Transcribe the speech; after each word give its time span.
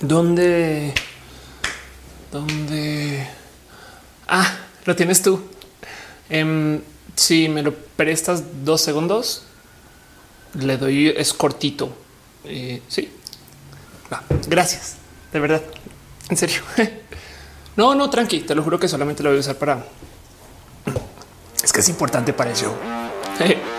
¿Dónde? 0.00 0.94
¿Dónde? 2.30 3.26
Ah, 4.28 4.58
lo 4.84 4.94
tienes 4.94 5.22
tú. 5.22 5.40
Em, 6.30 6.80
si 7.16 7.48
me 7.48 7.62
lo 7.62 7.74
prestas 7.74 8.64
dos 8.64 8.80
segundos, 8.80 9.42
le 10.54 10.76
doy, 10.76 11.08
es 11.08 11.32
cortito. 11.32 11.90
Eh, 12.44 12.80
sí. 12.88 13.10
gracias. 14.46 14.96
De 15.32 15.40
verdad. 15.40 15.62
En 16.28 16.36
serio. 16.36 16.62
no, 17.76 17.94
no, 17.94 18.08
tranqui. 18.08 18.40
Te 18.40 18.54
lo 18.54 18.62
juro 18.62 18.78
que 18.78 18.86
solamente 18.86 19.22
lo 19.22 19.30
voy 19.30 19.38
a 19.38 19.40
usar 19.40 19.56
para... 19.56 19.84
Es 21.62 21.72
que 21.72 21.80
es 21.80 21.88
importante 21.88 22.32
para 22.32 22.52
el. 22.52 22.58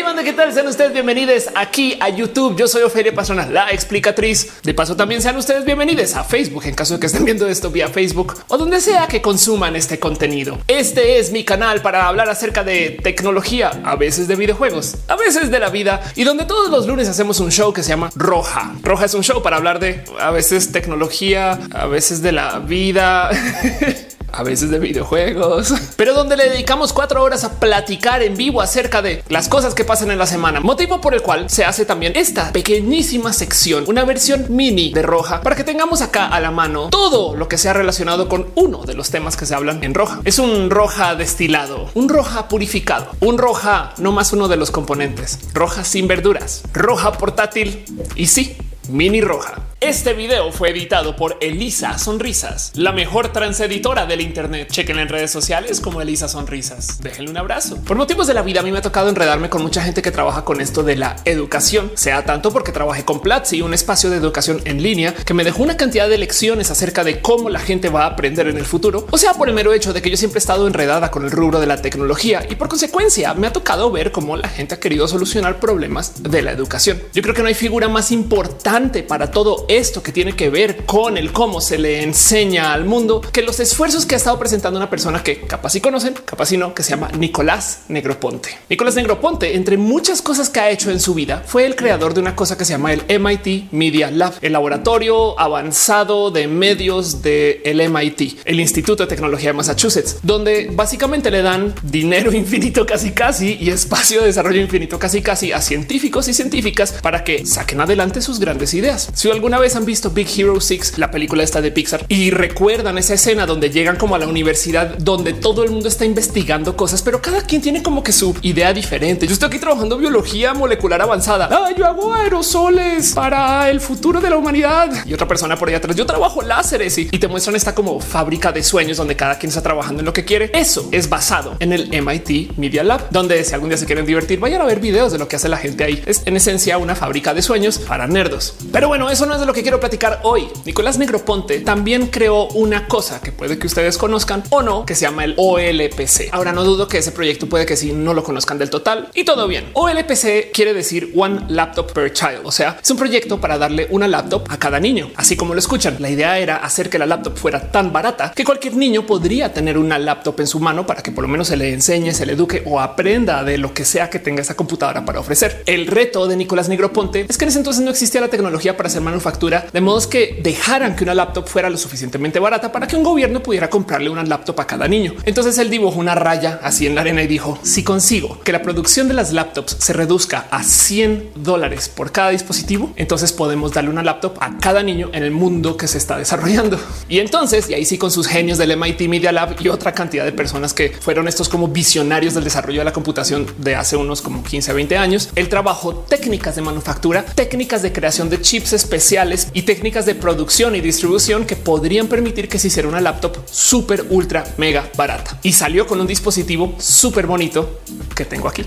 Hey, 0.00 0.06
banda, 0.06 0.24
¿qué 0.24 0.32
tal? 0.32 0.50
Sean 0.50 0.66
ustedes 0.66 0.94
bienvenidos 0.94 1.50
aquí 1.54 1.98
a 2.00 2.08
YouTube. 2.08 2.56
Yo 2.56 2.66
soy 2.68 2.80
Ofelia 2.80 3.14
Pastrana, 3.14 3.44
la 3.44 3.68
explicatriz. 3.68 4.50
De 4.62 4.72
paso, 4.72 4.96
también 4.96 5.20
sean 5.20 5.36
ustedes 5.36 5.66
bienvenidos 5.66 6.16
a 6.16 6.24
Facebook 6.24 6.64
en 6.64 6.74
caso 6.74 6.94
de 6.94 7.00
que 7.00 7.06
estén 7.06 7.26
viendo 7.26 7.46
esto 7.46 7.70
vía 7.70 7.86
Facebook 7.86 8.34
o 8.48 8.56
donde 8.56 8.80
sea 8.80 9.08
que 9.08 9.20
consuman 9.20 9.76
este 9.76 9.98
contenido. 9.98 10.58
Este 10.68 11.18
es 11.18 11.32
mi 11.32 11.44
canal 11.44 11.82
para 11.82 12.08
hablar 12.08 12.30
acerca 12.30 12.64
de 12.64 12.98
tecnología, 13.02 13.72
a 13.84 13.94
veces 13.96 14.26
de 14.26 14.36
videojuegos, 14.36 14.96
a 15.06 15.16
veces 15.16 15.50
de 15.50 15.58
la 15.58 15.68
vida 15.68 16.00
y 16.16 16.24
donde 16.24 16.46
todos 16.46 16.70
los 16.70 16.86
lunes 16.86 17.06
hacemos 17.06 17.38
un 17.38 17.52
show 17.52 17.74
que 17.74 17.82
se 17.82 17.90
llama 17.90 18.08
Roja. 18.14 18.72
Roja 18.82 19.04
es 19.04 19.12
un 19.12 19.22
show 19.22 19.42
para 19.42 19.58
hablar 19.58 19.80
de 19.80 20.02
a 20.18 20.30
veces 20.30 20.72
tecnología, 20.72 21.58
a 21.74 21.84
veces 21.84 22.22
de 22.22 22.32
la 22.32 22.58
vida. 22.58 23.28
a 24.32 24.42
veces 24.42 24.70
de 24.70 24.78
videojuegos, 24.78 25.72
pero 25.96 26.14
donde 26.14 26.36
le 26.36 26.48
dedicamos 26.48 26.92
cuatro 26.92 27.22
horas 27.22 27.44
a 27.44 27.58
platicar 27.60 28.22
en 28.22 28.36
vivo 28.36 28.60
acerca 28.60 29.02
de 29.02 29.22
las 29.28 29.48
cosas 29.48 29.74
que 29.74 29.84
pasan 29.84 30.10
en 30.10 30.18
la 30.18 30.26
semana, 30.26 30.60
motivo 30.60 31.00
por 31.00 31.14
el 31.14 31.22
cual 31.22 31.48
se 31.50 31.64
hace 31.64 31.84
también 31.84 32.12
esta 32.16 32.52
pequeñísima 32.52 33.32
sección, 33.32 33.84
una 33.86 34.04
versión 34.04 34.46
mini 34.48 34.92
de 34.92 35.02
roja 35.02 35.40
para 35.42 35.56
que 35.56 35.64
tengamos 35.64 36.02
acá 36.02 36.26
a 36.26 36.40
la 36.40 36.50
mano 36.50 36.88
todo 36.90 37.36
lo 37.36 37.48
que 37.48 37.58
sea 37.58 37.72
relacionado 37.72 38.28
con 38.28 38.50
uno 38.54 38.84
de 38.84 38.94
los 38.94 39.10
temas 39.10 39.36
que 39.36 39.46
se 39.46 39.54
hablan 39.54 39.82
en 39.84 39.94
roja. 39.94 40.20
Es 40.24 40.38
un 40.38 40.70
roja 40.70 41.14
destilado, 41.14 41.90
un 41.94 42.08
roja 42.08 42.48
purificado, 42.48 43.10
un 43.20 43.38
roja 43.38 43.94
no 43.98 44.12
más 44.12 44.32
uno 44.32 44.48
de 44.48 44.56
los 44.56 44.70
componentes, 44.70 45.38
roja 45.54 45.84
sin 45.84 46.08
verduras, 46.08 46.62
roja 46.72 47.12
portátil 47.12 47.84
y 48.16 48.26
sí, 48.26 48.56
mini 48.88 49.20
roja. 49.20 49.69
Este 49.82 50.12
video 50.12 50.52
fue 50.52 50.68
editado 50.68 51.16
por 51.16 51.38
Elisa 51.40 51.96
Sonrisas, 51.96 52.70
la 52.74 52.92
mejor 52.92 53.32
transeditora 53.32 54.04
del 54.04 54.20
Internet. 54.20 54.68
Chequen 54.70 54.98
en 54.98 55.08
redes 55.08 55.30
sociales 55.30 55.80
como 55.80 56.02
Elisa 56.02 56.28
Sonrisas. 56.28 57.00
Déjenle 57.00 57.30
un 57.30 57.38
abrazo. 57.38 57.78
Por 57.86 57.96
motivos 57.96 58.26
de 58.26 58.34
la 58.34 58.42
vida, 58.42 58.60
a 58.60 58.62
mí 58.62 58.70
me 58.70 58.80
ha 58.80 58.82
tocado 58.82 59.08
enredarme 59.08 59.48
con 59.48 59.62
mucha 59.62 59.80
gente 59.82 60.02
que 60.02 60.10
trabaja 60.10 60.44
con 60.44 60.60
esto 60.60 60.82
de 60.82 60.96
la 60.96 61.16
educación, 61.24 61.92
sea 61.94 62.26
tanto 62.26 62.52
porque 62.52 62.72
trabajé 62.72 63.06
con 63.06 63.20
Platzi, 63.20 63.62
un 63.62 63.72
espacio 63.72 64.10
de 64.10 64.18
educación 64.18 64.60
en 64.66 64.82
línea 64.82 65.14
que 65.14 65.32
me 65.32 65.44
dejó 65.44 65.62
una 65.62 65.78
cantidad 65.78 66.10
de 66.10 66.18
lecciones 66.18 66.70
acerca 66.70 67.02
de 67.02 67.22
cómo 67.22 67.48
la 67.48 67.60
gente 67.60 67.88
va 67.88 68.02
a 68.02 68.08
aprender 68.08 68.48
en 68.48 68.58
el 68.58 68.66
futuro, 68.66 69.06
o 69.10 69.16
sea, 69.16 69.32
por 69.32 69.48
el 69.48 69.54
mero 69.54 69.72
hecho 69.72 69.94
de 69.94 70.02
que 70.02 70.10
yo 70.10 70.18
siempre 70.18 70.36
he 70.36 70.40
estado 70.44 70.66
enredada 70.66 71.10
con 71.10 71.24
el 71.24 71.30
rubro 71.30 71.58
de 71.58 71.66
la 71.66 71.80
tecnología 71.80 72.46
y 72.50 72.56
por 72.56 72.68
consecuencia 72.68 73.32
me 73.32 73.46
ha 73.46 73.52
tocado 73.54 73.90
ver 73.90 74.12
cómo 74.12 74.36
la 74.36 74.48
gente 74.50 74.74
ha 74.74 74.80
querido 74.80 75.08
solucionar 75.08 75.58
problemas 75.58 76.22
de 76.22 76.42
la 76.42 76.52
educación. 76.52 77.00
Yo 77.14 77.22
creo 77.22 77.34
que 77.34 77.40
no 77.40 77.48
hay 77.48 77.54
figura 77.54 77.88
más 77.88 78.12
importante 78.12 79.02
para 79.02 79.30
todo 79.30 79.69
esto 79.78 80.02
que 80.02 80.10
tiene 80.10 80.34
que 80.34 80.50
ver 80.50 80.84
con 80.84 81.16
el 81.16 81.32
cómo 81.32 81.60
se 81.60 81.78
le 81.78 82.02
enseña 82.02 82.72
al 82.72 82.84
mundo 82.84 83.20
que 83.20 83.42
los 83.42 83.60
esfuerzos 83.60 84.04
que 84.04 84.16
ha 84.16 84.18
estado 84.18 84.38
presentando 84.38 84.78
una 84.78 84.90
persona 84.90 85.22
que 85.22 85.42
capaz 85.42 85.76
y 85.76 85.80
conocen, 85.80 86.14
capaz 86.24 86.50
y 86.52 86.56
no, 86.56 86.74
que 86.74 86.82
se 86.82 86.90
llama 86.90 87.08
Nicolás 87.16 87.82
Negroponte. 87.88 88.58
Nicolás 88.68 88.96
Negroponte, 88.96 89.54
entre 89.54 89.76
muchas 89.76 90.22
cosas 90.22 90.50
que 90.50 90.58
ha 90.58 90.70
hecho 90.70 90.90
en 90.90 90.98
su 90.98 91.14
vida, 91.14 91.44
fue 91.46 91.66
el 91.66 91.76
creador 91.76 92.14
de 92.14 92.20
una 92.20 92.34
cosa 92.34 92.58
que 92.58 92.64
se 92.64 92.72
llama 92.72 92.92
el 92.92 93.20
MIT 93.20 93.70
Media 93.70 94.10
Lab, 94.10 94.34
el 94.42 94.52
laboratorio 94.52 95.38
avanzado 95.38 96.32
de 96.32 96.48
medios 96.48 97.22
del 97.22 97.90
MIT, 97.90 98.40
el 98.44 98.58
Instituto 98.58 99.04
de 99.04 99.08
Tecnología 99.08 99.50
de 99.50 99.54
Massachusetts, 99.54 100.18
donde 100.24 100.70
básicamente 100.72 101.30
le 101.30 101.42
dan 101.42 101.74
dinero 101.82 102.32
infinito 102.34 102.84
casi 102.86 103.12
casi 103.12 103.56
y 103.60 103.70
espacio 103.70 104.20
de 104.20 104.26
desarrollo 104.26 104.60
infinito 104.60 104.98
casi 104.98 105.22
casi 105.22 105.52
a 105.52 105.60
científicos 105.60 106.26
y 106.26 106.34
científicas 106.34 106.92
para 107.02 107.22
que 107.22 107.46
saquen 107.46 107.80
adelante 107.80 108.20
sus 108.20 108.40
grandes 108.40 108.74
ideas. 108.74 109.10
Si 109.14 109.30
alguna 109.30 109.59
vez 109.60 109.76
han 109.76 109.84
visto 109.84 110.10
Big 110.10 110.28
Hero 110.36 110.60
6, 110.60 110.98
la 110.98 111.10
película 111.10 111.42
esta 111.42 111.60
de 111.60 111.70
Pixar, 111.70 112.04
y 112.08 112.30
recuerdan 112.30 112.98
esa 112.98 113.14
escena 113.14 113.46
donde 113.46 113.70
llegan 113.70 113.96
como 113.96 114.14
a 114.14 114.18
la 114.18 114.26
universidad 114.26 114.96
donde 114.98 115.32
todo 115.32 115.62
el 115.62 115.70
mundo 115.70 115.88
está 115.88 116.04
investigando 116.04 116.76
cosas, 116.76 117.02
pero 117.02 117.22
cada 117.22 117.42
quien 117.42 117.62
tiene 117.62 117.82
como 117.82 118.02
que 118.02 118.12
su 118.12 118.34
idea 118.42 118.72
diferente. 118.72 119.26
Yo 119.26 119.32
estoy 119.32 119.48
aquí 119.48 119.58
trabajando 119.58 119.98
biología 119.98 120.54
molecular 120.54 121.00
avanzada. 121.02 121.48
Ah, 121.50 121.70
yo 121.76 121.86
hago 121.86 122.14
aerosoles 122.14 123.12
para 123.12 123.70
el 123.70 123.80
futuro 123.80 124.20
de 124.20 124.30
la 124.30 124.36
humanidad 124.36 125.04
y 125.06 125.12
otra 125.14 125.28
persona 125.28 125.56
por 125.56 125.68
allá 125.68 125.78
atrás. 125.78 125.96
Yo 125.96 126.06
trabajo 126.06 126.42
láseres 126.42 126.96
y, 126.98 127.08
y 127.10 127.18
te 127.18 127.28
muestran 127.28 127.56
esta 127.56 127.74
como 127.74 128.00
fábrica 128.00 128.52
de 128.52 128.62
sueños 128.62 128.96
donde 128.96 129.16
cada 129.16 129.38
quien 129.38 129.48
está 129.48 129.62
trabajando 129.62 130.00
en 130.00 130.06
lo 130.06 130.12
que 130.12 130.24
quiere. 130.24 130.50
Eso 130.54 130.88
es 130.92 131.08
basado 131.08 131.56
en 131.60 131.72
el 131.72 131.88
MIT 132.02 132.56
Media 132.56 132.82
Lab, 132.82 133.10
donde 133.10 133.44
si 133.44 133.54
algún 133.54 133.68
día 133.68 133.78
se 133.78 133.86
quieren 133.86 134.06
divertir, 134.06 134.38
vayan 134.40 134.62
a 134.62 134.64
ver 134.64 134.80
videos 134.80 135.12
de 135.12 135.18
lo 135.18 135.28
que 135.28 135.36
hace 135.36 135.48
la 135.48 135.58
gente 135.58 135.84
ahí. 135.84 136.02
Es 136.06 136.22
en 136.24 136.36
esencia 136.36 136.78
una 136.78 136.94
fábrica 136.94 137.34
de 137.34 137.42
sueños 137.42 137.78
para 137.78 138.06
nerdos. 138.06 138.54
Pero 138.72 138.88
bueno, 138.88 139.10
eso 139.10 139.26
no 139.26 139.34
es 139.34 139.40
de 139.40 139.46
lo 139.50 139.54
que 139.54 139.62
quiero 139.62 139.80
platicar 139.80 140.20
hoy. 140.22 140.46
Nicolás 140.64 140.96
Negroponte 140.96 141.58
también 141.58 142.06
creó 142.06 142.46
una 142.50 142.86
cosa 142.86 143.20
que 143.20 143.32
puede 143.32 143.58
que 143.58 143.66
ustedes 143.66 143.98
conozcan 143.98 144.44
o 144.50 144.62
no, 144.62 144.86
que 144.86 144.94
se 144.94 145.00
llama 145.00 145.24
el 145.24 145.34
OLPC. 145.36 146.28
Ahora 146.30 146.52
no 146.52 146.62
dudo 146.62 146.86
que 146.86 146.98
ese 146.98 147.10
proyecto 147.10 147.48
puede 147.48 147.66
que 147.66 147.76
si 147.76 147.92
no 147.92 148.14
lo 148.14 148.22
conozcan 148.22 148.58
del 148.58 148.70
total 148.70 149.08
y 149.12 149.24
todo 149.24 149.48
bien. 149.48 149.68
OLPC 149.72 150.52
quiere 150.52 150.72
decir 150.72 151.12
One 151.16 151.46
Laptop 151.48 151.92
Per 151.92 152.12
Child, 152.12 152.42
o 152.44 152.52
sea, 152.52 152.78
es 152.80 152.88
un 152.92 152.96
proyecto 152.96 153.40
para 153.40 153.58
darle 153.58 153.88
una 153.90 154.06
laptop 154.06 154.46
a 154.50 154.56
cada 154.56 154.78
niño, 154.78 155.10
así 155.16 155.36
como 155.36 155.52
lo 155.52 155.58
escuchan. 155.58 155.96
La 155.98 156.10
idea 156.10 156.38
era 156.38 156.58
hacer 156.58 156.88
que 156.88 157.00
la 157.00 157.06
laptop 157.06 157.36
fuera 157.36 157.72
tan 157.72 157.92
barata 157.92 158.30
que 158.30 158.44
cualquier 158.44 158.76
niño 158.76 159.04
podría 159.04 159.52
tener 159.52 159.78
una 159.78 159.98
laptop 159.98 160.38
en 160.38 160.46
su 160.46 160.60
mano 160.60 160.86
para 160.86 161.02
que 161.02 161.10
por 161.10 161.22
lo 161.22 161.28
menos 161.28 161.48
se 161.48 161.56
le 161.56 161.72
enseñe, 161.72 162.14
se 162.14 162.24
le 162.24 162.34
eduque 162.34 162.62
o 162.66 162.78
aprenda 162.78 163.42
de 163.42 163.58
lo 163.58 163.74
que 163.74 163.84
sea 163.84 164.10
que 164.10 164.20
tenga 164.20 164.42
esa 164.42 164.54
computadora 164.54 165.04
para 165.04 165.18
ofrecer. 165.18 165.64
El 165.66 165.88
reto 165.88 166.28
de 166.28 166.36
Nicolás 166.36 166.68
Negroponte 166.68 167.26
es 167.28 167.36
que 167.36 167.46
en 167.46 167.48
ese 167.48 167.58
entonces 167.58 167.82
no 167.82 167.90
existía 167.90 168.20
la 168.20 168.28
tecnología 168.28 168.76
para 168.76 168.86
hacer 168.86 169.00
manufactura, 169.02 169.39
de 169.48 169.80
modos 169.80 170.06
que 170.06 170.38
dejaran 170.42 170.94
que 170.94 171.04
una 171.04 171.14
laptop 171.14 171.48
fuera 171.48 171.70
lo 171.70 171.78
suficientemente 171.78 172.38
barata 172.38 172.70
para 172.70 172.86
que 172.86 172.96
un 172.96 173.02
gobierno 173.02 173.42
pudiera 173.42 173.70
comprarle 173.70 174.10
una 174.10 174.22
laptop 174.22 174.60
a 174.60 174.66
cada 174.66 174.86
niño. 174.86 175.14
Entonces 175.24 175.56
él 175.58 175.70
dibujó 175.70 175.98
una 175.98 176.14
raya 176.14 176.60
así 176.62 176.86
en 176.86 176.94
la 176.94 177.00
arena 177.00 177.22
y 177.22 177.26
dijo, 177.26 177.58
si 177.62 177.82
consigo 177.82 178.38
que 178.44 178.52
la 178.52 178.60
producción 178.60 179.08
de 179.08 179.14
las 179.14 179.32
laptops 179.32 179.76
se 179.78 179.92
reduzca 179.94 180.46
a 180.50 180.62
100 180.62 181.30
dólares 181.36 181.88
por 181.88 182.12
cada 182.12 182.30
dispositivo, 182.30 182.92
entonces 182.96 183.32
podemos 183.32 183.72
darle 183.72 183.90
una 183.90 184.02
laptop 184.02 184.36
a 184.40 184.58
cada 184.58 184.82
niño 184.82 185.08
en 185.14 185.22
el 185.22 185.30
mundo 185.30 185.76
que 185.76 185.88
se 185.88 185.96
está 185.96 186.18
desarrollando. 186.18 186.78
Y 187.08 187.20
entonces, 187.20 187.70
y 187.70 187.74
ahí 187.74 187.86
sí 187.86 187.96
con 187.96 188.10
sus 188.10 188.26
genios 188.26 188.58
del 188.58 188.76
MIT 188.76 189.00
Media 189.08 189.32
Lab 189.32 189.56
y 189.58 189.68
otra 189.68 189.92
cantidad 189.92 190.24
de 190.24 190.32
personas 190.32 190.74
que 190.74 190.90
fueron 190.90 191.28
estos 191.28 191.48
como 191.48 191.68
visionarios 191.68 192.34
del 192.34 192.44
desarrollo 192.44 192.80
de 192.80 192.84
la 192.84 192.92
computación 192.92 193.46
de 193.58 193.74
hace 193.74 193.96
unos 193.96 194.20
como 194.20 194.42
15 194.42 194.70
a 194.70 194.74
20 194.74 194.98
años, 194.98 195.30
el 195.34 195.48
trabajo 195.48 195.94
técnicas 195.94 196.56
de 196.56 196.62
manufactura, 196.62 197.24
técnicas 197.24 197.82
de 197.82 197.92
creación 197.92 198.28
de 198.28 198.40
chips 198.40 198.74
especiales 198.74 199.29
y 199.52 199.62
técnicas 199.62 200.06
de 200.06 200.14
producción 200.14 200.74
y 200.74 200.80
distribución 200.80 201.44
que 201.44 201.56
podrían 201.56 202.08
permitir 202.08 202.48
que 202.48 202.58
se 202.58 202.68
hiciera 202.68 202.88
una 202.88 203.00
laptop 203.00 203.36
súper 203.50 204.06
ultra 204.10 204.44
mega 204.56 204.90
barata 204.96 205.38
y 205.42 205.52
salió 205.52 205.86
con 205.86 206.00
un 206.00 206.06
dispositivo 206.06 206.74
súper 206.78 207.26
bonito 207.26 207.80
que 208.14 208.24
tengo 208.24 208.48
aquí. 208.48 208.64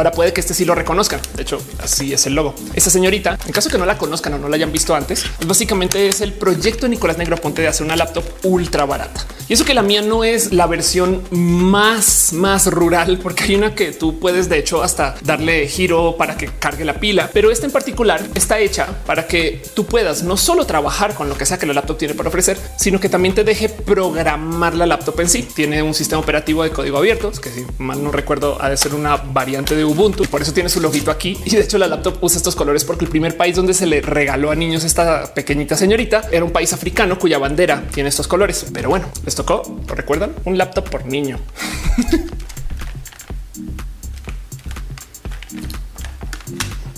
Ahora 0.00 0.12
puede 0.12 0.32
que 0.32 0.40
este 0.40 0.54
sí 0.54 0.64
lo 0.64 0.74
reconozcan. 0.74 1.20
De 1.36 1.42
hecho, 1.42 1.60
así 1.78 2.14
es 2.14 2.24
el 2.24 2.34
logo. 2.34 2.54
Esta 2.72 2.88
señorita, 2.88 3.38
en 3.44 3.52
caso 3.52 3.68
que 3.68 3.76
no 3.76 3.84
la 3.84 3.98
conozcan 3.98 4.32
o 4.32 4.38
no 4.38 4.48
la 4.48 4.56
hayan 4.56 4.72
visto 4.72 4.94
antes, 4.94 5.26
pues 5.36 5.46
básicamente 5.46 6.08
es 6.08 6.22
el 6.22 6.32
proyecto 6.32 6.86
de 6.86 6.88
Nicolás 6.88 7.18
Negroponte 7.18 7.60
de 7.60 7.68
hacer 7.68 7.84
una 7.84 7.96
laptop 7.96 8.24
ultra 8.44 8.86
barata. 8.86 9.26
Y 9.46 9.52
eso 9.52 9.64
que 9.64 9.74
la 9.74 9.82
mía 9.82 10.00
no 10.00 10.22
es 10.24 10.52
la 10.52 10.66
versión 10.68 11.22
más, 11.32 12.32
más 12.32 12.68
rural, 12.68 13.18
porque 13.20 13.44
hay 13.44 13.56
una 13.56 13.74
que 13.74 13.92
tú 13.92 14.18
puedes 14.20 14.48
de 14.48 14.58
hecho 14.58 14.80
hasta 14.82 15.16
darle 15.22 15.66
giro 15.66 16.14
para 16.16 16.36
que 16.38 16.46
cargue 16.46 16.84
la 16.84 16.94
pila, 16.94 17.28
pero 17.32 17.50
esta 17.50 17.66
en 17.66 17.72
particular 17.72 18.24
está 18.34 18.60
hecha 18.60 18.86
para 19.04 19.26
que 19.26 19.60
tú 19.74 19.86
puedas 19.86 20.22
no 20.22 20.36
solo 20.36 20.66
trabajar 20.66 21.14
con 21.14 21.28
lo 21.28 21.36
que 21.36 21.46
sea 21.46 21.58
que 21.58 21.66
la 21.66 21.74
laptop 21.74 21.98
tiene 21.98 22.14
para 22.14 22.28
ofrecer, 22.28 22.56
sino 22.76 23.00
que 23.00 23.08
también 23.08 23.34
te 23.34 23.42
deje 23.42 23.68
programar 23.68 24.76
la 24.76 24.86
laptop 24.86 25.18
en 25.18 25.28
sí. 25.28 25.42
Tiene 25.42 25.82
un 25.82 25.94
sistema 25.94 26.22
operativo 26.22 26.62
de 26.62 26.70
código 26.70 26.96
abierto, 26.96 27.32
que 27.32 27.50
si 27.50 27.66
mal 27.76 28.02
no 28.02 28.12
recuerdo 28.12 28.56
ha 28.62 28.70
de 28.70 28.76
ser 28.76 28.94
una 28.94 29.16
variante 29.16 29.74
de 29.74 29.82
Ubuntu, 29.90 30.24
por 30.26 30.40
eso 30.40 30.52
tiene 30.52 30.68
su 30.68 30.80
loguito 30.80 31.10
aquí. 31.10 31.36
Y 31.44 31.50
de 31.50 31.62
hecho 31.62 31.76
la 31.76 31.88
laptop 31.88 32.18
usa 32.20 32.36
estos 32.36 32.54
colores 32.54 32.84
porque 32.84 33.04
el 33.04 33.10
primer 33.10 33.36
país 33.36 33.56
donde 33.56 33.74
se 33.74 33.86
le 33.86 34.00
regaló 34.00 34.52
a 34.52 34.54
niños 34.54 34.84
esta 34.84 35.34
pequeñita 35.34 35.76
señorita 35.76 36.28
era 36.30 36.44
un 36.44 36.52
país 36.52 36.72
africano 36.72 37.18
cuya 37.18 37.38
bandera 37.38 37.82
tiene 37.92 38.08
estos 38.08 38.28
colores. 38.28 38.66
Pero 38.72 38.88
bueno, 38.88 39.06
les 39.24 39.34
tocó, 39.34 39.62
¿lo 39.88 39.94
recuerdan? 39.94 40.32
Un 40.44 40.56
laptop 40.56 40.88
por 40.88 41.06
niño. 41.06 41.40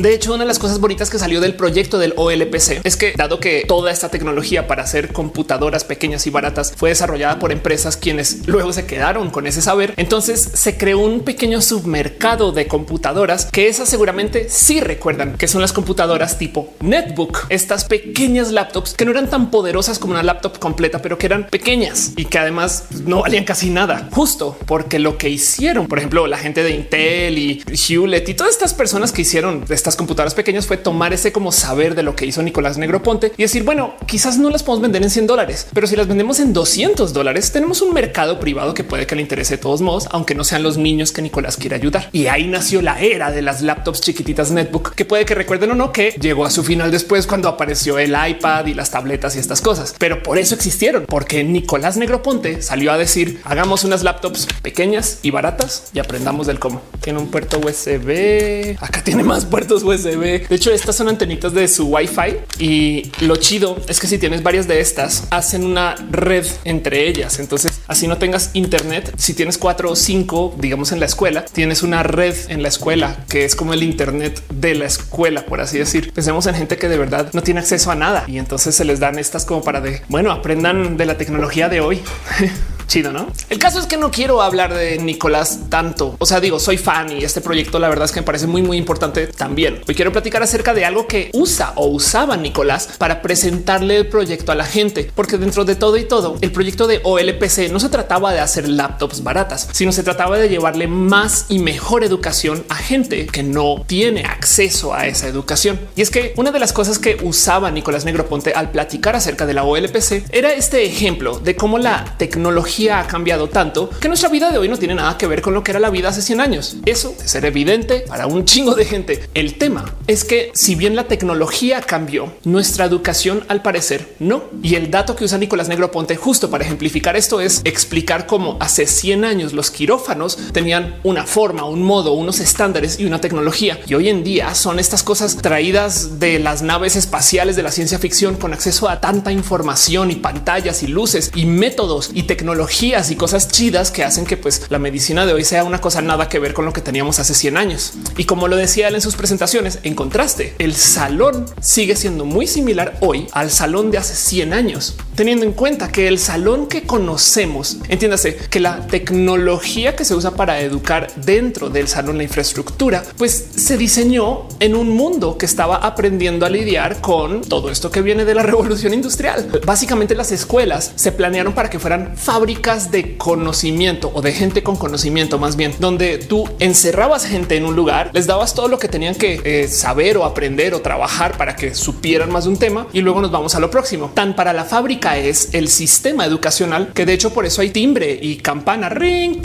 De 0.02 0.12
hecho, 0.12 0.34
una 0.34 0.42
de 0.42 0.48
las 0.48 0.58
cosas 0.58 0.80
bonitas 0.80 1.10
que 1.10 1.18
salió 1.20 1.40
del 1.40 1.54
proyecto 1.54 1.96
del 1.96 2.14
OLPC 2.16 2.80
es 2.82 2.96
que 2.96 3.12
dado 3.16 3.38
que 3.38 3.62
toda 3.68 3.92
esta 3.92 4.08
tecnología 4.08 4.66
para 4.66 4.82
hacer 4.82 5.12
computadoras 5.12 5.84
pequeñas 5.84 6.26
y 6.26 6.30
baratas 6.30 6.72
fue 6.76 6.88
desarrollada 6.88 7.38
por 7.38 7.52
empresas 7.52 7.96
quienes 7.96 8.48
luego 8.48 8.72
se 8.72 8.84
quedaron 8.84 9.30
con 9.30 9.46
ese 9.46 9.62
saber, 9.62 9.94
entonces 9.96 10.40
se 10.54 10.76
creó 10.76 10.98
un 10.98 11.20
pequeño 11.20 11.62
submercado 11.62 12.50
de 12.50 12.66
computadoras 12.66 13.46
que 13.52 13.68
esas 13.68 13.88
seguramente 13.88 14.48
sí 14.48 14.80
recuerdan 14.80 15.36
que 15.36 15.46
son 15.46 15.60
las 15.60 15.72
computadoras 15.72 16.36
tipo 16.36 16.74
netbook, 16.80 17.46
estas 17.48 17.84
pequeñas 17.84 18.50
laptops 18.50 18.94
que 18.94 19.04
no 19.04 19.12
eran 19.12 19.30
tan 19.30 19.52
poderosas 19.52 20.00
como 20.00 20.14
una 20.14 20.24
laptop 20.24 20.58
completa, 20.58 21.00
pero 21.00 21.16
que 21.16 21.26
eran 21.26 21.46
pequeñas 21.46 22.10
y 22.16 22.24
que 22.24 22.40
además 22.40 22.86
no 23.06 23.20
valían 23.20 23.44
casi 23.44 23.70
nada, 23.70 24.08
justo 24.10 24.58
porque 24.66 24.98
lo 24.98 25.16
que 25.16 25.28
hicieron, 25.28 25.86
por 25.86 25.98
ejemplo, 25.98 26.26
la 26.26 26.38
gente 26.38 26.64
de 26.64 26.70
Intel 26.70 27.38
y 27.38 27.62
Hewlett 27.68 28.28
y 28.28 28.34
todas 28.34 28.52
estas 28.52 28.74
personas 28.74 29.12
que 29.12 29.22
hicieron 29.22 29.64
estas 29.68 29.91
computadoras 29.96 30.34
pequeñas 30.34 30.66
fue 30.66 30.76
tomar 30.76 31.12
ese 31.12 31.32
como 31.32 31.52
saber 31.52 31.94
de 31.94 32.02
lo 32.02 32.16
que 32.16 32.26
hizo 32.26 32.42
Nicolás 32.42 32.78
Negroponte 32.78 33.32
y 33.36 33.42
decir, 33.42 33.64
bueno, 33.64 33.94
quizás 34.06 34.38
no 34.38 34.50
las 34.50 34.62
podemos 34.62 34.82
vender 34.82 35.02
en 35.02 35.10
100 35.10 35.26
dólares, 35.26 35.66
pero 35.72 35.86
si 35.86 35.96
las 35.96 36.08
vendemos 36.08 36.40
en 36.40 36.52
200 36.52 37.12
dólares, 37.12 37.52
tenemos 37.52 37.82
un 37.82 37.94
mercado 37.94 38.40
privado 38.40 38.74
que 38.74 38.84
puede 38.84 39.06
que 39.06 39.14
le 39.14 39.22
interese 39.22 39.56
de 39.56 39.62
todos 39.62 39.80
modos, 39.80 40.08
aunque 40.10 40.34
no 40.34 40.44
sean 40.44 40.62
los 40.62 40.78
niños 40.78 41.12
que 41.12 41.22
Nicolás 41.22 41.56
quiere 41.56 41.76
ayudar. 41.76 42.08
Y 42.12 42.26
ahí 42.26 42.46
nació 42.46 42.82
la 42.82 43.00
era 43.00 43.30
de 43.30 43.42
las 43.42 43.62
laptops 43.62 44.00
chiquititas 44.00 44.50
netbook, 44.50 44.94
que 44.94 45.04
puede 45.04 45.24
que 45.24 45.34
recuerden 45.34 45.72
o 45.72 45.74
no 45.74 45.92
que 45.92 46.10
llegó 46.20 46.44
a 46.44 46.50
su 46.50 46.62
final 46.64 46.90
después 46.90 47.26
cuando 47.26 47.48
apareció 47.48 47.98
el 47.98 48.14
iPad 48.28 48.66
y 48.66 48.74
las 48.74 48.90
tabletas 48.90 49.36
y 49.36 49.38
estas 49.38 49.60
cosas. 49.60 49.94
Pero 49.98 50.22
por 50.22 50.38
eso 50.38 50.54
existieron, 50.54 51.04
porque 51.06 51.44
Nicolás 51.44 51.96
Negroponte 51.96 52.62
salió 52.62 52.92
a 52.92 52.98
decir 52.98 53.40
hagamos 53.44 53.84
unas 53.84 54.02
laptops 54.02 54.46
pequeñas 54.62 55.18
y 55.22 55.30
baratas 55.30 55.90
y 55.92 55.98
aprendamos 55.98 56.46
del 56.46 56.58
cómo. 56.58 56.82
Tiene 57.00 57.18
un 57.18 57.28
puerto 57.30 57.58
USB. 57.58 58.76
Acá 58.80 59.02
tiene 59.02 59.22
más 59.22 59.44
puertos 59.44 59.81
USB. 59.86 60.48
De 60.48 60.54
hecho, 60.54 60.70
estas 60.70 60.96
son 60.96 61.08
antenitas 61.08 61.52
de 61.52 61.68
su 61.68 61.86
Wi-Fi 61.86 62.36
y 62.58 63.10
lo 63.20 63.36
chido 63.36 63.76
es 63.88 64.00
que 64.00 64.06
si 64.06 64.18
tienes 64.18 64.42
varias 64.42 64.68
de 64.68 64.80
estas, 64.80 65.24
hacen 65.30 65.64
una 65.64 65.94
red 66.10 66.46
entre 66.64 67.08
ellas. 67.08 67.38
Entonces, 67.38 67.80
así 67.86 68.06
no 68.06 68.18
tengas 68.18 68.50
internet. 68.54 69.12
Si 69.16 69.34
tienes 69.34 69.58
cuatro 69.58 69.90
o 69.90 69.96
cinco, 69.96 70.54
digamos 70.58 70.92
en 70.92 71.00
la 71.00 71.06
escuela, 71.06 71.44
tienes 71.44 71.82
una 71.82 72.02
red 72.02 72.34
en 72.48 72.62
la 72.62 72.68
escuela 72.68 73.24
que 73.28 73.44
es 73.44 73.56
como 73.56 73.74
el 73.74 73.82
internet 73.82 74.42
de 74.52 74.74
la 74.74 74.86
escuela, 74.86 75.44
por 75.46 75.60
así 75.60 75.78
decir. 75.78 76.12
Pensemos 76.12 76.46
en 76.46 76.54
gente 76.54 76.76
que 76.76 76.88
de 76.88 76.98
verdad 76.98 77.30
no 77.32 77.42
tiene 77.42 77.60
acceso 77.60 77.90
a 77.90 77.94
nada 77.94 78.24
y 78.26 78.38
entonces 78.38 78.74
se 78.74 78.84
les 78.84 79.00
dan 79.00 79.18
estas 79.18 79.44
como 79.44 79.62
para 79.62 79.80
de 79.80 80.02
bueno, 80.08 80.30
aprendan 80.30 80.96
de 80.96 81.06
la 81.06 81.16
tecnología 81.16 81.68
de 81.68 81.80
hoy. 81.80 82.00
chido, 82.86 83.12
¿no? 83.12 83.28
El 83.48 83.58
caso 83.58 83.78
es 83.78 83.86
que 83.86 83.96
no 83.96 84.10
quiero 84.10 84.42
hablar 84.42 84.74
de 84.74 84.98
Nicolás 84.98 85.60
tanto. 85.68 86.16
O 86.18 86.26
sea, 86.26 86.40
digo, 86.40 86.58
soy 86.58 86.78
fan 86.78 87.12
y 87.12 87.24
este 87.24 87.40
proyecto 87.40 87.78
la 87.78 87.88
verdad 87.88 88.04
es 88.04 88.12
que 88.12 88.20
me 88.20 88.26
parece 88.26 88.46
muy, 88.46 88.62
muy 88.62 88.76
importante 88.76 89.26
también. 89.26 89.80
Hoy 89.88 89.94
quiero 89.94 90.12
platicar 90.12 90.42
acerca 90.42 90.74
de 90.74 90.84
algo 90.84 91.06
que 91.06 91.30
usa 91.32 91.72
o 91.76 91.86
usaba 91.86 92.36
Nicolás 92.36 92.88
para 92.98 93.22
presentarle 93.22 93.96
el 93.96 94.08
proyecto 94.08 94.52
a 94.52 94.54
la 94.54 94.64
gente, 94.64 95.10
porque 95.14 95.38
dentro 95.38 95.64
de 95.64 95.76
todo 95.76 95.96
y 95.96 96.04
todo, 96.04 96.36
el 96.40 96.52
proyecto 96.52 96.86
de 96.86 97.00
OLPC 97.02 97.70
no 97.70 97.80
se 97.80 97.88
trataba 97.88 98.32
de 98.32 98.40
hacer 98.40 98.68
laptops 98.68 99.22
baratas, 99.22 99.68
sino 99.72 99.92
se 99.92 100.02
trataba 100.02 100.38
de 100.38 100.48
llevarle 100.48 100.86
más 100.86 101.46
y 101.48 101.58
mejor 101.58 102.04
educación 102.04 102.64
a 102.68 102.76
gente 102.76 103.26
que 103.26 103.42
no 103.42 103.84
tiene 103.86 104.24
acceso 104.24 104.94
a 104.94 105.06
esa 105.06 105.28
educación. 105.28 105.80
Y 105.96 106.02
es 106.02 106.10
que 106.10 106.32
una 106.36 106.50
de 106.50 106.58
las 106.58 106.72
cosas 106.72 106.98
que 106.98 107.18
usaba 107.22 107.70
Nicolás 107.70 108.04
Negroponte 108.04 108.52
al 108.52 108.70
platicar 108.70 109.16
acerca 109.16 109.46
de 109.46 109.54
la 109.54 109.64
OLPC 109.64 110.24
era 110.30 110.52
este 110.52 110.84
ejemplo 110.84 111.38
de 111.38 111.56
cómo 111.56 111.78
la 111.78 112.16
tecnología 112.18 112.71
ha 112.90 113.06
cambiado 113.06 113.48
tanto 113.48 113.90
que 114.00 114.08
nuestra 114.08 114.30
vida 114.30 114.50
de 114.50 114.58
hoy 114.58 114.68
no 114.68 114.78
tiene 114.78 114.94
nada 114.94 115.18
que 115.18 115.26
ver 115.26 115.42
con 115.42 115.52
lo 115.52 115.62
que 115.62 115.72
era 115.72 115.80
la 115.80 115.90
vida 115.90 116.08
hace 116.08 116.22
100 116.22 116.40
años. 116.40 116.76
Eso 116.86 117.14
es 117.22 117.30
ser 117.30 117.44
evidente 117.44 118.04
para 118.08 118.26
un 118.26 118.44
chingo 118.44 118.74
de 118.74 118.86
gente. 118.86 119.28
El 119.34 119.58
tema 119.58 119.94
es 120.06 120.24
que 120.24 120.50
si 120.54 120.74
bien 120.74 120.96
la 120.96 121.04
tecnología 121.04 121.82
cambió, 121.82 122.32
nuestra 122.44 122.86
educación 122.86 123.44
al 123.48 123.62
parecer 123.62 124.14
no. 124.18 124.44
Y 124.62 124.74
el 124.76 124.90
dato 124.90 125.14
que 125.14 125.24
usa 125.24 125.36
Nicolás 125.36 125.68
Negroponte 125.68 126.16
justo 126.16 126.50
para 126.50 126.64
ejemplificar 126.64 127.14
esto 127.14 127.40
es 127.40 127.60
explicar 127.64 128.26
cómo 128.26 128.56
hace 128.60 128.86
100 128.86 129.24
años 129.24 129.52
los 129.52 129.70
quirófanos 129.70 130.38
tenían 130.52 130.96
una 131.02 131.26
forma, 131.26 131.64
un 131.64 131.82
modo, 131.82 132.14
unos 132.14 132.40
estándares 132.40 132.98
y 132.98 133.04
una 133.04 133.20
tecnología. 133.20 133.78
Y 133.86 133.94
hoy 133.94 134.08
en 134.08 134.24
día 134.24 134.54
son 134.54 134.78
estas 134.78 135.02
cosas 135.02 135.36
traídas 135.36 136.18
de 136.18 136.38
las 136.38 136.62
naves 136.62 136.96
espaciales 136.96 137.54
de 137.56 137.62
la 137.62 137.70
ciencia 137.70 137.98
ficción 137.98 138.36
con 138.36 138.54
acceso 138.54 138.88
a 138.88 139.00
tanta 139.00 139.30
información 139.30 140.10
y 140.10 140.16
pantallas 140.16 140.82
y 140.82 140.86
luces 140.86 141.30
y 141.34 141.44
métodos 141.44 142.10
y 142.14 142.22
tecnología 142.22 142.61
y 143.10 143.16
cosas 143.16 143.48
chidas 143.48 143.90
que 143.90 144.04
hacen 144.04 144.24
que 144.24 144.36
pues 144.36 144.66
la 144.68 144.78
medicina 144.78 145.26
de 145.26 145.32
hoy 145.32 145.44
sea 145.44 145.64
una 145.64 145.80
cosa 145.80 146.00
nada 146.00 146.28
que 146.28 146.38
ver 146.38 146.54
con 146.54 146.64
lo 146.64 146.72
que 146.72 146.80
teníamos 146.80 147.18
hace 147.18 147.34
100 147.34 147.56
años. 147.56 147.94
Y 148.16 148.24
como 148.24 148.46
lo 148.46 148.56
decía 148.56 148.88
él 148.88 148.94
en 148.94 149.00
sus 149.00 149.16
presentaciones, 149.16 149.80
en 149.82 149.94
contraste, 149.94 150.54
el 150.58 150.74
salón 150.74 151.46
sigue 151.60 151.96
siendo 151.96 152.24
muy 152.24 152.46
similar 152.46 152.96
hoy 153.00 153.26
al 153.32 153.50
salón 153.50 153.90
de 153.90 153.98
hace 153.98 154.14
100 154.14 154.52
años, 154.52 154.94
teniendo 155.16 155.44
en 155.44 155.52
cuenta 155.52 155.90
que 155.90 156.06
el 156.06 156.18
salón 156.18 156.68
que 156.68 156.84
conocemos, 156.84 157.78
entiéndase 157.88 158.36
que 158.36 158.60
la 158.60 158.86
tecnología 158.86 159.96
que 159.96 160.04
se 160.04 160.14
usa 160.14 160.32
para 160.32 160.60
educar 160.60 161.12
dentro 161.16 161.68
del 161.68 161.88
salón, 161.88 162.16
la 162.16 162.24
infraestructura, 162.24 163.02
pues 163.18 163.48
se 163.56 163.76
diseñó 163.76 164.48
en 164.60 164.76
un 164.76 164.88
mundo 164.90 165.36
que 165.36 165.46
estaba 165.46 165.76
aprendiendo 165.76 166.46
a 166.46 166.50
lidiar 166.50 167.00
con 167.00 167.42
todo 167.42 167.70
esto 167.70 167.90
que 167.90 168.02
viene 168.02 168.24
de 168.24 168.34
la 168.34 168.42
revolución 168.44 168.94
industrial. 168.94 169.60
Básicamente 169.66 170.14
las 170.14 170.32
escuelas 170.32 170.92
se 170.94 171.12
planearon 171.12 171.54
para 171.54 171.68
que 171.68 171.78
fueran 171.78 172.16
de 172.52 173.16
conocimiento 173.16 174.12
o 174.14 174.22
de 174.22 174.32
gente 174.32 174.62
con 174.62 174.76
conocimiento 174.76 175.38
más 175.38 175.56
bien, 175.56 175.74
donde 175.78 176.18
tú 176.18 176.48
encerrabas 176.58 177.24
gente 177.24 177.56
en 177.56 177.64
un 177.64 177.74
lugar, 177.74 178.10
les 178.12 178.26
dabas 178.26 178.54
todo 178.54 178.68
lo 178.68 178.78
que 178.78 178.88
tenían 178.88 179.14
que 179.14 179.40
eh, 179.42 179.68
saber 179.68 180.16
o 180.16 180.24
aprender 180.24 180.74
o 180.74 180.80
trabajar 180.80 181.36
para 181.36 181.56
que 181.56 181.74
supieran 181.74 182.30
más 182.30 182.44
de 182.44 182.50
un 182.50 182.56
tema 182.56 182.86
y 182.92 183.00
luego 183.00 183.20
nos 183.20 183.30
vamos 183.30 183.54
a 183.54 183.60
lo 183.60 183.70
próximo. 183.70 184.12
Tan 184.14 184.36
para 184.36 184.52
la 184.52 184.64
fábrica 184.64 185.16
es 185.16 185.48
el 185.54 185.68
sistema 185.68 186.24
educacional 186.24 186.92
que 186.94 187.04
de 187.04 187.14
hecho 187.14 187.32
por 187.32 187.46
eso 187.46 187.62
hay 187.62 187.70
timbre 187.70 188.18
y 188.20 188.36
campana 188.36 188.88
ring, 188.88 189.42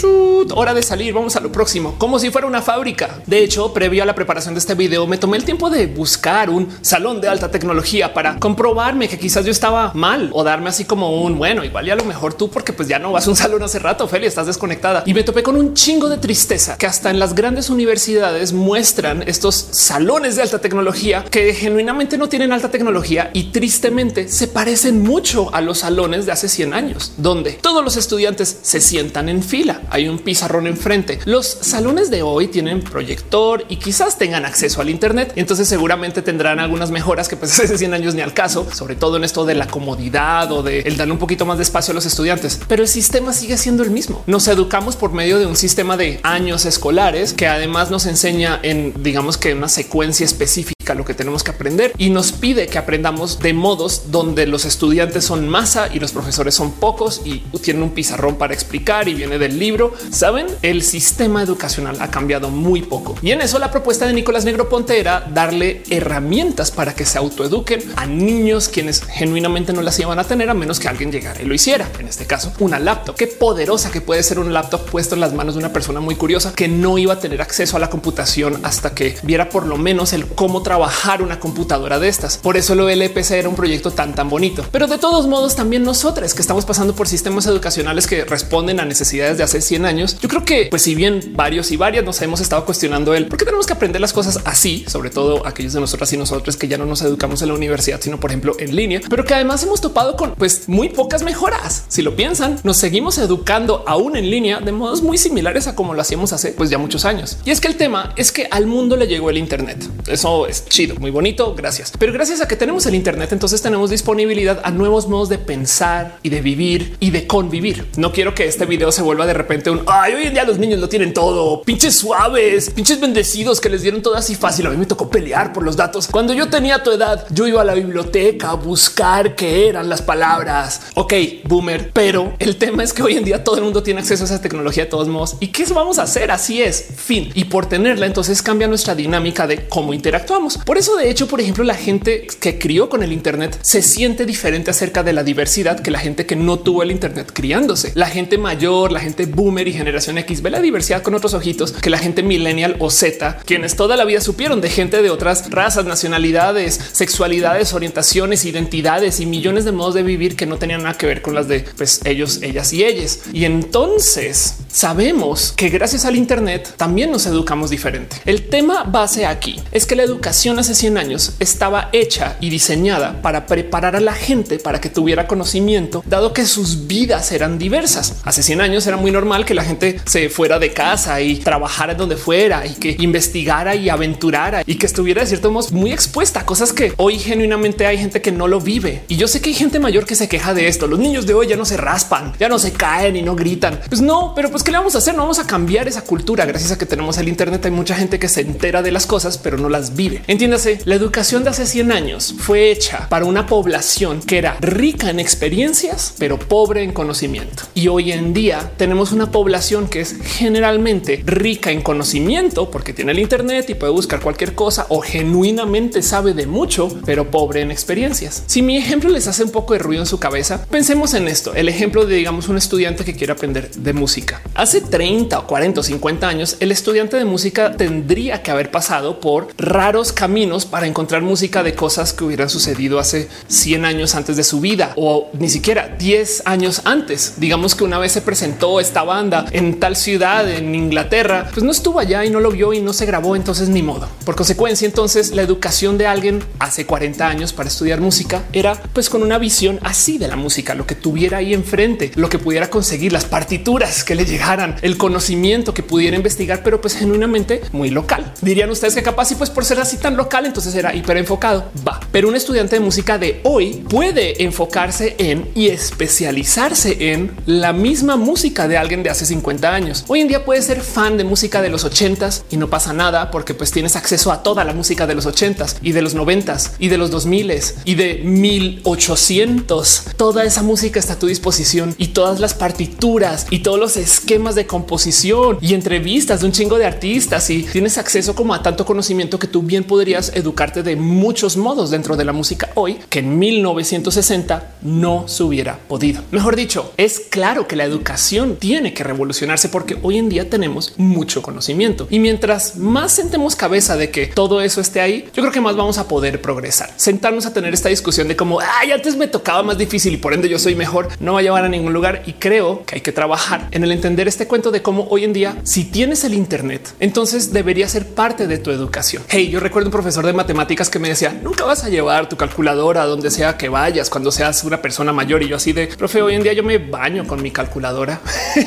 hora 0.53 0.73
de 0.73 0.83
salir, 0.83 1.13
vamos 1.13 1.35
a 1.35 1.39
lo 1.39 1.51
próximo, 1.51 1.95
como 1.97 2.19
si 2.19 2.29
fuera 2.29 2.45
una 2.45 2.61
fábrica. 2.61 3.19
De 3.25 3.43
hecho, 3.43 3.73
previo 3.73 4.03
a 4.03 4.05
la 4.05 4.15
preparación 4.15 4.53
de 4.53 4.59
este 4.59 4.75
video, 4.75 5.07
me 5.07 5.17
tomé 5.17 5.37
el 5.37 5.43
tiempo 5.43 5.69
de 5.69 5.87
buscar 5.87 6.49
un 6.49 6.69
salón 6.81 7.19
de 7.19 7.29
alta 7.29 7.49
tecnología 7.49 8.13
para 8.13 8.37
comprobarme 8.37 9.07
que 9.07 9.17
quizás 9.17 9.43
yo 9.43 9.51
estaba 9.51 9.91
mal 9.95 10.29
o 10.33 10.43
darme 10.43 10.69
así 10.69 10.85
como 10.85 11.21
un 11.21 11.37
bueno, 11.37 11.63
igual 11.63 11.87
y 11.87 11.91
a 11.91 11.95
lo 11.95 12.03
mejor 12.03 12.35
tú, 12.35 12.49
porque 12.49 12.73
pues 12.73 12.87
ya 12.87 12.96
no 12.99 13.11
vas 13.11 13.27
a 13.27 13.29
un 13.29 13.35
salón 13.35 13.63
hace 13.63 13.79
rato, 13.79 14.05
Ophelia, 14.05 14.27
estás 14.27 14.47
desconectada. 14.47 15.03
Y 15.05 15.13
me 15.13 15.23
topé 15.23 15.43
con 15.43 15.55
un 15.55 15.73
chingo 15.73 16.09
de 16.09 16.17
tristeza 16.17 16.77
que 16.77 16.85
hasta 16.85 17.09
en 17.09 17.19
las 17.19 17.35
grandes 17.35 17.69
universidades 17.69 18.53
muestran 18.53 19.23
estos 19.27 19.55
salones 19.71 20.35
de 20.35 20.41
alta 20.41 20.59
tecnología 20.59 21.25
que 21.29 21.53
genuinamente 21.53 22.17
no 22.17 22.29
tienen 22.29 22.51
alta 22.51 22.69
tecnología 22.69 23.31
y 23.33 23.45
tristemente 23.51 24.27
se 24.27 24.47
parecen 24.47 25.01
mucho 25.01 25.53
a 25.53 25.61
los 25.61 25.79
salones 25.79 26.25
de 26.25 26.31
hace 26.31 26.49
100 26.49 26.73
años, 26.73 27.13
donde 27.17 27.53
todos 27.53 27.83
los 27.83 27.97
estudiantes 27.97 28.59
se 28.61 28.81
sientan 28.81 29.29
en 29.29 29.43
fila. 29.43 29.81
Hay 29.89 30.07
un 30.07 30.19
pizarrón 30.19 30.67
enfrente. 30.67 31.19
Los 31.25 31.47
salones 31.47 32.09
de 32.09 32.21
hoy 32.21 32.47
tienen 32.47 32.81
proyector 32.81 33.65
y 33.69 33.77
quizás 33.77 34.17
tengan 34.17 34.45
acceso 34.45 34.81
al 34.81 34.89
Internet. 34.89 35.33
Entonces 35.35 35.67
seguramente 35.67 36.21
tendrán 36.21 36.59
algunas 36.59 36.91
mejoras 36.91 37.27
que 37.27 37.35
pues 37.35 37.59
hace 37.59 37.77
100 37.77 37.93
años 37.93 38.15
ni 38.15 38.21
al 38.21 38.33
caso, 38.33 38.67
sobre 38.73 38.95
todo 38.95 39.17
en 39.17 39.23
esto 39.23 39.45
de 39.45 39.55
la 39.55 39.67
comodidad 39.67 40.51
o 40.51 40.63
de 40.63 40.81
el 40.81 40.97
dar 40.97 41.11
un 41.11 41.17
poquito 41.17 41.45
más 41.45 41.57
de 41.57 41.63
espacio 41.63 41.91
a 41.91 41.95
los 41.95 42.05
estudiantes. 42.05 42.59
Pero 42.67 42.83
el 42.87 42.93
sistema 42.93 43.33
sigue 43.33 43.57
siendo 43.57 43.83
el 43.83 43.91
mismo. 43.91 44.23
Nos 44.27 44.47
educamos 44.47 44.95
por 44.95 45.11
medio 45.11 45.39
de 45.39 45.45
un 45.45 45.57
sistema 45.57 45.97
de 45.97 46.21
años 46.23 46.63
escolares 46.63 47.33
que 47.33 47.45
además 47.45 47.91
nos 47.91 48.05
enseña 48.05 48.61
en, 48.63 48.93
digamos 49.03 49.37
que 49.37 49.53
una 49.53 49.67
secuencia 49.67 50.25
específica 50.25 50.76
lo 50.95 51.05
que 51.05 51.13
tenemos 51.13 51.43
que 51.43 51.51
aprender 51.51 51.93
y 51.97 52.09
nos 52.09 52.31
pide 52.31 52.67
que 52.67 52.77
aprendamos 52.77 53.39
de 53.39 53.53
modos 53.53 54.11
donde 54.11 54.47
los 54.47 54.65
estudiantes 54.65 55.25
son 55.25 55.47
masa 55.47 55.89
y 55.93 55.99
los 55.99 56.11
profesores 56.11 56.55
son 56.55 56.71
pocos 56.71 57.21
y 57.25 57.39
tienen 57.61 57.83
un 57.83 57.89
pizarrón 57.91 58.35
para 58.35 58.53
explicar 58.53 59.07
y 59.07 59.13
viene 59.13 59.37
del 59.37 59.59
libro. 59.59 59.93
Saben, 60.11 60.47
el 60.61 60.83
sistema 60.83 61.41
educacional 61.43 61.97
ha 61.99 62.09
cambiado 62.09 62.49
muy 62.49 62.81
poco 62.81 63.15
y 63.21 63.31
en 63.31 63.41
eso 63.41 63.59
la 63.59 63.71
propuesta 63.71 64.05
de 64.05 64.13
Nicolás 64.13 64.45
Negroponte 64.45 64.99
era 64.99 65.27
darle 65.33 65.83
herramientas 65.89 66.71
para 66.71 66.95
que 66.95 67.05
se 67.05 67.17
autoeduquen 67.17 67.83
a 67.95 68.05
niños 68.05 68.69
quienes 68.69 69.03
genuinamente 69.03 69.73
no 69.73 69.81
las 69.81 69.99
iban 69.99 70.19
a 70.19 70.23
tener 70.23 70.49
a 70.49 70.53
menos 70.53 70.79
que 70.79 70.87
alguien 70.87 71.11
llegara 71.11 71.41
y 71.41 71.45
lo 71.45 71.53
hiciera. 71.53 71.89
En 71.99 72.07
este 72.07 72.25
caso, 72.25 72.53
una 72.59 72.79
laptop. 72.79 73.15
Qué 73.15 73.27
poderosa 73.27 73.91
que 73.91 74.01
puede 74.01 74.23
ser 74.23 74.39
un 74.39 74.53
laptop 74.53 74.89
puesto 74.89 75.15
en 75.15 75.21
las 75.21 75.33
manos 75.33 75.55
de 75.55 75.59
una 75.59 75.73
persona 75.73 75.99
muy 75.99 76.15
curiosa 76.15 76.53
que 76.53 76.67
no 76.67 76.97
iba 76.97 77.13
a 77.13 77.19
tener 77.19 77.41
acceso 77.41 77.77
a 77.77 77.79
la 77.79 77.89
computación 77.89 78.59
hasta 78.63 78.93
que 78.93 79.17
viera 79.23 79.49
por 79.49 79.65
lo 79.65 79.77
menos 79.77 80.13
el 80.13 80.25
cómo 80.27 80.61
trabajar 80.61 80.76
trabajar 80.77 81.23
una 81.23 81.39
computadora 81.39 81.97
de 81.97 82.07
estas. 82.07 82.37
Por 82.37 82.55
eso 82.55 82.75
lo 82.75 82.87
LPC 82.87 83.31
era 83.31 83.49
un 83.49 83.55
proyecto 83.55 83.89
tan 83.89 84.13
tan 84.13 84.29
bonito. 84.29 84.63
Pero 84.71 84.85
de 84.85 84.99
todos 84.99 85.25
modos, 85.25 85.55
también 85.55 85.83
nosotros 85.83 86.35
que 86.35 86.41
estamos 86.41 86.65
pasando 86.65 86.93
por 86.93 87.07
sistemas 87.07 87.47
educacionales 87.47 88.05
que 88.05 88.25
responden 88.25 88.79
a 88.79 88.85
necesidades 88.85 89.39
de 89.39 89.43
hace 89.43 89.59
100 89.59 89.85
años, 89.85 90.19
yo 90.19 90.29
creo 90.29 90.45
que 90.45 90.67
pues 90.69 90.83
si 90.83 90.93
bien 90.93 91.33
varios 91.35 91.71
y 91.71 91.77
varias 91.77 92.05
nos 92.05 92.21
hemos 92.21 92.41
estado 92.41 92.63
cuestionando 92.63 93.15
el 93.15 93.25
por 93.25 93.39
qué 93.39 93.45
tenemos 93.45 93.65
que 93.65 93.73
aprender 93.73 93.99
las 93.99 94.13
cosas 94.13 94.39
así, 94.45 94.85
sobre 94.87 95.09
todo 95.09 95.47
aquellos 95.47 95.73
de 95.73 95.79
nosotras 95.79 96.13
y 96.13 96.17
nosotros 96.17 96.57
que 96.57 96.67
ya 96.67 96.77
no 96.77 96.85
nos 96.85 97.01
educamos 97.01 97.41
en 97.41 97.47
la 97.47 97.55
universidad, 97.55 97.99
sino 97.99 98.19
por 98.19 98.29
ejemplo 98.29 98.55
en 98.59 98.75
línea, 98.75 99.01
pero 99.09 99.25
que 99.25 99.33
además 99.33 99.63
hemos 99.63 99.81
topado 99.81 100.15
con 100.15 100.35
pues 100.35 100.69
muy 100.69 100.89
pocas 100.89 101.23
mejoras. 101.23 101.85
Si 101.87 102.03
lo 102.03 102.15
piensan, 102.15 102.59
nos 102.63 102.77
seguimos 102.77 103.17
educando 103.17 103.83
aún 103.87 104.15
en 104.15 104.29
línea 104.29 104.59
de 104.59 104.71
modos 104.71 105.01
muy 105.01 105.17
similares 105.17 105.65
a 105.65 105.75
como 105.75 105.95
lo 105.95 106.01
hacíamos 106.01 106.33
hace 106.33 106.51
pues 106.51 106.69
ya 106.69 106.77
muchos 106.77 107.03
años. 107.03 107.39
Y 107.45 107.49
es 107.49 107.61
que 107.61 107.67
el 107.67 107.77
tema 107.77 108.13
es 108.15 108.31
que 108.31 108.47
al 108.51 108.67
mundo 108.67 108.95
le 108.95 109.07
llegó 109.07 109.31
el 109.31 109.39
Internet. 109.39 109.83
Eso 110.05 110.45
es 110.45 110.66
chido, 110.67 110.95
muy 110.95 111.11
bonito. 111.11 111.55
Gracias. 111.55 111.93
Pero 111.97 112.13
gracias 112.13 112.41
a 112.41 112.47
que 112.47 112.55
tenemos 112.55 112.85
el 112.85 112.95
Internet, 112.95 113.31
entonces 113.31 113.61
tenemos 113.61 113.89
disponibilidad 113.89 114.61
a 114.63 114.71
nuevos 114.71 115.07
modos 115.07 115.29
de 115.29 115.37
pensar 115.37 116.19
y 116.23 116.29
de 116.29 116.41
vivir 116.41 116.97
y 116.99 117.11
de 117.11 117.27
convivir. 117.27 117.87
No 117.97 118.11
quiero 118.11 118.33
que 118.33 118.45
este 118.45 118.65
video 118.65 118.91
se 118.91 119.01
vuelva 119.01 119.25
de 119.25 119.33
repente 119.33 119.69
un 119.69 119.83
ay, 119.87 120.13
hoy 120.15 120.23
en 120.25 120.33
día 120.33 120.43
los 120.43 120.57
niños 120.57 120.79
lo 120.79 120.89
tienen 120.89 121.13
todo 121.13 121.61
pinches 121.63 121.95
suaves, 121.95 122.69
pinches 122.69 122.99
bendecidos 122.99 123.61
que 123.61 123.69
les 123.69 123.81
dieron 123.81 124.01
todo 124.01 124.15
así 124.15 124.35
fácil. 124.35 124.67
A 124.67 124.69
mí 124.69 124.77
me 124.77 124.85
tocó 124.85 125.09
pelear 125.09 125.53
por 125.53 125.63
los 125.63 125.75
datos. 125.75 126.07
Cuando 126.07 126.33
yo 126.33 126.49
tenía 126.49 126.83
tu 126.83 126.91
edad, 126.91 127.25
yo 127.29 127.47
iba 127.47 127.61
a 127.61 127.65
la 127.65 127.73
biblioteca 127.73 128.51
a 128.51 128.53
buscar 128.55 129.35
qué 129.35 129.67
eran 129.67 129.89
las 129.89 130.01
palabras. 130.01 130.81
Ok, 130.95 131.13
boomer, 131.43 131.91
pero 131.91 132.33
el 132.39 132.57
tema 132.57 132.83
es 132.83 132.93
que 132.93 133.03
hoy 133.03 133.17
en 133.17 133.23
día 133.23 133.43
todo 133.43 133.57
el 133.57 133.63
mundo 133.63 133.83
tiene 133.83 134.01
acceso 134.01 134.23
a 134.23 134.27
esa 134.27 134.41
tecnología 134.41 134.85
de 134.85 134.89
todos 134.89 135.07
modos. 135.07 135.37
¿Y 135.39 135.47
qué 135.47 135.65
vamos 135.73 135.99
a 135.99 136.03
hacer? 136.03 136.31
Así 136.31 136.61
es, 136.61 136.87
fin. 136.95 137.31
Y 137.33 137.45
por 137.45 137.67
tenerla, 137.67 138.05
entonces 138.05 138.41
cambia 138.41 138.67
nuestra 138.67 138.95
dinámica 138.95 139.47
de 139.47 139.67
cómo 139.67 139.93
interactuamos. 139.93 140.56
Por 140.65 140.77
eso, 140.77 140.95
de 140.95 141.09
hecho, 141.09 141.27
por 141.27 141.41
ejemplo, 141.41 141.63
la 141.63 141.75
gente 141.75 142.27
que 142.39 142.57
crió 142.57 142.89
con 142.89 143.03
el 143.03 143.11
Internet 143.11 143.57
se 143.61 143.81
siente 143.81 144.25
diferente 144.25 144.71
acerca 144.71 145.03
de 145.03 145.13
la 145.13 145.23
diversidad 145.23 145.79
que 145.79 145.91
la 145.91 145.99
gente 145.99 146.25
que 146.25 146.35
no 146.35 146.59
tuvo 146.59 146.83
el 146.83 146.91
Internet 146.91 147.31
criándose. 147.33 147.91
La 147.95 148.07
gente 148.07 148.37
mayor, 148.37 148.91
la 148.91 148.99
gente 148.99 149.25
boomer 149.25 149.67
y 149.67 149.73
generación 149.73 150.17
X 150.17 150.41
ve 150.41 150.49
la 150.49 150.61
diversidad 150.61 151.01
con 151.01 151.15
otros 151.15 151.33
ojitos 151.33 151.71
que 151.71 151.89
la 151.89 151.97
gente 151.97 152.23
millennial 152.23 152.75
o 152.79 152.89
Z, 152.89 153.39
quienes 153.45 153.75
toda 153.75 153.95
la 153.97 154.05
vida 154.05 154.21
supieron 154.21 154.61
de 154.61 154.69
gente 154.69 155.01
de 155.01 155.09
otras 155.09 155.49
razas, 155.49 155.85
nacionalidades, 155.85 156.79
sexualidades, 156.91 157.73
orientaciones, 157.73 158.45
identidades 158.45 159.19
y 159.19 159.25
millones 159.25 159.65
de 159.65 159.71
modos 159.71 159.93
de 159.95 160.03
vivir 160.03 160.35
que 160.35 160.45
no 160.45 160.57
tenían 160.57 160.83
nada 160.83 160.97
que 160.97 161.05
ver 161.05 161.21
con 161.21 161.35
las 161.35 161.47
de 161.47 161.61
pues, 161.77 162.01
ellos, 162.05 162.41
ellas 162.41 162.71
y 162.73 162.83
ellas. 162.83 163.19
Y 163.33 163.45
entonces 163.45 164.55
sabemos 164.71 165.53
que 165.55 165.69
gracias 165.69 166.05
al 166.05 166.15
Internet 166.15 166.73
también 166.77 167.11
nos 167.11 167.25
educamos 167.25 167.69
diferente. 167.69 168.17
El 168.25 168.47
tema 168.47 168.83
base 168.83 169.25
aquí 169.25 169.59
es 169.71 169.85
que 169.85 169.95
la 169.95 170.03
educación 170.03 170.46
hace 170.47 170.73
100 170.73 170.97
años 170.97 171.33
estaba 171.39 171.89
hecha 171.91 172.37
y 172.39 172.49
diseñada 172.49 173.21
para 173.21 173.45
preparar 173.45 173.95
a 173.95 173.99
la 173.99 174.13
gente 174.13 174.59
para 174.59 174.79
que 174.79 174.89
tuviera 174.89 175.27
conocimiento, 175.27 176.03
dado 176.07 176.33
que 176.33 176.45
sus 176.45 176.87
vidas 176.87 177.31
eran 177.31 177.59
diversas. 177.59 178.15
Hace 178.23 178.43
100 178.43 178.61
años 178.61 178.87
era 178.87 178.97
muy 178.97 179.11
normal 179.11 179.45
que 179.45 179.53
la 179.53 179.63
gente 179.63 179.99
se 180.05 180.29
fuera 180.29 180.57
de 180.57 180.71
casa 180.71 181.21
y 181.21 181.35
trabajara 181.37 181.93
donde 181.93 182.15
fuera 182.15 182.65
y 182.65 182.73
que 182.73 182.95
investigara 182.99 183.75
y 183.75 183.89
aventurara 183.89 184.63
y 184.65 184.75
que 184.75 184.85
estuviera 184.85 185.21
de 185.21 185.27
cierto 185.27 185.51
modo 185.51 185.67
muy 185.71 185.91
expuesta 185.91 186.39
a 186.39 186.45
cosas 186.45 186.71
que 186.71 186.93
hoy 186.97 187.19
genuinamente 187.19 187.85
hay 187.85 187.97
gente 187.97 188.21
que 188.21 188.31
no 188.31 188.47
lo 188.47 188.61
vive. 188.61 189.03
Y 189.09 189.17
yo 189.17 189.27
sé 189.27 189.41
que 189.41 189.49
hay 189.49 189.55
gente 189.55 189.79
mayor 189.79 190.05
que 190.05 190.15
se 190.15 190.29
queja 190.29 190.53
de 190.53 190.67
esto. 190.67 190.87
Los 190.87 190.99
niños 190.99 191.25
de 191.25 191.33
hoy 191.33 191.47
ya 191.47 191.57
no 191.57 191.65
se 191.65 191.77
raspan, 191.77 192.33
ya 192.39 192.47
no 192.47 192.57
se 192.57 192.71
caen 192.71 193.15
y 193.17 193.21
no 193.21 193.35
gritan. 193.35 193.81
Pues 193.89 194.01
no, 194.01 194.33
pero 194.35 194.49
pues 194.49 194.63
qué 194.63 194.71
le 194.71 194.77
vamos 194.77 194.95
a 194.95 194.99
hacer? 194.99 195.15
No 195.15 195.23
vamos 195.23 195.39
a 195.39 195.47
cambiar 195.47 195.87
esa 195.87 196.03
cultura. 196.03 196.45
Gracias 196.45 196.71
a 196.71 196.77
que 196.77 196.85
tenemos 196.85 197.17
el 197.17 197.27
Internet, 197.27 197.65
hay 197.65 197.71
mucha 197.71 197.95
gente 197.95 198.19
que 198.19 198.29
se 198.29 198.41
entera 198.41 198.81
de 198.81 198.91
las 198.91 199.05
cosas, 199.05 199.37
pero 199.37 199.57
no 199.57 199.69
las 199.69 199.95
vive. 199.95 200.21
Entiéndase, 200.29 200.79
la 200.83 200.95
educación 200.95 201.45
de 201.45 201.51
hace 201.51 201.65
100 201.65 201.89
años 201.93 202.35
fue 202.37 202.69
hecha 202.69 203.07
para 203.07 203.23
una 203.23 203.45
población 203.45 204.19
que 204.19 204.37
era 204.37 204.57
rica 204.59 205.09
en 205.09 205.21
experiencias, 205.21 206.15
pero 206.19 206.37
pobre 206.37 206.83
en 206.83 206.91
conocimiento. 206.91 207.63
Y 207.73 207.87
hoy 207.87 208.11
en 208.11 208.33
día 208.33 208.73
tenemos 208.75 209.13
una 209.13 209.31
población 209.31 209.87
que 209.87 210.01
es 210.01 210.17
generalmente 210.21 211.23
rica 211.25 211.71
en 211.71 211.81
conocimiento 211.81 212.69
porque 212.69 212.91
tiene 212.91 213.13
el 213.13 213.19
Internet 213.19 213.69
y 213.69 213.75
puede 213.75 213.93
buscar 213.93 214.19
cualquier 214.19 214.53
cosa 214.53 214.85
o 214.89 214.99
genuinamente 214.99 216.01
sabe 216.01 216.33
de 216.33 216.45
mucho, 216.45 216.89
pero 217.05 217.31
pobre 217.31 217.61
en 217.61 217.71
experiencias. 217.71 218.43
Si 218.47 218.61
mi 218.61 218.75
ejemplo 218.75 219.09
les 219.09 219.29
hace 219.29 219.45
un 219.45 219.51
poco 219.51 219.75
de 219.75 219.79
ruido 219.79 220.03
en 220.03 220.07
su 220.07 220.19
cabeza, 220.19 220.65
pensemos 220.69 221.13
en 221.13 221.29
esto. 221.29 221.55
El 221.55 221.69
ejemplo 221.69 222.05
de 222.05 222.17
digamos 222.17 222.49
un 222.49 222.57
estudiante 222.57 223.05
que 223.05 223.15
quiere 223.15 223.31
aprender 223.31 223.71
de 223.71 223.93
música. 223.93 224.41
Hace 224.55 224.81
30 224.81 225.39
o 225.39 225.47
40 225.47 225.79
o 225.79 225.83
50 225.83 226.27
años, 226.27 226.57
el 226.59 226.73
estudiante 226.73 227.15
de 227.15 227.23
música 227.23 227.77
tendría 227.77 228.43
que 228.43 228.51
haber 228.51 228.71
pasado 228.71 229.21
por 229.21 229.47
raros 229.57 230.11
caminos 230.17 230.65
para 230.65 230.87
encontrar 230.87 231.21
música 231.21 231.61
de 231.61 231.75
cosas 231.75 232.11
que 232.11 232.23
hubieran 232.23 232.49
sucedido 232.49 232.97
hace 232.97 233.27
100 233.49 233.85
años 233.85 234.15
antes 234.15 234.35
de 234.35 234.43
su 234.43 234.59
vida 234.59 234.93
o 234.95 235.29
ni 235.37 235.47
siquiera 235.47 235.95
10 235.99 236.41
años 236.45 236.81
antes. 236.85 237.35
Digamos 237.37 237.75
que 237.75 237.83
una 237.83 237.99
vez 237.99 238.13
se 238.13 238.21
presentó 238.21 238.79
esta 238.79 239.03
banda 239.03 239.45
en 239.51 239.79
tal 239.79 239.95
ciudad 239.95 240.49
en 240.49 240.73
Inglaterra, 240.73 241.47
pues 241.53 241.63
no 241.63 241.69
estuvo 241.69 241.99
allá 241.99 242.25
y 242.25 242.31
no 242.31 242.39
lo 242.39 242.49
vio 242.49 242.73
y 242.73 242.81
no 242.81 242.93
se 242.93 243.05
grabó. 243.05 243.35
Entonces 243.35 243.69
ni 243.69 243.83
modo. 243.83 244.09
Por 244.25 244.35
consecuencia, 244.35 244.87
entonces 244.87 245.35
la 245.35 245.43
educación 245.43 245.99
de 245.99 246.07
alguien 246.07 246.43
hace 246.57 246.87
40 246.87 247.27
años 247.27 247.53
para 247.53 247.69
estudiar 247.69 248.01
música 248.01 248.43
era 248.53 248.73
pues 248.93 249.11
con 249.11 249.21
una 249.21 249.37
visión 249.37 249.79
así 249.83 250.17
de 250.17 250.27
la 250.27 250.35
música, 250.35 250.73
lo 250.73 250.87
que 250.87 250.95
tuviera 250.95 251.37
ahí 251.37 251.53
enfrente, 251.53 252.11
lo 252.15 252.27
que 252.27 252.39
pudiera 252.39 252.71
conseguir, 252.71 253.13
las 253.13 253.25
partituras 253.25 254.03
que 254.03 254.15
le 254.15 254.25
llegaran, 254.25 254.77
el 254.81 254.97
conocimiento 254.97 255.75
que 255.75 255.83
pudiera 255.83 256.17
investigar, 256.17 256.63
pero 256.63 256.81
pues 256.81 256.95
genuinamente 256.95 257.61
muy 257.71 257.91
local. 257.91 258.33
Dirían 258.41 258.71
ustedes 258.71 258.95
que 258.95 259.03
capaz 259.03 259.31
y 259.31 259.35
pues 259.35 259.51
por 259.51 259.63
ser 259.63 259.79
así 259.79 259.97
local, 260.15 260.45
entonces 260.45 260.73
era 260.75 260.95
hiper 260.95 261.17
enfocado. 261.17 261.65
Va, 261.87 261.99
pero 262.11 262.27
un 262.27 262.35
estudiante 262.35 262.75
de 262.75 262.79
música 262.79 263.17
de 263.17 263.41
hoy 263.43 263.83
puede 263.89 264.43
enfocarse 264.43 265.15
en 265.17 265.49
y 265.55 265.67
especializarse 265.67 267.11
en 267.13 267.35
la 267.45 267.73
misma 267.73 268.15
música 268.15 268.67
de 268.67 268.77
alguien 268.77 269.03
de 269.03 269.09
hace 269.09 269.25
50 269.25 269.73
años. 269.73 270.05
Hoy 270.07 270.21
en 270.21 270.27
día 270.27 270.45
puede 270.45 270.61
ser 270.61 270.81
fan 270.81 271.17
de 271.17 271.23
música 271.23 271.61
de 271.61 271.69
los 271.69 271.85
80s 271.85 272.43
y 272.49 272.57
no 272.57 272.69
pasa 272.69 272.93
nada 272.93 273.31
porque 273.31 273.53
pues 273.53 273.71
tienes 273.71 273.95
acceso 273.95 274.31
a 274.31 274.43
toda 274.43 274.63
la 274.63 274.73
música 274.73 275.07
de 275.07 275.15
los 275.15 275.27
80s 275.27 275.77
y 275.81 275.91
de 275.91 276.01
los 276.01 276.15
90s 276.15 276.71
y 276.79 276.87
de 276.89 276.97
los 276.97 277.11
2000s 277.11 277.73
y 277.85 277.95
de 277.95 278.21
1800. 278.23 280.03
Toda 280.15 280.43
esa 280.43 280.63
música 280.63 280.99
está 280.99 281.13
a 281.13 281.19
tu 281.19 281.27
disposición 281.27 281.95
y 281.97 282.07
todas 282.09 282.39
las 282.39 282.53
partituras 282.53 283.47
y 283.49 283.59
todos 283.59 283.79
los 283.79 283.97
esquemas 283.97 284.55
de 284.55 284.67
composición 284.67 285.57
y 285.61 285.73
entrevistas 285.73 286.41
de 286.41 286.47
un 286.47 286.51
chingo 286.51 286.77
de 286.77 286.85
artistas 286.85 287.49
y 287.49 287.63
tienes 287.63 287.97
acceso 287.97 288.35
como 288.35 288.53
a 288.53 288.61
tanto 288.61 288.85
conocimiento 288.85 289.39
que 289.39 289.47
tú 289.47 289.61
bien 289.61 289.83
podrías 289.97 290.31
educarte 290.35 290.83
de 290.83 290.95
muchos 290.95 291.57
modos 291.57 291.89
dentro 291.89 292.15
de 292.15 292.23
la 292.23 292.31
música 292.31 292.69
hoy 292.75 292.99
que 293.09 293.17
en 293.17 293.39
1960 293.39 294.75
no 294.83 295.27
se 295.27 295.41
hubiera 295.41 295.79
podido. 295.87 296.21
Mejor 296.29 296.55
dicho, 296.55 296.93
es 296.97 297.19
claro 297.19 297.67
que 297.67 297.75
la 297.75 297.83
educación 297.83 298.57
tiene 298.57 298.93
que 298.93 299.03
revolucionarse 299.03 299.69
porque 299.69 299.97
hoy 300.03 300.19
en 300.19 300.29
día 300.29 300.51
tenemos 300.51 300.93
mucho 300.97 301.41
conocimiento 301.41 302.05
y 302.11 302.19
mientras 302.19 302.75
más 302.75 303.11
sentemos 303.11 303.55
cabeza 303.55 303.97
de 303.97 304.11
que 304.11 304.27
todo 304.27 304.61
eso 304.61 304.81
esté 304.81 305.01
ahí, 305.01 305.25
yo 305.33 305.41
creo 305.41 305.51
que 305.51 305.61
más 305.61 305.75
vamos 305.75 305.97
a 305.97 306.07
poder 306.07 306.43
progresar. 306.43 306.91
Sentarnos 306.95 307.47
a 307.47 307.53
tener 307.53 307.73
esta 307.73 307.89
discusión 307.89 308.27
de 308.27 308.35
cómo 308.35 308.59
Ay, 308.59 308.91
antes 308.91 309.17
me 309.17 309.25
tocaba 309.25 309.63
más 309.63 309.79
difícil 309.79 310.13
y 310.13 310.17
por 310.17 310.35
ende 310.35 310.47
yo 310.47 310.59
soy 310.59 310.75
mejor, 310.75 311.07
no 311.19 311.33
va 311.33 311.39
a 311.39 311.41
llevar 311.41 311.65
a 311.65 311.69
ningún 311.69 311.93
lugar 311.93 312.21
y 312.27 312.33
creo 312.33 312.85
que 312.85 312.97
hay 312.97 313.01
que 313.01 313.11
trabajar 313.11 313.67
en 313.71 313.83
el 313.83 313.91
entender 313.91 314.27
este 314.27 314.45
cuento 314.45 314.69
de 314.69 314.83
cómo 314.83 315.07
hoy 315.09 315.23
en 315.23 315.33
día, 315.33 315.57
si 315.63 315.85
tienes 315.85 316.23
el 316.23 316.35
Internet, 316.35 316.93
entonces 316.99 317.51
debería 317.51 317.89
ser 317.89 318.05
parte 318.09 318.45
de 318.45 318.59
tu 318.59 318.69
educación. 318.69 319.23
Hey, 319.27 319.49
yo 319.49 319.59
recuerdo 319.59 319.86
un 319.87 319.91
profesor 319.91 320.25
de 320.25 320.33
matemáticas 320.33 320.89
que 320.89 320.99
me 320.99 321.07
decía 321.07 321.37
nunca 321.41 321.63
vas 321.63 321.83
a 321.83 321.89
llevar 321.89 322.27
tu 322.27 322.35
calculadora 322.35 323.03
a 323.03 323.05
donde 323.05 323.31
sea 323.31 323.57
que 323.57 323.69
vayas 323.69 324.09
cuando 324.09 324.31
seas 324.31 324.63
una 324.63 324.81
persona 324.81 325.13
mayor 325.13 325.41
y 325.43 325.47
yo 325.47 325.55
así 325.55 325.71
de 325.71 325.87
profe, 325.87 326.21
hoy 326.21 326.35
en 326.35 326.43
día 326.43 326.53
yo 326.53 326.63
me 326.63 326.77
baño 326.77 327.25
con 327.25 327.41
mi 327.41 327.51
calculadora 327.51 328.19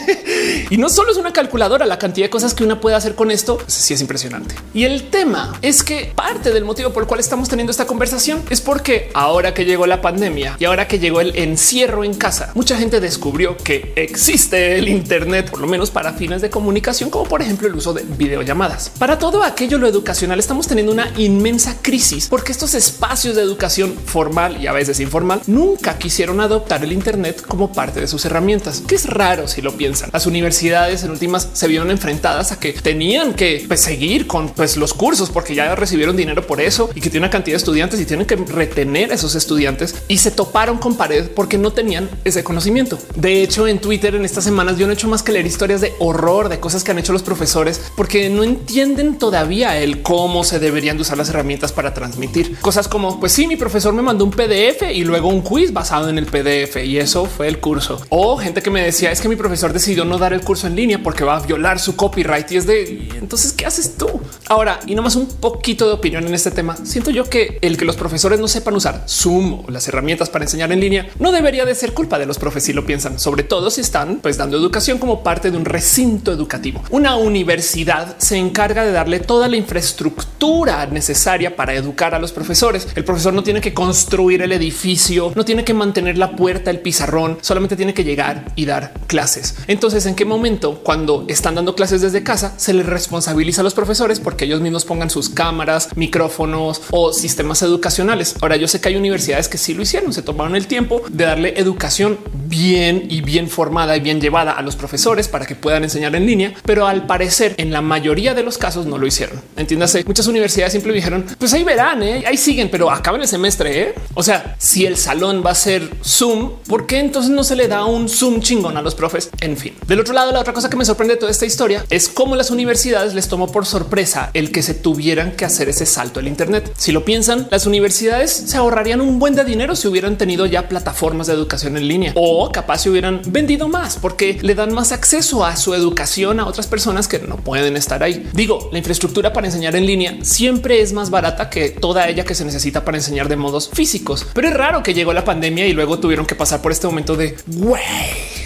y 0.70 0.78
no 0.78 0.88
solo 0.88 1.12
es 1.12 1.18
una 1.18 1.32
calculadora, 1.32 1.84
la 1.84 1.98
cantidad 1.98 2.26
de 2.26 2.30
cosas 2.30 2.54
que 2.54 2.64
una 2.64 2.80
puede 2.80 2.96
hacer 2.96 3.14
con 3.14 3.30
esto 3.30 3.58
pues, 3.58 3.72
sí 3.72 3.94
es 3.94 4.00
impresionante. 4.00 4.54
Y 4.72 4.84
el 4.84 5.10
tema 5.10 5.58
es 5.60 5.82
que 5.82 6.12
parte 6.14 6.52
del 6.52 6.64
motivo 6.64 6.90
por 6.90 7.02
el 7.02 7.06
cual 7.06 7.20
estamos 7.20 7.48
teniendo 7.48 7.70
esta 7.70 7.86
conversación 7.86 8.42
es 8.48 8.60
porque 8.60 9.10
ahora 9.12 9.52
que 9.52 9.64
llegó 9.64 9.86
la 9.86 10.00
pandemia 10.00 10.56
y 10.58 10.64
ahora 10.64 10.88
que 10.88 10.98
llegó 10.98 11.20
el 11.20 11.36
encierro 11.36 12.02
en 12.02 12.14
casa, 12.14 12.52
mucha 12.54 12.76
gente 12.78 13.00
descubrió 13.00 13.56
que 13.58 13.92
existe 13.96 14.78
el 14.78 14.88
Internet, 14.88 15.50
por 15.50 15.60
lo 15.60 15.66
menos 15.66 15.90
para 15.90 16.14
fines 16.14 16.40
de 16.40 16.48
comunicación, 16.48 17.10
como 17.10 17.24
por 17.24 17.42
ejemplo 17.42 17.68
el 17.68 17.74
uso 17.74 17.92
de 17.92 18.04
videollamadas. 18.04 18.90
Para 18.98 19.18
todo 19.18 19.42
aquello 19.42 19.76
lo 19.76 19.86
educacional 19.86 20.38
estamos 20.38 20.66
teniendo 20.66 20.92
una 20.92 21.09
inmensa 21.16 21.76
crisis 21.82 22.28
porque 22.28 22.52
estos 22.52 22.74
espacios 22.74 23.36
de 23.36 23.42
educación 23.42 23.94
formal 24.04 24.62
y 24.62 24.66
a 24.66 24.72
veces 24.72 25.00
informal 25.00 25.42
nunca 25.46 25.98
quisieron 25.98 26.40
adoptar 26.40 26.84
el 26.84 26.92
Internet 26.92 27.42
como 27.46 27.72
parte 27.72 28.00
de 28.00 28.06
sus 28.06 28.24
herramientas, 28.24 28.82
que 28.86 28.94
es 28.94 29.06
raro 29.06 29.48
si 29.48 29.62
lo 29.62 29.76
piensan. 29.76 30.10
Las 30.12 30.26
universidades 30.26 31.02
en 31.04 31.10
últimas 31.10 31.48
se 31.52 31.68
vieron 31.68 31.90
enfrentadas 31.90 32.52
a 32.52 32.60
que 32.60 32.72
tenían 32.72 33.34
que 33.34 33.64
pues, 33.66 33.80
seguir 33.80 34.26
con 34.26 34.50
pues, 34.50 34.76
los 34.76 34.94
cursos 34.94 35.30
porque 35.30 35.54
ya 35.54 35.74
recibieron 35.74 36.16
dinero 36.16 36.46
por 36.46 36.60
eso 36.60 36.90
y 36.94 37.00
que 37.00 37.10
tiene 37.10 37.26
una 37.26 37.30
cantidad 37.30 37.54
de 37.54 37.58
estudiantes 37.58 38.00
y 38.00 38.04
tienen 38.04 38.26
que 38.26 38.36
retener 38.36 39.12
a 39.12 39.14
esos 39.14 39.34
estudiantes 39.34 39.94
y 40.08 40.18
se 40.18 40.30
toparon 40.30 40.78
con 40.78 40.96
pared 40.96 41.30
porque 41.34 41.58
no 41.58 41.72
tenían 41.72 42.08
ese 42.24 42.44
conocimiento. 42.44 42.98
De 43.16 43.42
hecho, 43.42 43.66
en 43.66 43.80
Twitter 43.80 44.14
en 44.14 44.24
estas 44.24 44.44
semanas 44.44 44.78
yo 44.78 44.86
no 44.86 44.92
he 44.92 44.94
hecho 44.94 45.08
más 45.08 45.22
que 45.22 45.32
leer 45.32 45.46
historias 45.46 45.80
de 45.80 45.92
horror 45.98 46.48
de 46.48 46.60
cosas 46.60 46.84
que 46.84 46.90
han 46.90 46.98
hecho 46.98 47.12
los 47.12 47.22
profesores 47.22 47.80
porque 47.96 48.28
no 48.30 48.44
entienden 48.44 49.18
todavía 49.18 49.78
el 49.78 50.02
cómo 50.02 50.44
se 50.44 50.58
deberían 50.58 50.98
de 51.00 51.02
usar 51.02 51.18
las 51.18 51.30
herramientas 51.30 51.72
para 51.72 51.94
transmitir 51.94 52.58
cosas 52.60 52.86
como 52.86 53.18
pues 53.18 53.32
sí, 53.32 53.46
mi 53.46 53.56
profesor 53.56 53.94
me 53.94 54.02
mandó 54.02 54.24
un 54.24 54.30
PDF 54.30 54.82
y 54.92 55.02
luego 55.04 55.28
un 55.28 55.40
quiz 55.40 55.72
basado 55.72 56.08
en 56.08 56.18
el 56.18 56.26
PDF 56.26 56.76
y 56.84 56.98
eso 56.98 57.24
fue 57.24 57.48
el 57.48 57.58
curso. 57.58 58.00
O 58.10 58.36
gente 58.36 58.62
que 58.62 58.70
me 58.70 58.82
decía 58.82 59.10
es 59.10 59.20
que 59.20 59.28
mi 59.28 59.36
profesor 59.36 59.72
decidió 59.72 60.04
no 60.04 60.18
dar 60.18 60.32
el 60.32 60.42
curso 60.42 60.66
en 60.66 60.76
línea 60.76 61.02
porque 61.02 61.24
va 61.24 61.36
a 61.36 61.40
violar 61.40 61.78
su 61.78 61.96
copyright 61.96 62.52
y 62.52 62.56
es 62.58 62.66
de 62.66 63.08
entonces 63.18 63.52
qué 63.52 63.66
haces 63.66 63.96
tú 63.96 64.20
ahora 64.48 64.80
y 64.86 64.94
nomás 64.94 65.16
un 65.16 65.26
poquito 65.26 65.86
de 65.86 65.94
opinión 65.94 66.26
en 66.26 66.34
este 66.34 66.50
tema. 66.50 66.76
Siento 66.84 67.10
yo 67.10 67.24
que 67.24 67.58
el 67.62 67.76
que 67.76 67.84
los 67.84 67.96
profesores 67.96 68.40
no 68.40 68.48
sepan 68.48 68.74
usar 68.74 69.04
Zoom 69.08 69.64
o 69.66 69.70
las 69.70 69.88
herramientas 69.88 70.28
para 70.28 70.44
enseñar 70.44 70.70
en 70.72 70.80
línea 70.80 71.08
no 71.18 71.32
debería 71.32 71.64
de 71.64 71.74
ser 71.74 71.94
culpa 71.94 72.18
de 72.18 72.26
los 72.26 72.38
profes 72.38 72.64
si 72.64 72.72
lo 72.72 72.84
piensan, 72.84 73.18
sobre 73.18 73.42
todo 73.42 73.70
si 73.70 73.80
están 73.80 74.16
pues 74.16 74.36
dando 74.36 74.56
educación 74.56 74.98
como 74.98 75.22
parte 75.22 75.50
de 75.50 75.56
un 75.56 75.64
recinto 75.64 76.32
educativo. 76.32 76.82
Una 76.90 77.16
universidad 77.16 78.16
se 78.18 78.36
encarga 78.36 78.84
de 78.84 78.92
darle 78.92 79.20
toda 79.20 79.48
la 79.48 79.56
infraestructura 79.56 80.86
necesaria 80.92 81.56
para 81.56 81.74
educar 81.74 82.14
a 82.14 82.18
los 82.18 82.32
profesores. 82.32 82.88
El 82.94 83.04
profesor 83.04 83.32
no 83.32 83.42
tiene 83.42 83.60
que 83.60 83.74
construir 83.74 84.42
el 84.42 84.52
edificio, 84.52 85.32
no 85.34 85.44
tiene 85.44 85.64
que 85.64 85.74
mantener 85.74 86.18
la 86.18 86.36
puerta, 86.36 86.70
el 86.70 86.80
pizarrón, 86.80 87.38
solamente 87.40 87.76
tiene 87.76 87.94
que 87.94 88.04
llegar 88.04 88.52
y 88.56 88.64
dar 88.64 88.92
clases. 89.06 89.56
Entonces, 89.66 90.06
¿en 90.06 90.14
qué 90.14 90.24
momento 90.24 90.80
cuando 90.82 91.24
están 91.28 91.54
dando 91.54 91.74
clases 91.74 92.00
desde 92.00 92.22
casa 92.22 92.54
se 92.56 92.72
les 92.72 92.86
responsabiliza 92.86 93.60
a 93.60 93.64
los 93.64 93.74
profesores 93.74 94.20
porque 94.20 94.44
ellos 94.44 94.60
mismos 94.60 94.84
pongan 94.84 95.10
sus 95.10 95.28
cámaras, 95.28 95.88
micrófonos 95.96 96.82
o 96.90 97.12
sistemas 97.12 97.62
educacionales? 97.62 98.36
Ahora 98.40 98.56
yo 98.56 98.68
sé 98.68 98.80
que 98.80 98.88
hay 98.88 98.96
universidades 98.96 99.48
que 99.48 99.58
sí 99.58 99.74
lo 99.74 99.82
hicieron, 99.82 100.12
se 100.12 100.22
tomaron 100.22 100.56
el 100.56 100.66
tiempo 100.66 101.02
de 101.10 101.24
darle 101.24 101.54
educación 101.58 102.18
bien 102.32 103.06
y 103.08 103.20
bien 103.20 103.48
formada 103.48 103.96
y 103.96 104.00
bien 104.00 104.20
llevada 104.20 104.52
a 104.52 104.62
los 104.62 104.76
profesores 104.76 105.28
para 105.28 105.46
que 105.46 105.54
puedan 105.54 105.84
enseñar 105.84 106.14
en 106.14 106.26
línea, 106.26 106.54
pero 106.64 106.86
al 106.86 107.06
parecer 107.06 107.54
en 107.58 107.72
la 107.72 107.80
mayoría 107.80 108.34
de 108.34 108.42
los 108.42 108.58
casos 108.58 108.86
no 108.86 108.98
lo 108.98 109.06
hicieron. 109.06 109.40
Entiéndase, 109.56 110.04
muchas 110.04 110.26
universidades 110.26 110.69
siempre 110.70 110.92
dijeron, 110.92 111.26
pues 111.38 111.52
ahí 111.52 111.64
verán, 111.64 112.02
¿eh? 112.02 112.24
ahí 112.26 112.36
siguen, 112.36 112.70
pero 112.70 112.90
acaban 112.90 113.20
el 113.20 113.28
semestre. 113.28 113.80
¿eh? 113.80 113.94
O 114.14 114.22
sea, 114.22 114.56
si 114.58 114.86
el 114.86 114.96
salón 114.96 115.42
va 115.44 115.50
a 115.50 115.54
ser 115.54 115.88
Zoom, 116.04 116.52
¿por 116.66 116.86
qué 116.86 116.98
entonces 116.98 117.30
no 117.30 117.44
se 117.44 117.56
le 117.56 117.68
da 117.68 117.84
un 117.84 118.08
Zoom 118.08 118.40
chingón 118.40 118.76
a 118.76 118.82
los 118.82 118.94
profes? 118.94 119.30
En 119.40 119.56
fin, 119.56 119.74
del 119.86 120.00
otro 120.00 120.14
lado, 120.14 120.32
la 120.32 120.40
otra 120.40 120.52
cosa 120.52 120.70
que 120.70 120.76
me 120.76 120.84
sorprende 120.84 121.14
de 121.14 121.20
toda 121.20 121.32
esta 121.32 121.46
historia 121.46 121.84
es 121.90 122.08
cómo 122.08 122.36
las 122.36 122.50
universidades 122.50 123.14
les 123.14 123.28
tomó 123.28 123.50
por 123.50 123.66
sorpresa 123.66 124.30
el 124.34 124.52
que 124.52 124.62
se 124.62 124.74
tuvieran 124.74 125.32
que 125.32 125.44
hacer 125.44 125.68
ese 125.68 125.86
salto 125.86 126.20
al 126.20 126.28
Internet. 126.28 126.72
Si 126.76 126.92
lo 126.92 127.04
piensan, 127.04 127.48
las 127.50 127.66
universidades 127.66 128.30
se 128.30 128.56
ahorrarían 128.56 129.00
un 129.00 129.18
buen 129.18 129.34
de 129.34 129.44
dinero 129.44 129.76
si 129.76 129.88
hubieran 129.88 130.16
tenido 130.16 130.46
ya 130.46 130.68
plataformas 130.68 131.26
de 131.26 131.34
educación 131.34 131.76
en 131.76 131.88
línea 131.88 132.12
o 132.14 132.50
capaz 132.52 132.78
si 132.78 132.88
hubieran 132.88 133.22
vendido 133.26 133.68
más 133.68 133.96
porque 133.96 134.38
le 134.42 134.54
dan 134.54 134.72
más 134.72 134.92
acceso 134.92 135.44
a 135.44 135.56
su 135.56 135.74
educación 135.74 136.40
a 136.40 136.46
otras 136.46 136.66
personas 136.66 137.08
que 137.08 137.18
no 137.18 137.36
pueden 137.36 137.76
estar 137.76 138.02
ahí. 138.02 138.28
Digo, 138.32 138.68
la 138.72 138.78
infraestructura 138.78 139.32
para 139.32 139.46
enseñar 139.46 139.76
en 139.76 139.86
línea 139.86 140.18
siempre 140.22 140.59
es 140.68 140.92
más 140.92 141.10
barata 141.10 141.50
que 141.50 141.70
toda 141.70 142.08
ella 142.08 142.24
que 142.24 142.34
se 142.34 142.44
necesita 142.44 142.84
para 142.84 142.98
enseñar 142.98 143.28
de 143.28 143.36
modos 143.36 143.70
físicos, 143.72 144.26
pero 144.34 144.48
es 144.48 144.54
raro 144.54 144.82
que 144.82 144.94
llegó 144.94 145.12
la 145.12 145.24
pandemia 145.24 145.66
y 145.66 145.72
luego 145.72 145.98
tuvieron 145.98 146.26
que 146.26 146.34
pasar 146.34 146.60
por 146.62 146.72
este 146.72 146.86
momento 146.86 147.16
de 147.16 147.36
güey. 147.46 148.39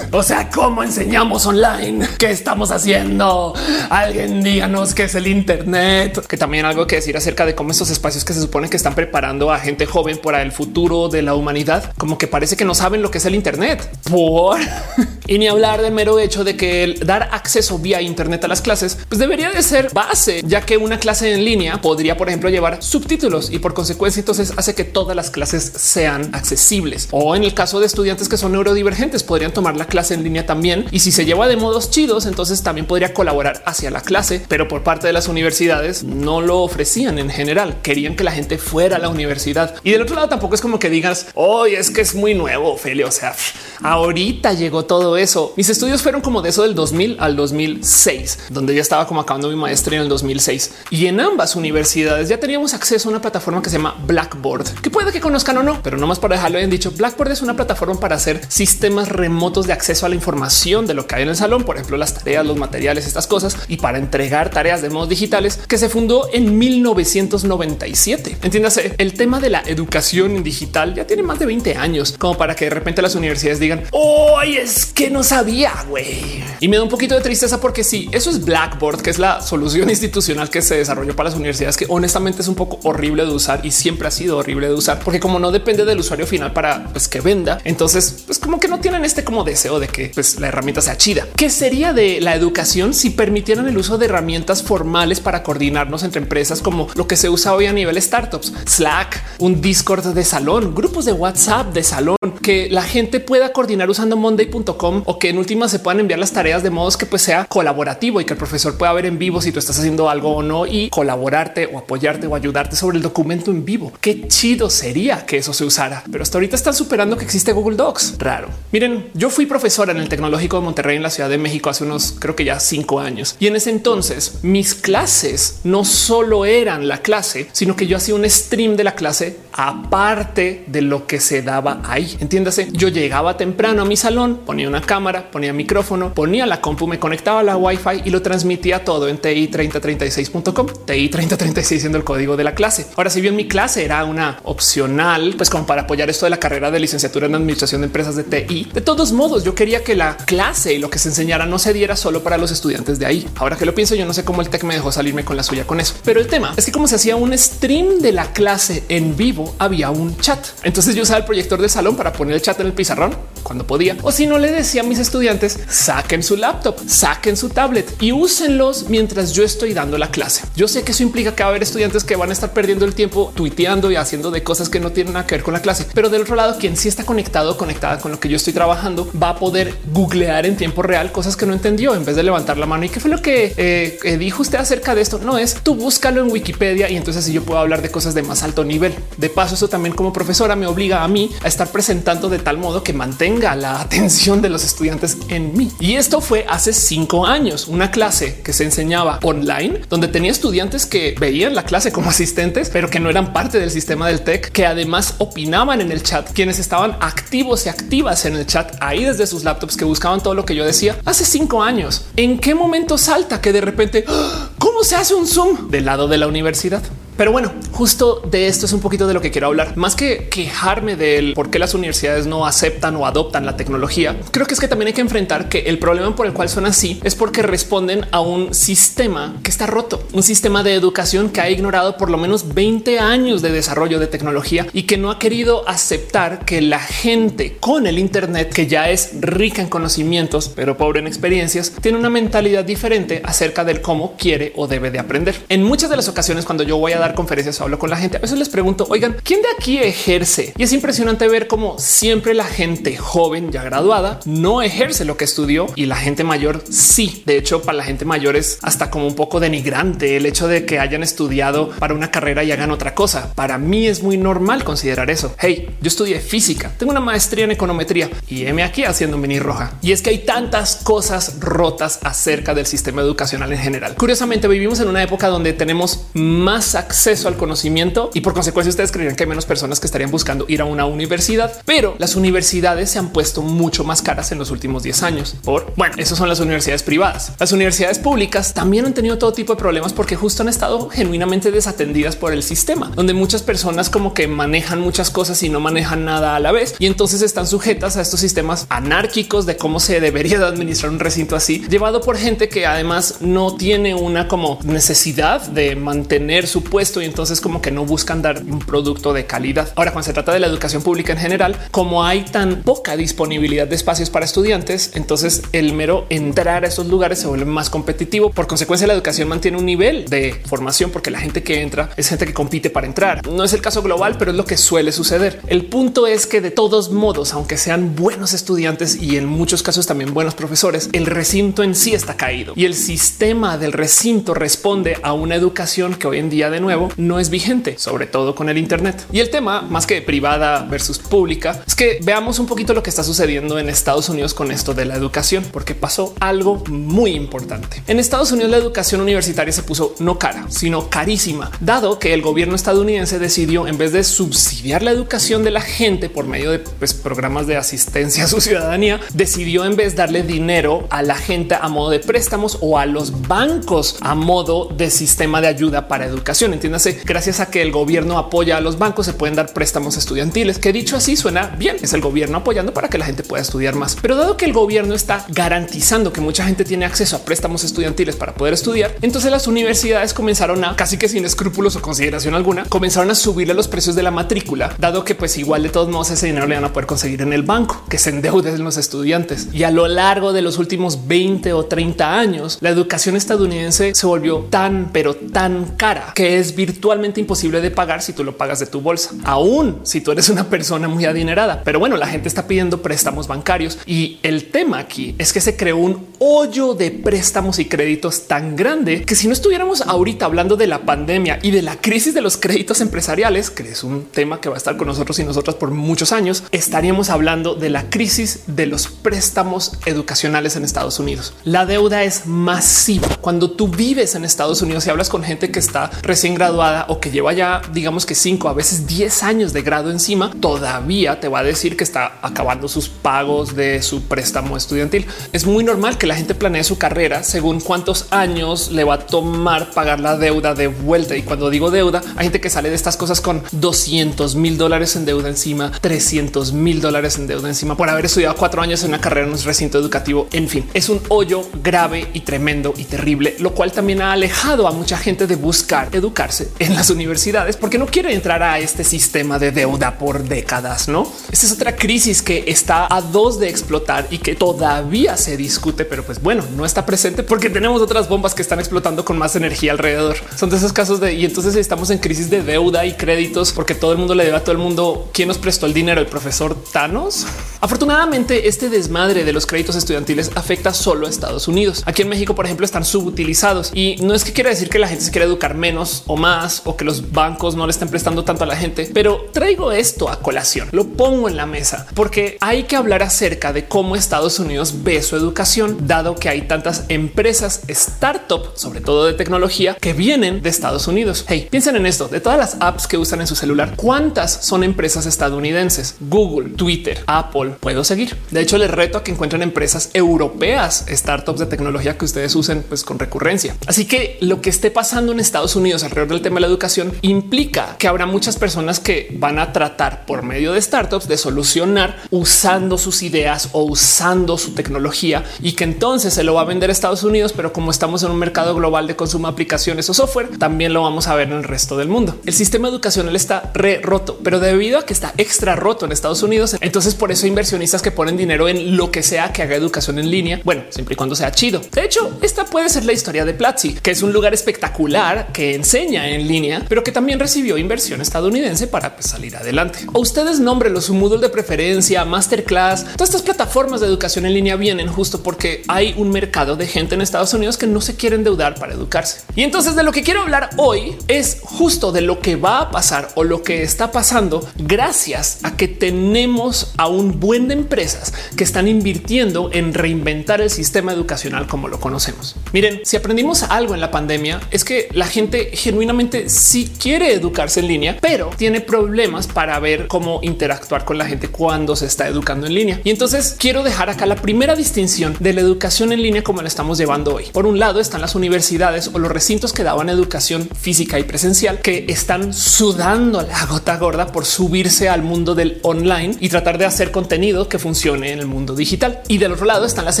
O 0.16 0.22
sea, 0.22 0.48
¿cómo 0.48 0.84
enseñamos 0.84 1.44
online? 1.44 2.06
¿Qué 2.18 2.30
estamos 2.30 2.70
haciendo? 2.70 3.52
Alguien 3.90 4.44
díganos 4.44 4.94
qué 4.94 5.04
es 5.04 5.14
el 5.16 5.26
Internet, 5.26 6.24
que 6.28 6.36
también 6.36 6.64
algo 6.66 6.86
que 6.86 6.96
decir 6.96 7.16
acerca 7.16 7.44
de 7.44 7.56
cómo 7.56 7.72
estos 7.72 7.90
espacios 7.90 8.24
que 8.24 8.32
se 8.32 8.40
supone 8.40 8.68
que 8.68 8.76
están 8.76 8.94
preparando 8.94 9.52
a 9.52 9.58
gente 9.58 9.86
joven 9.86 10.18
para 10.18 10.42
el 10.42 10.52
futuro 10.52 11.08
de 11.08 11.22
la 11.22 11.34
humanidad, 11.34 11.92
como 11.98 12.16
que 12.16 12.28
parece 12.28 12.56
que 12.56 12.64
no 12.64 12.76
saben 12.76 13.02
lo 13.02 13.10
que 13.10 13.18
es 13.18 13.24
el 13.24 13.34
Internet. 13.34 13.90
Por 14.08 14.60
y 15.26 15.38
ni 15.38 15.48
hablar 15.48 15.82
del 15.82 15.92
mero 15.92 16.20
hecho 16.20 16.44
de 16.44 16.56
que 16.56 16.84
el 16.84 17.00
dar 17.00 17.30
acceso 17.32 17.78
vía 17.78 18.00
Internet 18.00 18.44
a 18.44 18.48
las 18.48 18.62
clases 18.62 18.98
pues 19.08 19.18
debería 19.18 19.50
de 19.50 19.62
ser 19.62 19.90
base, 19.92 20.42
ya 20.46 20.60
que 20.60 20.76
una 20.76 21.00
clase 21.00 21.32
en 21.32 21.44
línea 21.44 21.80
podría, 21.80 22.16
por 22.16 22.28
ejemplo, 22.28 22.50
llevar 22.50 22.82
subtítulos 22.82 23.50
y 23.50 23.58
por 23.58 23.74
consecuencia 23.74 24.20
entonces 24.20 24.52
hace 24.56 24.76
que 24.76 24.84
todas 24.84 25.16
las 25.16 25.30
clases 25.30 25.72
sean 25.74 26.34
accesibles. 26.34 27.08
O 27.10 27.34
en 27.34 27.42
el 27.42 27.52
caso 27.52 27.80
de 27.80 27.86
estudiantes 27.86 28.28
que 28.28 28.36
son 28.36 28.52
neurodivergentes, 28.52 29.24
podrían 29.44 29.52
tomar 29.52 29.76
la 29.76 29.86
clase 29.86 30.14
en 30.14 30.24
línea 30.24 30.46
también. 30.46 30.86
Y 30.90 31.00
si 31.00 31.12
se 31.12 31.26
lleva 31.26 31.46
de 31.48 31.56
modos 31.56 31.90
chidos, 31.90 32.24
entonces 32.24 32.62
también 32.62 32.86
podría 32.86 33.12
colaborar 33.12 33.62
hacia 33.66 33.90
la 33.90 34.00
clase, 34.00 34.42
pero 34.48 34.68
por 34.68 34.82
parte 34.82 35.06
de 35.06 35.12
las 35.12 35.28
universidades 35.28 36.02
no 36.02 36.40
lo 36.40 36.62
ofrecían 36.62 37.18
en 37.18 37.28
general. 37.28 37.76
Querían 37.82 38.16
que 38.16 38.24
la 38.24 38.32
gente 38.32 38.56
fuera 38.56 38.96
a 38.96 38.98
la 38.98 39.10
universidad. 39.10 39.74
Y 39.84 39.90
del 39.90 40.00
otro 40.00 40.16
lado 40.16 40.28
tampoco 40.28 40.54
es 40.54 40.62
como 40.62 40.78
que 40.78 40.88
digas, 40.88 41.26
hoy 41.34 41.74
es 41.74 41.90
que 41.90 42.00
es 42.00 42.14
muy 42.14 42.32
nuevo, 42.32 42.72
Ophelia. 42.72 43.06
O 43.06 43.10
sea, 43.10 43.34
ahorita 43.82 44.54
llegó 44.54 44.86
todo 44.86 45.18
eso. 45.18 45.52
Mis 45.58 45.68
estudios 45.68 46.00
fueron 46.00 46.22
como 46.22 46.40
de 46.40 46.48
eso 46.48 46.62
del 46.62 46.74
2000 46.74 47.18
al 47.20 47.36
2006, 47.36 48.38
donde 48.48 48.74
ya 48.74 48.80
estaba 48.80 49.06
como 49.06 49.20
acabando 49.20 49.50
mi 49.50 49.56
maestría 49.56 49.98
en 49.98 50.04
el 50.04 50.08
2006. 50.08 50.72
Y 50.88 51.06
en 51.06 51.20
ambas 51.20 51.54
universidades 51.54 52.30
ya 52.30 52.40
teníamos 52.40 52.72
acceso 52.72 53.08
a 53.08 53.12
una 53.12 53.20
plataforma 53.20 53.60
que 53.60 53.68
se 53.68 53.76
llama 53.76 53.94
Blackboard, 54.06 54.80
que 54.80 54.90
puede 54.90 55.12
que 55.12 55.20
conozcan 55.20 55.58
o 55.58 55.62
no, 55.62 55.82
pero 55.82 55.98
no 55.98 56.06
más 56.06 56.18
para 56.18 56.36
dejarlo 56.36 56.56
bien 56.58 56.70
dicho. 56.70 56.92
Blackboard 56.92 57.32
es 57.32 57.42
una 57.42 57.56
plataforma 57.56 58.00
para 58.00 58.16
hacer 58.16 58.40
sistemas 58.48 59.10
remotos 59.10 59.33
de 59.34 59.72
acceso 59.72 60.06
a 60.06 60.08
la 60.08 60.14
información 60.14 60.86
de 60.86 60.94
lo 60.94 61.06
que 61.06 61.16
hay 61.16 61.22
en 61.22 61.28
el 61.28 61.36
salón, 61.36 61.64
por 61.64 61.76
ejemplo, 61.76 61.96
las 61.96 62.14
tareas, 62.14 62.46
los 62.46 62.56
materiales, 62.56 63.06
estas 63.06 63.26
cosas, 63.26 63.56
y 63.68 63.76
para 63.76 63.98
entregar 63.98 64.50
tareas 64.50 64.80
de 64.80 64.90
modos 64.90 65.08
digitales 65.08 65.58
que 65.68 65.76
se 65.76 65.88
fundó 65.88 66.28
en 66.32 66.56
1997. 66.56 68.38
Entiéndase, 68.42 68.94
el 68.98 69.14
tema 69.14 69.40
de 69.40 69.50
la 69.50 69.62
educación 69.66 70.42
digital 70.42 70.94
ya 70.94 71.06
tiene 71.06 71.22
más 71.22 71.38
de 71.38 71.46
20 71.46 71.76
años, 71.76 72.14
como 72.18 72.36
para 72.36 72.54
que 72.54 72.66
de 72.66 72.70
repente 72.70 73.02
las 73.02 73.14
universidades 73.14 73.60
digan, 73.60 73.82
hoy 73.90 74.56
es 74.56 74.86
que 74.86 75.10
no 75.10 75.22
sabía, 75.22 75.72
güey. 75.88 76.42
Y 76.60 76.68
me 76.68 76.76
da 76.76 76.82
un 76.82 76.88
poquito 76.88 77.14
de 77.14 77.20
tristeza 77.20 77.60
porque 77.60 77.84
si 77.84 78.08
eso 78.12 78.30
es 78.30 78.44
Blackboard, 78.44 79.02
que 79.02 79.10
es 79.10 79.18
la 79.18 79.40
solución 79.40 79.90
institucional 79.94 80.48
que 80.48 80.62
se 80.62 80.76
desarrolló 80.76 81.14
para 81.14 81.28
las 81.28 81.36
universidades, 81.36 81.76
que 81.76 81.86
honestamente 81.88 82.42
es 82.42 82.48
un 82.48 82.54
poco 82.54 82.78
horrible 82.84 83.24
de 83.24 83.32
usar 83.32 83.64
y 83.66 83.70
siempre 83.72 84.08
ha 84.08 84.10
sido 84.10 84.38
horrible 84.38 84.68
de 84.68 84.74
usar, 84.74 85.00
porque 85.00 85.20
como 85.20 85.38
no 85.38 85.50
depende 85.50 85.84
del 85.84 85.98
usuario 85.98 86.26
final 86.26 86.52
para 86.52 86.88
pues, 86.92 87.08
que 87.08 87.20
venda, 87.20 87.58
entonces 87.64 88.24
pues 88.26 88.38
como 88.38 88.60
que 88.60 88.68
no 88.68 88.80
tienen 88.80 89.04
este 89.04 89.23
como 89.24 89.44
deseo 89.44 89.80
de 89.80 89.88
que 89.88 90.10
pues, 90.14 90.38
la 90.40 90.48
herramienta 90.48 90.80
sea 90.80 90.96
chida. 90.96 91.26
¿Qué 91.36 91.50
sería 91.50 91.92
de 91.92 92.20
la 92.20 92.34
educación 92.34 92.94
si 92.94 93.10
permitieran 93.10 93.68
el 93.68 93.76
uso 93.76 93.98
de 93.98 94.06
herramientas 94.06 94.62
formales 94.62 95.20
para 95.20 95.42
coordinarnos 95.42 96.02
entre 96.02 96.20
empresas 96.20 96.60
como 96.62 96.88
lo 96.94 97.06
que 97.06 97.16
se 97.16 97.28
usa 97.28 97.54
hoy 97.54 97.66
a 97.66 97.72
nivel 97.72 98.00
startups, 98.00 98.52
Slack, 98.66 99.22
un 99.38 99.60
Discord 99.60 100.14
de 100.14 100.24
salón, 100.24 100.74
grupos 100.74 101.04
de 101.04 101.12
WhatsApp 101.12 101.72
de 101.72 101.82
salón, 101.82 102.16
que 102.42 102.68
la 102.70 102.82
gente 102.82 103.20
pueda 103.20 103.52
coordinar 103.52 103.88
usando 103.88 104.16
monday.com 104.16 105.02
o 105.04 105.18
que 105.18 105.30
en 105.30 105.38
última 105.38 105.68
se 105.68 105.78
puedan 105.78 106.00
enviar 106.00 106.18
las 106.18 106.32
tareas 106.32 106.62
de 106.62 106.70
modos 106.70 106.96
que 106.96 107.06
pues 107.06 107.22
sea 107.22 107.46
colaborativo 107.46 108.20
y 108.20 108.24
que 108.24 108.34
el 108.34 108.38
profesor 108.38 108.76
pueda 108.76 108.92
ver 108.92 109.06
en 109.06 109.18
vivo 109.18 109.40
si 109.40 109.52
tú 109.52 109.58
estás 109.58 109.78
haciendo 109.78 110.08
algo 110.08 110.36
o 110.36 110.42
no 110.42 110.66
y 110.66 110.90
colaborarte 110.90 111.68
o 111.72 111.78
apoyarte 111.78 112.26
o 112.26 112.34
ayudarte 112.34 112.76
sobre 112.76 112.96
el 112.96 113.02
documento 113.02 113.50
en 113.50 113.64
vivo. 113.64 113.92
Qué 114.00 114.28
chido 114.28 114.70
sería 114.70 115.24
que 115.26 115.38
eso 115.38 115.52
se 115.52 115.64
usara, 115.64 116.04
pero 116.10 116.22
hasta 116.22 116.38
ahorita 116.38 116.56
están 116.56 116.74
superando 116.74 117.16
que 117.16 117.24
existe 117.24 117.52
Google 117.52 117.76
Docs. 117.76 118.16
Raro. 118.18 118.48
Miren, 118.72 119.10
yo 119.14 119.30
fui 119.30 119.46
profesora 119.46 119.92
en 119.92 119.98
el 119.98 120.08
Tecnológico 120.08 120.58
de 120.58 120.64
Monterrey 120.64 120.96
en 120.96 121.02
la 121.04 121.10
Ciudad 121.10 121.30
de 121.30 121.38
México 121.38 121.70
hace 121.70 121.84
unos 121.84 122.16
creo 122.18 122.34
que 122.34 122.44
ya 122.44 122.58
cinco 122.58 122.98
años 122.98 123.36
y 123.38 123.46
en 123.46 123.54
ese 123.54 123.70
entonces 123.70 124.40
mis 124.42 124.74
clases 124.74 125.60
no 125.62 125.84
solo 125.84 126.44
eran 126.44 126.88
la 126.88 126.98
clase, 126.98 127.48
sino 127.52 127.76
que 127.76 127.86
yo 127.86 127.96
hacía 127.96 128.16
un 128.16 128.28
stream 128.28 128.76
de 128.76 128.84
la 128.84 128.96
clase 128.96 129.38
aparte 129.52 130.64
de 130.66 130.82
lo 130.82 131.06
que 131.06 131.20
se 131.20 131.42
daba 131.42 131.80
ahí. 131.84 132.16
Entiéndase, 132.20 132.68
yo 132.72 132.88
llegaba 132.88 133.36
temprano 133.36 133.82
a 133.82 133.84
mi 133.84 133.96
salón, 133.96 134.40
ponía 134.44 134.68
una 134.68 134.80
cámara, 134.80 135.30
ponía 135.30 135.52
micrófono, 135.52 136.12
ponía 136.12 136.44
la 136.46 136.60
compu, 136.60 136.86
me 136.88 136.98
conectaba 136.98 137.40
a 137.40 137.42
la 137.44 137.56
Wi-Fi 137.56 138.02
y 138.04 138.10
lo 138.10 138.20
transmitía 138.20 138.84
todo 138.84 139.08
en 139.08 139.18
TI 139.18 139.48
3036.com. 139.48 140.66
TI 140.86 141.08
3036 141.08 141.80
siendo 141.80 141.98
el 141.98 142.04
código 142.04 142.36
de 142.36 142.44
la 142.44 142.54
clase. 142.54 142.86
Ahora, 142.96 143.10
si 143.10 143.20
bien 143.20 143.36
mi 143.36 143.46
clase 143.46 143.84
era 143.84 144.04
una 144.04 144.40
opcional, 144.42 145.34
pues 145.36 145.50
como 145.50 145.66
para 145.66 145.82
apoyar 145.82 146.10
esto 146.10 146.26
de 146.26 146.30
la 146.30 146.40
carrera 146.40 146.70
de 146.70 146.80
licenciatura 146.80 147.26
en 147.26 147.36
administración 147.36 147.82
de 147.82 147.86
empresas 147.86 148.16
de 148.16 148.24
TI, 148.24 148.68
de 148.72 148.80
todos 148.80 149.03
modos, 149.12 149.44
yo 149.44 149.54
quería 149.54 149.82
que 149.84 149.94
la 149.94 150.16
clase 150.16 150.74
y 150.74 150.78
lo 150.78 150.90
que 150.90 150.98
se 150.98 151.08
enseñara 151.08 151.46
no 151.46 151.58
se 151.58 151.72
diera 151.72 151.96
solo 151.96 152.22
para 152.22 152.38
los 152.38 152.50
estudiantes 152.50 152.98
de 152.98 153.06
ahí. 153.06 153.28
Ahora 153.36 153.56
que 153.56 153.66
lo 153.66 153.74
pienso, 153.74 153.94
yo 153.94 154.06
no 154.06 154.12
sé 154.12 154.24
cómo 154.24 154.42
el 154.42 154.48
tech 154.48 154.64
me 154.64 154.74
dejó 154.74 154.92
salirme 154.92 155.24
con 155.24 155.36
la 155.36 155.42
suya 155.42 155.66
con 155.66 155.80
eso, 155.80 155.94
pero 156.04 156.20
el 156.20 156.26
tema 156.26 156.54
es 156.56 156.64
que 156.64 156.72
como 156.72 156.88
se 156.88 156.96
hacía 156.96 157.16
un 157.16 157.36
stream 157.36 158.00
de 158.00 158.12
la 158.12 158.32
clase 158.32 158.84
en 158.88 159.16
vivo, 159.16 159.54
había 159.58 159.90
un 159.90 160.16
chat. 160.18 160.44
Entonces 160.62 160.94
yo 160.94 161.02
usaba 161.02 161.18
el 161.18 161.24
proyector 161.24 161.60
de 161.60 161.68
salón 161.68 161.96
para 161.96 162.12
poner 162.12 162.34
el 162.34 162.42
chat 162.42 162.58
en 162.60 162.66
el 162.66 162.72
pizarrón 162.72 163.14
cuando 163.42 163.66
podía. 163.66 163.96
O 164.02 164.10
si 164.10 164.26
no 164.26 164.38
le 164.38 164.50
decía 164.50 164.82
a 164.82 164.84
mis 164.84 164.98
estudiantes, 164.98 165.58
saquen 165.68 166.22
su 166.22 166.36
laptop, 166.36 166.76
saquen 166.86 167.36
su 167.36 167.50
tablet 167.50 167.94
y 168.00 168.12
úsenlos 168.12 168.88
mientras 168.88 169.32
yo 169.32 169.44
estoy 169.44 169.74
dando 169.74 169.98
la 169.98 170.10
clase. 170.10 170.44
Yo 170.56 170.68
sé 170.68 170.82
que 170.82 170.92
eso 170.92 171.02
implica 171.02 171.34
que 171.34 171.42
va 171.42 171.48
a 171.48 171.50
haber 171.50 171.62
estudiantes 171.62 172.04
que 172.04 172.16
van 172.16 172.30
a 172.30 172.32
estar 172.32 172.52
perdiendo 172.52 172.84
el 172.84 172.94
tiempo 172.94 173.32
tuiteando 173.34 173.90
y 173.90 173.96
haciendo 173.96 174.30
de 174.30 174.42
cosas 174.42 174.68
que 174.68 174.80
no 174.80 174.92
tienen 174.92 175.12
nada 175.14 175.26
que 175.26 175.36
ver 175.36 175.44
con 175.44 175.54
la 175.54 175.60
clase. 175.60 175.86
Pero 175.94 176.08
del 176.08 176.22
otro 176.22 176.36
lado, 176.36 176.58
quien 176.58 176.76
sí 176.76 176.88
está 176.88 177.04
conectado, 177.04 177.56
conectada 177.56 177.98
con 177.98 178.10
lo 178.12 178.20
que 178.20 178.28
yo 178.28 178.36
estoy 178.36 178.52
trabajando, 178.52 178.93
va 179.02 179.30
a 179.30 179.36
poder 179.36 179.74
googlear 179.92 180.46
en 180.46 180.56
tiempo 180.56 180.82
real 180.82 181.12
cosas 181.12 181.36
que 181.36 181.46
no 181.46 181.52
entendió 181.52 181.94
en 181.94 182.04
vez 182.04 182.16
de 182.16 182.22
levantar 182.22 182.58
la 182.58 182.66
mano. 182.66 182.84
¿Y 182.84 182.88
qué 182.88 183.00
fue 183.00 183.10
lo 183.10 183.20
que 183.20 183.52
eh, 183.56 184.16
dijo 184.18 184.42
usted 184.42 184.58
acerca 184.58 184.94
de 184.94 185.00
esto? 185.00 185.18
No 185.18 185.38
es 185.38 185.54
tú 185.62 185.74
búscalo 185.74 186.22
en 186.22 186.30
Wikipedia 186.30 186.90
y 186.90 186.96
entonces 186.96 187.24
así 187.24 187.32
yo 187.32 187.42
puedo 187.42 187.60
hablar 187.60 187.82
de 187.82 187.90
cosas 187.90 188.14
de 188.14 188.22
más 188.22 188.42
alto 188.42 188.64
nivel. 188.64 188.94
De 189.16 189.28
paso, 189.28 189.54
eso 189.54 189.68
también 189.68 189.94
como 189.94 190.12
profesora 190.12 190.56
me 190.56 190.66
obliga 190.66 191.02
a 191.02 191.08
mí 191.08 191.30
a 191.42 191.48
estar 191.48 191.68
presentando 191.68 192.28
de 192.28 192.38
tal 192.38 192.58
modo 192.58 192.82
que 192.82 192.92
mantenga 192.92 193.54
la 193.56 193.80
atención 193.80 194.42
de 194.42 194.48
los 194.48 194.64
estudiantes 194.64 195.18
en 195.28 195.56
mí. 195.56 195.70
Y 195.80 195.94
esto 195.94 196.20
fue 196.20 196.46
hace 196.48 196.72
cinco 196.72 197.26
años, 197.26 197.68
una 197.68 197.90
clase 197.90 198.40
que 198.42 198.52
se 198.52 198.64
enseñaba 198.64 199.18
online, 199.22 199.80
donde 199.88 200.08
tenía 200.08 200.30
estudiantes 200.30 200.86
que 200.86 201.14
veían 201.18 201.54
la 201.54 201.64
clase 201.64 201.92
como 201.92 202.10
asistentes, 202.10 202.70
pero 202.70 202.90
que 202.90 203.00
no 203.00 203.10
eran 203.10 203.32
parte 203.32 203.58
del 203.58 203.70
sistema 203.70 204.08
del 204.08 204.22
TEC, 204.22 204.50
que 204.50 204.66
además 204.66 205.14
opinaban 205.18 205.80
en 205.80 205.92
el 205.92 206.02
chat, 206.02 206.30
quienes 206.32 206.58
estaban 206.58 206.96
activos 207.00 207.66
y 207.66 207.68
activas 207.68 208.24
en 208.24 208.36
el 208.36 208.46
chat 208.46 208.76
ahí 208.88 209.04
desde 209.04 209.26
sus 209.26 209.44
laptops 209.44 209.76
que 209.76 209.84
buscaban 209.84 210.22
todo 210.22 210.34
lo 210.34 210.44
que 210.44 210.54
yo 210.54 210.64
decía 210.64 210.96
hace 211.04 211.24
cinco 211.24 211.62
años. 211.62 212.06
¿En 212.16 212.38
qué 212.38 212.54
momento 212.54 212.98
salta 212.98 213.40
que 213.40 213.52
de 213.52 213.60
repente, 213.60 214.04
¡ah! 214.08 214.50
¿cómo 214.58 214.84
se 214.84 214.96
hace 214.96 215.14
un 215.14 215.26
Zoom 215.26 215.70
del 215.70 215.84
lado 215.84 216.08
de 216.08 216.18
la 216.18 216.26
universidad? 216.26 216.82
Pero 217.16 217.30
bueno, 217.30 217.52
justo 217.70 218.20
de 218.28 218.48
esto 218.48 218.66
es 218.66 218.72
un 218.72 218.80
poquito 218.80 219.06
de 219.06 219.14
lo 219.14 219.20
que 219.20 219.30
quiero 219.30 219.46
hablar. 219.46 219.76
Más 219.76 219.94
que 219.94 220.28
quejarme 220.28 220.96
del 220.96 221.34
por 221.34 221.50
qué 221.50 221.58
las 221.58 221.74
universidades 221.74 222.26
no 222.26 222.44
aceptan 222.44 222.96
o 222.96 223.06
adoptan 223.06 223.46
la 223.46 223.56
tecnología, 223.56 224.16
creo 224.32 224.46
que 224.46 224.54
es 224.54 224.60
que 224.60 224.68
también 224.68 224.88
hay 224.88 224.94
que 224.94 225.00
enfrentar 225.00 225.48
que 225.48 225.60
el 225.60 225.78
problema 225.78 226.16
por 226.16 226.26
el 226.26 226.32
cual 226.32 226.48
son 226.48 226.66
así 226.66 227.00
es 227.04 227.14
porque 227.14 227.42
responden 227.42 228.06
a 228.10 228.20
un 228.20 228.52
sistema 228.52 229.36
que 229.42 229.50
está 229.50 229.66
roto, 229.66 230.02
un 230.12 230.22
sistema 230.22 230.62
de 230.62 230.74
educación 230.74 231.30
que 231.30 231.40
ha 231.40 231.50
ignorado 231.50 231.96
por 231.96 232.10
lo 232.10 232.18
menos 232.18 232.54
20 232.54 232.98
años 232.98 233.42
de 233.42 233.52
desarrollo 233.52 234.00
de 234.00 234.08
tecnología 234.08 234.66
y 234.72 234.82
que 234.82 234.96
no 234.96 235.10
ha 235.10 235.18
querido 235.18 235.68
aceptar 235.68 236.44
que 236.44 236.60
la 236.60 236.80
gente 236.80 237.56
con 237.60 237.86
el 237.86 237.98
Internet, 237.98 238.52
que 238.52 238.66
ya 238.66 238.90
es 238.90 239.10
rica 239.20 239.62
en 239.62 239.68
conocimientos, 239.68 240.50
pero 240.54 240.76
pobre 240.76 241.00
en 241.00 241.06
experiencias, 241.06 241.72
tiene 241.80 241.98
una 241.98 242.10
mentalidad 242.10 242.64
diferente 242.64 243.22
acerca 243.24 243.64
del 243.64 243.80
cómo 243.80 244.16
quiere 244.16 244.52
o 244.56 244.66
debe 244.66 244.90
de 244.90 244.98
aprender. 244.98 245.36
En 245.48 245.62
muchas 245.62 245.90
de 245.90 245.96
las 245.96 246.08
ocasiones 246.08 246.44
cuando 246.44 246.64
yo 246.64 246.76
voy 246.76 246.92
a 246.92 247.03
dar 247.04 247.14
conferencias 247.14 247.60
o 247.60 247.64
hablo 247.64 247.78
con 247.78 247.90
la 247.90 247.96
gente, 247.96 248.16
a 248.16 248.20
veces 248.20 248.38
les 248.38 248.48
pregunto, 248.48 248.86
oigan, 248.88 249.16
¿quién 249.22 249.42
de 249.42 249.48
aquí 249.58 249.78
ejerce? 249.78 250.54
Y 250.56 250.62
es 250.62 250.72
impresionante 250.72 251.28
ver 251.28 251.46
cómo 251.46 251.78
siempre 251.78 252.32
la 252.32 252.44
gente 252.44 252.96
joven 252.96 253.52
ya 253.52 253.62
graduada 253.62 254.20
no 254.24 254.62
ejerce 254.62 255.04
lo 255.04 255.16
que 255.16 255.24
estudió 255.24 255.66
y 255.76 255.84
la 255.86 255.96
gente 255.96 256.24
mayor 256.24 256.64
sí. 256.70 257.22
De 257.26 257.36
hecho, 257.36 257.62
para 257.62 257.76
la 257.76 257.84
gente 257.84 258.06
mayor 258.06 258.36
es 258.36 258.58
hasta 258.62 258.90
como 258.90 259.06
un 259.06 259.14
poco 259.14 259.38
denigrante 259.38 260.16
el 260.16 260.24
hecho 260.24 260.48
de 260.48 260.64
que 260.64 260.78
hayan 260.78 261.02
estudiado 261.02 261.70
para 261.78 261.94
una 261.94 262.10
carrera 262.10 262.42
y 262.42 262.52
hagan 262.52 262.70
otra 262.70 262.94
cosa. 262.94 263.34
Para 263.34 263.58
mí 263.58 263.86
es 263.86 264.02
muy 264.02 264.16
normal 264.16 264.64
considerar 264.64 265.10
eso. 265.10 265.34
Hey, 265.38 265.76
yo 265.82 265.88
estudié 265.88 266.20
física, 266.20 266.72
tengo 266.78 266.92
una 266.92 267.00
maestría 267.00 267.44
en 267.44 267.50
econometría 267.50 268.10
y 268.28 268.46
heme 268.46 268.62
aquí 268.62 268.84
haciendo 268.84 269.18
mini 269.18 269.38
roja. 269.40 269.74
Y 269.82 269.92
es 269.92 270.00
que 270.00 270.10
hay 270.10 270.18
tantas 270.20 270.76
cosas 270.76 271.40
rotas 271.40 271.98
acerca 272.02 272.54
del 272.54 272.66
sistema 272.66 273.02
educacional 273.02 273.52
en 273.52 273.58
general. 273.58 273.94
Curiosamente, 273.96 274.48
vivimos 274.48 274.80
en 274.80 274.88
una 274.88 275.02
época 275.02 275.28
donde 275.28 275.52
tenemos 275.52 276.06
más 276.14 276.74
acceso 276.74 276.93
acceso 276.94 277.26
al 277.26 277.36
conocimiento 277.36 278.10
y 278.14 278.20
por 278.20 278.34
consecuencia 278.34 278.70
ustedes 278.70 278.92
creerían 278.92 279.16
que 279.16 279.24
hay 279.24 279.28
menos 279.28 279.46
personas 279.46 279.80
que 279.80 279.86
estarían 279.86 280.12
buscando 280.12 280.44
ir 280.46 280.60
a 280.60 280.64
una 280.64 280.86
universidad, 280.86 281.52
pero 281.64 281.96
las 281.98 282.14
universidades 282.14 282.90
se 282.90 283.00
han 283.00 283.08
puesto 283.08 283.42
mucho 283.42 283.82
más 283.82 284.00
caras 284.00 284.30
en 284.30 284.38
los 284.38 284.52
últimos 284.52 284.84
10 284.84 285.02
años. 285.02 285.34
Por 285.42 285.72
bueno, 285.74 285.96
esas 285.98 286.16
son 286.16 286.28
las 286.28 286.38
universidades 286.38 286.84
privadas. 286.84 287.32
Las 287.40 287.50
universidades 287.50 287.98
públicas 287.98 288.54
también 288.54 288.86
han 288.86 288.94
tenido 288.94 289.18
todo 289.18 289.32
tipo 289.32 289.54
de 289.54 289.58
problemas 289.58 289.92
porque 289.92 290.14
justo 290.14 290.44
han 290.44 290.48
estado 290.48 290.88
genuinamente 290.88 291.50
desatendidas 291.50 292.14
por 292.14 292.32
el 292.32 292.44
sistema, 292.44 292.92
donde 292.94 293.12
muchas 293.12 293.42
personas 293.42 293.90
como 293.90 294.14
que 294.14 294.28
manejan 294.28 294.80
muchas 294.80 295.10
cosas 295.10 295.42
y 295.42 295.48
no 295.48 295.58
manejan 295.58 296.04
nada 296.04 296.36
a 296.36 296.40
la 296.40 296.52
vez 296.52 296.76
y 296.78 296.86
entonces 296.86 297.22
están 297.22 297.48
sujetas 297.48 297.96
a 297.96 298.02
estos 298.02 298.20
sistemas 298.20 298.66
anárquicos 298.68 299.46
de 299.46 299.56
cómo 299.56 299.80
se 299.80 299.98
debería 300.00 300.38
de 300.38 300.46
administrar 300.46 300.92
un 300.92 301.00
recinto 301.00 301.34
así, 301.34 301.64
llevado 301.68 302.00
por 302.00 302.18
gente 302.18 302.48
que 302.48 302.66
además 302.66 303.16
no 303.20 303.56
tiene 303.56 303.96
una 303.96 304.28
como 304.28 304.60
necesidad 304.62 305.42
de 305.42 305.74
mantener 305.74 306.46
su 306.46 306.62
puesto 306.62 306.83
y 306.84 307.04
entonces 307.04 307.40
como 307.40 307.62
que 307.62 307.70
no 307.70 307.86
buscan 307.86 308.20
dar 308.20 308.42
un 308.42 308.58
producto 308.58 309.12
de 309.12 309.26
calidad. 309.26 309.72
Ahora, 309.74 309.92
cuando 309.92 310.06
se 310.06 310.12
trata 310.12 310.32
de 310.32 310.40
la 310.40 310.46
educación 310.46 310.82
pública 310.82 311.12
en 311.12 311.18
general, 311.18 311.56
como 311.70 312.04
hay 312.04 312.24
tan 312.24 312.62
poca 312.62 312.96
disponibilidad 312.96 313.66
de 313.66 313.74
espacios 313.74 314.10
para 314.10 314.26
estudiantes, 314.26 314.90
entonces 314.94 315.42
el 315.52 315.72
mero 315.72 316.06
entrar 316.10 316.64
a 316.64 316.68
esos 316.68 316.86
lugares 316.86 317.18
se 317.18 317.26
vuelve 317.26 317.46
más 317.46 317.70
competitivo. 317.70 318.30
Por 318.30 318.46
consecuencia, 318.46 318.86
la 318.86 318.92
educación 318.92 319.28
mantiene 319.28 319.56
un 319.56 319.64
nivel 319.64 320.04
de 320.04 320.40
formación 320.46 320.90
porque 320.90 321.10
la 321.10 321.20
gente 321.20 321.42
que 321.42 321.62
entra 321.62 321.90
es 321.96 322.08
gente 322.08 322.26
que 322.26 322.34
compite 322.34 322.68
para 322.68 322.86
entrar. 322.86 323.26
No 323.26 323.44
es 323.44 323.52
el 323.54 323.62
caso 323.62 323.82
global, 323.82 324.16
pero 324.18 324.30
es 324.30 324.36
lo 324.36 324.44
que 324.44 324.58
suele 324.58 324.92
suceder. 324.92 325.40
El 325.46 325.66
punto 325.66 326.06
es 326.06 326.26
que 326.26 326.40
de 326.40 326.50
todos 326.50 326.90
modos, 326.90 327.32
aunque 327.32 327.56
sean 327.56 327.96
buenos 327.96 328.34
estudiantes 328.34 329.00
y 329.00 329.16
en 329.16 329.26
muchos 329.26 329.62
casos 329.62 329.86
también 329.86 330.12
buenos 330.12 330.34
profesores, 330.34 330.90
el 330.92 331.06
recinto 331.06 331.62
en 331.62 331.74
sí 331.74 331.94
está 331.94 332.16
caído 332.16 332.52
y 332.56 332.66
el 332.66 332.74
sistema 332.74 333.56
del 333.56 333.72
recinto 333.72 334.34
responde 334.34 334.98
a 335.02 335.12
una 335.12 335.34
educación 335.34 335.94
que 335.94 336.06
hoy 336.06 336.18
en 336.18 336.30
día 336.30 336.50
de 336.50 336.60
nuevo 336.60 336.73
no 336.96 337.18
es 337.18 337.30
vigente, 337.30 337.76
sobre 337.78 338.06
todo 338.06 338.34
con 338.34 338.48
el 338.48 338.58
Internet. 338.58 339.06
Y 339.12 339.20
el 339.20 339.30
tema, 339.30 339.62
más 339.62 339.86
que 339.86 340.02
privada 340.02 340.66
versus 340.68 340.98
pública, 340.98 341.62
es 341.66 341.74
que 341.74 341.98
veamos 342.02 342.38
un 342.38 342.46
poquito 342.46 342.74
lo 342.74 342.82
que 342.82 342.90
está 342.90 343.04
sucediendo 343.04 343.58
en 343.58 343.68
Estados 343.68 344.08
Unidos 344.08 344.34
con 344.34 344.50
esto 344.50 344.74
de 344.74 344.84
la 344.84 344.94
educación, 344.94 345.44
porque 345.52 345.74
pasó 345.74 346.14
algo 346.20 346.62
muy 346.68 347.12
importante. 347.12 347.82
En 347.86 347.98
Estados 347.98 348.32
Unidos 348.32 348.50
la 348.50 348.56
educación 348.56 349.00
universitaria 349.00 349.52
se 349.52 349.62
puso 349.62 349.94
no 349.98 350.18
cara, 350.18 350.46
sino 350.48 350.88
carísima, 350.90 351.50
dado 351.60 351.98
que 351.98 352.14
el 352.14 352.22
gobierno 352.22 352.54
estadounidense 352.54 353.18
decidió, 353.18 353.66
en 353.66 353.78
vez 353.78 353.92
de 353.92 354.04
subsidiar 354.04 354.82
la 354.82 354.90
educación 354.90 355.44
de 355.44 355.50
la 355.50 355.60
gente 355.60 356.08
por 356.08 356.26
medio 356.26 356.50
de 356.50 356.58
pues, 356.58 356.94
programas 356.94 357.46
de 357.46 357.56
asistencia 357.56 358.24
a 358.24 358.28
su 358.28 358.40
ciudadanía, 358.40 359.00
decidió 359.12 359.64
en 359.64 359.76
vez 359.76 359.96
darle 359.96 360.22
dinero 360.22 360.86
a 360.90 361.02
la 361.02 361.16
gente 361.16 361.56
a 361.60 361.68
modo 361.68 361.90
de 361.90 362.00
préstamos 362.00 362.58
o 362.60 362.78
a 362.78 362.86
los 362.86 363.26
bancos 363.28 363.96
a 364.00 364.14
modo 364.14 364.68
de 364.76 364.90
sistema 364.90 365.40
de 365.40 365.48
ayuda 365.48 365.88
para 365.88 366.06
educación 366.06 366.54
entiéndase, 366.64 366.98
gracias 367.04 367.40
a 367.40 367.50
que 367.50 367.60
el 367.60 367.72
gobierno 367.72 368.16
apoya 368.16 368.56
a 368.56 368.60
los 368.62 368.78
bancos, 368.78 369.04
se 369.04 369.12
pueden 369.12 369.36
dar 369.36 369.52
préstamos 369.52 369.98
estudiantiles, 369.98 370.58
que 370.58 370.72
dicho 370.72 370.96
así 370.96 371.14
suena 371.14 371.54
bien, 371.58 371.76
es 371.82 371.92
el 371.92 372.00
gobierno 372.00 372.38
apoyando 372.38 372.72
para 372.72 372.88
que 372.88 372.96
la 372.96 373.04
gente 373.04 373.22
pueda 373.22 373.42
estudiar 373.42 373.74
más. 373.74 373.98
Pero 374.00 374.16
dado 374.16 374.38
que 374.38 374.46
el 374.46 374.54
gobierno 374.54 374.94
está 374.94 375.26
garantizando 375.28 376.10
que 376.10 376.22
mucha 376.22 376.46
gente 376.46 376.64
tiene 376.64 376.86
acceso 376.86 377.16
a 377.16 377.18
préstamos 377.18 377.64
estudiantiles 377.64 378.16
para 378.16 378.34
poder 378.34 378.54
estudiar, 378.54 378.96
entonces 379.02 379.30
las 379.30 379.46
universidades 379.46 380.14
comenzaron 380.14 380.64
a 380.64 380.74
casi 380.74 380.96
que 380.96 381.08
sin 381.08 381.26
escrúpulos 381.26 381.76
o 381.76 381.82
consideración 381.82 382.34
alguna, 382.34 382.64
comenzaron 382.64 383.10
a 383.10 383.14
subirle 383.14 383.52
los 383.52 383.68
precios 383.68 383.94
de 383.94 384.02
la 384.02 384.10
matrícula, 384.10 384.74
dado 384.78 385.04
que 385.04 385.14
pues 385.14 385.36
igual 385.36 385.64
de 385.64 385.68
todos 385.68 385.90
modos 385.90 386.12
ese 386.12 386.28
dinero 386.28 386.46
le 386.46 386.54
van 386.54 386.64
a 386.64 386.72
poder 386.72 386.86
conseguir 386.86 387.20
en 387.20 387.34
el 387.34 387.42
banco, 387.42 387.84
que 387.90 387.98
se 387.98 388.08
endeuden 388.08 388.64
los 388.64 388.78
estudiantes. 388.78 389.48
Y 389.52 389.64
a 389.64 389.70
lo 389.70 389.86
largo 389.86 390.32
de 390.32 390.40
los 390.40 390.56
últimos 390.56 391.06
20 391.06 391.52
o 391.52 391.66
30 391.66 392.18
años, 392.18 392.56
la 392.62 392.70
educación 392.70 393.16
estadounidense 393.16 393.94
se 393.94 394.06
volvió 394.06 394.46
tan, 394.48 394.90
pero 394.92 395.14
tan 395.14 395.74
cara 395.76 396.12
que 396.14 396.38
es 396.38 396.53
virtualmente 396.54 397.20
imposible 397.20 397.60
de 397.60 397.70
pagar 397.70 398.02
si 398.02 398.12
tú 398.12 398.24
lo 398.24 398.36
pagas 398.36 398.58
de 398.60 398.66
tu 398.66 398.80
bolsa, 398.80 399.10
aún 399.24 399.80
si 399.82 400.00
tú 400.00 400.12
eres 400.12 400.28
una 400.28 400.48
persona 400.48 400.88
muy 400.88 401.04
adinerada. 401.04 401.62
Pero 401.64 401.78
bueno, 401.78 401.96
la 401.96 402.06
gente 402.06 402.28
está 402.28 402.46
pidiendo 402.46 402.82
préstamos 402.82 403.26
bancarios 403.26 403.78
y 403.86 404.18
el 404.22 404.50
tema 404.50 404.78
aquí 404.78 405.14
es 405.18 405.32
que 405.32 405.40
se 405.40 405.56
creó 405.56 405.76
un 405.76 406.06
hoyo 406.18 406.74
de 406.74 406.90
préstamos 406.90 407.58
y 407.58 407.66
créditos 407.66 408.26
tan 408.26 408.56
grande 408.56 409.04
que 409.04 409.14
si 409.14 409.26
no 409.26 409.32
estuviéramos 409.32 409.82
ahorita 409.82 410.24
hablando 410.24 410.56
de 410.56 410.66
la 410.66 410.80
pandemia 410.80 411.38
y 411.42 411.50
de 411.50 411.62
la 411.62 411.76
crisis 411.76 412.14
de 412.14 412.20
los 412.20 412.36
créditos 412.36 412.80
empresariales, 412.80 413.50
que 413.50 413.62
es 413.64 413.84
un 413.84 414.04
tema 414.04 414.40
que 414.40 414.48
va 414.48 414.54
a 414.54 414.58
estar 414.58 414.76
con 414.76 414.88
nosotros 414.88 415.18
y 415.18 415.24
nosotras 415.24 415.56
por 415.56 415.70
muchos 415.70 416.12
años, 416.12 416.44
estaríamos 416.52 417.10
hablando 417.10 417.54
de 417.54 417.70
la 417.70 417.90
crisis 417.90 418.44
de 418.46 418.66
los 418.66 418.88
préstamos 418.88 419.72
educacionales 419.86 420.56
en 420.56 420.64
Estados 420.64 420.98
Unidos. 420.98 421.34
La 421.44 421.66
deuda 421.66 422.04
es 422.04 422.26
masiva. 422.26 423.08
Cuando 423.20 423.50
tú 423.50 423.68
vives 423.68 424.14
en 424.14 424.24
Estados 424.24 424.62
Unidos 424.62 424.86
y 424.86 424.90
hablas 424.90 425.08
con 425.08 425.22
gente 425.22 425.50
que 425.50 425.58
está 425.58 425.90
recién 426.02 426.34
graduada 426.34 426.86
o 426.88 427.00
que 427.00 427.10
lleva 427.10 427.32
ya 427.32 427.62
digamos 427.72 428.06
que 428.06 428.14
cinco, 428.14 428.48
a 428.48 428.54
veces 428.54 428.86
10 428.86 429.22
años 429.22 429.52
de 429.52 429.62
grado 429.62 429.90
encima, 429.90 430.30
todavía 430.40 431.20
te 431.20 431.28
va 431.28 431.40
a 431.40 431.42
decir 431.44 431.76
que 431.76 431.84
está 431.84 432.18
acabando 432.22 432.68
sus 432.68 432.88
pagos 432.88 433.54
de 433.54 433.82
su 433.82 434.02
préstamo 434.02 434.56
estudiantil. 434.56 435.06
Es 435.32 435.46
muy 435.46 435.64
normal 435.64 435.98
que 435.98 436.03
la 436.06 436.16
gente 436.16 436.34
planee 436.34 436.64
su 436.64 436.78
carrera 436.78 437.22
según 437.22 437.60
cuántos 437.60 438.06
años 438.10 438.70
le 438.70 438.84
va 438.84 438.94
a 438.94 439.06
tomar 439.06 439.70
pagar 439.70 440.00
la 440.00 440.16
deuda 440.16 440.54
de 440.54 440.68
vuelta. 440.68 441.16
Y 441.16 441.22
cuando 441.22 441.50
digo 441.50 441.70
deuda, 441.70 442.02
hay 442.16 442.24
gente 442.24 442.40
que 442.40 442.50
sale 442.50 442.70
de 442.70 442.74
estas 442.74 442.96
cosas 442.96 443.20
con 443.20 443.42
200 443.52 444.36
mil 444.36 444.58
dólares 444.58 444.96
en 444.96 445.04
deuda 445.04 445.28
encima, 445.28 445.70
300 445.80 446.52
mil 446.52 446.80
dólares 446.80 447.18
en 447.18 447.26
deuda 447.26 447.48
encima 447.48 447.76
por 447.76 447.88
haber 447.88 448.06
estudiado 448.06 448.34
cuatro 448.36 448.62
años 448.62 448.82
en 448.82 448.90
una 448.90 449.00
carrera 449.00 449.26
en 449.26 449.32
un 449.32 449.42
recinto 449.42 449.78
educativo. 449.78 450.28
En 450.32 450.48
fin, 450.48 450.68
es 450.74 450.88
un 450.88 451.00
hoyo 451.08 451.42
grave 451.62 452.08
y 452.12 452.20
tremendo 452.20 452.74
y 452.76 452.84
terrible, 452.84 453.36
lo 453.38 453.54
cual 453.54 453.72
también 453.72 454.02
ha 454.02 454.12
alejado 454.12 454.68
a 454.68 454.72
mucha 454.72 454.96
gente 454.96 455.26
de 455.26 455.36
buscar 455.36 455.88
educarse 455.92 456.50
en 456.58 456.74
las 456.74 456.90
universidades 456.90 457.56
porque 457.56 457.78
no 457.78 457.86
quiere 457.86 458.14
entrar 458.14 458.42
a 458.42 458.58
este 458.58 458.84
sistema 458.84 459.38
de 459.38 459.52
deuda 459.52 459.98
por 459.98 460.24
décadas. 460.24 460.88
No, 460.88 461.10
esta 461.30 461.46
es 461.46 461.52
otra 461.52 461.76
crisis 461.76 462.22
que 462.22 462.44
está 462.46 462.86
a 462.90 463.00
dos 463.00 463.38
de 463.38 463.48
explotar 463.48 464.06
y 464.10 464.18
que 464.18 464.34
todavía 464.34 465.16
se 465.16 465.36
discute, 465.36 465.84
pero 465.94 466.02
pues 466.02 466.20
bueno, 466.20 466.42
no 466.56 466.64
está 466.64 466.84
presente 466.84 467.22
porque 467.22 467.48
tenemos 467.48 467.80
otras 467.80 468.08
bombas 468.08 468.34
que 468.34 468.42
están 468.42 468.58
explotando 468.58 469.04
con 469.04 469.16
más 469.16 469.36
energía 469.36 469.70
alrededor. 469.70 470.16
Son 470.36 470.50
de 470.50 470.56
esos 470.56 470.72
casos 470.72 470.98
de 470.98 471.14
y 471.14 471.24
entonces 471.24 471.54
estamos 471.54 471.88
en 471.90 471.98
crisis 471.98 472.30
de 472.30 472.42
deuda 472.42 472.84
y 472.84 472.94
créditos 472.94 473.52
porque 473.52 473.76
todo 473.76 473.92
el 473.92 473.98
mundo 473.98 474.16
le 474.16 474.24
debe 474.24 474.36
a 474.36 474.40
todo 474.40 474.50
el 474.50 474.58
mundo 474.58 475.08
quién 475.12 475.28
nos 475.28 475.38
prestó 475.38 475.66
el 475.66 475.72
dinero, 475.72 476.00
el 476.00 476.08
profesor 476.08 476.56
Thanos. 476.72 477.28
Afortunadamente, 477.60 478.48
este 478.48 478.70
desmadre 478.70 479.24
de 479.24 479.32
los 479.32 479.46
créditos 479.46 479.76
estudiantiles 479.76 480.32
afecta 480.34 480.74
solo 480.74 481.06
a 481.06 481.10
Estados 481.10 481.46
Unidos. 481.46 481.84
Aquí 481.86 482.02
en 482.02 482.08
México, 482.08 482.34
por 482.34 482.44
ejemplo, 482.44 482.66
están 482.66 482.84
subutilizados 482.84 483.70
y 483.72 483.94
no 484.02 484.14
es 484.14 484.24
que 484.24 484.32
quiera 484.32 484.50
decir 484.50 484.70
que 484.70 484.80
la 484.80 484.88
gente 484.88 485.04
se 485.04 485.12
quiera 485.12 485.26
educar 485.26 485.54
menos 485.54 486.02
o 486.08 486.16
más 486.16 486.62
o 486.64 486.76
que 486.76 486.84
los 486.84 487.12
bancos 487.12 487.54
no 487.54 487.66
le 487.66 487.70
estén 487.70 487.88
prestando 487.88 488.24
tanto 488.24 488.42
a 488.42 488.48
la 488.48 488.56
gente, 488.56 488.90
pero 488.92 489.26
traigo 489.32 489.70
esto 489.70 490.10
a 490.10 490.18
colación, 490.18 490.70
lo 490.72 490.88
pongo 490.88 491.28
en 491.28 491.36
la 491.36 491.46
mesa 491.46 491.86
porque 491.94 492.36
hay 492.40 492.64
que 492.64 492.74
hablar 492.74 493.04
acerca 493.04 493.52
de 493.52 493.66
cómo 493.68 493.94
Estados 493.94 494.40
Unidos 494.40 494.82
ve 494.82 495.00
su 495.02 495.14
educación, 495.14 495.83
dado 495.86 496.14
que 496.14 496.28
hay 496.28 496.42
tantas 496.42 496.84
empresas 496.88 497.62
startup, 497.68 498.52
sobre 498.54 498.80
todo 498.80 499.06
de 499.06 499.14
tecnología, 499.14 499.74
que 499.74 499.92
vienen 499.92 500.42
de 500.42 500.48
Estados 500.48 500.88
Unidos. 500.88 501.24
Hey, 501.28 501.48
piensen 501.50 501.76
en 501.76 501.86
esto, 501.86 502.08
de 502.08 502.20
todas 502.20 502.38
las 502.38 502.56
apps 502.60 502.86
que 502.86 502.98
usan 502.98 503.20
en 503.20 503.26
su 503.26 503.36
celular, 503.36 503.74
¿cuántas 503.76 504.32
son 504.32 504.64
empresas 504.64 505.06
estadounidenses? 505.06 505.96
Google, 506.00 506.50
Twitter, 506.50 507.02
Apple, 507.06 507.52
puedo 507.60 507.84
seguir. 507.84 508.16
De 508.30 508.40
hecho, 508.40 508.58
les 508.58 508.70
reto 508.70 508.98
a 508.98 509.04
que 509.04 509.12
encuentren 509.12 509.42
empresas 509.42 509.90
europeas, 509.92 510.86
startups 510.88 511.40
de 511.40 511.46
tecnología 511.46 511.98
que 511.98 512.04
ustedes 512.04 512.34
usen 512.34 512.64
pues, 512.68 512.84
con 512.84 512.98
recurrencia. 512.98 513.56
Así 513.66 513.86
que 513.86 514.18
lo 514.20 514.40
que 514.40 514.50
esté 514.50 514.70
pasando 514.70 515.12
en 515.12 515.20
Estados 515.20 515.56
Unidos 515.56 515.84
alrededor 515.84 516.08
del 516.08 516.22
tema 516.22 516.36
de 516.36 516.42
la 516.42 516.46
educación 516.46 516.92
implica 517.02 517.76
que 517.78 517.88
habrá 517.88 518.06
muchas 518.06 518.36
personas 518.36 518.80
que 518.80 519.14
van 519.18 519.38
a 519.38 519.52
tratar 519.52 520.06
por 520.06 520.22
medio 520.22 520.52
de 520.52 520.62
startups 520.62 521.08
de 521.08 521.16
solucionar 521.16 522.02
usando 522.10 522.78
sus 522.78 523.02
ideas 523.02 523.50
o 523.52 523.64
usando 523.64 524.38
su 524.38 524.52
tecnología 524.52 525.24
y 525.40 525.52
que 525.52 525.64
entonces 525.74 526.14
se 526.14 526.22
lo 526.22 526.34
va 526.34 526.42
a 526.42 526.44
vender 526.44 526.70
a 526.70 526.72
Estados 526.72 527.02
Unidos, 527.02 527.32
pero 527.32 527.52
como 527.52 527.72
estamos 527.72 528.04
en 528.04 528.12
un 528.12 528.16
mercado 528.16 528.54
global 528.54 528.86
de 528.86 528.94
consumo 528.94 529.26
de 529.26 529.32
aplicaciones 529.32 529.90
o 529.90 529.94
software, 529.94 530.38
también 530.38 530.72
lo 530.72 530.82
vamos 530.82 531.08
a 531.08 531.16
ver 531.16 531.26
en 531.26 531.34
el 531.34 531.42
resto 531.42 531.76
del 531.76 531.88
mundo. 531.88 532.16
El 532.24 532.32
sistema 532.32 532.68
educacional 532.68 533.16
está 533.16 533.50
re 533.54 533.80
roto, 533.82 534.20
pero 534.22 534.38
debido 534.38 534.78
a 534.78 534.86
que 534.86 534.92
está 534.92 535.12
extra 535.18 535.56
roto 535.56 535.84
en 535.84 535.90
Estados 535.90 536.22
Unidos, 536.22 536.56
entonces 536.60 536.94
por 536.94 537.10
eso 537.10 537.26
inversionistas 537.26 537.82
que 537.82 537.90
ponen 537.90 538.16
dinero 538.16 538.46
en 538.48 538.76
lo 538.76 538.92
que 538.92 539.02
sea 539.02 539.32
que 539.32 539.42
haga 539.42 539.56
educación 539.56 539.98
en 539.98 540.12
línea. 540.12 540.40
Bueno, 540.44 540.62
siempre 540.70 540.92
y 540.92 540.96
cuando 540.96 541.16
sea 541.16 541.32
chido. 541.32 541.60
De 541.72 541.84
hecho, 541.84 542.18
esta 542.22 542.44
puede 542.44 542.68
ser 542.68 542.84
la 542.84 542.92
historia 542.92 543.24
de 543.24 543.34
Platzi, 543.34 543.74
que 543.74 543.90
es 543.90 544.02
un 544.02 544.12
lugar 544.12 544.32
espectacular 544.32 545.32
que 545.32 545.56
enseña 545.56 546.08
en 546.08 546.28
línea, 546.28 546.64
pero 546.68 546.84
que 546.84 546.92
también 546.92 547.18
recibió 547.18 547.58
inversión 547.58 548.00
estadounidense 548.00 548.68
para 548.68 548.94
pues, 548.94 549.08
salir 549.08 549.36
adelante. 549.36 549.80
O 549.92 549.98
ustedes 549.98 550.38
nombren 550.38 550.80
su 550.80 550.94
Moodle 550.94 551.18
de 551.18 551.30
preferencia, 551.30 552.04
Masterclass. 552.04 552.84
Todas 552.92 553.08
estas 553.08 553.22
plataformas 553.22 553.80
de 553.80 553.88
educación 553.88 554.24
en 554.24 554.34
línea 554.34 554.54
vienen 554.54 554.86
justo 554.86 555.20
porque 555.20 555.63
hay 555.68 555.94
un 555.96 556.10
mercado 556.10 556.56
de 556.56 556.66
gente 556.66 556.94
en 556.94 557.00
Estados 557.00 557.32
Unidos 557.34 557.56
que 557.56 557.66
no 557.66 557.80
se 557.80 557.96
quieren 557.96 558.24
deudar 558.24 558.54
para 558.54 558.74
educarse. 558.74 559.22
Y 559.34 559.42
entonces 559.42 559.76
de 559.76 559.82
lo 559.82 559.92
que 559.92 560.02
quiero 560.02 560.22
hablar 560.22 560.50
hoy 560.56 560.96
es 561.08 561.38
justo 561.42 561.92
de 561.92 562.00
lo 562.00 562.20
que 562.20 562.36
va 562.36 562.60
a 562.60 562.70
pasar 562.70 563.08
o 563.14 563.24
lo 563.24 563.42
que 563.42 563.62
está 563.62 563.90
pasando 563.90 564.46
gracias 564.56 565.40
a 565.42 565.56
que 565.56 565.68
tenemos 565.68 566.72
a 566.76 566.88
un 566.88 567.20
buen 567.20 567.48
de 567.48 567.54
empresas 567.54 568.12
que 568.36 568.44
están 568.44 568.68
invirtiendo 568.68 569.50
en 569.52 569.74
reinventar 569.74 570.40
el 570.40 570.50
sistema 570.50 570.92
educacional 570.92 571.46
como 571.46 571.68
lo 571.68 571.80
conocemos. 571.80 572.36
Miren, 572.52 572.80
si 572.84 572.96
aprendimos 572.96 573.42
algo 573.44 573.74
en 573.74 573.80
la 573.80 573.90
pandemia 573.90 574.40
es 574.50 574.64
que 574.64 574.88
la 574.92 575.06
gente 575.06 575.50
genuinamente 575.54 576.28
sí 576.28 576.70
quiere 576.78 577.12
educarse 577.12 577.60
en 577.60 577.68
línea, 577.68 577.98
pero 578.00 578.30
tiene 578.36 578.60
problemas 578.60 579.26
para 579.26 579.58
ver 579.58 579.86
cómo 579.86 580.20
interactuar 580.22 580.84
con 580.84 580.98
la 580.98 581.06
gente 581.06 581.28
cuando 581.28 581.76
se 581.76 581.86
está 581.86 582.06
educando 582.08 582.46
en 582.46 582.54
línea. 582.54 582.80
Y 582.84 582.90
entonces 582.90 583.36
quiero 583.38 583.62
dejar 583.62 583.90
acá 583.90 584.06
la 584.06 584.16
primera 584.16 584.54
distinción 584.54 585.16
de 585.20 585.32
la 585.32 585.40
educación 585.40 585.53
en 585.60 586.02
línea 586.02 586.22
como 586.22 586.42
la 586.42 586.48
estamos 586.48 586.78
llevando 586.78 587.14
hoy. 587.14 587.26
Por 587.32 587.46
un 587.46 587.58
lado 587.58 587.80
están 587.80 588.00
las 588.00 588.14
universidades 588.14 588.90
o 588.92 588.98
los 588.98 589.10
recintos 589.10 589.52
que 589.52 589.62
daban 589.62 589.88
educación 589.88 590.48
física 590.60 590.98
y 590.98 591.04
presencial 591.04 591.60
que 591.60 591.86
están 591.88 592.34
sudando 592.34 593.22
la 593.22 593.46
gota 593.46 593.76
gorda 593.76 594.06
por 594.06 594.24
subirse 594.24 594.88
al 594.88 595.02
mundo 595.02 595.34
del 595.34 595.60
online 595.62 596.16
y 596.20 596.28
tratar 596.28 596.58
de 596.58 596.66
hacer 596.66 596.90
contenido 596.90 597.48
que 597.48 597.58
funcione 597.58 598.12
en 598.12 598.18
el 598.18 598.26
mundo 598.26 598.54
digital. 598.54 599.00
Y 599.08 599.18
del 599.18 599.32
otro 599.32 599.46
lado 599.46 599.64
están 599.64 599.84
las 599.84 600.00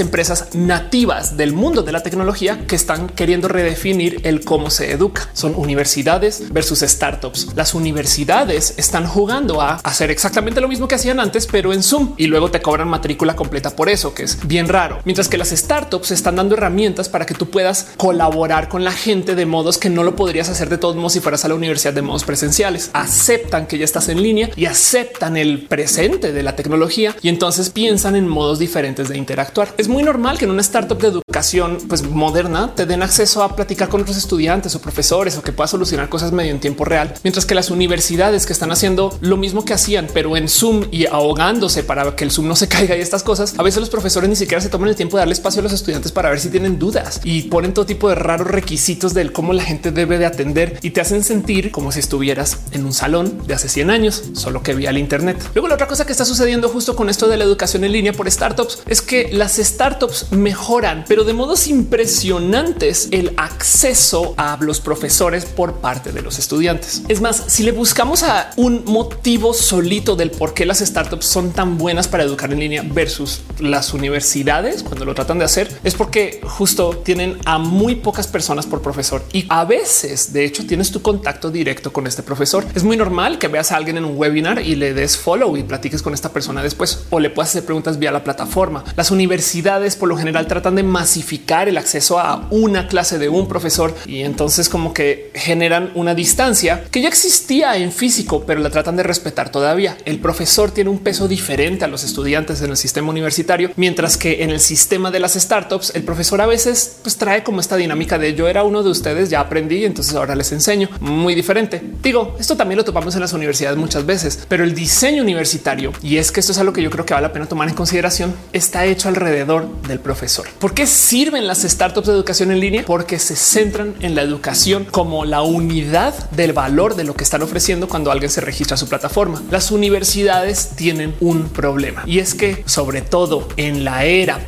empresas 0.00 0.54
nativas 0.54 1.36
del 1.36 1.52
mundo 1.52 1.82
de 1.82 1.92
la 1.92 2.02
tecnología 2.02 2.66
que 2.66 2.76
están 2.76 3.08
queriendo 3.08 3.48
redefinir 3.48 4.20
el 4.24 4.44
cómo 4.44 4.70
se 4.70 4.92
educa. 4.92 5.28
Son 5.32 5.54
universidades 5.56 6.52
versus 6.52 6.80
startups. 6.80 7.48
Las 7.54 7.74
universidades 7.74 8.74
están 8.76 9.06
jugando 9.06 9.60
a 9.60 9.76
hacer 9.76 10.10
exactamente 10.10 10.60
lo 10.60 10.68
mismo 10.68 10.88
que 10.88 10.94
hacían 10.96 11.20
antes, 11.20 11.46
pero 11.46 11.72
en 11.72 11.82
Zoom 11.82 12.14
y 12.16 12.26
luego 12.26 12.50
te 12.50 12.60
cobran 12.60 12.88
matrícula 12.88 13.34
completa 13.34 13.70
por 13.70 13.88
eso, 13.88 14.14
que 14.14 14.24
es 14.24 14.46
bien 14.46 14.68
raro. 14.68 15.00
Mientras 15.04 15.28
que 15.28 15.38
las 15.38 15.43
startups 15.50 16.10
están 16.10 16.36
dando 16.36 16.54
herramientas 16.54 17.08
para 17.08 17.26
que 17.26 17.34
tú 17.34 17.50
puedas 17.50 17.88
colaborar 17.96 18.68
con 18.68 18.84
la 18.84 18.92
gente 18.92 19.34
de 19.34 19.46
modos 19.46 19.78
que 19.78 19.90
no 19.90 20.02
lo 20.02 20.16
podrías 20.16 20.48
hacer 20.48 20.68
de 20.68 20.78
todos 20.78 20.96
modos 20.96 21.14
si 21.14 21.20
fueras 21.20 21.44
a 21.44 21.48
la 21.48 21.54
universidad 21.54 21.92
de 21.92 22.02
modos 22.02 22.24
presenciales. 22.24 22.90
Aceptan 22.92 23.66
que 23.66 23.78
ya 23.78 23.84
estás 23.84 24.08
en 24.08 24.22
línea 24.22 24.50
y 24.56 24.66
aceptan 24.66 25.36
el 25.36 25.66
presente 25.66 26.32
de 26.32 26.42
la 26.42 26.56
tecnología 26.56 27.14
y 27.22 27.28
entonces 27.28 27.70
piensan 27.70 28.16
en 28.16 28.28
modos 28.28 28.58
diferentes 28.58 29.08
de 29.08 29.18
interactuar. 29.18 29.74
Es 29.78 29.88
muy 29.88 30.02
normal 30.02 30.38
que 30.38 30.44
en 30.44 30.50
una 30.50 30.62
startup 30.62 30.98
de 31.00 31.08
educación 31.08 31.78
pues 31.88 32.02
moderna 32.02 32.74
te 32.74 32.86
den 32.86 33.02
acceso 33.02 33.42
a 33.42 33.56
platicar 33.56 33.88
con 33.88 34.02
otros 34.02 34.16
estudiantes 34.16 34.74
o 34.74 34.80
profesores 34.80 35.36
o 35.36 35.42
que 35.42 35.52
puedas 35.52 35.70
solucionar 35.70 36.08
cosas 36.08 36.32
medio 36.32 36.52
en 36.52 36.60
tiempo 36.60 36.84
real, 36.84 37.14
mientras 37.22 37.46
que 37.46 37.54
las 37.54 37.70
universidades 37.70 38.46
que 38.46 38.52
están 38.52 38.70
haciendo 38.70 39.16
lo 39.20 39.36
mismo 39.36 39.64
que 39.64 39.74
hacían, 39.74 40.08
pero 40.12 40.36
en 40.36 40.48
Zoom 40.48 40.86
y 40.90 41.06
ahogándose 41.06 41.84
para 41.84 42.14
que 42.16 42.24
el 42.24 42.30
Zoom 42.30 42.48
no 42.48 42.56
se 42.56 42.68
caiga 42.74 42.96
y 42.96 43.00
estas 43.00 43.22
cosas, 43.22 43.54
a 43.58 43.62
veces 43.62 43.80
los 43.80 43.90
profesores 43.90 44.28
ni 44.28 44.36
siquiera 44.36 44.60
se 44.60 44.68
toman 44.68 44.88
el 44.88 44.96
tiempo 44.96 45.16
de 45.16 45.22
darle 45.22 45.33
espacio 45.34 45.60
a 45.60 45.64
los 45.64 45.72
estudiantes 45.72 46.12
para 46.12 46.30
ver 46.30 46.40
si 46.40 46.48
tienen 46.48 46.78
dudas 46.78 47.20
y 47.24 47.42
ponen 47.42 47.74
todo 47.74 47.86
tipo 47.86 48.08
de 48.08 48.14
raros 48.14 48.46
requisitos 48.46 49.12
del 49.14 49.32
cómo 49.32 49.52
la 49.52 49.62
gente 49.62 49.90
debe 49.90 50.18
de 50.18 50.26
atender 50.26 50.78
y 50.82 50.90
te 50.90 51.00
hacen 51.00 51.22
sentir 51.22 51.70
como 51.70 51.92
si 51.92 52.00
estuvieras 52.00 52.60
en 52.72 52.84
un 52.86 52.92
salón 52.92 53.46
de 53.46 53.54
hace 53.54 53.68
100 53.68 53.90
años, 53.90 54.22
solo 54.34 54.62
que 54.62 54.74
vía 54.74 54.90
el 54.90 54.98
Internet. 54.98 55.42
Luego 55.54 55.68
la 55.68 55.74
otra 55.74 55.88
cosa 55.88 56.06
que 56.06 56.12
está 56.12 56.24
sucediendo 56.24 56.68
justo 56.68 56.96
con 56.96 57.10
esto 57.10 57.28
de 57.28 57.36
la 57.36 57.44
educación 57.44 57.84
en 57.84 57.92
línea 57.92 58.12
por 58.12 58.30
startups 58.30 58.82
es 58.86 59.02
que 59.02 59.30
las 59.32 59.56
startups 59.56 60.32
mejoran, 60.32 61.04
pero 61.08 61.24
de 61.24 61.32
modos 61.32 61.66
impresionantes 61.66 63.08
el 63.10 63.34
acceso 63.36 64.34
a 64.36 64.56
los 64.60 64.80
profesores 64.80 65.44
por 65.44 65.74
parte 65.80 66.12
de 66.12 66.22
los 66.22 66.38
estudiantes. 66.38 67.02
Es 67.08 67.20
más, 67.20 67.44
si 67.48 67.62
le 67.62 67.72
buscamos 67.72 68.22
a 68.22 68.50
un 68.56 68.84
motivo 68.86 69.52
solito 69.54 70.16
del 70.16 70.30
por 70.30 70.54
qué 70.54 70.66
las 70.66 70.78
startups 70.78 71.26
son 71.26 71.52
tan 71.52 71.78
buenas 71.78 72.08
para 72.08 72.24
educar 72.24 72.52
en 72.52 72.60
línea 72.60 72.84
versus 72.86 73.40
las 73.58 73.94
universidades 73.94 74.82
cuando 74.82 75.04
lo 75.04 75.14
tratan 75.24 75.38
de 75.38 75.46
hacer, 75.46 75.80
es 75.82 75.94
porque 75.94 76.40
justo 76.42 77.00
tienen 77.02 77.38
a 77.46 77.58
muy 77.58 77.94
pocas 77.94 78.26
personas 78.26 78.66
por 78.66 78.82
profesor 78.82 79.22
y 79.32 79.46
a 79.48 79.64
veces, 79.64 80.34
de 80.34 80.44
hecho, 80.44 80.66
tienes 80.66 80.90
tu 80.90 81.00
contacto 81.00 81.50
directo 81.50 81.94
con 81.94 82.06
este 82.06 82.22
profesor. 82.22 82.66
Es 82.74 82.84
muy 82.84 82.98
normal 82.98 83.38
que 83.38 83.48
veas 83.48 83.72
a 83.72 83.76
alguien 83.76 83.96
en 83.96 84.04
un 84.04 84.18
webinar 84.18 84.60
y 84.60 84.74
le 84.74 84.92
des 84.92 85.16
follow 85.16 85.56
y 85.56 85.62
platiques 85.62 86.02
con 86.02 86.12
esta 86.12 86.30
persona 86.30 86.62
después 86.62 87.04
o 87.08 87.20
le 87.20 87.30
puedas 87.30 87.50
hacer 87.50 87.64
preguntas 87.64 87.98
vía 87.98 88.12
la 88.12 88.22
plataforma. 88.22 88.84
Las 88.96 89.10
universidades 89.10 89.96
por 89.96 90.10
lo 90.10 90.16
general 90.18 90.46
tratan 90.46 90.74
de 90.74 90.82
masificar 90.82 91.68
el 91.68 91.78
acceso 91.78 92.18
a 92.18 92.46
una 92.50 92.86
clase 92.88 93.18
de 93.18 93.30
un 93.30 93.48
profesor 93.48 93.94
y 94.06 94.20
entonces 94.20 94.68
como 94.68 94.92
que 94.92 95.30
generan 95.34 95.90
una 95.94 96.14
distancia 96.14 96.84
que 96.90 97.00
ya 97.00 97.08
existía 97.08 97.76
en 97.78 97.92
físico, 97.92 98.44
pero 98.46 98.60
la 98.60 98.70
tratan 98.70 98.96
de 98.96 99.02
respetar 99.04 99.50
todavía. 99.50 99.96
El 100.04 100.18
profesor 100.18 100.70
tiene 100.70 100.90
un 100.90 100.98
peso 100.98 101.28
diferente 101.28 101.84
a 101.84 101.88
los 101.88 102.04
estudiantes 102.04 102.60
en 102.60 102.70
el 102.70 102.76
sistema 102.76 103.08
universitario, 103.08 103.70
mientras 103.76 104.16
que 104.16 104.42
en 104.42 104.50
el 104.50 104.60
sistema 104.60 105.03
de 105.10 105.20
las 105.20 105.34
startups 105.34 105.92
el 105.94 106.02
profesor 106.02 106.40
a 106.40 106.46
veces 106.46 106.96
pues, 107.02 107.16
trae 107.16 107.42
como 107.42 107.60
esta 107.60 107.76
dinámica 107.76 108.18
de 108.18 108.34
yo 108.34 108.48
era 108.48 108.62
uno 108.64 108.82
de 108.82 108.90
ustedes, 108.90 109.30
ya 109.30 109.40
aprendí, 109.40 109.84
entonces 109.84 110.14
ahora 110.14 110.34
les 110.34 110.52
enseño. 110.52 110.88
Muy 111.00 111.34
diferente. 111.34 111.82
Digo, 112.02 112.36
esto 112.38 112.56
también 112.56 112.78
lo 112.78 112.84
topamos 112.84 113.14
en 113.14 113.20
las 113.20 113.32
universidades 113.32 113.76
muchas 113.76 114.06
veces, 114.06 114.40
pero 114.48 114.64
el 114.64 114.74
diseño 114.74 115.22
universitario, 115.22 115.92
y 116.02 116.16
es 116.16 116.32
que 116.32 116.40
esto 116.40 116.52
es 116.52 116.58
algo 116.58 116.72
que 116.72 116.82
yo 116.82 116.90
creo 116.90 117.04
que 117.04 117.14
vale 117.14 117.26
la 117.26 117.32
pena 117.32 117.46
tomar 117.46 117.68
en 117.68 117.74
consideración, 117.74 118.34
está 118.52 118.84
hecho 118.84 119.08
alrededor 119.08 119.68
del 119.82 120.00
profesor. 120.00 120.46
¿Por 120.58 120.74
qué 120.74 120.86
sirven 120.86 121.46
las 121.46 121.62
startups 121.62 122.06
de 122.06 122.12
educación 122.12 122.50
en 122.50 122.60
línea? 122.60 122.84
Porque 122.86 123.18
se 123.18 123.36
centran 123.36 123.94
en 124.00 124.14
la 124.14 124.22
educación 124.22 124.84
como 124.90 125.24
la 125.24 125.42
unidad 125.42 126.30
del 126.30 126.52
valor 126.52 126.96
de 126.96 127.04
lo 127.04 127.14
que 127.14 127.24
están 127.24 127.42
ofreciendo 127.42 127.88
cuando 127.88 128.10
alguien 128.10 128.30
se 128.30 128.40
registra 128.40 128.74
a 128.74 128.78
su 128.78 128.88
plataforma. 128.88 129.42
Las 129.50 129.70
universidades 129.70 130.70
tienen 130.76 131.14
un 131.20 131.48
problema 131.48 132.02
y 132.06 132.18
es 132.18 132.34
que 132.34 132.62
sobre 132.66 133.02
todo 133.02 133.48
en 133.56 133.84
la 133.84 134.04
era 134.04 134.44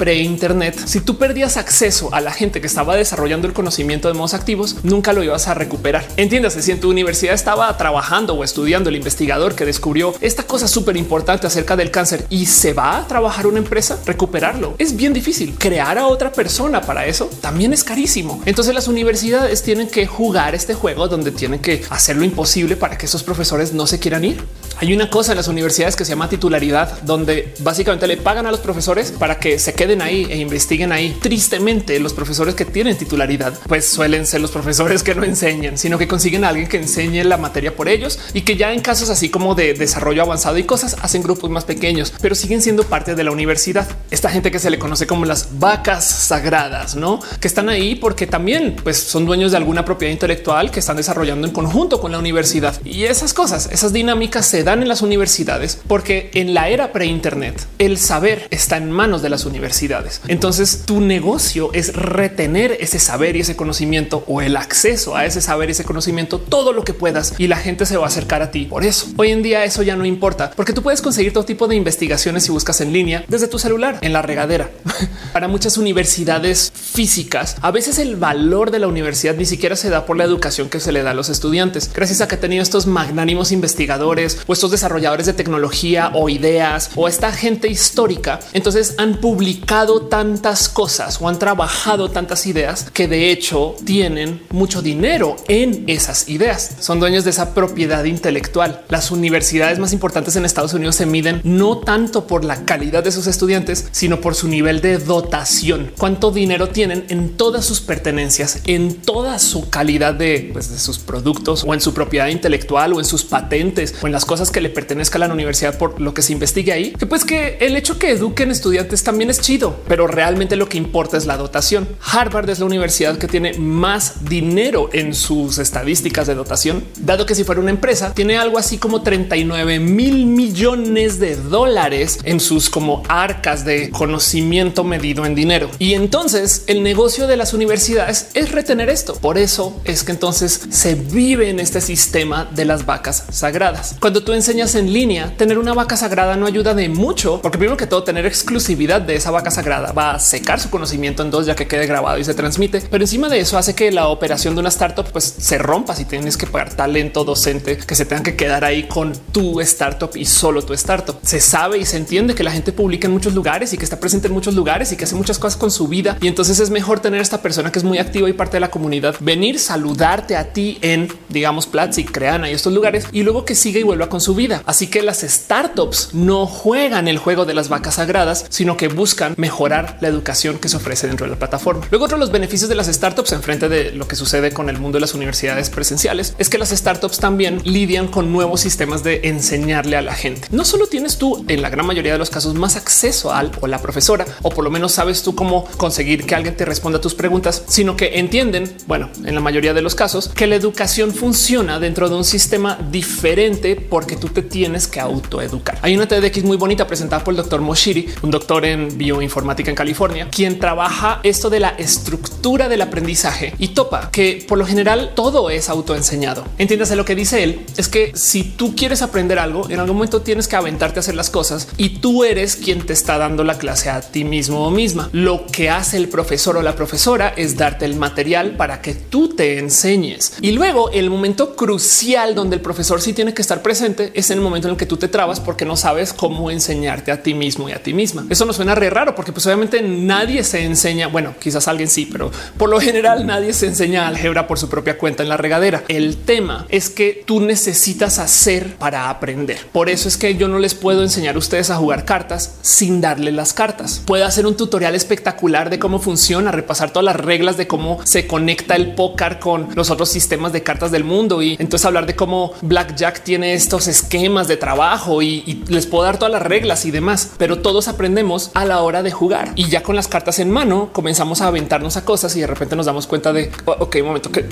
pre-internet, 0.47 0.87
si 0.87 1.01
tú 1.01 1.17
perdías 1.17 1.57
acceso 1.57 2.15
a 2.15 2.21
la 2.21 2.33
gente 2.33 2.61
que 2.61 2.67
estaba 2.67 2.97
desarrollando 2.97 3.47
el 3.47 3.53
conocimiento 3.53 4.09
de 4.09 4.15
modos 4.15 4.35
activos, 4.35 4.77
nunca 4.85 5.13
lo 5.13 5.23
ibas 5.23 5.49
a 5.49 5.55
recuperar. 5.55 6.07
Entiéndase, 6.17 6.63
si 6.63 6.71
en 6.71 6.81
tu 6.81 6.91
universidad 6.91 7.35
estaba 7.35 7.77
trabajando 7.77 8.35
o 8.35 8.45
estudiando 8.45 8.89
el 8.89 8.97
investigador 8.97 9.55
que 9.55 9.65
descubrió 9.65 10.15
esta 10.21 10.45
cosa 10.45 10.69
súper 10.69 10.97
importante 10.97 11.47
acerca 11.47 11.77
del 11.77 11.91
cáncer 11.91 12.27
y 12.31 12.47
se 12.47 12.73
va 12.73 12.99
a 12.99 13.07
trabajar 13.07 13.47
una 13.47 13.59
empresa, 13.59 13.99
recuperarlo 14.07 14.75
es 14.79 14.95
bien 14.97 15.13
difícil. 15.13 15.57
Crear 15.59 15.99
a 15.99 16.07
otra 16.07 16.33
persona 16.33 16.81
para 16.81 17.07
eso 17.07 17.29
también 17.41 17.73
es 17.73 17.83
carísimo. 17.83 18.41
Entonces 18.47 18.75
las 18.75 18.89
universidades 18.89 19.63
tienen 19.63 19.89
que 19.89 20.07
jugar 20.07 20.55
este 20.55 20.75
juego 20.75 21.09
donde 21.09 21.33
tienen 21.33 21.61
que 21.61 21.83
hacer 21.91 22.17
lo 22.17 22.25
imposible 22.25 22.77
para 22.77 22.97
que 22.97 23.07
esos 23.07 23.23
profesores 23.23 23.73
no 23.73 23.87
se 23.87 23.99
quieran 23.99 24.25
ir. 24.25 24.45
Hay 24.79 24.93
una 24.93 25.09
cosa 25.09 25.33
en 25.33 25.39
las 25.39 25.49
universidades 25.49 25.97
que 25.97 26.05
se 26.05 26.11
llama 26.11 26.29
titularidad, 26.29 27.01
donde 27.03 27.55
básicamente 27.61 28.07
le 28.07 28.19
pagan 28.19 28.47
a 28.47 28.51
los 28.51 28.61
profesores 28.61 29.11
para 29.11 29.39
que 29.39 29.59
se 29.59 29.73
queden 29.73 30.03
ahí 30.03 30.27
e 30.37 30.41
investiguen 30.43 30.93
ahí. 30.93 31.17
Tristemente, 31.21 31.99
los 31.99 32.13
profesores 32.13 32.55
que 32.55 32.65
tienen 32.65 32.97
titularidad, 32.97 33.55
pues 33.67 33.87
suelen 33.87 34.27
ser 34.27 34.41
los 34.41 34.51
profesores 34.51 35.03
que 35.03 35.15
no 35.15 35.25
enseñan, 35.25 35.79
sino 35.79 35.99
que 35.99 36.09
consiguen 36.09 36.45
a 36.45 36.49
alguien 36.49 36.69
que 36.69 36.77
enseñe 36.77 37.25
la 37.25 37.37
materia 37.37 37.75
por 37.75 37.89
ellos 37.89 38.19
y 38.35 38.43
que 38.43 38.57
ya 38.57 38.73
en 38.73 38.81
casos 38.81 39.11
así 39.11 39.29
como 39.29 39.55
de 39.55 39.75
desarrollo 39.75 40.23
avanzado 40.23 40.59
y 40.59 40.65
cosas 40.65 40.97
hacen 41.01 41.23
grupos 41.23 41.51
más 41.51 41.65
pequeños, 41.65 42.13
pero 42.21 42.35
siguen 42.35 42.63
siendo 42.63 42.85
parte 42.85 43.15
de 43.15 43.25
la 43.25 43.31
universidad. 43.31 43.89
Esta 44.11 44.31
gente 44.31 44.51
que 44.51 44.59
se 44.59 44.71
le 44.71 44.79
conoce 44.79 45.07
como 45.07 45.25
las 45.25 45.59
vacas 45.59 46.05
sagradas, 46.05 46.97
no 46.97 47.21
que 47.41 47.49
están 47.49 47.69
ahí 47.69 47.95
porque 47.95 48.27
también 48.27 48.77
pues, 48.83 48.99
son 48.99 49.27
dueños 49.27 49.51
de 49.51 49.57
alguna 49.57 49.85
propiedad 49.85 50.13
intelectual 50.13 50.71
que 50.71 50.81
están 50.81 50.97
desarrollando 50.97 51.47
en 51.47 51.53
conjunto 51.53 52.01
con 52.01 52.13
la 52.13 52.19
universidad 52.19 52.81
y 52.85 53.05
esas 53.05 53.35
cosas, 53.35 53.69
esas 53.73 53.93
dinámicas 53.93 54.47
se 54.47 54.63
dan 54.63 54.83
en 54.83 54.89
las 54.89 55.03
universidades 55.03 55.79
porque 55.87 56.31
en 56.35 56.55
la 56.55 56.69
era 56.69 56.93
pre 56.93 57.07
Internet 57.07 57.67
el 57.79 57.99
saber 57.99 58.49
está 58.51 58.77
en 58.77 58.91
manos 58.91 59.23
de 59.23 59.29
las 59.29 59.45
universidades. 59.45 60.21
Entonces 60.29 60.83
tu 60.87 61.01
negocio 61.01 61.71
es 61.73 61.95
retener 61.95 62.77
ese 62.81 62.99
saber 62.99 63.37
y 63.37 63.41
ese 63.41 63.57
conocimiento 63.57 64.25
o 64.27 64.41
el 64.41 64.57
acceso 64.57 65.17
a 65.17 65.25
ese 65.25 65.41
saber 65.41 65.69
y 65.69 65.73
ese 65.73 65.85
conocimiento 65.85 66.39
todo 66.39 66.73
lo 66.73 66.85
que 66.85 66.95
puedas 66.95 67.35
y 67.39 67.47
la 67.49 67.57
gente 67.57 67.87
se 67.87 67.97
va 67.97 68.05
a 68.05 68.09
acercar 68.09 68.43
a 68.43 68.51
ti. 68.51 68.67
Por 68.67 68.85
eso 68.85 69.09
hoy 69.17 69.31
en 69.31 69.43
día 69.43 69.65
eso 69.65 69.83
ya 69.83 69.97
no 69.97 70.05
importa 70.05 70.51
porque 70.55 70.73
tú 70.73 70.83
puedes 70.83 71.03
conseguir 71.03 71.33
todo 71.33 71.45
tipo 71.45 71.69
de 71.69 71.77
investigaciones 71.77 72.45
si 72.45 72.53
buscas 72.53 72.81
en 72.81 72.93
línea 72.93 73.25
desde 73.29 73.49
tu 73.49 73.59
celular 73.59 73.99
en 74.03 74.13
la 74.13 74.23
regadera. 74.23 74.71
Para 75.33 75.49
muchas 75.49 75.77
universidades 75.77 76.73
físicas, 76.75 77.57
a 77.61 77.71
veces 77.71 77.99
el 77.99 78.17
valor 78.17 78.71
de 78.71 78.79
la 78.79 78.89
universidad 78.89 79.35
ni 79.35 79.47
siquiera 79.47 79.77
se 79.77 79.91
da 79.91 80.07
por 80.07 80.17
la 80.17 80.25
educación 80.25 80.69
que 80.69 80.81
se 80.81 80.93
le 80.93 81.03
da 81.03 81.11
a 81.11 81.15
los 81.15 81.29
estudiantes. 81.29 81.91
Gracias 81.95 82.21
a 82.21 82.29
que 82.29 82.37
ha 82.37 82.41
tenido 82.41 82.63
estos 82.63 82.87
magnánimos 82.87 83.53
investigadores 83.53 84.39
o 84.47 84.53
estos 84.53 84.71
desarrolladores 84.71 85.27
de 85.27 85.33
tecnología 85.33 86.11
o 86.15 86.29
ideas 86.29 86.91
o 86.95 87.09
esta 87.09 87.33
gente 87.33 87.69
histórica, 87.69 88.41
entonces 88.53 88.95
han 88.99 89.21
publicado 89.21 90.03
tantas 90.17 90.71
cosas 90.71 91.19
o 91.21 91.29
han 91.29 91.39
trabajado 91.39 92.11
tantas 92.11 92.47
ideas 92.47 92.91
que 92.91 93.07
de 93.07 93.31
hecho 93.31 93.75
tienen 93.85 94.41
mucho 94.49 94.81
dinero 94.81 95.37
en 95.47 95.85
esas 95.89 96.31
ideas. 96.31 96.77
Son 96.81 97.01
dueños 97.01 97.25
de 97.25 97.31
esa 97.33 97.53
propiedad 97.53 98.03
intelectual. 98.05 98.83
Las 98.89 99.11
universidades 99.11 99.79
más 99.79 99.93
importantes 99.93 100.35
en 100.35 100.47
Estados 100.47 100.73
Unidos 100.73 100.97
se 100.97 101.05
miden 101.05 101.43
no 101.45 101.81
tanto 101.81 102.27
por 102.27 102.47
la 102.47 102.65
calidad 102.65 103.05
de 103.05 103.13
sus 103.13 103.27
estudiantes, 103.27 103.89
sino 103.93 104.23
por 104.23 104.35
su 104.35 104.49
nivel 104.49 104.81
de 104.81 104.97
dotación. 104.97 105.93
Cuánto 105.99 106.31
dinero 106.31 106.71
tienen 106.71 107.05
en 107.11 107.37
todas 107.37 107.67
sus 107.67 107.83
pertenencias, 107.83 108.61
en 108.65 108.95
toda 108.95 109.39
su 109.39 109.69
calidad 109.69 110.15
de, 110.15 110.49
pues, 110.51 110.71
de 110.71 110.79
sus 110.79 110.99
productos 110.99 111.63
o 111.67 111.75
en 111.75 111.83
su 111.83 111.93
propiedad 111.93 112.29
intelectual 112.29 112.95
o 112.95 113.01
en 113.01 113.05
sus 113.05 113.25
patentes 113.25 113.95
o 114.01 114.07
en 114.07 114.13
las 114.13 114.25
cosas 114.25 114.51
que 114.51 114.63
le 114.63 114.71
pertenezcan 114.71 115.25
a 115.25 115.29
la 115.29 115.35
universidad 115.35 115.77
por 115.77 116.01
lo 116.01 116.15
que 116.15 116.23
se 116.23 116.33
investigue 116.33 116.73
ahí. 116.73 116.93
Que 116.99 117.05
pues 117.05 117.27
que 117.27 117.59
el 117.61 117.77
hecho 117.77 117.99
que 117.99 118.13
eduquen 118.13 118.51
estudiantes 118.51 119.05
también 119.05 119.29
es 119.29 119.43
chido, 119.43 119.77
pero 119.87 120.06
realmente 120.07 120.57
lo 120.57 120.69
que 120.69 120.79
importa 120.79 121.17
es 121.17 121.27
la 121.27 121.37
dotación. 121.37 121.89
Harvard 122.13 122.49
es 122.51 122.59
la 122.59 122.67
universidad 122.67 123.19
que 123.19 123.29
tiene 123.29 123.55
más 123.55 124.25
dinero 124.25 124.91
en 124.93 125.15
sus 125.15 125.59
estadísticas 125.59 126.27
de 126.27 126.35
dotación, 126.35 126.85
dado 126.99 127.27
que 127.27 127.35
si 127.35 127.45
fuera 127.45 127.61
una 127.61 127.71
empresa 127.71 128.13
tiene 128.15 128.37
algo 128.37 128.59
así 128.59 128.79
como 128.79 129.03
39 129.03 129.81
mil 129.81 130.27
millones 130.27 131.19
de 131.19 131.37
dólares 131.37 132.19
en 132.25 132.41
sus 132.41 132.71
como 132.71 133.03
arcas 133.09 133.65
de 133.65 133.91
conocimiento 133.91 134.85
medido 134.85 135.27
en 135.27 135.35
dinero. 135.35 135.71
Y 135.79 135.95
entonces 135.95 136.65
el 136.67 136.83
negocio 136.83 137.27
de 137.27 137.37
las 137.37 137.55
universidades 137.55 138.29
es 138.35 138.53
retener 138.53 138.89
esto. 138.89 139.15
Por 139.15 139.39
eso 139.39 139.81
es 139.85 140.05
que 140.05 140.13
entonces 140.13 140.61
se 140.71 140.95
vive 140.95 141.51
en 141.51 141.61
este 141.61 141.81
sistema 141.81 142.49
de 142.55 142.65
las 142.65 142.87
vacas 142.87 143.25
sagradas. 143.31 143.97
Cuando 144.01 144.23
tú 144.23 144.33
enseñas 144.33 144.75
en 144.75 144.93
línea, 144.93 145.37
tener 145.37 145.59
una 145.59 145.75
vaca 145.75 145.97
sagrada 145.97 146.37
no 146.37 146.47
ayuda 146.47 146.75
de 146.75 146.89
mucho, 146.89 147.41
porque 147.43 147.59
primero 147.59 147.77
que 147.77 147.87
todo 147.87 148.05
tener 148.05 148.27
exclusividad 148.27 149.01
de 149.01 149.17
esa 149.17 149.31
vaca 149.31 149.51
sagrada 149.51 149.93
va 149.97 150.13
a 150.13 150.19
secar 150.19 150.61
su 150.61 150.71
conocimiento 150.71 151.23
en 151.23 151.31
dos 151.31 151.47
ya 151.47 151.55
que 151.55 151.67
quede 151.67 151.87
grabado 151.87 152.19
y 152.19 152.25
se 152.25 152.35
transmite. 152.35 152.83
Pero 152.91 153.05
encima 153.05 153.29
de 153.29 153.41
eso 153.41 153.59
hace 153.59 153.75
que 153.75 153.91
la 153.93 154.09
operación 154.09 154.55
de 154.55 154.61
una 154.61 154.69
startup 154.69 155.07
pues 155.13 155.35
se 155.39 155.59
rompa 155.59 155.95
si 155.95 156.05
tienes 156.05 156.37
que 156.37 156.47
pagar 156.47 156.75
talento 156.75 157.25
docente 157.25 157.77
que 157.79 157.95
se 157.95 158.05
tengan 158.05 158.25
que 158.25 158.37
quedar 158.37 158.65
ahí 158.65 158.85
con 158.85 159.13
tu 159.33 159.61
startup 159.61 160.11
y 160.15 160.25
solo 160.25 160.63
tu 160.63 160.73
startup. 160.75 161.17
Se 161.23 161.41
sabe 161.41 161.79
y 161.79 161.87
se 161.87 161.97
entiende 161.97 162.35
que 162.35 162.45
la 162.45 162.51
gente 162.51 162.73
publica 162.73 163.07
en 163.07 163.13
muchos 163.13 163.35
lugares 163.35 163.73
y 163.73 163.79
que 163.79 163.85
está 163.85 163.99
presente 163.99 164.29
en 164.29 164.35
muchos 164.35 164.55
lugares 164.55 164.93
y 164.93 164.97
que 164.97 165.05
hace 165.05 165.15
muchas 165.15 165.39
cosas 165.39 165.57
con 165.57 165.71
su 165.71 165.89
vida. 165.89 166.19
Y 166.21 166.29
entonces 166.29 166.61
es 166.61 166.71
mejor 166.71 167.01
tener 167.01 167.21
esta 167.21 167.43
persona 167.43 167.73
que 167.73 167.79
es 167.79 167.85
muy 167.85 167.99
activa 167.99 168.29
y 168.29 168.33
parte 168.33 168.57
de 168.57 168.61
la 168.61 168.71
comunidad 168.71 169.17
venir, 169.21 169.59
saludarte 169.59 170.37
a 170.37 170.53
ti 170.53 170.79
en, 170.83 171.09
digamos, 171.29 171.67
Platzi, 171.67 172.05
Creana 172.05 172.51
y 172.51 172.55
estos 172.55 172.73
lugares 172.73 173.07
y 173.13 173.23
luego 173.23 173.45
que 173.45 173.55
siga 173.55 173.81
y 173.81 173.83
vuelva 173.83 174.09
con 174.09 174.21
su 174.21 174.35
vida. 174.35 174.63
Así 174.67 174.89
que 174.89 175.03
las 175.03 175.21
startups 175.21 176.11
no 176.13 176.47
juegan 176.47 177.09
el 177.09 177.19
juego 177.19 177.45
de 177.45 177.55
las 177.55 177.69
vacas 177.69 177.95
sagradas, 177.95 178.47
sino 178.49 178.77
que 178.77 178.89
buscan 178.89 179.35
mejorar 179.37 179.86
la 180.01 180.09
educación 180.09 180.59
que 180.59 180.69
se 180.69 180.77
ofrece 180.77 181.07
dentro 181.07 181.27
de 181.27 181.31
la 181.31 181.39
plataforma. 181.39 181.87
Luego, 181.91 182.05
otro 182.07 182.17
de 182.17 182.21
los 182.21 182.33
beneficios 182.33 182.69
de 182.69 182.75
las 182.75 182.87
startups 182.87 183.33
en 183.33 183.43
frente 183.43 183.69
de 183.69 183.93
lo 183.93 184.09
que 184.09 184.17
sucede 184.17 184.53
con 184.53 184.69
el 184.69 184.79
mundo 184.79 184.97
de 184.97 185.01
las 185.01 185.15
universidades 185.15 185.71
presenciales 185.71 186.35
es 186.39 186.49
que 186.49 186.59
las 186.59 186.71
startups 186.71 187.19
también 187.19 187.61
lidian 187.65 188.09
con 188.09 188.33
nuevos 188.33 188.61
sistemas 188.61 189.03
de 189.03 189.21
enseñarle 189.25 189.97
a 189.97 190.03
la 190.03 190.15
gente. 190.15 190.49
No 190.51 190.65
solo 190.65 190.87
tienes 190.87 191.19
tú 191.19 191.45
en 191.49 191.63
la 191.63 191.71
gran 191.71 191.87
mayoría 191.87 192.13
de 192.13 192.19
los 192.19 192.31
casos 192.31 192.55
más 192.55 192.77
acceso 192.77 193.33
al 193.33 193.53
o 193.61 193.67
la 193.67 193.81
profesora, 193.81 194.27
o 194.43 194.51
por 194.51 194.65
lo 194.65 194.71
menos 194.71 194.93
sabes 194.93 195.23
tú 195.23 195.35
cómo 195.35 195.67
conseguir 195.77 196.27
que 196.27 196.35
alguien 196.35 196.57
te 196.57 196.65
responda 196.65 196.99
a 196.99 197.01
tus 197.01 197.15
preguntas, 197.15 197.63
sino 197.67 197.97
que 197.97 198.19
entienden, 198.19 198.75
bueno, 198.87 199.11
en 199.25 199.35
la 199.35 199.41
mayoría 199.41 199.75
de 199.75 199.83
los 199.83 199.95
casos, 199.95 200.29
que 200.29 200.47
la 200.47 200.57
educación 200.57 201.15
funciona 201.15 201.79
dentro 201.79 202.09
de 202.09 202.17
un 202.17 202.25
sistema 202.25 202.79
diferente 202.91 203.77
porque 203.77 204.17
tú 204.17 204.29
te 204.29 204.43
tienes 204.43 204.87
que 204.87 205.01
autoeducar. 205.01 205.79
Hay 205.83 205.97
una 205.97 206.07
TEDx 206.07 206.43
muy 206.45 206.57
bonita 206.57 206.87
presentada 206.87 207.23
por 207.23 207.33
el 207.33 207.39
doctor 207.39 207.61
Moshiri, 207.61 208.09
un 208.23 208.31
doctor 208.31 208.65
en 208.65 208.97
bioinformática 208.97 209.66
en 209.71 209.77
California, 209.77 210.29
quien 210.31 210.59
trabaja 210.59 211.21
esto 211.23 211.51
de 211.51 211.61
la 211.61 211.71
estructura 211.71 212.69
del 212.69 212.83
aprendizaje 212.83 213.55
y 213.59 213.69
topa 213.69 214.11
que 214.11 214.45
por 214.47 214.59
lo 214.59 214.67
general 214.67 215.13
todo 215.15 215.51
es 215.51 215.69
autoenseñado. 215.69 216.45
Entiéndase 216.59 216.97
lo 216.97 217.05
que 217.05 217.15
dice 217.15 217.43
él 217.43 217.65
es 217.77 217.89
que 217.89 218.13
si 218.15 218.45
tú 218.45 218.75
quieres 218.75 219.03
aprender 219.03 219.39
algo, 219.39 219.69
en 219.71 219.81
algún 219.81 219.97
momento 219.97 220.23
tienes 220.23 220.49
que 220.49 220.57
aventarte 220.57 220.99
a 220.99 221.01
hacer 221.01 221.15
las 221.15 221.31
cosas 221.31 221.69
y 221.77 222.01
tú 222.01 222.25
eres 222.25 222.57
quien 222.57 222.85
te 222.85 222.93
está 222.93 223.19
dando 223.19 223.45
la 223.45 223.59
clase 223.59 223.91
a 223.91 224.01
ti 224.01 224.25
mismo 224.25 224.67
o 224.67 224.71
misma. 224.71 225.11
Lo 225.13 225.47
que 225.47 225.71
hace 225.71 225.97
el 225.97 226.09
profesor 226.09 226.57
o 226.57 226.63
la 226.63 226.77
profesora 226.77 227.33
es 227.37 227.57
darte 227.57 227.85
el 227.85 227.97
material 227.97 228.57
para 228.57 228.81
que 228.81 228.95
tú 228.95 229.35
te 229.35 229.59
enseñes. 229.59 230.35
Y 230.41 230.53
luego 230.53 230.91
el 230.91 231.11
momento 231.11 231.57
crucial 231.57 232.35
donde 232.35 232.57
el 232.57 232.63
profesor 232.63 233.01
sí 233.01 233.13
tiene 233.13 233.35
que 233.35 233.43
estar 233.43 233.63
presente 233.63 234.13
es 234.15 234.31
en 234.31 234.39
el 234.39 234.45
momento 234.45 234.69
en 234.69 234.73
el 234.73 234.79
que 234.79 234.87
tú 234.87 234.97
te 234.97 235.09
trabas 235.09 235.41
porque 235.41 235.65
no 235.65 235.77
sabes 235.77 236.13
cómo 236.13 236.51
enseñarte 236.51 237.13
a 237.13 237.23
ti 237.23 237.35
mismo 237.35 237.69
y 237.69 237.73
a 237.73 237.83
ti 237.83 237.95
misma. 237.95 238.27
Eso 238.31 238.45
no 238.45 238.53
suena 238.53 238.75
re 238.75 238.91
raro 238.91 239.15
porque 239.15 239.33
pues 239.33 239.45
nadie 239.83 240.45
se 240.45 240.65
enseña. 240.65 241.09
Bueno, 241.09 241.35
quizás 241.41 241.69
alguien 241.69 241.89
sí, 241.89 242.09
pero 242.11 242.31
por 242.57 242.69
lo 242.69 242.81
general 242.81 243.27
nadie 243.27 243.53
se 243.53 243.67
enseña 243.67 244.07
álgebra 244.09 244.47
por 244.47 244.59
su 244.59 244.69
propia 244.69 244.99
cuenta 244.99 245.23
en 245.23 245.29
la 245.29 245.37
regadera. 245.37 245.85
El 245.89 246.17
tema 246.17 246.67
es 246.69 246.91
que 246.91 247.23
tú 247.25 247.41
necesitas 247.41 248.19
hacer 248.19 248.77
para 248.77 249.11
aprender. 249.11 249.59
Por 249.73 249.89
eso 249.89 250.09
es 250.09 250.17
que 250.17 250.37
yo 250.37 250.49
no 250.49 250.59
les 250.59 250.75
puedo 250.75 251.03
enseñar 251.03 251.37
a 251.37 251.39
ustedes 251.39 251.71
a 251.71 251.77
jugar 251.77 252.05
cartas 252.05 252.57
sin 252.63 253.01
darle 253.01 253.33
las 253.33 253.53
cartas. 253.53 254.03
Puedo 254.05 254.25
hacer 254.25 254.47
un 254.47 254.57
tutorial 254.57 254.95
espectacular 254.95 255.71
de 255.71 255.79
cómo 255.79 255.99
funciona, 255.99 256.53
repasar 256.53 256.91
todas 256.91 257.05
las 257.05 257.17
reglas 257.17 257.57
de 257.57 257.67
cómo 257.67 258.01
se 258.05 258.27
conecta 258.27 258.77
el 258.77 258.95
póker 258.95 259.39
con 259.39 259.69
los 259.75 259.91
otros 259.91 260.09
sistemas 260.09 260.53
de 260.53 260.63
cartas 260.63 260.91
del 260.91 261.05
mundo 261.05 261.43
y 261.43 261.57
entonces 261.59 261.87
hablar 261.87 262.07
de 262.07 262.17
cómo 262.17 262.53
Blackjack 262.63 263.23
tiene 263.23 263.55
estos 263.55 263.87
esquemas 263.89 264.49
de 264.49 264.57
trabajo 264.57 265.23
y, 265.23 265.43
y 265.47 265.65
les 265.69 265.87
puedo 265.87 266.05
dar 266.05 266.19
todas 266.19 266.33
las 266.33 266.43
reglas 266.43 266.85
y 266.85 266.91
demás, 266.91 267.33
pero 267.39 267.59
todos 267.59 267.89
aprendemos 267.89 268.51
a 268.55 268.65
la 268.65 268.83
hora 268.83 269.03
de 269.03 269.11
jugar 269.11 269.46
y 269.55 269.69
ya 269.69 269.83
con 269.83 269.97
las 269.97 270.09
cartas 270.09 270.39
en 270.39 270.51
mano 270.51 270.91
comenzamos 270.93 271.41
a 271.41 271.49
aventarnos 271.49 271.97
a 271.97 272.05
cosas 272.05 272.35
y 272.37 272.41
de 272.41 272.47
repente 272.47 272.77
nos 272.77 272.87
damos 272.87 273.07
cuenta 273.07 273.33
de 273.33 273.51
oh, 273.65 273.77
ok, 273.81 273.97
un 274.01 274.07
momento 274.07 274.31
que 274.31 274.47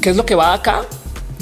qué 0.00 0.10
es 0.10 0.16
lo 0.16 0.24
que 0.24 0.34
va 0.34 0.54
acá. 0.54 0.82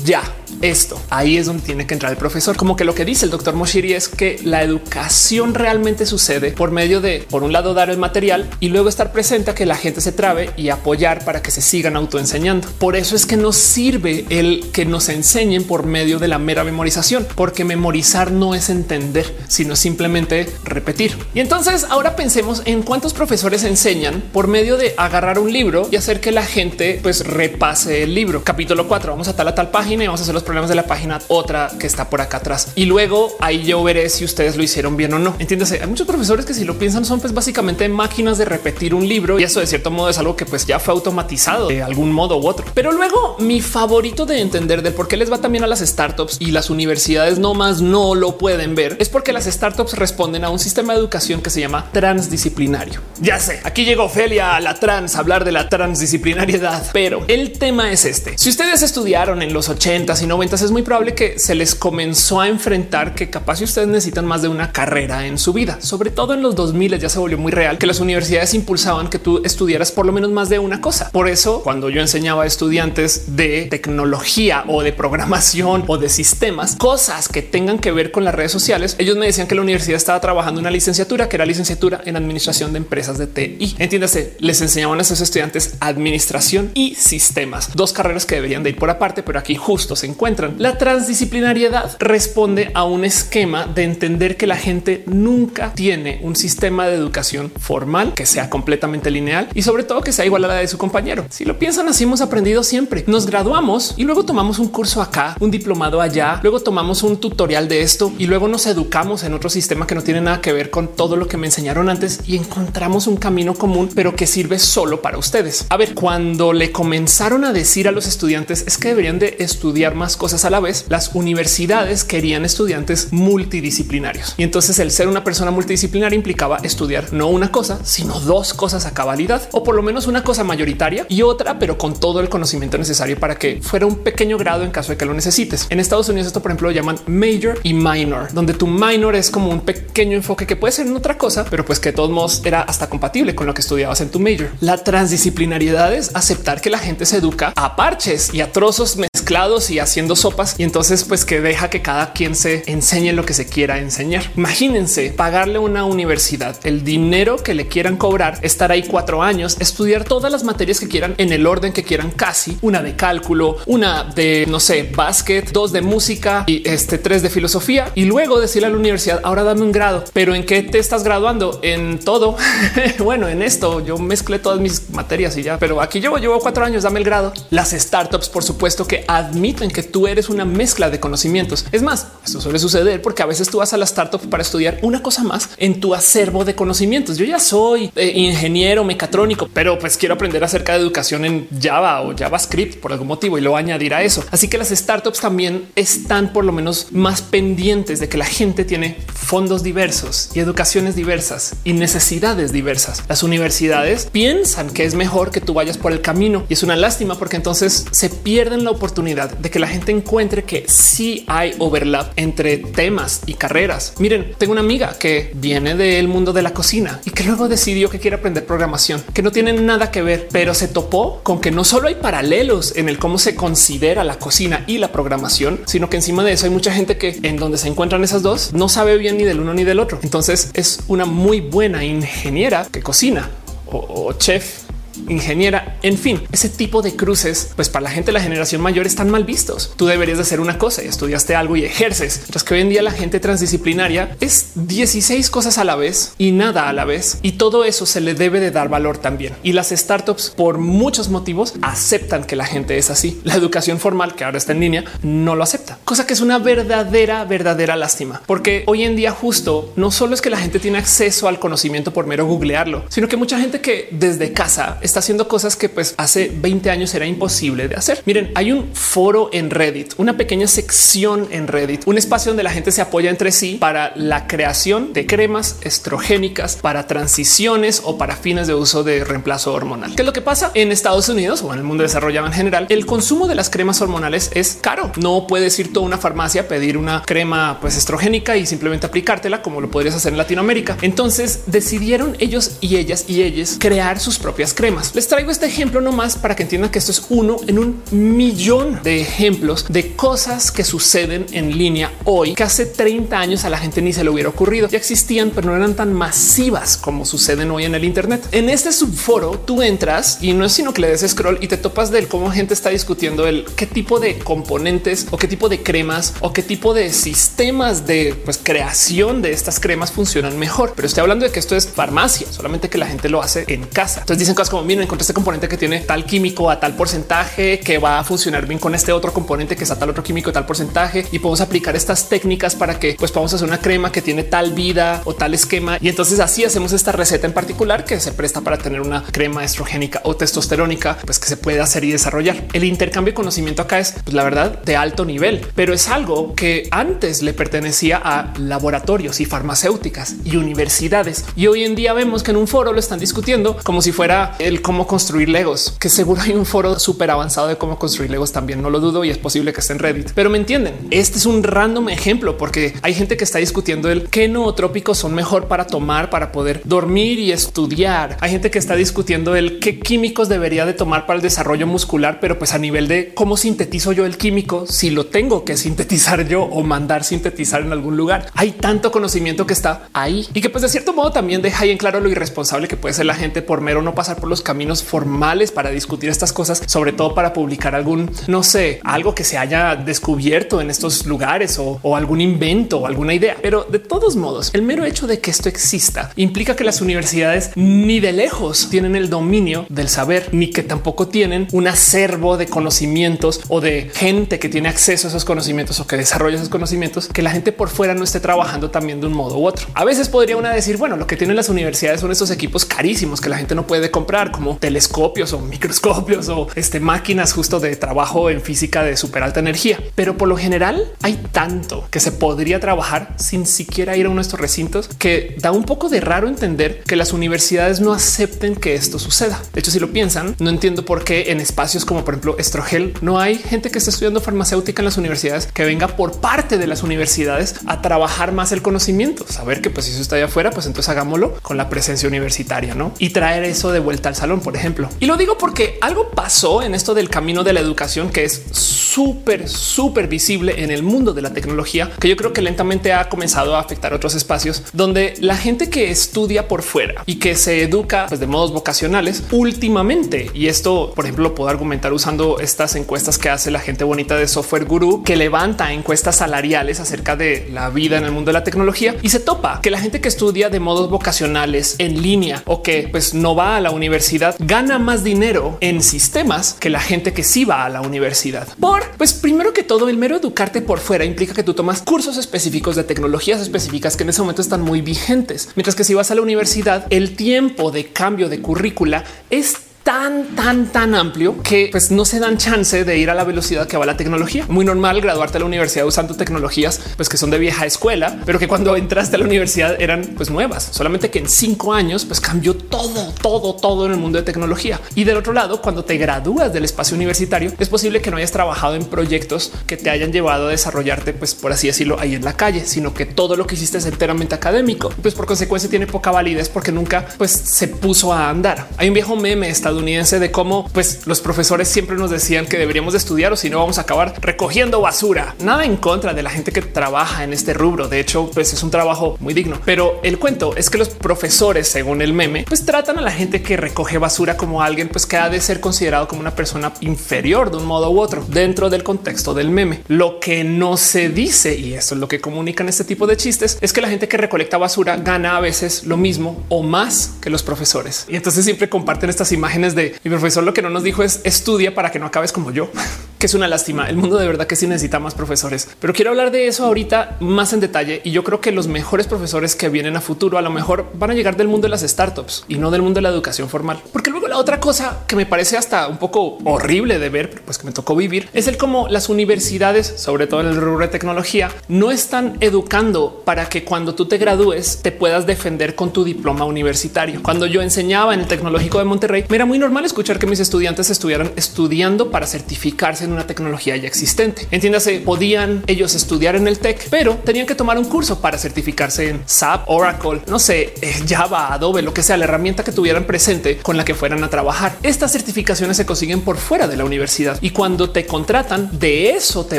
Ya 0.05 0.23
esto. 0.63 1.01
Ahí 1.11 1.37
es 1.37 1.47
donde 1.47 1.63
tiene 1.63 1.87
que 1.87 1.95
entrar 1.95 2.13
el 2.13 2.19
profesor. 2.19 2.57
Como 2.57 2.77
que 2.77 2.85
lo 2.85 2.95
que 2.95 3.05
dice 3.05 3.25
el 3.25 3.31
doctor 3.31 3.55
Moshiri 3.55 3.93
es 3.93 4.09
que 4.09 4.41
la 4.45 4.63
educación 4.63 5.55
realmente 5.55 6.07
sucede 6.07 6.53
por 6.53 6.71
medio 6.71 7.01
de, 7.01 7.27
por 7.31 7.43
un 7.43 7.53
lado, 7.53 7.75
dar 7.75 7.91
el 7.91 7.99
material 7.99 8.49
y 8.61 8.69
luego 8.69 8.89
estar 8.89 9.13
presente 9.13 9.51
a 9.51 9.55
que 9.55 9.67
la 9.67 9.77
gente 9.77 10.01
se 10.01 10.13
trabe 10.13 10.51
y 10.57 10.69
apoyar 10.69 11.25
para 11.25 11.43
que 11.43 11.51
se 11.51 11.63
sigan 11.63 11.97
autoenseñando. 11.97 12.69
Por 12.79 12.97
eso 12.97 13.17
es 13.17 13.27
que 13.27 13.37
nos 13.37 13.57
sirve 13.57 14.25
el 14.31 14.71
que 14.73 14.85
nos 14.85 15.09
enseñen 15.09 15.65
por 15.65 15.87
medio 15.87 16.19
de 16.19 16.29
la 16.29 16.39
mera 16.39 16.65
memorización, 16.65 17.27
porque 17.35 17.65
memorizar 17.65 18.31
no 18.31 18.55
es 18.55 18.71
entender, 18.71 19.35
sino 19.49 19.77
simplemente 19.77 20.49
repetir. 20.65 21.17
Y 21.35 21.41
entonces 21.41 21.87
ahora 21.91 22.17
pensemos 22.17 22.63
en 22.65 22.83
cuántos 22.83 23.13
profesores 23.13 23.65
enseñan 23.65 24.23
por 24.33 24.49
medio 24.49 24.77
de 24.77 24.95
agarrar 24.97 25.39
un 25.39 25.53
libro 25.53 25.89
y 25.91 25.97
hacer 25.97 26.21
que 26.21 26.33
la 26.33 26.45
gente 26.45 27.01
pues 27.03 27.27
repase 27.27 28.03
el 28.03 28.15
libro. 28.15 28.45
Capítulo 28.45 28.87
4, 28.87 29.13
vamos 29.13 29.29
a 29.29 29.37
tal 29.37 29.49
a 29.49 29.55
tal 29.55 29.71
página 29.71 30.05
y 30.05 30.07
vamos 30.07 30.21
a 30.21 30.23
hacer 30.23 30.35
los 30.35 30.44
problemas 30.45 30.69
de 30.69 30.77
la 30.77 30.85
página, 30.85 31.21
otra 31.29 31.71
que 31.79 31.87
está 31.87 32.11
por 32.11 32.21
acá 32.21 32.39
atrás. 32.39 32.73
Y 32.75 32.85
luego 32.87 33.37
ahí 33.41 33.65
yo 33.65 33.83
veré 33.83 34.09
si 34.09 34.25
ustedes 34.25 34.57
lo 34.57 34.63
hicieron 34.63 34.97
bien 34.97 35.13
o 35.15 35.19
no. 35.19 35.35
Entiéndase, 35.39 35.81
hay 35.81 35.87
muchos 35.87 36.07
profesores 36.07 36.47
que 36.47 36.55
si 36.55 36.65
lo 36.65 36.79
piensan 36.79 37.05
son 37.05 37.21
pues 37.21 37.35
básicamente 37.35 37.89
máquinas 37.89 38.39
de 38.39 38.45
repetir 38.45 38.95
un 38.95 39.09
libro 39.09 39.39
y 39.39 39.45
eso 39.45 39.61
de 39.61 39.67
cierto 39.67 39.91
modo 39.91 40.11
es 40.11 40.19
algo 40.19 40.37
que 40.37 40.47
pues 40.47 40.67
ya 40.67 40.79
fue 40.79 40.95
automatizado 40.95 41.69
de 41.69 41.83
algún 41.83 42.13
modo 42.13 42.39
u 42.39 42.47
otro. 42.47 42.67
Pero 42.75 42.93
luego 42.93 43.37
mi 43.41 43.61
favorito 43.61 44.27
de 44.27 44.41
entender 44.41 44.83
del 44.83 44.95
por 44.95 45.09
qué 45.09 45.17
les 45.17 45.31
va 45.31 45.39
también 45.39 45.65
a 45.65 45.67
las 45.67 45.81
startups 45.81 46.37
y 46.41 46.51
las 46.51 46.71
universidades 46.71 47.39
no 47.39 47.55
más 47.55 47.81
no 47.81 48.15
lo 48.15 48.39
pueden 48.39 48.75
ver 48.75 48.97
es 48.99 49.09
porque 49.09 49.33
las 49.33 49.45
startups 49.45 49.95
responden 49.95 50.45
a 50.45 50.51
un 50.51 50.59
sistema 50.59 50.93
de 50.93 51.01
educación 51.01 51.43
que 51.43 51.51
se 51.51 51.61
llama 51.61 51.91
transdisciplinario. 51.93 53.01
Ya 53.21 53.39
sé, 53.39 53.61
aquí 53.65 53.85
llegó 53.85 54.09
Felia 54.09 54.57
a 54.57 54.61
la 54.61 54.75
trans 54.75 55.17
a 55.17 55.21
hablar 55.21 55.45
de 55.45 55.53
la 55.53 55.69
transdisciplinariedad, 55.69 56.91
pero 56.93 57.25
el 57.29 57.53
tema 57.53 57.91
es 57.93 58.05
este. 58.05 58.37
Si 58.39 58.51
ustedes 58.51 58.83
estudiaron 58.83 59.43
en 59.43 59.53
los 59.53 59.71
80s 59.71 60.23
y 60.25 60.27
90s, 60.27 60.63
es 60.63 60.71
muy 60.71 60.83
probable 60.83 61.15
que 61.15 61.39
se 61.39 61.55
les 61.55 61.75
comenzó 61.75 62.41
a 62.41 62.49
enfrentar 62.49 63.15
que 63.15 63.31
capaz 63.31 63.57
si 63.57 63.65
ustedes 63.65 63.89
necesitan 63.89 64.25
más 64.27 64.43
de 64.43 64.49
una 64.49 64.73
carrera 64.73 65.27
en 65.27 65.39
su 65.39 65.53
vida, 65.53 65.79
sobre 65.81 66.11
todo 66.11 66.35
en 66.35 66.43
los 66.43 66.55
2000 66.55 66.99
ya 66.99 67.09
se 67.09 67.19
volvió 67.19 67.39
muy 67.39 67.53
real 67.53 67.79
que 67.79 67.87
las 67.87 68.01
universidades 68.01 68.55
impulsaban 68.55 69.09
que 69.09 69.19
tú 69.19 69.43
estudiaras 69.45 69.93
por 69.93 70.07
lo 70.07 70.13
menos 70.13 70.31
más 70.31 70.49
de 70.49 70.59
una 70.59 70.81
cosa. 70.81 71.11
Por 71.11 71.29
eso, 71.29 71.63
cuando 71.63 71.91
yo 71.91 72.01
enseñaba 72.01 72.45
a 72.45 72.47
estudiantes 72.47 73.37
de 73.37 73.67
tecnología 73.67 74.65
o 74.69 74.83
de 74.83 74.93
programación 74.93 75.85
o 75.87 75.99
de 75.99 76.09
sistemas, 76.09 76.77
cosas 76.77 77.29
que 77.29 77.43
tengan 77.43 77.79
que 77.79 77.93
ver 77.93 78.11
con 78.11 78.25
las 78.25 78.35
redes 78.35 78.53
sociales, 78.53 78.97
ellos 78.99 79.17
me 79.17 79.27
decían 79.27 79.47
que 79.47 79.55
la 79.55 79.63
universidad 79.63 79.97
estaba 79.97 80.21
trabajando 80.21 80.61
una 80.61 80.71
licenciatura 80.71 81.29
que 81.29 81.37
era 81.37 81.47
licenciatura 81.47 82.01
en 82.05 82.17
administración 82.17 82.73
de 82.73 82.79
empresas 82.79 83.19
de 83.19 83.27
TI. 83.27 83.77
Entiéndase, 83.79 84.37
les 84.39 84.61
enseñaban 84.61 84.99
a 84.99 85.03
esos 85.03 85.21
estudiantes 85.21 85.75
administración 85.81 86.71
y 86.75 86.95
sistemas, 86.95 87.75
dos 87.75 87.93
carreras 87.93 88.27
que 88.27 88.37
deberían 88.37 88.63
de 88.63 88.71
ir 88.71 88.77
por 88.77 88.91
aparte, 88.91 89.23
pero 89.23 89.39
aquí 89.39 89.55
justo 89.55 89.97
se 89.97 90.07
encuentran. 90.15 90.55
La 90.59 90.79
transdisciplinariedad 90.79 91.97
responde 91.99 92.71
a 92.75 92.85
un 92.85 93.05
esquema 93.05 93.67
de 93.67 93.83
entender 93.83 94.37
que 94.37 94.47
la 94.47 94.57
gente 94.57 95.03
nunca 95.07 95.73
tiene 95.75 96.21
un 96.23 96.37
sistema 96.37 96.87
de 96.87 96.95
educación 96.95 97.53
formal 97.59 98.15
que 98.15 98.27
sea 98.27 98.49
completamente 98.49 99.11
lineal 99.11 99.49
y 99.55 99.63
sobre 99.63 99.83
todo 99.83 100.01
que 100.01 100.13
sea 100.13 100.25
igual 100.25 100.45
a 100.45 100.49
la 100.49 100.55
de 100.55 100.69
su 100.69 100.79
compañero. 100.79 101.27
Si 101.31 101.45
lo 101.45 101.59
piensan 101.59 101.89
así, 101.89 102.05
hemos 102.05 102.21
aprendido 102.21 102.63
siempre. 102.63 103.05
Nos 103.07 103.27
graduamos 103.27 103.95
y 103.97 104.05
luego 104.05 104.25
tomamos 104.25 104.59
un 104.59 104.69
curso 104.69 105.03
acá, 105.03 105.37
un 105.41 105.51
diplomado 105.51 106.01
allá, 106.01 106.39
luego 106.43 106.61
tomamos 106.61 107.03
un 107.03 107.19
tutorial 107.19 107.69
de 107.69 107.83
esto 107.83 108.13
y 108.19 108.27
luego 108.27 108.49
nos 108.49 108.67
educamos 108.67 109.25
en 109.25 109.35
otro 109.35 109.51
sistema 109.51 109.87
que 109.87 109.95
no 109.95 110.03
tiene 110.03 110.21
nada 110.21 110.41
que 110.41 110.53
ver 110.53 110.71
con 110.71 110.89
todo 110.89 111.17
lo 111.17 111.27
que 111.27 111.37
me 111.37 111.47
enseñaron 111.47 111.89
antes 111.89 112.21
y 112.27 112.37
encontramos 112.37 113.07
un 113.07 113.17
camino 113.17 113.55
común, 113.55 113.91
pero 113.95 114.15
que 114.15 114.27
sirve 114.27 114.59
solo 114.59 115.03
para 115.03 115.19
ustedes. 115.19 115.67
A 115.69 115.77
ver, 115.77 115.95
cuando 115.95 116.53
le 116.53 116.71
comenzaron 116.71 117.45
a 117.45 117.53
decir 117.53 117.89
a 117.89 117.93
los 117.93 118.07
estudiantes 118.07 118.65
es 118.67 118.79
que 118.79 118.89
deberían 118.89 119.19
de 119.19 119.37
estudiar 119.41 119.95
más 119.95 120.04
cosas 120.17 120.45
a 120.45 120.51
la 120.51 120.61
vez, 120.61 120.85
las 120.89 121.15
universidades 121.15 122.05
querían 122.05 122.45
estudiantes 122.45 123.09
multidisciplinarios. 123.13 124.35
Y 124.37 124.43
entonces 124.43 124.79
el 124.79 124.91
ser 124.91 125.09
una 125.09 125.25
persona 125.25 125.51
multidisciplinaria 125.51 126.17
implicaba 126.17 126.59
estudiar 126.63 127.13
no 127.13 127.29
una 127.29 127.51
cosa, 127.51 127.81
sino 127.85 128.21
dos 128.21 128.55
cosas 128.55 128.87
a 128.87 128.95
cabalidad 128.95 129.49
o 129.53 129.65
por 129.65 129.75
lo 129.75 129.83
menos 129.83 130.07
una 130.07 130.23
cosa 130.23 130.45
mayoritaria 130.45 131.07
y 131.09 131.23
otra, 131.23 131.59
pero 131.59 131.79
con 131.79 131.99
todo 131.99 132.21
el 132.21 132.29
conocimiento 132.29 132.79
necesario 132.79 133.19
para 133.19 133.37
que 133.37 133.61
fuera 133.63 133.87
un 133.87 133.97
pequeño 133.97 134.39
grado 134.39 134.65
en 134.65 134.71
caso 134.71 134.93
de 134.93 134.99
que 134.99 135.07
lo 135.07 135.15
necesites. 135.15 135.67
En 135.71 135.81
Estados 135.81 136.09
Unidos 136.09 136.27
esto 136.29 136.41
por 136.41 136.51
ejemplo 136.51 136.69
lo 136.69 136.75
llaman 136.75 136.99
major 137.07 137.59
y 137.63 137.75
minor, 137.75 138.33
donde 138.33 138.55
tu 138.55 138.67
minor 138.67 139.15
es 139.17 139.31
como 139.31 139.51
un 139.51 139.61
pequeño 139.61 140.17
enfoque 140.17 140.47
que 140.47 140.57
puede 140.57 140.73
ser 140.73 140.87
en 140.87 140.97
otra 140.97 141.19
cosa, 141.19 141.45
pero 141.49 141.65
pues 141.65 141.81
que 141.81 141.91
de 141.91 141.97
todos 141.97 142.11
modos 142.11 142.43
era 142.45 142.63
hasta 142.63 142.89
compatible 142.89 143.35
con 143.35 143.47
lo 143.47 143.55
que 143.55 143.61
estudiabas 143.61 144.01
en 144.01 144.11
tu 144.11 144.21
major. 144.21 144.51
La 144.61 144.79
transdisciplinariedad 144.79 145.95
es 145.95 146.11
aceptar 146.15 146.61
que 146.61 146.71
la 146.71 146.79
gente 146.79 147.07
se 147.07 147.19
educa 147.19 147.53
a 147.57 147.77
parches 147.77 148.33
y 148.33 148.41
a 148.41 148.53
trozos 148.53 148.97
mezclados 148.97 149.71
y 149.71 149.79
haciendo 149.95 150.17
sopas 150.17 150.57
y 150.59 150.65
entonces 150.65 151.05
pues 151.05 151.25
que 151.25 151.41
deja 151.41 151.71
que 151.71 151.81
cada 151.81 152.13
quien 152.13 152.35
se 152.35 152.65
enseñe 152.67 153.13
lo 153.13 153.25
que 153.25 153.33
se 153.33 153.47
quiera 153.47 153.79
enseñar. 153.79 154.25
Imagínense 154.37 155.15
pagarle 155.17 155.61
una 155.61 155.85
universidad 155.85 156.57
el 156.65 156.83
dinero 156.83 157.37
que 157.37 157.55
le 157.55 157.69
quieran 157.69 157.97
cobrar, 157.97 158.41
estar 158.43 158.73
ahí 158.73 158.83
cuatro 158.83 159.23
años, 159.23 159.57
estudiar 159.61 160.03
todas 160.03 160.33
las 160.33 160.43
materias 160.43 160.81
que 160.81 160.89
quieran 160.89 161.15
en 161.19 161.31
el 161.31 161.47
orden 161.47 161.73
que 161.73 161.85
quieran, 161.85 162.11
casi 162.11 162.59
una 162.61 162.83
de 162.83 162.97
cálculo, 162.97 163.59
una 163.67 164.03
de 164.03 164.47
no 164.49 164.59
sé, 164.59 164.91
básquet, 164.93 165.53
dos 165.53 165.71
de 165.71 165.81
música 165.81 166.43
y 166.49 166.69
este 166.69 166.99
tres 166.99 167.23
de 167.23 167.31
filosofía 167.31 167.93
y 167.95 168.05
luego 168.07 168.41
decirle 168.41 168.67
a 168.67 168.71
la 168.71 168.79
universidad 168.79 169.21
ahora 169.23 169.45
dame 169.45 169.63
un 169.63 169.71
grado, 169.71 170.03
pero 170.13 170.35
en 170.35 170.45
qué 170.45 170.65
te 170.65 170.81
estás 170.81 171.05
graduando 171.05 171.61
en 171.63 172.01
todo. 172.01 172.37
bueno, 172.99 173.29
en 173.29 173.43
esto 173.43 173.79
yo 173.79 173.97
mezclé 173.99 174.41
todas 174.41 174.59
mis 174.59 174.91
materias 174.91 175.37
y 175.37 175.45
ya, 175.45 175.57
pero 175.57 175.81
aquí 175.81 176.01
llevo, 176.01 176.19
llevo 176.19 176.41
cuatro 176.41 176.65
años, 176.65 176.83
dame 176.83 176.99
el 176.99 177.05
grado. 177.05 177.33
Las 177.51 177.71
startups, 177.71 178.29
por 178.29 178.43
supuesto 178.43 178.89
que 178.89 179.05
admiten 179.07 179.71
que 179.71 179.84
tú 179.91 180.07
eres 180.07 180.29
una 180.29 180.45
mezcla 180.45 180.91
de 180.91 181.01
conocimientos. 181.01 181.67
Es 181.73 181.83
más, 181.83 182.09
esto 182.25 182.41
suele 182.41 182.59
suceder 182.59 183.03
porque 183.03 183.23
a 183.23 183.27
veces 183.27 183.49
tú 183.49 183.59
vas 183.59 183.73
a 183.73 183.77
la 183.77 183.85
startup 183.85 184.21
para 184.29 184.43
estudiar 184.43 184.79
una 184.83 185.03
cosa 185.03 185.23
más 185.23 185.51
en 185.57 185.81
tu 185.81 185.95
acervo 185.95 186.45
de 186.45 186.55
conocimientos. 186.55 187.17
Yo 187.17 187.25
ya 187.25 187.39
soy 187.39 187.91
eh, 187.97 188.13
ingeniero 188.15 188.85
mecatrónico, 188.85 189.49
pero 189.53 189.79
pues 189.79 189.97
quiero 189.97 190.15
aprender 190.15 190.43
acerca 190.45 190.73
de 190.73 190.81
educación 190.81 191.25
en 191.25 191.49
Java 191.61 192.03
o 192.03 192.15
JavaScript 192.17 192.81
por 192.81 192.93
algún 192.93 193.09
motivo 193.09 193.39
y 193.39 193.41
lo 193.41 193.57
añadir 193.57 193.95
a 193.95 194.03
eso. 194.03 194.25
Así 194.31 194.49
que 194.49 194.59
las 194.59 194.69
startups 194.69 195.21
también 195.21 195.69
están 195.77 196.33
por 196.33 196.45
lo 196.45 196.53
menos 196.53 196.89
más 196.93 197.23
pendientes 197.23 198.01
de 198.01 198.09
que 198.09 198.19
la 198.19 198.25
gente 198.25 198.65
tiene 198.65 198.99
fondos 199.15 199.63
diversos 199.63 200.31
y 200.35 200.41
educaciones 200.41 200.97
diversas 200.97 201.55
y 201.65 201.73
necesidades 201.73 202.53
diversas. 202.53 203.03
Las 203.09 203.23
universidades 203.23 204.09
piensan 204.11 204.71
que 204.71 204.85
es 204.85 204.95
mejor 204.95 205.31
que 205.31 205.41
tú 205.41 205.55
vayas 205.55 205.79
por 205.79 205.93
el 205.93 206.01
camino 206.01 206.45
y 206.49 206.55
es 206.55 206.63
una 206.63 206.77
lástima 206.77 207.19
porque 207.19 207.37
entonces 207.37 207.87
se 207.91 208.11
pierden 208.11 208.65
la 208.65 208.71
oportunidad 208.71 209.31
de 209.31 209.51
que 209.51 209.59
la 209.59 209.69
gente 209.75 209.93
encuentre 209.93 210.45
que 210.45 210.65
sí 210.69 211.25
hay 211.27 211.55
overlap 211.59 212.13
entre 212.17 212.59
temas 212.59 213.23
y 213.27 213.35
carreras. 213.35 213.95
Miren, 213.99 214.35
tengo 214.39 214.53
una 214.53 214.61
amiga 214.61 214.97
que 214.99 215.33
viene 215.35 215.75
del 215.75 216.09
mundo 216.09 216.33
de 216.33 216.43
la 216.43 216.55
cocina 216.55 217.01
y 217.05 217.11
que 217.11 217.25
luego 217.25 217.49
decidió 217.49 217.91
que 217.91 217.99
quiere 217.99 218.17
aprender 218.17 218.47
programación, 218.47 219.03
que 219.13 219.23
no 219.23 219.33
tiene 219.33 219.53
nada 219.53 219.91
que 219.91 220.03
ver, 220.03 220.29
pero 220.31 220.55
se 220.55 220.69
topó 220.69 221.21
con 221.23 221.41
que 221.41 221.51
no 221.51 221.65
solo 221.65 221.89
hay 221.89 221.97
paralelos 221.97 222.77
en 222.77 222.89
el 222.89 222.99
cómo 222.99 223.19
se 223.19 223.35
considera 223.35 224.05
la 224.05 224.19
cocina 224.19 224.65
y 224.67 224.79
la 224.79 224.93
programación, 224.93 225.61
sino 225.67 225.91
que 225.91 225.97
encima 225.97 226.23
de 226.25 226.33
eso 226.33 226.47
hay 226.47 226.53
mucha 226.53 226.73
gente 226.73 226.97
que 226.97 227.19
en 227.23 227.37
donde 227.37 227.59
se 227.59 227.69
encuentran 227.69 228.05
esas 228.05 228.23
dos 228.23 228.53
no 228.53 228.69
sabe 228.69 228.97
bien 228.97 229.17
ni 229.17 229.25
del 229.25 229.41
uno 229.41 229.55
ni 229.55 229.65
del 229.65 229.81
otro. 229.81 229.99
Entonces 230.03 230.51
es 230.55 230.81
una 230.87 231.05
muy 231.05 231.41
buena 231.41 231.85
ingeniera 231.85 232.67
que 232.71 232.81
cocina 232.81 233.29
o, 233.67 233.79
o 233.79 234.13
chef 234.13 234.65
ingeniera, 235.09 235.79
en 235.83 235.99
fin, 235.99 236.23
ese 236.33 236.49
tipo 236.49 236.83
de 236.83 236.97
cruces, 236.97 237.51
pues 237.57 237.69
para 237.69 237.85
la 237.85 237.91
gente 237.91 238.07
de 238.07 238.15
la 238.15 238.21
generación 238.21 238.61
mayor 238.61 238.87
están 238.87 239.11
mal 239.11 239.25
vistos. 239.25 239.73
Tú 239.77 239.87
deberías 239.87 240.19
de 240.19 240.23
hacer 240.23 240.41
una 240.41 240.59
cosa 240.59 240.83
y 240.83 240.87
estudiaste 240.87 241.35
algo 241.35 241.57
y 241.57 241.65
ejerces. 241.65 242.19
Mientras 242.21 242.45
que 242.45 242.55
hoy 242.55 242.61
en 242.61 242.69
día 242.69 242.83
la 242.83 242.91
gente 242.91 243.21
transdisciplinaria 243.21 244.17
es 244.21 244.53
16 244.55 245.31
cosas 245.31 245.59
a 245.59 245.65
la 245.65 245.77
vez 245.77 246.15
y 246.19 246.33
nada 246.33 246.69
a 246.69 246.73
la 246.73 246.85
vez. 246.85 247.19
Y 247.23 247.33
todo 247.33 247.65
eso 247.65 247.87
se 247.87 248.01
le 248.01 248.15
debe 248.15 248.41
de 248.41 248.51
dar 248.51 248.69
valor 248.69 248.99
también. 248.99 249.35
Y 249.43 249.53
las 249.53 249.71
startups, 249.71 250.31
por 250.31 250.59
muchos 250.59 251.09
motivos, 251.09 251.55
aceptan 251.63 252.25
que 252.25 252.37
la 252.37 252.47
gente 252.47 252.79
es 252.79 252.91
así. 252.91 253.21
La 253.25 253.35
educación 253.35 253.79
formal, 253.79 254.15
que 254.15 254.25
ahora 254.25 254.39
está 254.39 254.53
en 254.53 254.61
línea, 254.61 254.85
no 255.03 255.35
lo 255.37 255.43
acepta, 255.43 255.79
cosa 255.85 256.07
que 256.07 256.13
es 256.13 256.21
una 256.21 256.39
verdadera, 256.39 257.25
verdadera 257.25 257.77
lástima, 257.77 258.23
porque 258.27 258.65
hoy 258.67 258.85
en 258.85 258.97
día 258.97 259.11
justo 259.11 259.73
no 259.77 259.91
solo 259.91 260.15
es 260.15 260.21
que 260.21 260.31
la 260.31 260.39
gente 260.39 260.59
tiene 260.59 260.79
acceso 260.79 261.29
al 261.29 261.39
conocimiento 261.39 261.93
por 261.93 262.07
mero 262.07 262.27
googlearlo, 262.27 262.85
sino 262.89 263.09
que 263.09 263.17
mucha 263.17 263.39
gente 263.39 263.61
que 263.61 263.89
desde 263.93 264.33
casa 264.33 264.79
está 264.85 265.01
haciendo 265.01 265.27
cosas 265.29 265.57
que 265.57 265.69
pues 265.69 265.95
hace 265.97 266.31
20 266.35 266.71
años 266.71 266.95
era 266.95 267.07
imposible 267.07 267.69
de 267.69 267.75
hacer. 267.75 268.03
Miren, 268.05 268.31
hay 268.35 268.53
un 268.53 268.75
foro 268.75 269.31
en 269.33 269.51
Reddit, 269.51 269.95
una 269.97 270.17
pequeña 270.17 270.47
sección 270.47 271.27
en 271.31 271.49
Reddit, 271.49 271.83
un 271.87 271.99
espacio 271.99 272.31
donde 272.31 272.43
la 272.43 272.51
gente 272.51 272.71
se 272.71 272.83
apoya 272.83 273.11
entre 273.11 273.33
sí 273.33 273.57
para 273.59 273.93
la 273.97 274.27
creación 274.27 274.93
de 274.93 275.07
cremas 275.07 275.57
estrogénicas 275.63 276.57
para 276.57 276.87
transiciones 276.87 277.83
o 277.85 277.97
para 277.97 278.17
fines 278.17 278.47
de 278.47 278.55
uso 278.55 278.85
de 278.85 279.05
reemplazo 279.05 279.53
hormonal. 279.53 279.95
¿Qué 279.95 280.03
es 280.03 280.07
lo 280.07 280.13
que 280.13 280.21
pasa 280.21 280.51
en 280.55 280.71
Estados 280.71 281.09
Unidos 281.09 281.43
o 281.43 281.53
en 281.53 281.59
el 281.59 281.65
mundo 281.65 281.83
desarrollado 281.83 282.27
en 282.27 282.33
general? 282.33 282.67
El 282.69 282.85
consumo 282.87 283.27
de 283.27 283.35
las 283.35 283.51
cremas 283.51 283.81
hormonales 283.81 284.31
es 284.35 284.59
caro. 284.61 284.93
No 284.97 285.27
puedes 285.27 285.59
ir 285.59 285.73
toda 285.73 285.87
una 285.87 285.99
farmacia 285.99 286.43
a 286.43 286.45
pedir 286.45 286.77
una 286.77 287.03
crema 287.03 287.59
pues 287.61 287.77
estrogénica 287.77 288.37
y 288.37 288.47
simplemente 288.47 288.87
aplicártela 288.87 289.41
como 289.41 289.61
lo 289.61 289.71
podrías 289.71 289.95
hacer 289.95 290.13
en 290.13 290.19
Latinoamérica. 290.19 290.77
Entonces 290.83 291.41
decidieron 291.47 292.17
ellos 292.19 292.59
y 292.61 292.77
ellas 292.77 293.07
y 293.09 293.23
ellas 293.23 293.57
crear 293.59 293.99
sus 293.99 294.19
propias 294.19 294.53
cremas. 294.53 294.74
Les 294.95 295.09
traigo 295.09 295.31
este 295.31 295.47
ejemplo 295.47 295.81
nomás 295.81 296.17
para 296.17 296.35
que 296.35 296.43
entiendan 296.43 296.71
que 296.71 296.79
esto 296.79 296.91
es 296.91 297.07
uno 297.09 297.37
en 297.47 297.59
un 297.59 297.83
millón 297.91 298.81
de 298.83 299.01
ejemplos 299.01 299.67
de 299.69 299.95
cosas 299.95 300.51
que 300.51 300.65
suceden 300.65 301.27
en 301.33 301.57
línea 301.57 301.93
hoy 302.05 302.35
que 302.35 302.43
hace 302.43 302.67
30 302.67 303.19
años 303.19 303.45
a 303.45 303.51
la 303.51 303.59
gente 303.59 303.83
ni 303.83 303.93
se 303.93 304.03
le 304.03 304.11
hubiera 304.11 304.29
ocurrido. 304.29 304.69
Ya 304.69 304.79
existían, 304.79 305.31
pero 305.35 305.51
no 305.51 305.57
eran 305.57 305.75
tan 305.75 305.93
masivas 305.93 306.77
como 306.77 307.05
suceden 307.05 307.51
hoy 307.51 307.65
en 307.65 307.75
el 307.75 307.85
Internet. 307.85 308.27
En 308.33 308.49
este 308.49 308.73
subforo 308.73 309.39
tú 309.45 309.63
entras 309.63 310.19
y 310.21 310.33
no 310.33 310.45
es 310.45 310.53
sino 310.53 310.73
que 310.73 310.81
le 310.81 310.89
des 310.89 311.09
scroll 311.09 311.39
y 311.41 311.49
te 311.49 311.57
topas 311.57 311.91
del 311.91 312.09
cómo 312.09 312.31
gente 312.31 312.55
está 312.55 312.71
discutiendo 312.71 313.27
el 313.27 313.45
qué 313.57 313.67
tipo 313.67 314.01
de 314.01 314.19
componentes 314.19 315.07
o 315.11 315.17
qué 315.17 315.29
tipo 315.29 315.49
de 315.49 315.63
cremas 315.63 316.15
o 316.21 316.33
qué 316.33 316.43
tipo 316.43 316.75
de 316.75 316.93
sistemas 316.93 317.87
de 317.87 318.15
pues, 318.25 318.41
creación 318.43 319.23
de 319.23 319.33
estas 319.33 319.61
cremas 319.61 319.93
funcionan 319.93 320.39
mejor. 320.39 320.73
Pero 320.75 320.87
estoy 320.87 321.03
hablando 321.03 321.25
de 321.25 321.33
que 321.33 321.39
esto 321.39 321.57
es 321.57 321.69
farmacia, 321.69 322.31
solamente 322.31 322.69
que 322.69 322.79
la 322.79 322.87
gente 322.87 323.09
lo 323.09 323.23
hace 323.23 323.45
en 323.49 323.65
casa. 323.65 324.01
Entonces 324.01 324.19
dicen 324.21 324.35
cosas 324.35 324.51
como 324.51 324.64
miren, 324.65 324.85
encontré 324.85 325.03
este 325.03 325.15
componente 325.15 325.49
que 325.49 325.57
tiene 325.57 325.81
tal 325.81 326.05
químico 326.05 326.51
a 326.51 326.61
tal 326.61 326.75
porcentaje 326.75 327.61
que 327.61 327.79
va 327.79 327.99
a 327.99 328.05
funcionar 328.05 328.47
bien 328.47 328.59
con 328.59 328.75
este 328.75 328.93
otro 328.93 329.13
componente 329.13 329.57
que 329.57 329.65
es 329.65 329.71
a 329.71 329.79
tal 329.79 329.91
otro 329.91 330.03
químico 330.03 330.33
tal 330.33 330.47
porcentaje 330.47 331.07
y 331.13 331.19
podemos 331.19 331.41
aplicar 331.41 331.77
estas 331.77 332.09
técnicas 332.09 332.55
para 332.55 332.79
que 332.79 332.97
pues 332.99 333.13
podamos 333.13 333.33
hacer 333.35 333.47
una 333.47 333.59
crema 333.59 333.93
que 333.93 334.03
tiene 334.03 334.25
tal 334.25 334.53
vida 334.53 335.03
o 335.05 335.15
tal 335.15 335.35
esquema. 335.35 335.79
Y 335.81 335.89
entonces 335.89 336.21
así 336.21 336.45
hacemos 336.45 336.73
esta 336.73 336.93
receta 336.93 337.27
en 337.27 337.33
particular 337.33 337.85
que 337.85 338.01
se 338.01 338.13
presta 338.13 338.41
para 338.41 338.59
tener 338.59 338.81
una 338.81 339.03
crema 339.03 339.45
estrogénica 339.45 340.01
o 340.05 340.17
testosterónica, 340.17 340.99
pues 341.05 341.19
que 341.19 341.27
se 341.27 341.37
puede 341.37 341.61
hacer 341.61 341.85
y 341.85 341.91
desarrollar. 341.91 342.45
El 342.53 342.65
intercambio 342.65 343.13
de 343.13 343.17
conocimiento 343.17 343.63
acá 343.63 343.79
es 343.79 343.93
pues, 344.05 344.15
la 344.15 344.25
verdad 344.25 344.63
de 344.63 344.77
alto 344.77 345.05
nivel, 345.05 345.47
pero 345.55 345.75
es 345.75 345.89
algo 345.89 346.35
que 346.35 346.69
antes 346.71 347.23
le 347.23 347.33
pertenecía 347.33 348.01
a 348.03 348.33
laboratorios 348.39 349.21
y 349.21 349.25
farmacéuticas 349.25 350.15
y 350.25 350.37
universidades. 350.37 351.25
Y 351.37 351.47
hoy 351.47 351.65
en 351.65 351.75
día 351.75 351.93
vemos 351.93 352.23
que 352.23 352.31
en 352.31 352.37
un 352.37 352.49
foro 352.49 352.73
lo 352.73 352.81
están 352.81 352.99
discutiendo 352.99 353.57
como 353.63 353.83
si 353.83 353.93
fuera 353.93 354.35
el 354.39 354.54
cómo 354.63 354.87
construir 354.87 355.29
legos, 355.29 355.77
que 355.79 355.89
seguro 355.89 356.23
hay 356.23 356.33
un 356.33 356.47
foro 356.47 356.79
súper 356.79 357.11
avanzado 357.11 357.49
de 357.49 357.57
cómo 357.57 357.79
construir 357.79 358.11
legos 358.11 358.33
también. 358.33 358.63
No 358.63 358.71
lo 358.71 358.81
dudo 358.81 359.05
y 359.05 359.11
es 359.11 359.19
posible 359.19 359.53
que 359.53 359.61
esté 359.61 359.73
en 359.73 359.79
Reddit, 359.79 360.13
pero 360.15 360.31
me 360.31 360.39
entienden. 360.39 360.75
Este 360.91 361.19
es 361.19 361.27
un 361.27 361.43
random 361.43 361.89
ejemplo 361.89 362.37
porque 362.37 362.75
hay 362.83 362.95
gente 362.95 363.17
que 363.17 363.25
está 363.25 363.39
discutiendo 363.39 363.91
el 363.91 364.09
qué 364.09 364.29
nootrópicos 364.29 364.99
son 364.99 365.15
mejor 365.15 365.49
para 365.49 365.67
tomar 365.67 366.11
para 366.11 366.33
poder 366.33 366.63
dormir 366.65 367.19
y 367.19 367.33
estudiar. 367.33 368.17
Hay 368.21 368.31
gente 368.31 368.51
que 368.51 368.59
está 368.59 368.77
discutiendo 368.77 369.37
el 369.37 369.59
qué 369.59 369.79
químicos 369.79 370.29
debería 370.29 370.67
de 370.67 370.73
tomar 370.73 371.07
para 371.07 371.17
el 371.17 371.23
desarrollo 371.23 371.67
muscular, 371.67 372.19
pero 372.21 372.39
pues 372.39 372.55
a 372.55 372.59
nivel 372.59 372.89
de 372.89 373.13
cómo 373.15 373.37
sintetizo 373.37 373.93
yo 373.93 374.07
el 374.07 374.17
químico, 374.17 374.67
si 374.67 374.91
lo 374.91 375.07
tengo 375.07 375.45
que 375.45 375.57
sintetizar 375.57 376.27
yo 376.27 376.43
o 376.43 376.63
mandar 376.63 377.05
sintetizar 377.05 377.63
en 377.63 377.73
algún 377.73 377.97
lugar. 377.97 378.31
Hay 378.35 378.53
tanto 378.53 378.91
conocimiento 378.91 379.47
que 379.47 379.53
está 379.53 379.89
ahí 379.93 380.29
y 380.35 380.41
que 380.41 380.51
pues 380.51 380.63
de 380.63 380.69
cierto 380.69 380.93
modo 380.93 381.11
también 381.13 381.43
deja 381.43 381.65
ahí 381.65 381.71
en 381.71 381.79
claro 381.79 382.01
lo 382.01 382.09
irresponsable 382.09 382.69
que 382.69 382.77
puede 382.77 382.95
ser 382.95 383.07
la 383.07 383.15
gente 383.15 383.43
por 383.43 383.61
mero 383.61 383.83
no 383.83 383.95
pasar 383.95 384.19
por 384.19 384.29
los 384.29 384.43
caminos 384.45 384.85
formales 384.85 385.51
para 385.51 385.71
discutir 385.71 386.11
estas 386.11 386.33
cosas, 386.33 386.63
sobre 386.67 386.93
todo 386.93 387.15
para 387.15 387.33
publicar 387.33 387.75
algún, 387.75 388.11
no 388.29 388.45
sé, 388.45 388.81
algo 388.85 389.15
que 389.15 389.25
se 389.25 389.39
haya 389.39 389.75
descubierto 389.75 390.61
en 390.61 390.71
estos 390.71 391.07
lugares 391.07 391.59
o, 391.59 391.97
algún 391.97 392.21
invento 392.21 392.79
o 392.79 392.87
alguna 392.87 393.15
idea. 393.15 393.37
Pero 393.43 393.65
de 393.65 393.79
todos 393.79 394.17
modos, 394.17 394.51
el 394.53 394.63
mero 394.63 394.85
hecho 394.85 395.07
de 395.07 395.21
que 395.21 395.31
esto 395.31 395.49
exista 395.49 396.11
implica 396.17 396.57
que 396.57 396.65
las 396.65 396.81
universidades 396.81 397.51
ni 397.57 398.01
de 398.01 398.13
lejos 398.13 398.69
tienen 398.71 398.95
el 398.97 399.11
dominio 399.11 399.67
del 399.69 399.89
saber, 399.89 400.29
ni 400.33 400.51
que 400.51 400.63
tampoco 400.63 401.09
tienen 401.09 401.49
un 401.53 401.67
acervo 401.67 402.37
de 402.37 402.47
conocimientos 402.47 403.41
o 403.49 403.61
de 403.61 403.91
gente 403.95 404.39
que 404.39 404.49
tiene 404.49 404.69
acceso 404.69 405.07
a 405.07 405.11
esos 405.11 405.25
conocimientos 405.25 405.81
o 405.81 405.87
que 405.87 405.97
desarrolla 405.97 406.37
esos 406.37 406.49
conocimientos 406.49 407.09
que 407.09 407.23
la 407.23 407.31
gente 407.31 407.53
por 407.53 407.69
fuera 407.69 407.95
no 407.95 408.05
esté 408.05 408.21
trabajando 408.21 408.71
también 408.71 409.01
de 409.01 409.07
un 409.07 409.15
modo 409.15 409.39
u 409.39 409.47
otro. 409.47 409.67
A 409.75 409.85
veces 409.85 410.09
podría 410.09 410.37
una 410.37 410.53
decir, 410.53 410.77
bueno, 410.77 410.97
lo 410.97 411.07
que 411.07 411.17
tienen 411.17 411.37
las 411.37 411.49
universidades 411.49 412.01
son 412.01 412.13
estos 412.13 412.31
equipos 412.31 412.65
carísimos 412.65 413.21
que 413.21 413.29
la 413.29 413.39
gente 413.39 413.55
no 413.55 413.67
puede 413.67 413.91
comprar, 413.91 414.31
como 414.35 414.57
telescopios 414.57 415.33
o 415.33 415.41
microscopios 415.41 416.29
o 416.29 416.49
este, 416.55 416.81
máquinas 416.81 417.33
justo 417.33 417.61
de 417.61 417.77
trabajo 417.77 418.31
en 418.31 418.41
física 418.41 418.83
de 418.83 418.97
súper 418.97 419.23
alta 419.23 419.41
energía. 419.41 419.79
Pero 419.95 420.17
por 420.17 420.29
lo 420.29 420.37
general 420.37 420.93
hay 421.03 421.15
tanto 421.33 421.87
que 421.91 422.01
se 422.01 422.13
podría 422.13 422.61
trabajar 422.61 423.15
sin 423.17 423.47
siquiera 423.47 423.97
ir 423.97 424.07
a 424.07 424.11
uno 424.11 424.17
de 424.17 424.23
estos 424.23 424.41
recintos 424.41 424.89
que 424.99 425.37
da 425.41 425.53
un 425.53 425.65
poco 425.65 425.89
de 425.89 426.01
raro 426.01 426.29
entender 426.29 426.83
que 426.83 426.97
las 426.97 427.13
universidades 427.13 427.81
no 427.81 427.93
acepten 427.93 428.57
que 428.57 428.75
esto 428.75 428.99
suceda. 428.99 429.41
De 429.53 429.61
hecho, 429.61 429.71
si 429.71 429.79
lo 429.79 429.93
piensan, 429.93 430.35
no 430.39 430.51
entiendo 430.51 430.85
por 430.85 431.05
qué 431.05 431.31
en 431.31 431.41
espacios 431.41 431.85
como 431.85 432.05
por 432.05 432.15
ejemplo 432.15 432.37
Estrogel 432.39 432.95
no 433.01 433.19
hay 433.19 433.37
gente 433.37 433.71
que 433.71 433.79
esté 433.79 433.91
estudiando 433.91 434.21
farmacéutica 434.21 434.83
en 434.83 434.87
las 434.87 434.97
universidades 434.97 435.47
que 435.47 435.65
venga 435.65 435.89
por 435.89 436.21
parte 436.21 436.59
de 436.59 436.67
las 436.67 436.83
universidades 436.83 437.57
a 437.67 437.83
trabajar 437.83 438.33
más 438.33 438.53
el 438.53 438.63
conocimiento, 438.63 439.27
saber 439.29 439.61
que 439.61 439.71
pues 439.71 439.87
si 439.87 439.93
eso 439.93 440.03
está 440.03 440.17
allá 440.17 440.27
afuera, 440.27 440.51
pues 440.51 440.67
entonces 440.67 440.89
hagámoslo 440.89 441.35
con 441.43 441.57
la 441.57 441.69
presencia 441.69 442.09
universitaria, 442.09 442.75
¿no? 442.75 442.93
Y 442.99 443.11
traer 443.11 443.45
eso 443.45 443.73
de 443.73 443.81
vuelta 443.81 444.09
al 444.09 444.14
salón, 444.15 444.41
por 444.41 444.57
ejemplo. 444.57 444.89
Y 445.01 445.07
lo 445.07 445.17
digo 445.17 445.37
porque 445.39 445.79
algo 445.81 446.11
pasó 446.11 446.63
en 446.63 446.75
esto 446.75 446.95
del 446.95 447.09
camino 447.09 447.45
de 447.45 447.53
la 447.53 447.61
educación 447.61 448.11
que 448.11 448.25
es 448.25 448.43
súper, 448.53 449.49
súper 449.49 450.09
visible 450.09 450.63
en 450.63 450.71
el 450.71 450.83
mundo 450.83 451.13
de 451.13 451.23
la 451.23 451.33
tecnología, 451.33 451.91
que 451.99 452.09
yo 452.09 452.17
creo 452.17 452.33
que 452.33 452.43
lentamente 452.43 452.93
ha 452.93 453.09
comenzado 453.09 453.57
a 453.57 453.61
afectar 453.61 453.93
otros 453.93 454.15
espacios 454.15 454.63
donde 454.73 455.15
la 455.21 455.37
gente 455.37 455.69
que 455.69 455.91
estudia 455.91 456.49
por 456.49 456.63
fuera 456.63 457.03
y 457.07 457.17
que 457.17 457.35
se 457.35 457.63
educa 457.63 458.07
pues, 458.09 458.21
de 458.21 458.27
modos 458.27 458.53
vocacionales 458.53 459.25
últimamente. 459.33 460.31
Y 460.35 460.47
esto, 460.47 460.93
por 460.95 461.05
ejemplo, 461.05 461.25
lo 461.25 461.35
puedo 461.35 461.51
argumentar 461.51 461.93
usando 461.93 462.39
estas 462.39 462.77
encuestas 462.77 463.19
que 463.19 463.31
hace 463.31 463.51
la 463.51 463.61
gente 463.61 463.85
bonita 463.85 464.17
de 464.17 464.29
Software 464.29 464.65
Guru, 464.65 465.03
que 465.03 465.17
levanta 465.17 465.73
encuestas 465.73 466.17
salariales 466.17 466.81
acerca 466.81 467.17
de 467.17 467.49
la 467.53 467.71
vida 467.71 467.99
en 467.99 468.05
el 468.05 468.13
mundo 468.13 468.29
de 468.29 468.35
la 468.35 468.45
tecnología 468.45 468.95
y 469.03 469.09
se 469.09 469.21
topa 469.21 469.61
que 469.61 469.71
la 469.71 469.81
gente 469.81 470.01
que 470.01 470.09
estudia 470.09 470.51
de 470.51 470.61
modos 470.61 470.91
vocacionales 470.91 471.77
en 471.79 472.03
línea 472.03 472.43
o 472.47 472.63
que 472.63 472.89
pues 472.91 473.15
no 473.15 473.35
va 473.35 473.57
a 473.57 473.61
la 473.61 473.71
universidad 473.71 474.04
gana 474.39 474.79
más 474.79 475.03
dinero 475.05 475.59
en 475.61 475.83
sistemas 475.83 476.55
que 476.55 476.71
la 476.71 476.81
gente 476.81 477.13
que 477.13 477.25
sí 477.25 477.45
va 477.45 477.65
a 477.65 477.69
la 477.69 477.81
universidad. 477.81 478.49
Por 478.61 478.83
pues 478.97 479.13
primero 479.13 479.53
que 479.53 479.63
todo, 479.63 479.89
el 479.89 479.97
mero 479.97 480.17
educarte 480.17 480.61
por 480.61 480.79
fuera 480.79 481.05
implica 481.05 481.35
que 481.35 481.43
tú 481.43 481.55
tomas 481.55 481.83
cursos 481.83 482.17
específicos 482.17 482.77
de 482.77 482.85
tecnologías 482.85 483.41
específicas 483.41 483.97
que 483.97 484.03
en 484.03 484.11
ese 484.11 484.21
momento 484.21 484.43
están 484.43 484.63
muy 484.63 484.83
vigentes, 484.83 485.51
mientras 485.57 485.75
que 485.75 485.85
si 485.85 485.95
vas 485.95 486.11
a 486.11 486.15
la 486.15 486.23
universidad, 486.23 486.87
el 486.91 487.17
tiempo 487.17 487.71
de 487.71 487.87
cambio 487.87 488.29
de 488.29 488.41
currícula 488.41 489.05
es 489.31 489.57
tan, 489.85 490.35
tan, 490.35 490.73
tan 490.73 490.95
amplio 490.95 491.43
que 491.43 491.69
pues 491.71 491.91
no 491.91 492.07
se 492.07 492.19
dan 492.19 492.39
chance 492.39 492.85
de 492.85 492.99
ir 492.99 493.11
a 493.11 493.15
la 493.15 493.23
velocidad 493.23 493.69
que 493.69 493.77
va 493.77 493.85
la 493.85 493.99
tecnología. 493.99 494.47
Muy 494.49 494.65
normal 494.65 495.03
graduarte 495.03 495.37
a 495.37 495.41
la 495.41 495.47
universidad 495.47 495.87
usando 495.87 496.17
tecnologías 496.17 496.81
pues 496.97 497.11
que 497.11 497.19
son 497.19 497.31
de 497.31 497.39
vieja 497.39 497.67
escuela, 497.67 498.19
pero 498.25 498.39
que 498.39 498.49
cuando 498.49 498.77
entraste 498.77 499.17
a 499.17 499.19
la 499.19 499.27
universidad 499.27 499.81
eran 499.81 500.03
pues 500.17 500.31
nuevas. 500.31 500.71
Solamente 500.73 501.11
que 501.11 501.19
en 501.19 501.29
cinco 501.29 501.75
años 501.75 502.07
pues 502.07 502.19
cambió 502.19 502.57
todo, 502.57 503.13
todo, 503.21 503.55
todo 503.57 503.85
en 503.85 503.93
el 503.93 503.99
mundo 503.99 504.19
de 504.19 504.25
tecnología. 504.25 504.81
Y 504.95 505.05
del 505.05 505.19
otro 505.19 505.35
lado, 505.35 505.61
cuando 505.61 505.85
te 505.85 505.99
gradúas 505.99 506.53
del 506.53 506.65
espacio 506.65 506.97
universitario, 506.97 507.53
es 507.59 507.69
posible 507.69 508.01
que 508.01 508.11
no 508.11 508.17
hayas 508.17 508.33
trabajado 508.33 508.77
en 508.77 508.87
proyectos 508.87 509.53
que 509.67 509.77
te 509.77 509.91
hayan 509.91 510.13
llevado 510.13 510.49
a 510.49 510.51
desarrollarte, 510.51 511.13
pues 511.13 511.35
por 511.35 511.53
así 511.53 511.67
decirlo, 511.67 512.01
ahí 512.01 512.15
en 512.15 512.25
la 512.25 512.39
calle, 512.39 512.65
sino 512.65 512.95
que 512.95 513.05
todo 513.05 513.37
lo 513.37 513.47
que 513.47 513.55
hiciste 513.55 513.77
es 513.77 513.85
enteramente 513.85 514.35
académico. 514.35 514.89
Pues 515.03 515.15
por 515.15 515.27
consecuencia 515.27 515.69
tiene 515.69 515.87
poca 515.87 516.11
validez 516.11 516.49
porque 516.49 516.73
nunca 516.73 517.07
pues 517.19 517.31
se 517.31 517.69
puso 517.69 518.15
a 518.15 518.31
andar. 518.31 518.67
Hay 518.79 518.89
un 518.89 518.95
viejo 518.95 519.15
meme 519.15 519.51
estadounidense 519.51 519.74
estadounidense 519.75 520.21
de 520.21 520.31
cómo 520.31 520.69
pues 520.73 521.05
los 521.07 521.21
profesores 521.21 521.67
siempre 521.67 521.97
nos 521.97 522.09
decían 522.09 522.47
que 522.47 522.59
deberíamos 522.59 522.93
de 522.93 522.99
estudiar 522.99 523.33
o 523.33 523.37
si 523.37 523.51
no 523.51 523.59
vamos 523.59 523.79
a 523.79 523.81
acabar 523.81 524.15
recogiendo 524.21 524.81
basura. 524.81 525.35
Nada 525.41 525.65
en 525.65 525.77
contra 525.77 526.15
de 526.15 526.23
la 526.23 526.31
gente 526.31 526.53
que 526.53 526.63
trabaja 526.63 527.25
en 527.25 527.33
este 527.33 527.55
rubro. 527.55 527.89
De 527.89 527.99
hecho, 527.99 528.31
pues 528.33 528.53
es 528.53 528.63
un 528.63 528.71
trabajo 528.71 529.17
muy 529.19 529.35
digno. 529.35 529.59
Pero 529.65 529.99
el 530.05 530.21
cuento 530.21 530.55
es 530.55 530.71
que 530.71 530.79
los 530.79 530.91
profesores, 530.91 531.67
según 531.67 532.03
el 532.03 532.13
meme, 532.13 532.45
pues 532.47 532.65
tratan 532.65 532.99
a 532.99 533.03
la 533.03 533.11
gente 533.11 533.43
que 533.43 533.57
recoge 533.57 533.99
basura 533.99 534.37
como 534.37 534.63
alguien 534.63 534.89
pues 534.89 535.07
que 535.07 535.17
ha 535.17 535.29
de 535.29 535.41
ser 535.41 535.59
considerado 535.59 536.07
como 536.07 536.21
una 536.21 536.37
persona 536.37 536.73
inferior 536.81 537.51
de 537.51 537.57
un 537.57 537.67
modo 537.67 537.91
u 537.91 537.99
otro 537.99 538.25
dentro 538.29 538.71
del 538.71 538.85
contexto 538.85 539.35
del 539.35 539.51
meme. 539.51 539.81
Lo 539.89 540.21
que 540.21 540.45
no 540.45 540.77
se 540.77 541.09
dice 541.09 541.59
y 541.59 541.75
eso 541.75 541.97
es 541.97 542.01
lo 542.01 542.07
que 542.07 542.21
comunican 542.21 542.69
este 542.69 542.85
tipo 542.85 543.09
de 543.09 543.17
chistes 543.17 543.59
es 543.61 543.73
que 543.73 543.81
la 543.81 543.89
gente 543.89 544.07
que 544.07 544.19
recolecta 544.19 544.57
basura 544.57 544.97
gana 544.99 545.37
a 545.37 545.41
veces 545.41 545.83
lo 545.85 545.97
mismo 545.97 546.45
o 546.49 546.63
más 546.63 547.15
que 547.21 547.31
los 547.31 547.43
profesores. 547.43 548.07
Y 548.09 548.15
entonces 548.15 548.45
siempre 548.45 548.69
comparten 548.69 549.11
estas 549.11 549.33
imágenes 549.33 549.64
de 549.73 549.95
mi 550.05 550.11
profesor 550.11 550.45
lo 550.45 550.53
que 550.53 550.61
no 550.61 550.69
nos 550.69 550.83
dijo 550.83 551.03
es 551.03 551.23
estudia 551.25 551.75
para 551.75 551.91
que 551.91 551.99
no 551.99 552.07
acabes 552.07 552.33
como 552.33 552.51
yo, 552.51 552.71
que 553.19 553.27
es 553.27 553.33
una 553.33 553.49
lástima. 553.49 553.89
El 553.89 553.97
mundo 553.97 554.19
de 554.19 554.27
verdad 554.27 554.47
que 554.47 554.57
sí 554.57 554.67
necesita 554.67 555.01
más 555.01 555.15
profesores, 555.15 555.69
pero 555.81 555.95
quiero 555.95 556.11
hablar 556.11 556.31
de 556.31 556.47
eso 556.47 556.67
ahorita 556.67 557.17
más 557.21 557.55
en 557.55 557.61
detalle. 557.61 558.03
Y 558.05 558.11
yo 558.11 558.23
creo 558.23 558.43
que 558.43 558.53
los 558.53 558.69
mejores 558.69 559.07
profesores 559.07 559.57
que 559.57 559.71
vienen 559.71 559.97
a 559.97 560.03
futuro 560.03 560.37
a 560.37 560.43
lo 560.43 560.51
mejor 560.51 560.91
van 560.93 561.11
a 561.11 561.15
llegar 561.15 561.37
del 561.37 561.49
mundo 561.49 561.67
de 561.67 561.71
las 561.71 561.81
startups 561.81 562.45
y 562.49 562.57
no 562.59 562.71
del 562.71 562.83
mundo 562.83 562.99
de 562.99 563.03
la 563.03 563.09
educación 563.09 563.49
formal, 563.49 563.81
porque 563.93 564.11
luego 564.11 564.29
la 564.29 564.37
otra 564.37 564.61
cosa 564.61 565.05
que 565.07 565.17
me 565.17 565.25
parece 565.25 565.57
hasta 565.57 565.89
un 565.89 565.97
poco 565.97 566.39
horrible 566.45 566.99
de 566.99 567.09
ver, 567.09 567.43
pues 567.45 567.57
que 567.57 567.65
me 567.65 567.73
tocó 567.73 567.97
vivir, 567.97 568.29
es 568.35 568.47
el 568.49 568.59
cómo 568.59 568.89
las 568.89 569.09
universidades, 569.09 569.87
sobre 569.97 570.27
todo 570.27 570.41
en 570.41 570.49
el 570.49 570.57
rubro 570.57 570.85
de 570.85 570.89
tecnología, 570.89 571.51
no 571.69 571.91
están 571.91 572.37
educando 572.41 573.23
para 573.25 573.49
que 573.49 573.65
cuando 573.65 573.95
tú 573.95 574.07
te 574.07 574.19
gradúes 574.19 574.81
te 574.83 574.93
puedas 574.93 575.27
defender 575.27 575.75
con 575.75 575.93
tu 575.93 576.05
diploma 576.05 576.45
universitario. 576.45 577.23
Cuando 577.23 577.47
yo 577.47 577.63
enseñaba 577.63 578.15
en 578.15 578.21
el 578.21 578.27
tecnológico 578.27 578.79
de 578.79 578.85
Monterrey, 578.85 579.25
era 579.31 579.47
muy 579.47 579.54
normal 579.59 579.85
escuchar 579.85 580.19
que 580.19 580.27
mis 580.27 580.41
estudiantes 580.41 580.91
estuvieran 580.91 581.33
estudiando 581.37 582.11
para 582.11 582.27
certificarse 582.27 583.05
en 583.05 583.13
una 583.13 583.27
tecnología 583.27 583.77
ya 583.77 583.89
existente. 583.89 584.47
Entiéndase, 584.51 585.01
podían 585.01 585.65
ellos 585.67 585.95
estudiar 585.95 586.37
en 586.37 586.49
el 586.49 586.59
TEC, 586.59 586.89
pero 586.91 587.17
tenían 587.25 587.47
que 587.47 587.55
tomar 587.55 587.79
un 587.79 587.85
curso 587.85 588.21
para 588.21 588.39
certificarse 588.39 589.09
en 589.09 589.23
SAP, 589.27 589.65
Oracle, 589.69 590.23
no 590.27 590.39
sé, 590.39 590.75
eh, 590.81 590.95
Java, 591.09 591.53
Adobe, 591.53 591.83
lo 591.83 591.95
que 591.95 592.03
sea, 592.03 592.17
la 592.17 592.25
herramienta 592.25 592.65
que 592.65 592.73
tuvieran 592.73 593.05
presente 593.05 593.59
con 593.59 593.77
la 593.77 593.85
que 593.85 593.95
fueran 593.95 594.25
a 594.25 594.31
trabajar. 594.31 594.77
Estas 594.83 595.13
certificaciones 595.13 595.77
se 595.77 595.87
consiguen 595.87 596.23
por 596.23 596.37
fuera 596.37 596.69
de 596.69 596.77
la 596.77 596.85
universidad 596.85 597.39
y 597.41 597.51
cuando 597.51 597.91
te 597.91 598.07
contratan 598.07 598.71
de 598.73 599.11
eso 599.11 599.47
te 599.47 599.59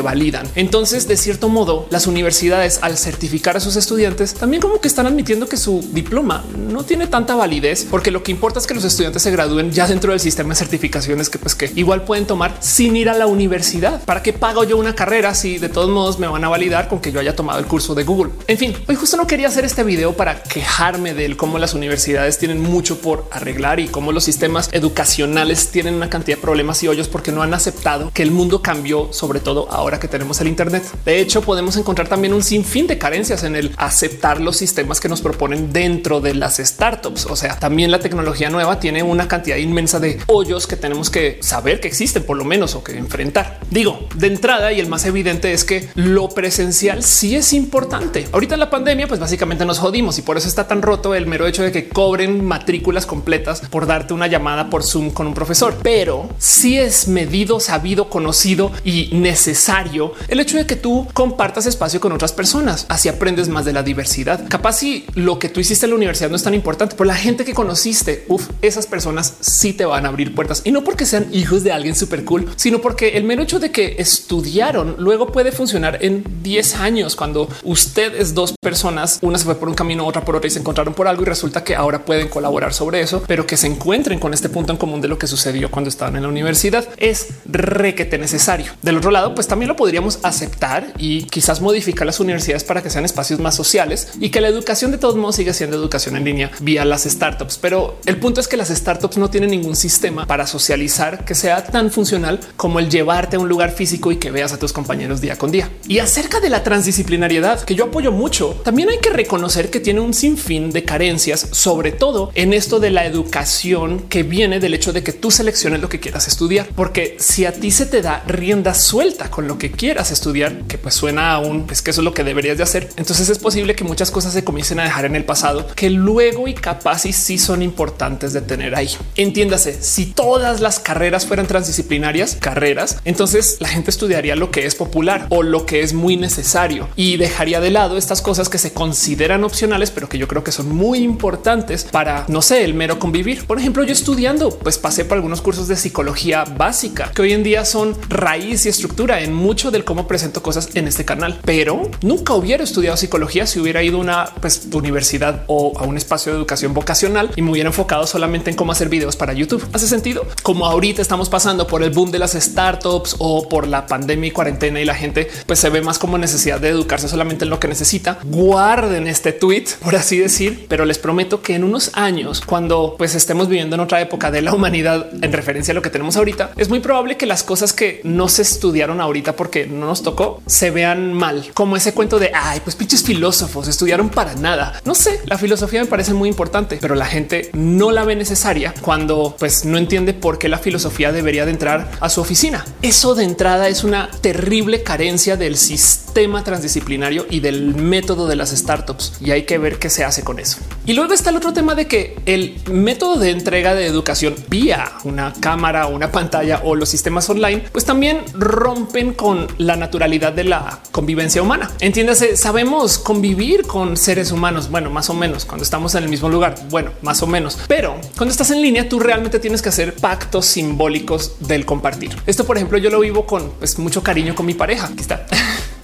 validan. 0.00 0.48
Entonces, 0.54 1.08
de 1.08 1.16
cierto 1.16 1.48
modo, 1.48 1.86
las 1.90 2.06
universidades 2.06 2.78
al 2.82 2.96
certificar 2.96 3.56
a 3.56 3.60
sus 3.60 3.76
estudiantes 3.76 4.34
también 4.34 4.60
como 4.60 4.80
que 4.80 4.88
están 4.88 5.06
admitiendo 5.06 5.48
que 5.48 5.56
su 5.56 5.86
diploma 5.92 6.44
no 6.56 6.84
tiene 6.84 7.06
tanta 7.06 7.34
validez 7.34 7.86
porque 7.90 8.10
lo 8.10 8.22
que 8.22 8.32
importa 8.32 8.58
es 8.58 8.66
que 8.66 8.74
los 8.74 8.84
estudiantes 8.84 9.22
se 9.22 9.30
gradúen 9.30 9.70
ya 9.70 9.85
dentro 9.88 10.10
del 10.12 10.20
sistema 10.20 10.50
de 10.50 10.56
certificaciones 10.56 11.30
que 11.30 11.38
pues 11.38 11.54
que 11.54 11.70
igual 11.74 12.04
pueden 12.04 12.26
tomar 12.26 12.56
sin 12.60 12.96
ir 12.96 13.08
a 13.08 13.14
la 13.14 13.26
universidad. 13.26 14.02
¿Para 14.04 14.22
qué 14.22 14.32
pago 14.32 14.64
yo 14.64 14.76
una 14.76 14.94
carrera 14.94 15.34
si 15.34 15.58
de 15.58 15.68
todos 15.68 15.90
modos 15.90 16.18
me 16.18 16.26
van 16.26 16.44
a 16.44 16.48
validar 16.48 16.88
con 16.88 17.00
que 17.00 17.12
yo 17.12 17.20
haya 17.20 17.36
tomado 17.36 17.58
el 17.58 17.66
curso 17.66 17.94
de 17.94 18.04
Google? 18.04 18.32
En 18.46 18.58
fin, 18.58 18.74
hoy 18.86 18.94
justo 18.96 19.16
no 19.16 19.26
quería 19.26 19.48
hacer 19.48 19.64
este 19.64 19.84
video 19.84 20.14
para 20.14 20.42
quejarme 20.42 21.14
del 21.14 21.36
cómo 21.36 21.58
las 21.58 21.74
universidades 21.74 22.38
tienen 22.38 22.60
mucho 22.60 23.00
por 23.00 23.28
arreglar 23.30 23.80
y 23.80 23.88
cómo 23.88 24.12
los 24.12 24.24
sistemas 24.24 24.70
educacionales 24.72 25.68
tienen 25.68 25.94
una 25.94 26.10
cantidad 26.10 26.36
de 26.36 26.42
problemas 26.42 26.82
y 26.82 26.88
hoyos 26.88 27.08
porque 27.08 27.32
no 27.32 27.42
han 27.42 27.54
aceptado 27.54 28.10
que 28.12 28.22
el 28.22 28.30
mundo 28.30 28.62
cambió, 28.62 29.12
sobre 29.12 29.40
todo 29.40 29.70
ahora 29.70 30.00
que 30.00 30.08
tenemos 30.08 30.40
el 30.40 30.48
Internet. 30.48 30.84
De 31.04 31.20
hecho, 31.20 31.42
podemos 31.42 31.76
encontrar 31.76 32.08
también 32.08 32.34
un 32.34 32.42
sinfín 32.42 32.86
de 32.86 32.98
carencias 32.98 33.42
en 33.44 33.56
el 33.56 33.72
aceptar 33.76 34.40
los 34.40 34.56
sistemas 34.56 35.00
que 35.00 35.08
nos 35.08 35.20
proponen 35.20 35.72
dentro 35.72 36.20
de 36.20 36.34
las 36.34 36.56
startups. 36.56 37.26
O 37.26 37.36
sea, 37.36 37.58
también 37.58 37.90
la 37.90 38.00
tecnología 38.00 38.50
nueva 38.50 38.80
tiene 38.80 39.02
una 39.02 39.28
cantidad 39.28 39.56
inmensa 39.66 40.00
de 40.00 40.18
hoyos 40.26 40.66
que 40.66 40.76
tenemos 40.76 41.10
que 41.10 41.38
saber 41.40 41.80
que 41.80 41.88
existen, 41.88 42.22
por 42.22 42.36
lo 42.36 42.44
menos, 42.44 42.74
o 42.74 42.82
que 42.82 42.96
enfrentar. 42.96 43.60
Digo, 43.70 44.06
de 44.14 44.26
entrada, 44.28 44.72
y 44.72 44.80
el 44.80 44.88
más 44.88 45.04
evidente 45.04 45.52
es 45.52 45.64
que 45.64 45.88
lo 45.94 46.28
presencial 46.28 47.02
sí 47.02 47.36
es 47.36 47.52
importante. 47.52 48.26
Ahorita 48.32 48.54
en 48.54 48.60
la 48.60 48.70
pandemia, 48.70 49.08
pues 49.08 49.20
básicamente 49.20 49.64
nos 49.64 49.78
jodimos 49.78 50.18
y 50.18 50.22
por 50.22 50.36
eso 50.36 50.48
está 50.48 50.66
tan 50.66 50.82
roto 50.82 51.14
el 51.14 51.26
mero 51.26 51.46
hecho 51.46 51.62
de 51.62 51.72
que 51.72 51.88
cobren 51.88 52.44
matrículas 52.44 53.06
completas 53.06 53.62
por 53.70 53.86
darte 53.86 54.14
una 54.14 54.26
llamada 54.26 54.70
por 54.70 54.82
Zoom 54.82 55.10
con 55.10 55.26
un 55.26 55.34
profesor. 55.34 55.74
Pero 55.82 56.28
sí 56.38 56.78
es 56.78 57.08
medido, 57.08 57.60
sabido, 57.60 58.08
conocido 58.08 58.72
y 58.84 59.10
necesario 59.12 60.12
el 60.28 60.40
hecho 60.40 60.56
de 60.56 60.66
que 60.66 60.76
tú 60.76 61.06
compartas 61.12 61.66
espacio 61.66 62.00
con 62.00 62.12
otras 62.12 62.32
personas. 62.32 62.86
Así 62.88 63.08
aprendes 63.08 63.48
más 63.48 63.64
de 63.64 63.72
la 63.72 63.82
diversidad. 63.82 64.48
Capaz 64.48 64.74
si 64.78 65.06
lo 65.14 65.38
que 65.38 65.48
tú 65.48 65.60
hiciste 65.60 65.86
en 65.86 65.90
la 65.90 65.96
universidad 65.96 66.30
no 66.30 66.36
es 66.36 66.42
tan 66.42 66.54
importante, 66.54 66.96
pero 66.96 67.06
la 67.06 67.14
gente 67.14 67.44
que 67.44 67.54
conociste, 67.54 68.24
uf, 68.28 68.48
esas 68.62 68.86
personas 68.86 69.34
sí 69.56 69.72
te 69.72 69.84
van 69.84 70.04
a 70.04 70.08
abrir 70.08 70.34
puertas 70.34 70.62
y 70.64 70.70
no 70.70 70.84
porque 70.84 71.06
sean 71.06 71.28
hijos 71.32 71.64
de 71.64 71.72
alguien 71.72 71.94
súper 71.94 72.24
cool, 72.24 72.48
sino 72.56 72.80
porque 72.80 73.16
el 73.16 73.24
mero 73.24 73.42
hecho 73.42 73.58
de 73.58 73.70
que 73.70 73.96
estudiaron 73.98 74.96
luego 74.98 75.32
puede 75.32 75.50
funcionar 75.50 75.98
en 76.02 76.24
10 76.42 76.76
años 76.76 77.16
cuando 77.16 77.48
ustedes 77.64 78.34
dos 78.34 78.54
personas, 78.60 79.18
una 79.22 79.38
se 79.38 79.44
fue 79.44 79.54
por 79.54 79.68
un 79.68 79.74
camino, 79.74 80.06
otra 80.06 80.24
por 80.24 80.36
otra 80.36 80.48
y 80.48 80.50
se 80.50 80.58
encontraron 80.58 80.94
por 80.94 81.08
algo 81.08 81.22
y 81.22 81.26
resulta 81.26 81.64
que 81.64 81.74
ahora 81.74 82.04
pueden 82.04 82.28
colaborar 82.28 82.74
sobre 82.74 83.00
eso, 83.00 83.22
pero 83.26 83.46
que 83.46 83.56
se 83.56 83.66
encuentren 83.66 84.18
con 84.18 84.34
este 84.34 84.48
punto 84.48 84.72
en 84.72 84.78
común 84.78 85.00
de 85.00 85.08
lo 85.08 85.18
que 85.18 85.26
sucedió 85.26 85.70
cuando 85.70 85.88
estaban 85.88 86.16
en 86.16 86.22
la 86.22 86.28
universidad 86.28 86.86
es 86.98 87.28
requete 87.46 88.18
necesario. 88.18 88.72
Del 88.82 88.98
otro 88.98 89.10
lado, 89.10 89.34
pues 89.34 89.48
también 89.48 89.68
lo 89.68 89.76
podríamos 89.76 90.18
aceptar 90.22 90.92
y 90.98 91.24
quizás 91.24 91.60
modificar 91.60 92.06
las 92.06 92.20
universidades 92.20 92.64
para 92.64 92.82
que 92.82 92.90
sean 92.90 93.04
espacios 93.04 93.40
más 93.40 93.54
sociales 93.54 94.08
y 94.20 94.30
que 94.30 94.40
la 94.40 94.48
educación 94.48 94.90
de 94.90 94.98
todos 94.98 95.16
modos 95.16 95.36
siga 95.36 95.52
siendo 95.52 95.76
educación 95.76 96.16
en 96.16 96.24
línea 96.24 96.50
vía 96.60 96.84
las 96.84 97.04
startups. 97.04 97.58
Pero 97.58 97.98
el 98.04 98.18
punto 98.18 98.40
es 98.40 98.48
que 98.48 98.56
las 98.56 98.68
startups 98.68 99.16
no 99.16 99.30
tienen 99.30 99.45
ningún 99.46 99.76
sistema 99.76 100.26
para 100.26 100.46
socializar 100.46 101.24
que 101.24 101.34
sea 101.34 101.64
tan 101.64 101.90
funcional 101.90 102.40
como 102.56 102.78
el 102.78 102.88
llevarte 102.88 103.36
a 103.36 103.38
un 103.38 103.48
lugar 103.48 103.72
físico 103.72 104.12
y 104.12 104.16
que 104.16 104.30
veas 104.30 104.52
a 104.52 104.58
tus 104.58 104.72
compañeros 104.72 105.20
día 105.20 105.36
con 105.36 105.50
día. 105.50 105.70
Y 105.88 105.98
acerca 105.98 106.40
de 106.40 106.50
la 106.50 106.62
transdisciplinariedad, 106.62 107.62
que 107.62 107.74
yo 107.74 107.84
apoyo 107.84 108.12
mucho, 108.12 108.60
también 108.64 108.88
hay 108.90 108.98
que 108.98 109.10
reconocer 109.10 109.70
que 109.70 109.80
tiene 109.80 110.00
un 110.00 110.14
sinfín 110.14 110.70
de 110.70 110.84
carencias, 110.84 111.48
sobre 111.52 111.92
todo 111.92 112.30
en 112.34 112.52
esto 112.52 112.80
de 112.80 112.90
la 112.90 113.04
educación 113.04 114.00
que 114.08 114.22
viene 114.22 114.60
del 114.60 114.74
hecho 114.74 114.92
de 114.92 115.02
que 115.02 115.12
tú 115.12 115.30
selecciones 115.30 115.80
lo 115.80 115.88
que 115.88 116.00
quieras 116.00 116.28
estudiar, 116.28 116.68
porque 116.74 117.16
si 117.18 117.44
a 117.44 117.52
ti 117.52 117.70
se 117.70 117.86
te 117.86 118.02
da 118.02 118.22
rienda 118.26 118.74
suelta 118.74 119.30
con 119.30 119.48
lo 119.48 119.58
que 119.58 119.70
quieras 119.70 120.10
estudiar, 120.10 120.62
que 120.68 120.78
pues 120.78 120.94
suena 120.94 121.32
aún 121.32 121.66
es 121.70 121.82
que 121.82 121.90
eso 121.90 122.00
es 122.00 122.04
lo 122.04 122.14
que 122.14 122.24
deberías 122.24 122.56
de 122.56 122.62
hacer, 122.62 122.88
entonces 122.96 123.28
es 123.28 123.38
posible 123.38 123.74
que 123.74 123.84
muchas 123.84 124.10
cosas 124.10 124.32
se 124.32 124.44
comiencen 124.44 124.80
a 124.80 124.84
dejar 124.84 125.04
en 125.04 125.16
el 125.16 125.24
pasado 125.24 125.66
que 125.74 125.90
luego 125.90 126.48
y 126.48 126.54
capaz 126.54 127.06
y 127.06 127.12
sí 127.12 127.38
son 127.38 127.62
importantes 127.62 128.32
de 128.32 128.40
tener 128.40 128.74
ahí. 128.74 128.88
Entiéndase, 129.36 129.76
si 129.82 130.06
todas 130.06 130.62
las 130.62 130.80
carreras 130.80 131.26
fueran 131.26 131.46
transdisciplinarias, 131.46 132.38
carreras, 132.40 132.96
entonces 133.04 133.58
la 133.60 133.68
gente 133.68 133.90
estudiaría 133.90 134.34
lo 134.34 134.50
que 134.50 134.64
es 134.64 134.74
popular 134.74 135.26
o 135.28 135.42
lo 135.42 135.66
que 135.66 135.82
es 135.82 135.92
muy 135.92 136.16
necesario 136.16 136.88
y 136.96 137.18
dejaría 137.18 137.60
de 137.60 137.70
lado 137.70 137.98
estas 137.98 138.22
cosas 138.22 138.48
que 138.48 138.56
se 138.56 138.72
consideran 138.72 139.44
opcionales, 139.44 139.90
pero 139.90 140.08
que 140.08 140.16
yo 140.16 140.26
creo 140.26 140.42
que 140.42 140.52
son 140.52 140.74
muy 140.74 141.00
importantes 141.00 141.84
para, 141.84 142.24
no 142.28 142.40
sé, 142.40 142.64
el 142.64 142.72
mero 142.72 142.98
convivir. 142.98 143.46
Por 143.46 143.58
ejemplo, 143.58 143.84
yo 143.84 143.92
estudiando, 143.92 144.58
pues 144.58 144.78
pasé 144.78 145.04
por 145.04 145.18
algunos 145.18 145.42
cursos 145.42 145.68
de 145.68 145.76
psicología 145.76 146.44
básica 146.44 147.12
que 147.14 147.20
hoy 147.20 147.34
en 147.34 147.42
día 147.42 147.66
son 147.66 147.94
raíz 148.08 148.64
y 148.64 148.70
estructura 148.70 149.20
en 149.20 149.34
mucho 149.34 149.70
del 149.70 149.84
cómo 149.84 150.08
presento 150.08 150.42
cosas 150.42 150.70
en 150.72 150.88
este 150.88 151.04
canal, 151.04 151.40
pero 151.44 151.90
nunca 152.00 152.32
hubiera 152.32 152.64
estudiado 152.64 152.96
psicología 152.96 153.46
si 153.46 153.60
hubiera 153.60 153.82
ido 153.82 153.98
a 153.98 154.00
una 154.00 154.30
pues, 154.40 154.66
universidad 154.72 155.44
o 155.46 155.78
a 155.78 155.82
un 155.82 155.98
espacio 155.98 156.32
de 156.32 156.38
educación 156.38 156.72
vocacional 156.72 157.32
y 157.36 157.42
me 157.42 157.50
hubiera 157.50 157.68
enfocado 157.68 158.06
solamente 158.06 158.48
en 158.48 158.56
cómo 158.56 158.72
hacer 158.72 158.88
videos 158.88 159.14
YouTube. 159.32 159.66
Hace 159.72 159.88
sentido. 159.88 160.26
Como 160.42 160.66
ahorita 160.66 161.02
estamos 161.02 161.28
pasando 161.28 161.66
por 161.66 161.82
el 161.82 161.90
boom 161.90 162.10
de 162.10 162.18
las 162.18 162.32
startups 162.32 163.16
o 163.18 163.48
por 163.48 163.66
la 163.66 163.86
pandemia 163.86 164.28
y 164.28 164.30
cuarentena 164.30 164.80
y 164.80 164.84
la 164.84 164.94
gente 164.94 165.28
pues 165.46 165.58
se 165.58 165.70
ve 165.70 165.80
más 165.80 165.98
como 165.98 166.18
necesidad 166.18 166.60
de 166.60 166.68
educarse 166.68 167.08
solamente 167.08 167.44
en 167.44 167.50
lo 167.50 167.60
que 167.60 167.68
necesita. 167.68 168.18
Guarden 168.24 169.06
este 169.06 169.32
tweet, 169.32 169.64
por 169.82 169.96
así 169.96 170.18
decir, 170.18 170.66
pero 170.68 170.84
les 170.84 170.98
prometo 170.98 171.42
que 171.42 171.54
en 171.54 171.64
unos 171.64 171.90
años, 171.94 172.40
cuando 172.40 172.94
pues 172.98 173.14
estemos 173.14 173.48
viviendo 173.48 173.74
en 173.74 173.80
otra 173.80 174.00
época 174.00 174.30
de 174.30 174.42
la 174.42 174.54
humanidad 174.54 175.08
en 175.22 175.32
referencia 175.32 175.72
a 175.72 175.74
lo 175.74 175.82
que 175.82 175.90
tenemos 175.90 176.16
ahorita, 176.16 176.52
es 176.56 176.68
muy 176.68 176.80
probable 176.80 177.16
que 177.16 177.26
las 177.26 177.42
cosas 177.42 177.72
que 177.72 178.00
no 178.04 178.28
se 178.28 178.42
estudiaron 178.42 179.00
ahorita 179.00 179.34
porque 179.34 179.66
no 179.66 179.86
nos 179.86 180.02
tocó 180.02 180.42
se 180.46 180.70
vean 180.70 181.12
mal, 181.12 181.50
como 181.54 181.76
ese 181.76 181.94
cuento 181.94 182.18
de 182.18 182.30
ay, 182.34 182.60
pues 182.60 182.76
pinches 182.76 183.02
filósofos 183.02 183.68
estudiaron 183.68 184.08
para 184.08 184.34
nada. 184.34 184.80
No 184.84 184.94
sé, 184.94 185.20
la 185.26 185.38
filosofía 185.38 185.80
me 185.80 185.86
parece 185.86 186.14
muy 186.14 186.28
importante, 186.28 186.78
pero 186.80 186.94
la 186.94 187.06
gente 187.06 187.50
no 187.52 187.90
la 187.90 188.04
ve 188.04 188.16
necesaria 188.16 188.74
cuando 188.80 189.15
pues 189.38 189.64
no 189.64 189.78
entiende 189.78 190.14
por 190.14 190.38
qué 190.38 190.48
la 190.48 190.58
filosofía 190.58 191.12
debería 191.12 191.44
de 191.44 191.50
entrar 191.50 191.90
a 192.00 192.08
su 192.08 192.20
oficina. 192.20 192.64
Eso 192.82 193.14
de 193.14 193.24
entrada 193.24 193.68
es 193.68 193.84
una 193.84 194.10
terrible 194.20 194.82
carencia 194.82 195.36
del 195.36 195.56
sistema 195.56 196.44
transdisciplinario 196.44 197.26
y 197.28 197.40
del 197.40 197.74
método 197.74 198.26
de 198.26 198.36
las 198.36 198.50
startups 198.50 199.14
y 199.20 199.30
hay 199.30 199.42
que 199.44 199.58
ver 199.58 199.78
qué 199.78 199.90
se 199.90 200.04
hace 200.04 200.22
con 200.22 200.38
eso. 200.38 200.58
Y 200.86 200.92
luego 200.92 201.12
está 201.12 201.30
el 201.30 201.36
otro 201.36 201.52
tema 201.52 201.74
de 201.74 201.86
que 201.86 202.16
el 202.26 202.60
método 202.70 203.18
de 203.18 203.30
entrega 203.30 203.74
de 203.74 203.86
educación 203.86 204.34
vía 204.48 204.92
una 205.04 205.32
cámara, 205.40 205.86
una 205.86 206.12
pantalla 206.12 206.60
o 206.64 206.74
los 206.74 206.88
sistemas 206.88 207.28
online, 207.28 207.64
pues 207.72 207.84
también 207.84 208.22
rompen 208.34 209.12
con 209.12 209.46
la 209.58 209.76
naturalidad 209.76 210.32
de 210.32 210.44
la 210.44 210.80
convivencia 210.92 211.42
humana. 211.42 211.70
Entiéndase, 211.80 212.36
sabemos 212.36 212.98
convivir 212.98 213.66
con 213.66 213.96
seres 213.96 214.32
humanos. 214.32 214.70
Bueno, 214.70 214.90
más 214.90 215.10
o 215.10 215.14
menos 215.14 215.44
cuando 215.44 215.64
estamos 215.64 215.94
en 215.94 216.04
el 216.04 216.08
mismo 216.08 216.28
lugar. 216.28 216.54
Bueno, 216.70 216.92
más 217.02 217.22
o 217.22 217.26
menos, 217.26 217.58
pero 217.68 218.00
cuando 218.16 218.32
estás 218.32 218.50
en 218.50 218.62
línea, 218.62 218.88
tú 218.88 218.98
realmente 219.06 219.38
tienes 219.38 219.62
que 219.62 219.68
hacer 219.68 219.94
pactos 219.94 220.46
simbólicos 220.46 221.36
del 221.40 221.64
compartir. 221.64 222.14
Esto, 222.26 222.44
por 222.44 222.56
ejemplo, 222.56 222.78
yo 222.78 222.90
lo 222.90 223.00
vivo 223.00 223.26
con 223.26 223.50
pues, 223.52 223.78
mucho 223.78 224.02
cariño 224.02 224.34
con 224.34 224.46
mi 224.46 224.54
pareja. 224.54 224.86
Aquí 224.86 225.00
está. 225.00 225.26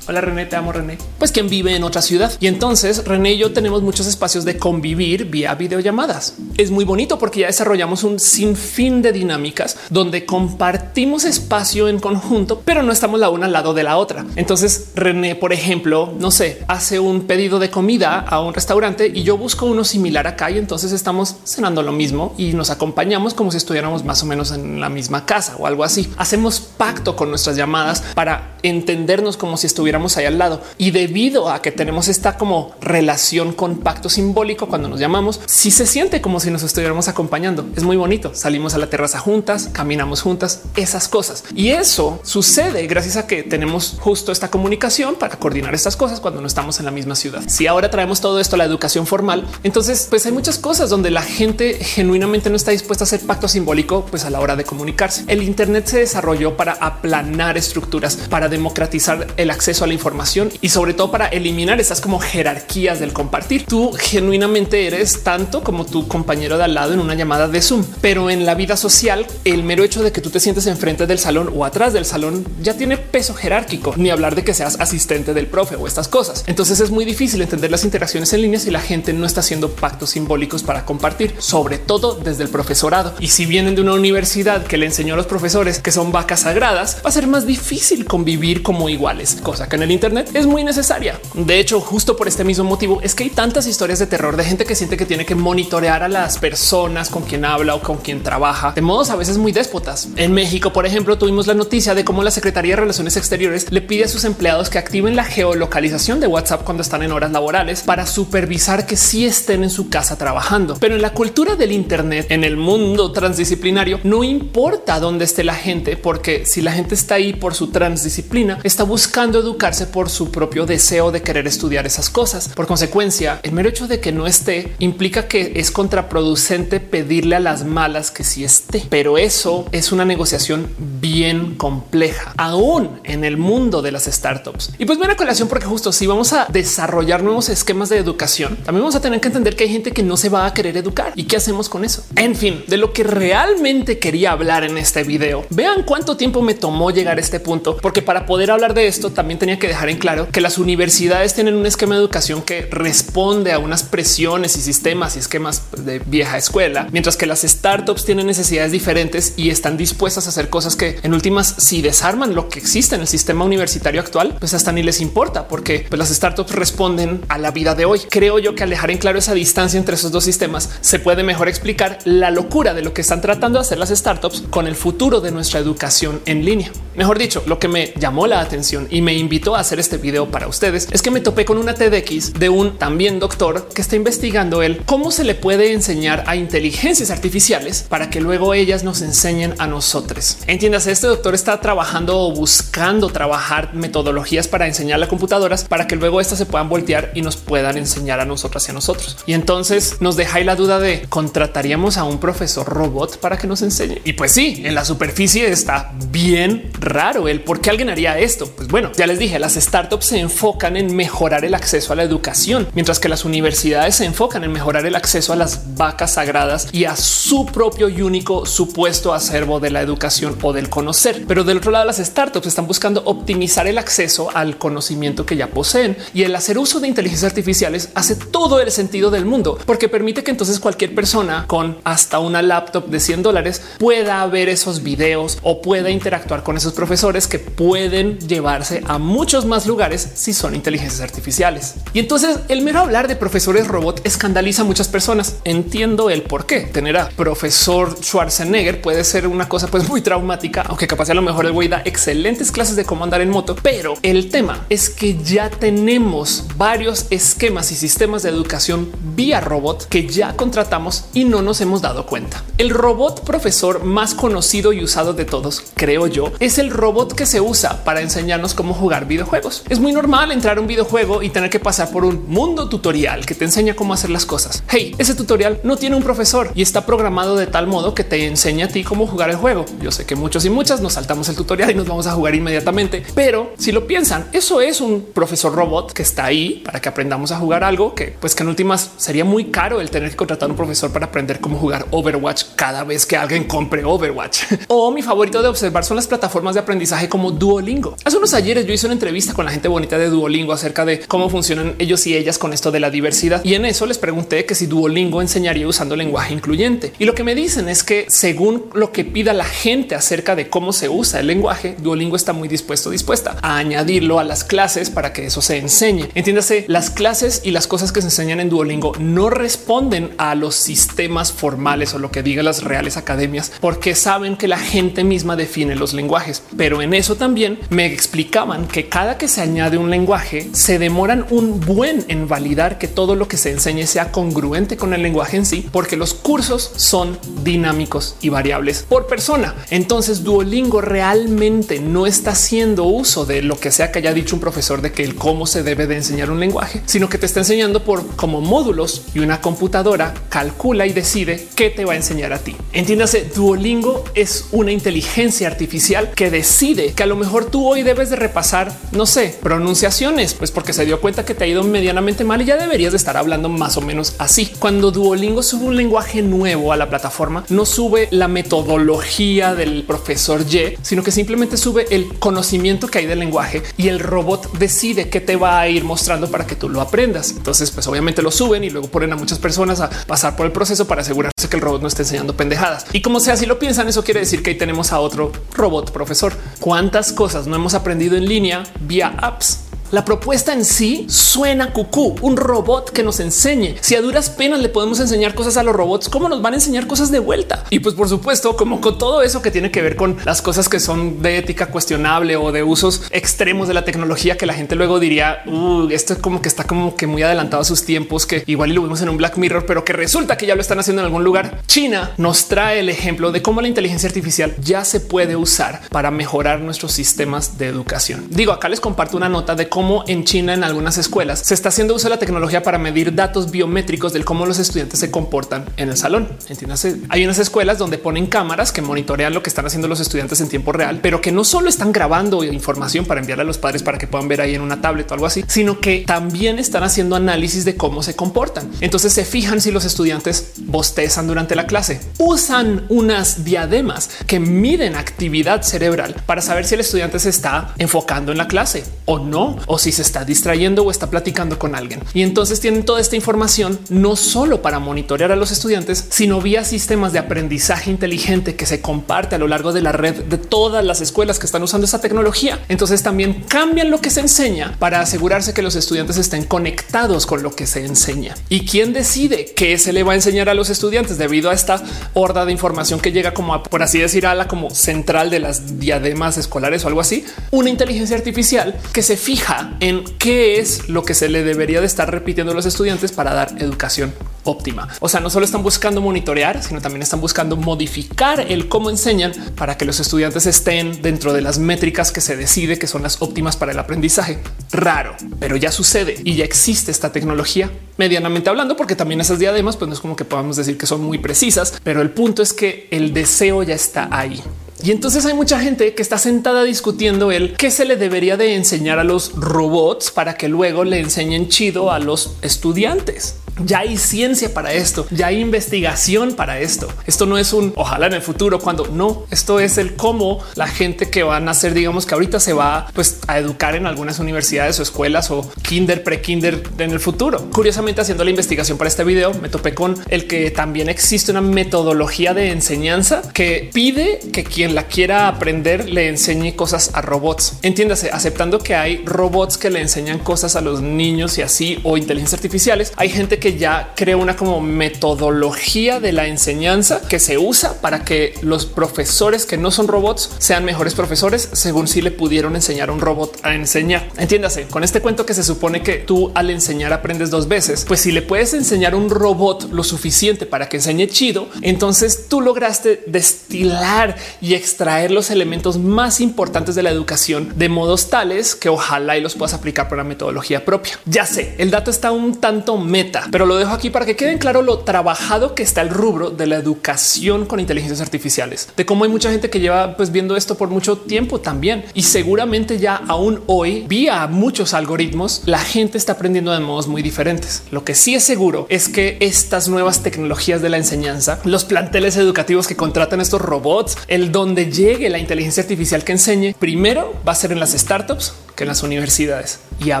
Hola 0.08 0.20
René, 0.20 0.46
te 0.46 0.54
amo 0.54 0.70
René. 0.70 0.98
Pues 1.18 1.32
quien 1.32 1.48
vive 1.48 1.74
en 1.74 1.82
otra 1.82 2.00
ciudad. 2.00 2.30
Y 2.38 2.46
entonces 2.46 3.04
René 3.04 3.32
y 3.32 3.38
yo 3.38 3.52
tenemos 3.52 3.82
muchos 3.82 4.06
espacios 4.06 4.44
de 4.44 4.56
convivir 4.56 5.24
vía 5.24 5.52
videollamadas. 5.56 6.34
Es 6.56 6.70
muy 6.70 6.84
bonito 6.84 7.18
porque 7.18 7.40
ya 7.40 7.48
desarrollamos 7.48 8.04
un 8.04 8.20
sinfín 8.20 9.02
de 9.02 9.10
dinámicas 9.10 9.76
donde 9.90 10.24
compartimos 10.24 11.24
espacio 11.24 11.88
en 11.88 11.98
conjunto, 11.98 12.62
pero 12.64 12.84
no 12.84 12.92
estamos 12.92 13.18
la 13.18 13.30
una 13.30 13.46
al 13.46 13.52
lado 13.52 13.74
de 13.74 13.82
la 13.82 13.96
otra. 13.96 14.24
Entonces 14.36 14.92
René, 14.94 15.34
por 15.34 15.52
ejemplo, 15.52 16.14
no 16.16 16.30
sé, 16.30 16.62
hace 16.68 17.00
un 17.00 17.22
pedido 17.22 17.58
de 17.58 17.70
comida 17.70 18.20
a 18.20 18.40
un 18.40 18.54
restaurante 18.54 19.10
y 19.12 19.24
yo 19.24 19.36
busco 19.36 19.66
uno 19.66 19.82
similar 19.82 20.28
acá 20.28 20.52
y 20.52 20.58
entonces 20.58 20.92
estamos 20.92 21.38
cenando 21.42 21.82
lo 21.82 21.90
mismo 21.90 22.32
y 22.38 22.52
nos 22.52 22.70
acompañamos 22.70 23.34
como 23.34 23.50
si 23.50 23.56
estuviéramos 23.56 24.04
más 24.04 24.22
o 24.22 24.26
menos 24.26 24.52
en 24.52 24.80
la 24.80 24.88
misma 24.88 25.26
casa 25.26 25.56
o 25.58 25.66
algo 25.66 25.82
así. 25.82 26.08
Hacemos 26.16 26.60
pacto 26.60 27.16
con 27.16 27.30
nuestras 27.30 27.56
llamadas 27.56 28.02
para 28.14 28.56
entendernos 28.62 29.36
como 29.36 29.56
si 29.56 29.66
estuviéramos 29.66 29.95
ahí 30.16 30.26
al 30.26 30.38
lado. 30.38 30.60
Y 30.78 30.90
debido 30.90 31.50
a 31.50 31.62
que 31.62 31.72
tenemos 31.72 32.08
esta 32.08 32.36
como 32.36 32.74
relación 32.80 33.52
con 33.52 33.78
pacto 33.78 34.08
simbólico 34.08 34.66
cuando 34.68 34.88
nos 34.88 35.00
llamamos, 35.00 35.40
si 35.46 35.70
se 35.70 35.86
siente 35.86 36.20
como 36.20 36.40
si 36.40 36.50
nos 36.50 36.62
estuviéramos 36.62 37.08
acompañando. 37.08 37.66
Es 37.76 37.82
muy 37.82 37.96
bonito. 37.96 38.34
Salimos 38.34 38.74
a 38.74 38.78
la 38.78 38.88
terraza 38.88 39.18
juntas, 39.18 39.70
caminamos 39.72 40.20
juntas, 40.22 40.62
esas 40.76 41.08
cosas. 41.08 41.44
Y 41.54 41.70
eso 41.70 42.20
sucede 42.22 42.86
gracias 42.86 43.16
a 43.16 43.26
que 43.26 43.42
tenemos 43.42 43.96
justo 44.00 44.32
esta 44.32 44.50
comunicación 44.50 45.14
para 45.14 45.36
coordinar 45.36 45.74
estas 45.74 45.96
cosas 45.96 46.20
cuando 46.20 46.40
no 46.40 46.46
estamos 46.46 46.78
en 46.78 46.84
la 46.84 46.90
misma 46.90 47.14
ciudad. 47.14 47.42
Si 47.46 47.66
ahora 47.66 47.90
traemos 47.90 48.20
todo 48.20 48.40
esto 48.40 48.56
a 48.56 48.58
la 48.58 48.64
educación 48.64 49.06
formal, 49.06 49.46
entonces 49.62 50.06
pues 50.10 50.26
hay 50.26 50.32
muchas 50.32 50.58
cosas 50.58 50.90
donde 50.90 51.10
la 51.10 51.22
gente 51.22 51.74
genuinamente 51.82 52.50
no 52.50 52.56
está 52.56 52.72
dispuesta 52.72 53.04
a 53.04 53.06
hacer 53.06 53.20
pacto 53.20 53.48
simbólico 53.48 54.04
pues 54.10 54.24
a 54.24 54.30
la 54.30 54.40
hora 54.40 54.56
de 54.56 54.64
comunicarse. 54.64 55.24
El 55.26 55.42
Internet 55.42 55.86
se 55.86 56.00
desarrolló 56.00 56.56
para 56.56 56.72
aplanar 56.72 57.56
estructuras, 57.56 58.16
para 58.28 58.48
democratizar 58.48 59.26
el 59.36 59.50
acceso 59.50 59.84
a 59.84 59.85
la 59.86 59.94
información 59.94 60.52
y 60.60 60.68
sobre 60.68 60.94
todo 60.94 61.10
para 61.10 61.26
eliminar 61.28 61.80
esas 61.80 62.00
como 62.00 62.18
jerarquías 62.18 63.00
del 63.00 63.12
compartir. 63.12 63.66
Tú 63.66 63.92
genuinamente 63.92 64.86
eres 64.86 65.22
tanto 65.22 65.62
como 65.62 65.84
tu 65.84 66.08
compañero 66.08 66.58
de 66.58 66.64
al 66.64 66.74
lado 66.74 66.94
en 66.94 67.00
una 67.00 67.14
llamada 67.14 67.48
de 67.48 67.62
Zoom, 67.62 67.84
pero 68.00 68.30
en 68.30 68.46
la 68.46 68.54
vida 68.54 68.76
social, 68.76 69.26
el 69.44 69.62
mero 69.62 69.84
hecho 69.84 70.02
de 70.02 70.12
que 70.12 70.20
tú 70.20 70.30
te 70.30 70.40
sientes 70.40 70.66
enfrente 70.66 71.06
del 71.06 71.18
salón 71.18 71.52
o 71.54 71.64
atrás 71.64 71.92
del 71.92 72.04
salón 72.04 72.46
ya 72.60 72.74
tiene 72.74 72.96
peso 72.96 73.34
jerárquico, 73.34 73.94
ni 73.96 74.10
hablar 74.10 74.34
de 74.34 74.44
que 74.44 74.54
seas 74.54 74.78
asistente 74.80 75.34
del 75.34 75.46
profe 75.46 75.76
o 75.76 75.86
estas 75.86 76.08
cosas. 76.08 76.44
Entonces 76.46 76.80
es 76.80 76.90
muy 76.90 77.04
difícil 77.04 77.42
entender 77.42 77.70
las 77.70 77.84
interacciones 77.84 78.32
en 78.32 78.42
línea 78.42 78.60
si 78.60 78.70
la 78.70 78.80
gente 78.80 79.12
no 79.12 79.26
está 79.26 79.40
haciendo 79.40 79.70
pactos 79.70 80.10
simbólicos 80.10 80.62
para 80.62 80.84
compartir, 80.84 81.34
sobre 81.38 81.78
todo 81.78 82.14
desde 82.14 82.42
el 82.42 82.48
profesorado. 82.48 83.14
Y 83.20 83.28
si 83.28 83.46
vienen 83.46 83.74
de 83.74 83.82
una 83.82 83.94
universidad 83.94 84.64
que 84.66 84.76
le 84.76 84.86
enseñó 84.86 85.14
a 85.14 85.16
los 85.16 85.26
profesores 85.26 85.78
que 85.78 85.92
son 85.92 86.12
vacas 86.12 86.40
sagradas, 86.40 86.98
va 87.04 87.10
a 87.10 87.12
ser 87.12 87.26
más 87.26 87.46
difícil 87.46 88.04
convivir 88.04 88.62
como 88.62 88.88
iguales, 88.88 89.38
cosa 89.42 89.68
que 89.68 89.75
en 89.76 89.82
el 89.82 89.92
Internet 89.92 90.30
es 90.34 90.46
muy 90.46 90.64
necesaria. 90.64 91.20
De 91.34 91.60
hecho, 91.60 91.80
justo 91.80 92.16
por 92.16 92.28
este 92.28 92.44
mismo 92.44 92.64
motivo 92.64 93.00
es 93.02 93.14
que 93.14 93.24
hay 93.24 93.30
tantas 93.30 93.66
historias 93.66 93.98
de 93.98 94.06
terror 94.06 94.36
de 94.36 94.44
gente 94.44 94.64
que 94.64 94.74
siente 94.74 94.96
que 94.96 95.06
tiene 95.06 95.24
que 95.24 95.34
monitorear 95.34 96.02
a 96.02 96.08
las 96.08 96.38
personas 96.38 97.10
con 97.10 97.22
quien 97.22 97.44
habla 97.44 97.74
o 97.74 97.80
con 97.80 97.98
quien 97.98 98.22
trabaja 98.22 98.72
de 98.72 98.80
modos 98.80 99.10
a 99.10 99.16
veces 99.16 99.38
muy 99.38 99.52
déspotas. 99.52 100.08
En 100.16 100.32
México, 100.32 100.72
por 100.72 100.86
ejemplo, 100.86 101.18
tuvimos 101.18 101.46
la 101.46 101.54
noticia 101.54 101.94
de 101.94 102.04
cómo 102.04 102.22
la 102.22 102.30
Secretaría 102.30 102.72
de 102.72 102.80
Relaciones 102.80 103.16
Exteriores 103.16 103.70
le 103.70 103.82
pide 103.82 104.04
a 104.04 104.08
sus 104.08 104.24
empleados 104.24 104.70
que 104.70 104.78
activen 104.78 105.14
la 105.14 105.24
geolocalización 105.24 106.20
de 106.20 106.26
WhatsApp 106.26 106.64
cuando 106.64 106.82
están 106.82 107.02
en 107.02 107.12
horas 107.12 107.30
laborales 107.30 107.82
para 107.82 108.06
supervisar 108.06 108.86
que 108.86 108.96
sí 108.96 109.26
estén 109.26 109.62
en 109.62 109.70
su 109.70 109.88
casa 109.88 110.16
trabajando. 110.16 110.76
Pero 110.80 110.96
en 110.96 111.02
la 111.02 111.12
cultura 111.12 111.56
del 111.56 111.72
Internet, 111.72 112.26
en 112.30 112.44
el 112.44 112.56
mundo 112.56 113.12
transdisciplinario, 113.12 114.00
no 114.04 114.24
importa 114.24 115.00
dónde 115.00 115.24
esté 115.24 115.44
la 115.44 115.54
gente, 115.54 115.96
porque 115.96 116.46
si 116.46 116.62
la 116.62 116.72
gente 116.72 116.94
está 116.94 117.16
ahí 117.16 117.34
por 117.34 117.54
su 117.54 117.68
transdisciplina, 117.68 118.58
está 118.64 118.84
buscando 118.84 119.42
por 119.66 120.10
su 120.10 120.30
propio 120.30 120.64
deseo 120.64 121.10
de 121.10 121.22
querer 121.22 121.48
estudiar 121.48 121.86
esas 121.86 122.08
cosas. 122.08 122.50
Por 122.54 122.68
consecuencia, 122.68 123.40
el 123.42 123.50
mero 123.50 123.68
hecho 123.68 123.88
de 123.88 123.98
que 123.98 124.12
no 124.12 124.28
esté 124.28 124.72
implica 124.78 125.26
que 125.26 125.54
es 125.56 125.72
contraproducente 125.72 126.78
pedirle 126.78 127.34
a 127.34 127.40
las 127.40 127.64
malas 127.64 128.12
que 128.12 128.22
sí 128.22 128.44
esté. 128.44 128.84
Pero 128.88 129.18
eso 129.18 129.66
es 129.72 129.90
una 129.90 130.04
negociación 130.04 130.70
bien 130.78 131.56
compleja, 131.56 132.32
aún 132.36 133.00
en 133.02 133.24
el 133.24 133.38
mundo 133.38 133.82
de 133.82 133.90
las 133.90 134.04
startups. 134.04 134.70
Y 134.78 134.84
pues 134.84 134.98
buena 134.98 135.16
colación, 135.16 135.48
porque 135.48 135.66
justo 135.66 135.90
si 135.90 136.06
vamos 136.06 136.32
a 136.32 136.46
desarrollar 136.48 137.24
nuevos 137.24 137.48
esquemas 137.48 137.88
de 137.88 137.98
educación, 137.98 138.56
también 138.58 138.82
vamos 138.82 138.94
a 138.94 139.00
tener 139.00 139.20
que 139.20 139.26
entender 139.26 139.56
que 139.56 139.64
hay 139.64 139.72
gente 139.72 139.90
que 139.90 140.04
no 140.04 140.16
se 140.16 140.28
va 140.28 140.46
a 140.46 140.54
querer 140.54 140.76
educar 140.76 141.12
y 141.16 141.24
qué 141.24 141.36
hacemos 141.36 141.68
con 141.68 141.84
eso. 141.84 142.04
En 142.14 142.36
fin, 142.36 142.62
de 142.68 142.76
lo 142.76 142.92
que 142.92 143.02
realmente 143.02 143.98
quería 143.98 144.30
hablar 144.30 144.62
en 144.62 144.78
este 144.78 145.02
video, 145.02 145.44
vean 145.50 145.82
cuánto 145.82 146.16
tiempo 146.16 146.40
me 146.40 146.54
tomó 146.54 146.92
llegar 146.92 147.18
a 147.18 147.20
este 147.20 147.40
punto, 147.40 147.78
porque 147.78 148.00
para 148.00 148.26
poder 148.26 148.52
hablar 148.52 148.74
de 148.74 148.86
esto 148.86 149.10
también 149.10 149.40
tenía 149.46 149.60
que 149.60 149.68
dejar 149.68 149.88
en 149.90 149.98
claro 149.98 150.26
que 150.32 150.40
las 150.40 150.58
universidades 150.58 151.34
tienen 151.34 151.54
un 151.54 151.66
esquema 151.66 151.94
de 151.94 152.00
educación 152.00 152.42
que 152.42 152.62
responde 152.62 153.52
a 153.52 153.60
unas 153.60 153.84
presiones 153.84 154.56
y 154.56 154.60
sistemas 154.60 155.14
y 155.14 155.20
esquemas 155.20 155.62
de 155.84 156.00
vieja 156.00 156.36
escuela, 156.36 156.88
mientras 156.90 157.16
que 157.16 157.26
las 157.26 157.42
startups 157.42 158.04
tienen 158.04 158.26
necesidades 158.26 158.72
diferentes 158.72 159.34
y 159.36 159.50
están 159.50 159.76
dispuestas 159.76 160.26
a 160.26 160.30
hacer 160.30 160.50
cosas 160.50 160.74
que 160.74 160.98
en 161.04 161.14
últimas 161.14 161.54
si 161.58 161.80
desarman 161.80 162.34
lo 162.34 162.48
que 162.48 162.58
existe 162.58 162.96
en 162.96 163.02
el 163.02 163.06
sistema 163.06 163.44
universitario 163.44 164.00
actual, 164.00 164.34
pues 164.40 164.52
hasta 164.52 164.72
ni 164.72 164.82
les 164.82 165.00
importa 165.00 165.46
porque 165.46 165.86
pues, 165.88 165.96
las 165.96 166.08
startups 166.08 166.50
responden 166.50 167.20
a 167.28 167.38
la 167.38 167.52
vida 167.52 167.76
de 167.76 167.84
hoy. 167.84 168.00
Creo 168.10 168.40
yo 168.40 168.56
que 168.56 168.64
al 168.64 168.70
dejar 168.70 168.90
en 168.90 168.98
claro 168.98 169.20
esa 169.20 169.32
distancia 169.32 169.78
entre 169.78 169.94
esos 169.94 170.10
dos 170.10 170.24
sistemas 170.24 170.70
se 170.80 170.98
puede 170.98 171.22
mejor 171.22 171.48
explicar 171.48 172.00
la 172.04 172.32
locura 172.32 172.74
de 172.74 172.82
lo 172.82 172.92
que 172.92 173.02
están 173.02 173.20
tratando 173.20 173.60
de 173.60 173.64
hacer 173.64 173.78
las 173.78 173.90
startups 173.90 174.42
con 174.50 174.66
el 174.66 174.74
futuro 174.74 175.20
de 175.20 175.30
nuestra 175.30 175.60
educación 175.60 176.20
en 176.26 176.44
línea. 176.44 176.72
Mejor 176.96 177.18
dicho, 177.18 177.44
lo 177.46 177.60
que 177.60 177.68
me 177.68 177.92
llamó 177.96 178.26
la 178.26 178.40
atención 178.40 178.88
y 178.90 179.02
me 179.02 179.14
invitó 179.14 179.35
hacer 179.56 179.78
este 179.78 179.98
video 179.98 180.30
para 180.30 180.48
ustedes 180.48 180.88
es 180.90 181.02
que 181.02 181.10
me 181.10 181.20
topé 181.20 181.44
con 181.44 181.58
una 181.58 181.74
TEDx 181.74 182.32
de 182.32 182.48
un 182.48 182.78
también 182.78 183.18
doctor 183.18 183.68
que 183.74 183.82
está 183.82 183.94
investigando 183.94 184.62
el 184.62 184.78
cómo 184.84 185.10
se 185.10 185.24
le 185.24 185.34
puede 185.34 185.72
enseñar 185.72 186.24
a 186.26 186.36
inteligencias 186.36 187.10
artificiales 187.10 187.84
para 187.88 188.10
que 188.10 188.20
luego 188.20 188.54
ellas 188.54 188.82
nos 188.82 189.02
enseñen 189.02 189.54
a 189.58 189.66
nosotros. 189.66 190.38
Entiendas, 190.46 190.86
este 190.86 191.06
doctor 191.06 191.34
está 191.34 191.60
trabajando 191.60 192.18
o 192.18 192.32
buscando 192.32 193.10
trabajar 193.10 193.74
metodologías 193.74 194.48
para 194.48 194.66
enseñar 194.66 195.02
a 195.02 195.08
computadoras 195.08 195.64
para 195.64 195.86
que 195.86 195.96
luego 195.96 196.20
estas 196.20 196.38
se 196.38 196.46
puedan 196.46 196.68
voltear 196.68 197.12
y 197.14 197.22
nos 197.22 197.36
puedan 197.36 197.76
enseñar 197.76 198.20
a 198.20 198.24
nosotras 198.24 198.66
y 198.66 198.70
a 198.70 198.74
nosotros. 198.74 199.18
Y 199.26 199.34
entonces 199.34 199.96
nos 200.00 200.16
deja 200.16 200.38
ahí 200.38 200.44
la 200.44 200.56
duda 200.56 200.80
de 200.80 201.06
contrataríamos 201.08 201.98
a 201.98 202.04
un 202.04 202.18
profesor 202.18 202.66
robot 202.66 203.18
para 203.18 203.36
que 203.36 203.46
nos 203.46 203.62
enseñe. 203.62 204.00
Y 204.04 204.14
pues 204.14 204.32
sí, 204.32 204.62
en 204.64 204.74
la 204.74 204.84
superficie 204.84 205.50
está 205.50 205.92
bien 206.10 206.70
raro 206.80 207.28
el 207.28 207.42
por 207.42 207.60
qué 207.60 207.70
alguien 207.70 207.90
haría 207.90 208.18
esto. 208.18 208.46
Pues 208.46 208.68
bueno, 208.68 208.92
ya 208.96 209.06
les 209.06 209.18
dije, 209.18 209.25
las 209.38 209.54
startups 209.54 210.06
se 210.06 210.20
enfocan 210.20 210.76
en 210.76 210.94
mejorar 210.94 211.44
el 211.44 211.54
acceso 211.54 211.92
a 211.92 211.96
la 211.96 212.02
educación, 212.02 212.68
mientras 212.74 212.98
que 212.98 213.08
las 213.08 213.24
universidades 213.24 213.96
se 213.96 214.04
enfocan 214.04 214.44
en 214.44 214.52
mejorar 214.52 214.86
el 214.86 214.94
acceso 214.94 215.32
a 215.32 215.36
las 215.36 215.76
vacas 215.76 216.14
sagradas 216.14 216.68
y 216.72 216.84
a 216.84 216.96
su 216.96 217.46
propio 217.46 217.88
y 217.88 218.02
único 218.02 218.46
supuesto 218.46 219.12
acervo 219.12 219.60
de 219.60 219.70
la 219.70 219.82
educación 219.82 220.38
o 220.42 220.52
del 220.52 220.70
conocer. 220.70 221.24
Pero 221.28 221.44
del 221.44 221.58
otro 221.58 221.70
lado, 221.70 221.84
las 221.84 221.98
startups 221.98 222.46
están 222.46 222.66
buscando 222.66 223.02
optimizar 223.04 223.66
el 223.66 223.78
acceso 223.78 224.30
al 224.34 224.58
conocimiento 224.58 225.26
que 225.26 225.36
ya 225.36 225.48
poseen 225.48 225.96
y 226.14 226.22
el 226.22 226.34
hacer 226.34 226.58
uso 226.58 226.80
de 226.80 226.88
inteligencias 226.88 227.30
artificiales 227.30 227.90
hace 227.94 228.16
todo 228.16 228.60
el 228.60 228.70
sentido 228.70 229.10
del 229.10 229.24
mundo 229.24 229.58
porque 229.66 229.88
permite 229.88 230.22
que 230.22 230.30
entonces 230.30 230.60
cualquier 230.60 230.94
persona 230.94 231.44
con 231.46 231.78
hasta 231.84 232.18
una 232.18 232.42
laptop 232.42 232.86
de 232.86 233.00
100 233.00 233.22
dólares 233.22 233.62
pueda 233.78 234.26
ver 234.26 234.48
esos 234.48 234.82
videos 234.82 235.38
o 235.42 235.60
pueda 235.62 235.90
interactuar 235.90 236.42
con 236.42 236.56
esos 236.56 236.72
profesores 236.72 237.26
que 237.26 237.38
pueden 237.38 238.18
llevarse 238.20 238.82
a 238.86 238.98
muchos 239.16 239.46
más 239.46 239.64
lugares 239.66 240.10
si 240.12 240.34
son 240.34 240.54
inteligencias 240.54 241.00
artificiales. 241.00 241.76
Y 241.94 242.00
entonces 242.00 242.38
el 242.48 242.60
mero 242.60 242.80
hablar 242.80 243.08
de 243.08 243.16
profesores 243.16 243.66
robot 243.66 244.02
escandaliza 244.04 244.60
a 244.60 244.66
muchas 244.66 244.88
personas. 244.88 245.36
Entiendo 245.44 246.10
el 246.10 246.20
por 246.20 246.44
qué 246.44 246.60
tener 246.60 246.98
a 246.98 247.08
profesor 247.08 247.96
Schwarzenegger 247.98 248.82
puede 248.82 249.04
ser 249.04 249.26
una 249.26 249.48
cosa 249.48 249.68
pues 249.68 249.88
muy 249.88 250.02
traumática, 250.02 250.64
aunque 250.68 250.86
capaz 250.86 251.08
a 251.08 251.14
lo 251.14 251.22
mejor 251.22 251.46
el 251.46 251.52
güey 251.52 251.66
da 251.66 251.80
excelentes 251.86 252.52
clases 252.52 252.76
de 252.76 252.84
cómo 252.84 253.04
andar 253.04 253.22
en 253.22 253.30
moto, 253.30 253.56
pero 253.62 253.94
el 254.02 254.30
tema 254.30 254.66
es 254.68 254.90
que 254.90 255.16
ya 255.16 255.48
tenemos 255.48 256.44
varios 256.58 257.06
esquemas 257.08 257.72
y 257.72 257.74
sistemas 257.74 258.22
de 258.22 258.28
educación 258.28 258.92
vía 259.14 259.40
robot 259.40 259.88
que 259.88 260.06
ya 260.06 260.36
contratamos 260.36 261.06
y 261.14 261.24
no 261.24 261.40
nos 261.40 261.62
hemos 261.62 261.80
dado 261.80 262.04
cuenta. 262.04 262.44
El 262.58 262.68
robot 262.68 263.24
profesor 263.24 263.82
más 263.82 264.14
conocido 264.14 264.74
y 264.74 264.84
usado 264.84 265.14
de 265.14 265.24
todos, 265.24 265.62
creo 265.74 266.06
yo, 266.06 266.32
es 266.38 266.58
el 266.58 266.68
robot 266.68 267.14
que 267.14 267.24
se 267.24 267.40
usa 267.40 267.82
para 267.82 268.02
enseñarnos 268.02 268.52
cómo 268.52 268.74
jugar 268.74 269.05
videojuegos. 269.08 269.64
Es 269.68 269.80
muy 269.80 269.92
normal 269.92 270.32
entrar 270.32 270.58
a 270.58 270.60
un 270.60 270.66
videojuego 270.66 271.22
y 271.22 271.30
tener 271.30 271.50
que 271.50 271.60
pasar 271.60 271.90
por 271.90 272.04
un 272.04 272.24
mundo 272.28 272.68
tutorial 272.68 273.26
que 273.26 273.34
te 273.34 273.44
enseña 273.44 273.74
cómo 273.74 273.94
hacer 273.94 274.10
las 274.10 274.26
cosas. 274.26 274.62
Hey, 274.68 274.94
ese 274.98 275.14
tutorial 275.14 275.60
no 275.62 275.76
tiene 275.76 275.96
un 275.96 276.02
profesor 276.02 276.50
y 276.54 276.62
está 276.62 276.86
programado 276.86 277.36
de 277.36 277.46
tal 277.46 277.66
modo 277.66 277.94
que 277.94 278.04
te 278.04 278.26
enseña 278.26 278.66
a 278.66 278.68
ti 278.68 278.84
cómo 278.84 279.06
jugar 279.06 279.30
el 279.30 279.36
juego. 279.36 279.64
Yo 279.80 279.90
sé 279.90 280.04
que 280.06 280.16
muchos 280.16 280.44
y 280.44 280.50
muchas 280.50 280.80
nos 280.80 280.94
saltamos 280.94 281.28
el 281.28 281.36
tutorial 281.36 281.70
y 281.70 281.74
nos 281.74 281.86
vamos 281.86 282.06
a 282.06 282.12
jugar 282.12 282.34
inmediatamente, 282.34 283.04
pero 283.14 283.52
si 283.58 283.72
lo 283.72 283.86
piensan, 283.86 284.28
eso 284.32 284.60
es 284.60 284.80
un 284.80 285.06
profesor 285.14 285.54
robot 285.54 285.92
que 285.92 286.02
está 286.02 286.24
ahí 286.24 286.62
para 286.64 286.80
que 286.80 286.88
aprendamos 286.88 287.32
a 287.32 287.38
jugar 287.38 287.64
algo 287.64 287.94
que 287.94 288.16
pues 288.20 288.34
que 288.34 288.42
en 288.42 288.48
últimas 288.48 288.92
sería 288.96 289.24
muy 289.24 289.46
caro 289.46 289.80
el 289.80 289.90
tener 289.90 290.10
que 290.10 290.16
contratar 290.16 290.50
un 290.50 290.56
profesor 290.56 290.90
para 290.92 291.06
aprender 291.06 291.40
cómo 291.40 291.58
jugar 291.58 291.86
Overwatch 291.90 292.44
cada 292.56 292.84
vez 292.84 293.06
que 293.06 293.16
alguien 293.16 293.44
compre 293.44 293.84
Overwatch. 293.84 294.42
o 294.68 294.90
mi 294.90 295.02
favorito 295.02 295.42
de 295.42 295.48
observar 295.48 295.84
son 295.84 295.96
las 295.96 296.06
plataformas 296.06 296.54
de 296.54 296.60
aprendizaje 296.60 297.08
como 297.08 297.30
Duolingo. 297.30 297.96
Hace 298.04 298.16
unos 298.16 298.34
ayeres 298.34 298.66
yo 298.66 298.72
hice 298.72 298.86
una 298.86 298.94
entrevista 298.96 299.34
con 299.34 299.44
la 299.44 299.52
gente 299.52 299.68
bonita 299.68 299.98
de 299.98 300.08
Duolingo 300.08 300.52
acerca 300.52 300.84
de 300.84 301.00
cómo 301.00 301.28
funcionan 301.28 301.74
ellos 301.78 302.06
y 302.06 302.16
ellas 302.16 302.38
con 302.38 302.52
esto 302.52 302.70
de 302.70 302.80
la 302.80 302.90
diversidad. 302.90 303.44
Y 303.44 303.54
en 303.54 303.64
eso 303.64 303.86
les 303.86 303.98
pregunté 303.98 304.44
que 304.44 304.54
si 304.54 304.66
Duolingo 304.66 305.22
enseñaría 305.22 305.68
usando 305.68 305.96
lenguaje 305.96 306.34
incluyente. 306.34 306.92
Y 306.98 307.04
lo 307.04 307.14
que 307.14 307.24
me 307.24 307.34
dicen 307.34 307.68
es 307.68 307.82
que 307.82 308.06
según 308.08 308.66
lo 308.74 308.92
que 308.92 309.04
pida 309.04 309.32
la 309.32 309.44
gente 309.44 309.94
acerca 309.94 310.34
de 310.34 310.48
cómo 310.48 310.72
se 310.72 310.88
usa 310.88 311.20
el 311.20 311.26
lenguaje, 311.26 311.76
Duolingo 311.78 312.16
está 312.16 312.32
muy 312.32 312.48
dispuesto, 312.48 312.90
dispuesta 312.90 313.36
a 313.42 313.58
añadirlo 313.58 314.18
a 314.18 314.24
las 314.24 314.44
clases 314.44 314.90
para 314.90 315.12
que 315.12 315.26
eso 315.26 315.42
se 315.42 315.58
enseñe. 315.58 316.08
Entiéndase, 316.14 316.64
las 316.68 316.90
clases 316.90 317.42
y 317.44 317.50
las 317.50 317.66
cosas 317.66 317.92
que 317.92 318.00
se 318.00 318.08
enseñan 318.08 318.40
en 318.40 318.48
Duolingo 318.48 318.92
no 318.98 319.30
responden 319.30 320.10
a 320.18 320.34
los 320.34 320.54
sistemas 320.56 321.32
formales 321.32 321.94
o 321.94 321.98
lo 321.98 322.10
que 322.10 322.22
digan 322.22 322.46
las 322.46 322.62
reales 322.62 322.96
academias, 322.96 323.52
porque 323.60 323.94
saben 323.94 324.36
que 324.36 324.48
la 324.48 324.58
gente 324.58 325.04
misma 325.04 325.36
define 325.36 325.76
los 325.76 325.92
lenguajes. 325.92 326.42
Pero 326.56 326.82
en 326.82 326.94
eso 326.94 327.16
también 327.16 327.58
me 327.70 327.86
explicaban 327.86 328.66
que 328.66 328.85
cada 328.88 329.18
que 329.18 329.28
se 329.28 329.40
añade 329.40 329.78
un 329.78 329.90
lenguaje, 329.90 330.48
se 330.52 330.78
demoran 330.78 331.26
un 331.30 331.60
buen 331.60 332.04
en 332.08 332.28
validar 332.28 332.78
que 332.78 332.88
todo 332.88 333.14
lo 333.14 333.28
que 333.28 333.36
se 333.36 333.50
enseñe 333.50 333.86
sea 333.86 334.12
congruente 334.12 334.76
con 334.76 334.94
el 334.94 335.02
lenguaje 335.02 335.36
en 335.36 335.46
sí, 335.46 335.68
porque 335.72 335.96
los 335.96 336.14
cursos 336.14 336.72
son 336.76 337.18
dinámicos 337.42 338.16
y 338.20 338.28
variables 338.28 338.84
por 338.88 339.06
persona. 339.06 339.54
Entonces 339.70 340.24
Duolingo 340.24 340.80
realmente 340.80 341.80
no 341.80 342.06
está 342.06 342.32
haciendo 342.32 342.84
uso 342.84 343.26
de 343.26 343.42
lo 343.42 343.58
que 343.58 343.70
sea 343.70 343.92
que 343.92 343.98
haya 343.98 344.12
dicho 344.12 344.34
un 344.34 344.40
profesor 344.40 344.82
de 344.82 344.92
que 344.92 345.04
el 345.04 345.14
cómo 345.14 345.46
se 345.46 345.62
debe 345.62 345.86
de 345.86 345.96
enseñar 345.96 346.30
un 346.30 346.40
lenguaje, 346.40 346.82
sino 346.86 347.08
que 347.08 347.18
te 347.18 347.26
está 347.26 347.40
enseñando 347.40 347.84
por 347.84 348.06
como 348.16 348.40
módulos 348.40 349.06
y 349.14 349.20
una 349.20 349.40
computadora 349.40 350.14
calcula 350.28 350.86
y 350.86 350.92
decide 350.92 351.48
qué 351.54 351.70
te 351.70 351.84
va 351.84 351.94
a 351.94 351.96
enseñar 351.96 352.32
a 352.32 352.38
ti. 352.38 352.56
Entiéndase, 352.72 353.30
Duolingo 353.34 354.04
es 354.14 354.46
una 354.52 354.72
inteligencia 354.72 355.48
artificial 355.48 356.10
que 356.14 356.30
decide 356.30 356.92
que 356.92 357.02
a 357.02 357.06
lo 357.06 357.16
mejor 357.16 357.46
tú 357.46 357.66
hoy 357.66 357.82
debes 357.82 358.10
de 358.10 358.16
repasar, 358.16 358.75
no 358.92 359.06
sé, 359.06 359.38
pronunciaciones, 359.42 360.34
pues 360.34 360.50
porque 360.50 360.72
se 360.72 360.84
dio 360.84 361.00
cuenta 361.00 361.24
que 361.24 361.34
te 361.34 361.44
ha 361.44 361.46
ido 361.46 361.62
medianamente 361.62 362.24
mal 362.24 362.42
y 362.42 362.44
ya 362.44 362.56
deberías 362.56 362.92
de 362.92 362.96
estar 362.96 363.16
hablando 363.16 363.48
más 363.48 363.76
o 363.76 363.80
menos 363.80 364.14
así. 364.18 364.50
Cuando 364.58 364.90
Duolingo 364.90 365.42
sube 365.42 365.66
un 365.66 365.76
lenguaje 365.76 366.22
nuevo 366.22 366.72
a 366.72 366.76
la 366.76 366.88
plataforma, 366.88 367.44
no 367.48 367.64
sube 367.64 368.08
la 368.10 368.28
metodología 368.28 369.54
del 369.54 369.84
profesor 369.84 370.44
Y, 370.48 370.76
sino 370.82 371.02
que 371.02 371.10
simplemente 371.10 371.56
sube 371.56 371.86
el 371.90 372.18
conocimiento 372.18 372.88
que 372.88 372.98
hay 372.98 373.06
del 373.06 373.18
lenguaje 373.18 373.62
y 373.76 373.88
el 373.88 374.00
robot 374.00 374.58
decide 374.58 375.08
qué 375.08 375.20
te 375.20 375.36
va 375.36 375.60
a 375.60 375.68
ir 375.68 375.84
mostrando 375.84 376.30
para 376.30 376.46
que 376.46 376.56
tú 376.56 376.68
lo 376.68 376.80
aprendas. 376.80 377.30
Entonces, 377.30 377.70
pues 377.70 377.86
obviamente 377.86 378.22
lo 378.22 378.30
suben 378.30 378.64
y 378.64 378.70
luego 378.70 378.88
ponen 378.88 379.12
a 379.12 379.16
muchas 379.16 379.38
personas 379.38 379.80
a 379.80 379.90
pasar 380.06 380.36
por 380.36 380.46
el 380.46 380.52
proceso 380.52 380.86
para 380.86 381.02
asegurarse 381.02 381.48
que 381.48 381.56
el 381.56 381.62
robot 381.62 381.82
no 381.82 381.88
esté 381.88 382.02
enseñando 382.02 382.36
pendejadas. 382.36 382.86
Y 382.92 383.02
como 383.02 383.20
sea, 383.20 383.36
si 383.36 383.46
lo 383.46 383.58
piensan, 383.58 383.88
eso 383.88 384.04
quiere 384.04 384.20
decir 384.20 384.42
que 384.42 384.50
ahí 384.50 384.56
tenemos 384.56 384.92
a 384.92 385.00
otro 385.00 385.32
robot 385.54 385.92
profesor. 385.92 386.32
¿Cuántas 386.60 387.12
cosas 387.12 387.46
no 387.46 387.56
hemos 387.56 387.74
aprendido 387.74 388.16
en 388.16 388.26
línea 388.26 388.55
vía 388.80 389.12
apps? 389.20 389.66
La 389.92 390.04
propuesta 390.04 390.52
en 390.52 390.64
sí 390.64 391.06
suena 391.08 391.72
cucú, 391.72 392.16
un 392.20 392.36
robot 392.36 392.90
que 392.90 393.04
nos 393.04 393.20
enseñe. 393.20 393.76
Si 393.80 393.94
a 393.94 394.02
duras 394.02 394.30
penas 394.30 394.60
le 394.60 394.68
podemos 394.68 394.98
enseñar 394.98 395.34
cosas 395.34 395.56
a 395.56 395.62
los 395.62 395.76
robots, 395.76 396.08
¿cómo 396.08 396.28
nos 396.28 396.42
van 396.42 396.54
a 396.54 396.56
enseñar 396.56 396.88
cosas 396.88 397.12
de 397.12 397.20
vuelta? 397.20 397.64
Y 397.70 397.78
pues 397.78 397.94
por 397.94 398.08
supuesto, 398.08 398.56
como 398.56 398.80
con 398.80 398.98
todo 398.98 399.22
eso 399.22 399.42
que 399.42 399.52
tiene 399.52 399.70
que 399.70 399.82
ver 399.82 399.94
con 399.94 400.16
las 400.24 400.42
cosas 400.42 400.68
que 400.68 400.80
son 400.80 401.22
de 401.22 401.38
ética 401.38 401.66
cuestionable 401.66 402.36
o 402.36 402.50
de 402.50 402.64
usos 402.64 403.02
extremos 403.10 403.68
de 403.68 403.74
la 403.74 403.84
tecnología 403.84 404.36
que 404.36 404.46
la 404.46 404.54
gente 404.54 404.74
luego 404.74 404.98
diría, 404.98 405.42
uh, 405.46 405.88
esto 405.90 406.14
es 406.14 406.18
como 406.18 406.42
que 406.42 406.48
está 406.48 406.64
como 406.64 406.96
que 406.96 407.06
muy 407.06 407.22
adelantado 407.22 407.62
a 407.62 407.64
sus 407.64 407.84
tiempos, 407.84 408.26
que 408.26 408.42
igual 408.46 408.72
lo 408.72 408.82
vimos 408.82 409.02
en 409.02 409.08
un 409.08 409.16
Black 409.16 409.36
Mirror, 409.36 409.66
pero 409.66 409.84
que 409.84 409.92
resulta 409.92 410.36
que 410.36 410.46
ya 410.46 410.56
lo 410.56 410.62
están 410.62 410.80
haciendo 410.80 411.02
en 411.02 411.06
algún 411.06 411.22
lugar. 411.22 411.62
China 411.68 412.12
nos 412.16 412.48
trae 412.48 412.80
el 412.80 412.88
ejemplo 412.88 413.30
de 413.30 413.40
cómo 413.40 413.60
la 413.60 413.68
inteligencia 413.68 414.08
artificial 414.08 414.54
ya 414.60 414.84
se 414.84 414.98
puede 414.98 415.36
usar 415.36 415.82
para 415.90 416.10
mejorar 416.10 416.60
nuestros 416.60 416.90
sistemas 416.90 417.56
de 417.56 417.66
educación. 417.66 418.26
Digo, 418.30 418.52
acá 418.52 418.68
les 418.68 418.80
comparto 418.80 419.16
una 419.16 419.28
nota 419.28 419.54
de 419.54 419.68
cómo 419.76 420.04
en 420.06 420.24
China 420.24 420.54
en 420.54 420.64
algunas 420.64 420.96
escuelas 420.96 421.40
se 421.40 421.52
está 421.52 421.68
haciendo 421.68 421.94
uso 421.94 422.04
de 422.04 422.14
la 422.14 422.18
tecnología 422.18 422.62
para 422.62 422.78
medir 422.78 423.14
datos 423.14 423.50
biométricos 423.50 424.14
del 424.14 424.24
cómo 424.24 424.46
los 424.46 424.58
estudiantes 424.58 424.98
se 424.98 425.10
comportan 425.10 425.66
en 425.76 425.90
el 425.90 425.98
salón. 425.98 426.30
Entiéndase, 426.48 427.02
hay 427.10 427.26
unas 427.26 427.38
escuelas 427.38 427.76
donde 427.76 427.98
ponen 427.98 428.24
cámaras 428.24 428.72
que 428.72 428.80
monitorean 428.80 429.34
lo 429.34 429.42
que 429.42 429.50
están 429.50 429.66
haciendo 429.66 429.86
los 429.86 430.00
estudiantes 430.00 430.40
en 430.40 430.48
tiempo 430.48 430.72
real, 430.72 431.00
pero 431.02 431.20
que 431.20 431.30
no 431.30 431.44
solo 431.44 431.68
están 431.68 431.92
grabando 431.92 432.42
información 432.42 433.04
para 433.04 433.20
enviarle 433.20 433.42
a 433.42 433.44
los 433.44 433.58
padres 433.58 433.82
para 433.82 433.98
que 433.98 434.06
puedan 434.06 434.28
ver 434.28 434.40
ahí 434.40 434.54
en 434.54 434.62
una 434.62 434.80
tablet 434.80 435.10
o 435.10 435.12
algo 435.12 435.26
así, 435.26 435.44
sino 435.46 435.78
que 435.78 436.04
también 436.06 436.58
están 436.58 436.82
haciendo 436.82 437.14
análisis 437.14 437.66
de 437.66 437.76
cómo 437.76 438.02
se 438.02 438.16
comportan. 438.16 438.70
Entonces 438.80 439.12
se 439.12 439.26
fijan 439.26 439.60
si 439.60 439.72
los 439.72 439.84
estudiantes 439.84 440.52
bostezan 440.56 441.26
durante 441.26 441.54
la 441.54 441.66
clase, 441.66 442.00
usan 442.16 442.86
unas 442.88 443.44
diademas 443.44 444.08
que 444.26 444.40
miden 444.40 444.94
actividad 444.94 445.60
cerebral 445.60 446.16
para 446.24 446.40
saber 446.40 446.64
si 446.64 446.76
el 446.76 446.80
estudiante 446.80 447.18
se 447.18 447.28
está 447.28 447.74
enfocando 447.76 448.32
en 448.32 448.38
la 448.38 448.48
clase 448.48 448.84
o 449.04 449.18
no, 449.18 449.58
o 449.66 449.78
si 449.78 449.92
se 449.92 450.02
está 450.02 450.24
distrayendo 450.24 450.84
o 450.84 450.90
está 450.90 451.10
platicando 451.10 451.58
con 451.58 451.74
alguien. 451.74 452.00
Y 452.14 452.22
entonces 452.22 452.60
tienen 452.60 452.84
toda 452.84 453.00
esta 453.00 453.16
información 453.16 453.78
no 453.88 454.16
solo 454.16 454.62
para 454.62 454.78
monitorear 454.78 455.32
a 455.32 455.36
los 455.36 455.50
estudiantes, 455.50 456.06
sino 456.08 456.40
vía 456.40 456.64
sistemas 456.64 457.12
de 457.12 457.18
aprendizaje 457.18 457.90
inteligente 457.90 458.56
que 458.56 458.66
se 458.66 458.80
comparte 458.80 459.34
a 459.34 459.38
lo 459.38 459.48
largo 459.48 459.72
de 459.72 459.82
la 459.82 459.92
red 459.92 460.24
de 460.24 460.38
todas 460.38 460.84
las 460.84 461.00
escuelas 461.00 461.38
que 461.38 461.46
están 461.46 461.62
usando 461.62 461.84
esa 461.84 462.00
tecnología. 462.00 462.60
Entonces 462.68 463.02
también 463.02 463.44
cambian 463.48 463.90
lo 463.90 464.00
que 464.00 464.10
se 464.10 464.20
enseña 464.20 464.76
para 464.78 465.00
asegurarse 465.00 465.54
que 465.54 465.62
los 465.62 465.76
estudiantes 465.76 466.16
estén 466.16 466.44
conectados 466.44 467.26
con 467.26 467.42
lo 467.42 467.54
que 467.54 467.66
se 467.66 467.84
enseña. 467.84 468.34
¿Y 468.48 468.66
quién 468.66 468.92
decide 468.92 469.52
qué 469.54 469.78
se 469.78 469.92
le 469.92 470.02
va 470.02 470.12
a 470.12 470.16
enseñar 470.16 470.48
a 470.48 470.54
los 470.54 470.70
estudiantes 470.70 471.18
debido 471.18 471.50
a 471.50 471.54
esta 471.54 471.82
horda 472.14 472.44
de 472.44 472.52
información 472.52 473.00
que 473.00 473.12
llega 473.12 473.34
como 473.34 473.54
a, 473.54 473.62
por 473.62 473.82
así 473.82 473.98
decir, 473.98 474.26
a 474.26 474.34
la 474.34 474.48
como 474.48 474.70
central 474.70 475.30
de 475.30 475.40
las 475.40 475.78
diademas 475.78 476.38
escolares 476.38 476.84
o 476.84 476.88
algo 476.88 477.00
así? 477.00 477.24
Una 477.50 477.70
inteligencia 477.70 478.16
artificial 478.16 478.78
que 478.92 479.02
se 479.02 479.16
fija 479.16 479.55
en 479.80 480.04
qué 480.18 480.58
es 480.58 480.88
lo 480.88 481.04
que 481.04 481.14
se 481.14 481.28
le 481.28 481.42
debería 481.42 481.80
de 481.80 481.86
estar 481.86 482.10
repitiendo 482.10 482.52
a 482.52 482.54
los 482.54 482.66
estudiantes 482.66 483.12
para 483.12 483.34
dar 483.34 483.54
educación 483.58 484.12
óptima. 484.44 484.88
O 485.00 485.08
sea, 485.08 485.20
no 485.20 485.30
solo 485.30 485.44
están 485.44 485.62
buscando 485.62 486.00
monitorear, 486.00 486.62
sino 486.62 486.80
también 486.80 487.02
están 487.02 487.20
buscando 487.20 487.56
modificar 487.56 488.40
el 488.40 488.68
cómo 488.68 488.90
enseñan 488.90 489.32
para 489.56 489.76
que 489.76 489.84
los 489.84 490.00
estudiantes 490.00 490.46
estén 490.46 491.02
dentro 491.02 491.32
de 491.32 491.42
las 491.42 491.58
métricas 491.58 492.12
que 492.12 492.20
se 492.20 492.36
decide 492.36 492.78
que 492.78 492.86
son 492.86 493.02
las 493.02 493.20
óptimas 493.20 493.56
para 493.56 493.72
el 493.72 493.78
aprendizaje. 493.78 494.38
Raro, 494.72 495.16
pero 495.40 495.56
ya 495.56 495.72
sucede 495.72 496.16
y 496.24 496.36
ya 496.36 496.44
existe 496.44 496.90
esta 496.90 497.12
tecnología 497.12 497.70
medianamente 497.96 498.50
hablando, 498.50 498.76
porque 498.76 498.96
también 498.96 499.20
esas 499.20 499.38
diademas, 499.38 499.76
pues 499.76 499.88
no 499.88 499.94
es 499.94 500.00
como 500.00 500.16
que 500.16 500.24
podamos 500.24 500.56
decir 500.56 500.78
que 500.78 500.86
son 500.86 501.02
muy 501.02 501.18
precisas, 501.18 501.80
pero 501.82 502.02
el 502.02 502.10
punto 502.10 502.42
es 502.42 502.52
que 502.52 502.88
el 502.90 503.12
deseo 503.12 503.62
ya 503.62 503.74
está 503.74 504.08
ahí. 504.10 504.42
Y 504.82 504.90
entonces 504.90 505.24
hay 505.24 505.34
mucha 505.34 505.58
gente 505.58 505.94
que 505.94 506.02
está 506.02 506.18
sentada 506.18 506.62
discutiendo 506.62 507.32
el 507.32 507.56
qué 507.56 507.70
se 507.70 507.84
le 507.84 507.96
debería 507.96 508.36
de 508.36 508.54
enseñar 508.54 508.98
a 508.98 509.04
los 509.04 509.32
robots 509.34 510.10
para 510.10 510.36
que 510.36 510.48
luego 510.48 510.84
le 510.84 511.00
enseñen 511.00 511.48
chido 511.48 511.90
a 511.90 511.98
los 511.98 512.36
estudiantes. 512.42 513.36
Ya 513.64 513.80
hay 513.80 513.96
ciencia 513.96 514.52
para 514.52 514.72
esto, 514.72 515.06
ya 515.10 515.28
hay 515.28 515.40
investigación 515.40 516.34
para 516.34 516.60
esto. 516.60 516.88
Esto 517.06 517.26
no 517.26 517.38
es 517.38 517.52
un 517.52 517.72
ojalá 517.76 518.06
en 518.06 518.14
el 518.14 518.22
futuro 518.22 518.58
cuando 518.58 518.86
no, 518.88 519.24
esto 519.30 519.60
es 519.60 519.78
el 519.78 519.96
cómo 519.96 520.40
la 520.54 520.66
gente 520.66 521.10
que 521.10 521.22
van 521.22 521.48
a 521.48 521.52
hacer, 521.52 521.74
digamos 521.74 522.06
que 522.06 522.14
ahorita 522.14 522.40
se 522.40 522.52
va 522.52 522.86
pues, 522.94 523.20
a 523.26 523.38
educar 523.38 523.74
en 523.74 523.86
algunas 523.86 524.18
universidades 524.18 524.78
o 524.78 524.82
escuelas 524.82 525.30
o 525.30 525.50
kinder, 525.62 526.02
pre 526.02 526.20
kinder 526.20 526.62
en 526.78 526.90
el 526.90 527.00
futuro. 527.00 527.50
Curiosamente, 527.52 528.00
haciendo 528.00 528.24
la 528.24 528.30
investigación 528.30 528.78
para 528.78 528.88
este 528.88 529.04
video, 529.04 529.32
me 529.34 529.48
topé 529.48 529.74
con 529.74 529.96
el 530.08 530.26
que 530.26 530.50
también 530.50 530.88
existe 530.88 531.30
una 531.30 531.40
metodología 531.40 532.34
de 532.34 532.50
enseñanza 532.50 533.22
que 533.32 533.70
pide 533.72 534.20
que 534.32 534.44
quien 534.44 534.74
la 534.74 534.86
quiera 534.86 535.28
aprender 535.28 535.88
le 535.88 536.08
enseñe 536.08 536.54
cosas 536.54 536.90
a 536.94 537.02
robots. 537.02 537.58
Entiéndase, 537.62 538.10
aceptando 538.10 538.58
que 538.58 538.74
hay 538.74 539.02
robots 539.04 539.56
que 539.56 539.70
le 539.70 539.80
enseñan 539.80 540.18
cosas 540.18 540.56
a 540.56 540.60
los 540.60 540.82
niños 540.82 541.38
y 541.38 541.42
así 541.42 541.78
o 541.82 541.96
inteligencias 541.96 542.38
artificiales. 542.38 542.92
Hay 542.96 543.08
gente 543.08 543.38
que 543.38 543.45
ya 543.54 543.92
crea 543.94 544.16
una 544.16 544.34
como 544.36 544.60
metodología 544.60 546.00
de 546.00 546.12
la 546.12 546.26
enseñanza 546.26 547.02
que 547.08 547.18
se 547.18 547.38
usa 547.38 547.80
para 547.80 548.04
que 548.04 548.34
los 548.42 548.66
profesores 548.66 549.46
que 549.46 549.56
no 549.56 549.70
son 549.70 549.88
robots 549.88 550.30
sean 550.38 550.64
mejores 550.64 550.94
profesores 550.94 551.48
según 551.52 551.86
si 551.86 552.02
le 552.02 552.10
pudieron 552.10 552.56
enseñar 552.56 552.88
a 552.88 552.92
un 552.92 553.00
robot 553.00 553.38
a 553.42 553.54
enseñar. 553.54 554.08
Entiéndase 554.16 554.66
con 554.66 554.84
este 554.84 555.00
cuento 555.00 555.26
que 555.26 555.34
se 555.34 555.44
supone 555.44 555.82
que 555.82 555.94
tú 555.94 556.32
al 556.34 556.50
enseñar 556.50 556.92
aprendes 556.92 557.30
dos 557.30 557.48
veces, 557.48 557.84
pues 557.86 558.00
si 558.00 558.12
le 558.12 558.22
puedes 558.22 558.54
enseñar 558.54 558.94
a 558.94 558.96
un 558.96 559.10
robot 559.10 559.70
lo 559.70 559.84
suficiente 559.84 560.46
para 560.46 560.68
que 560.68 560.78
enseñe 560.78 561.06
chido, 561.06 561.48
entonces 561.62 562.28
tú 562.28 562.40
lograste 562.40 563.04
destilar 563.06 564.16
y 564.40 564.54
extraer 564.54 565.10
los 565.10 565.30
elementos 565.30 565.78
más 565.78 566.20
importantes 566.20 566.74
de 566.74 566.82
la 566.82 566.90
educación 566.90 567.52
de 567.56 567.68
modos 567.68 568.10
tales 568.10 568.54
que 568.54 568.68
ojalá 568.68 569.16
y 569.16 569.20
los 569.20 569.34
puedas 569.34 569.54
aplicar 569.54 569.88
para 569.88 570.04
metodología 570.04 570.64
propia. 570.64 570.98
Ya 571.04 571.26
sé, 571.26 571.54
el 571.58 571.70
dato 571.70 571.90
está 571.90 572.10
un 572.10 572.40
tanto 572.40 572.76
meta, 572.78 573.26
pero 573.36 573.44
lo 573.44 573.58
dejo 573.58 573.72
aquí 573.72 573.90
para 573.90 574.06
que 574.06 574.16
queden 574.16 574.38
claro 574.38 574.62
lo 574.62 574.78
trabajado 574.78 575.54
que 575.54 575.62
está 575.62 575.82
el 575.82 575.90
rubro 575.90 576.30
de 576.30 576.46
la 576.46 576.56
educación 576.56 577.44
con 577.44 577.60
inteligencias 577.60 578.00
artificiales, 578.00 578.70
de 578.74 578.86
cómo 578.86 579.04
hay 579.04 579.10
mucha 579.10 579.30
gente 579.30 579.50
que 579.50 579.60
lleva 579.60 579.94
pues 579.94 580.10
viendo 580.10 580.38
esto 580.38 580.54
por 580.54 580.70
mucho 580.70 580.96
tiempo 580.96 581.38
también 581.38 581.84
y 581.92 582.04
seguramente 582.04 582.78
ya 582.78 582.96
aún 583.08 583.42
hoy 583.44 583.84
vía 583.86 584.26
muchos 584.26 584.72
algoritmos 584.72 585.42
la 585.44 585.58
gente 585.58 585.98
está 585.98 586.12
aprendiendo 586.12 586.50
de 586.50 586.60
modos 586.60 586.88
muy 586.88 587.02
diferentes. 587.02 587.62
Lo 587.70 587.84
que 587.84 587.94
sí 587.94 588.14
es 588.14 588.24
seguro 588.24 588.64
es 588.70 588.88
que 588.88 589.18
estas 589.20 589.68
nuevas 589.68 590.02
tecnologías 590.02 590.62
de 590.62 590.70
la 590.70 590.78
enseñanza, 590.78 591.38
los 591.44 591.66
planteles 591.66 592.16
educativos 592.16 592.66
que 592.66 592.74
contratan 592.74 593.20
estos 593.20 593.42
robots, 593.42 593.98
el 594.08 594.32
donde 594.32 594.72
llegue 594.72 595.10
la 595.10 595.18
inteligencia 595.18 595.62
artificial 595.62 596.04
que 596.04 596.12
enseñe, 596.12 596.54
primero 596.58 597.12
va 597.28 597.32
a 597.32 597.34
ser 597.34 597.52
en 597.52 597.60
las 597.60 597.72
startups 597.72 598.32
que 598.56 598.64
en 598.64 598.68
las 598.68 598.82
universidades 598.82 599.60
y 599.78 599.92
a 599.92 600.00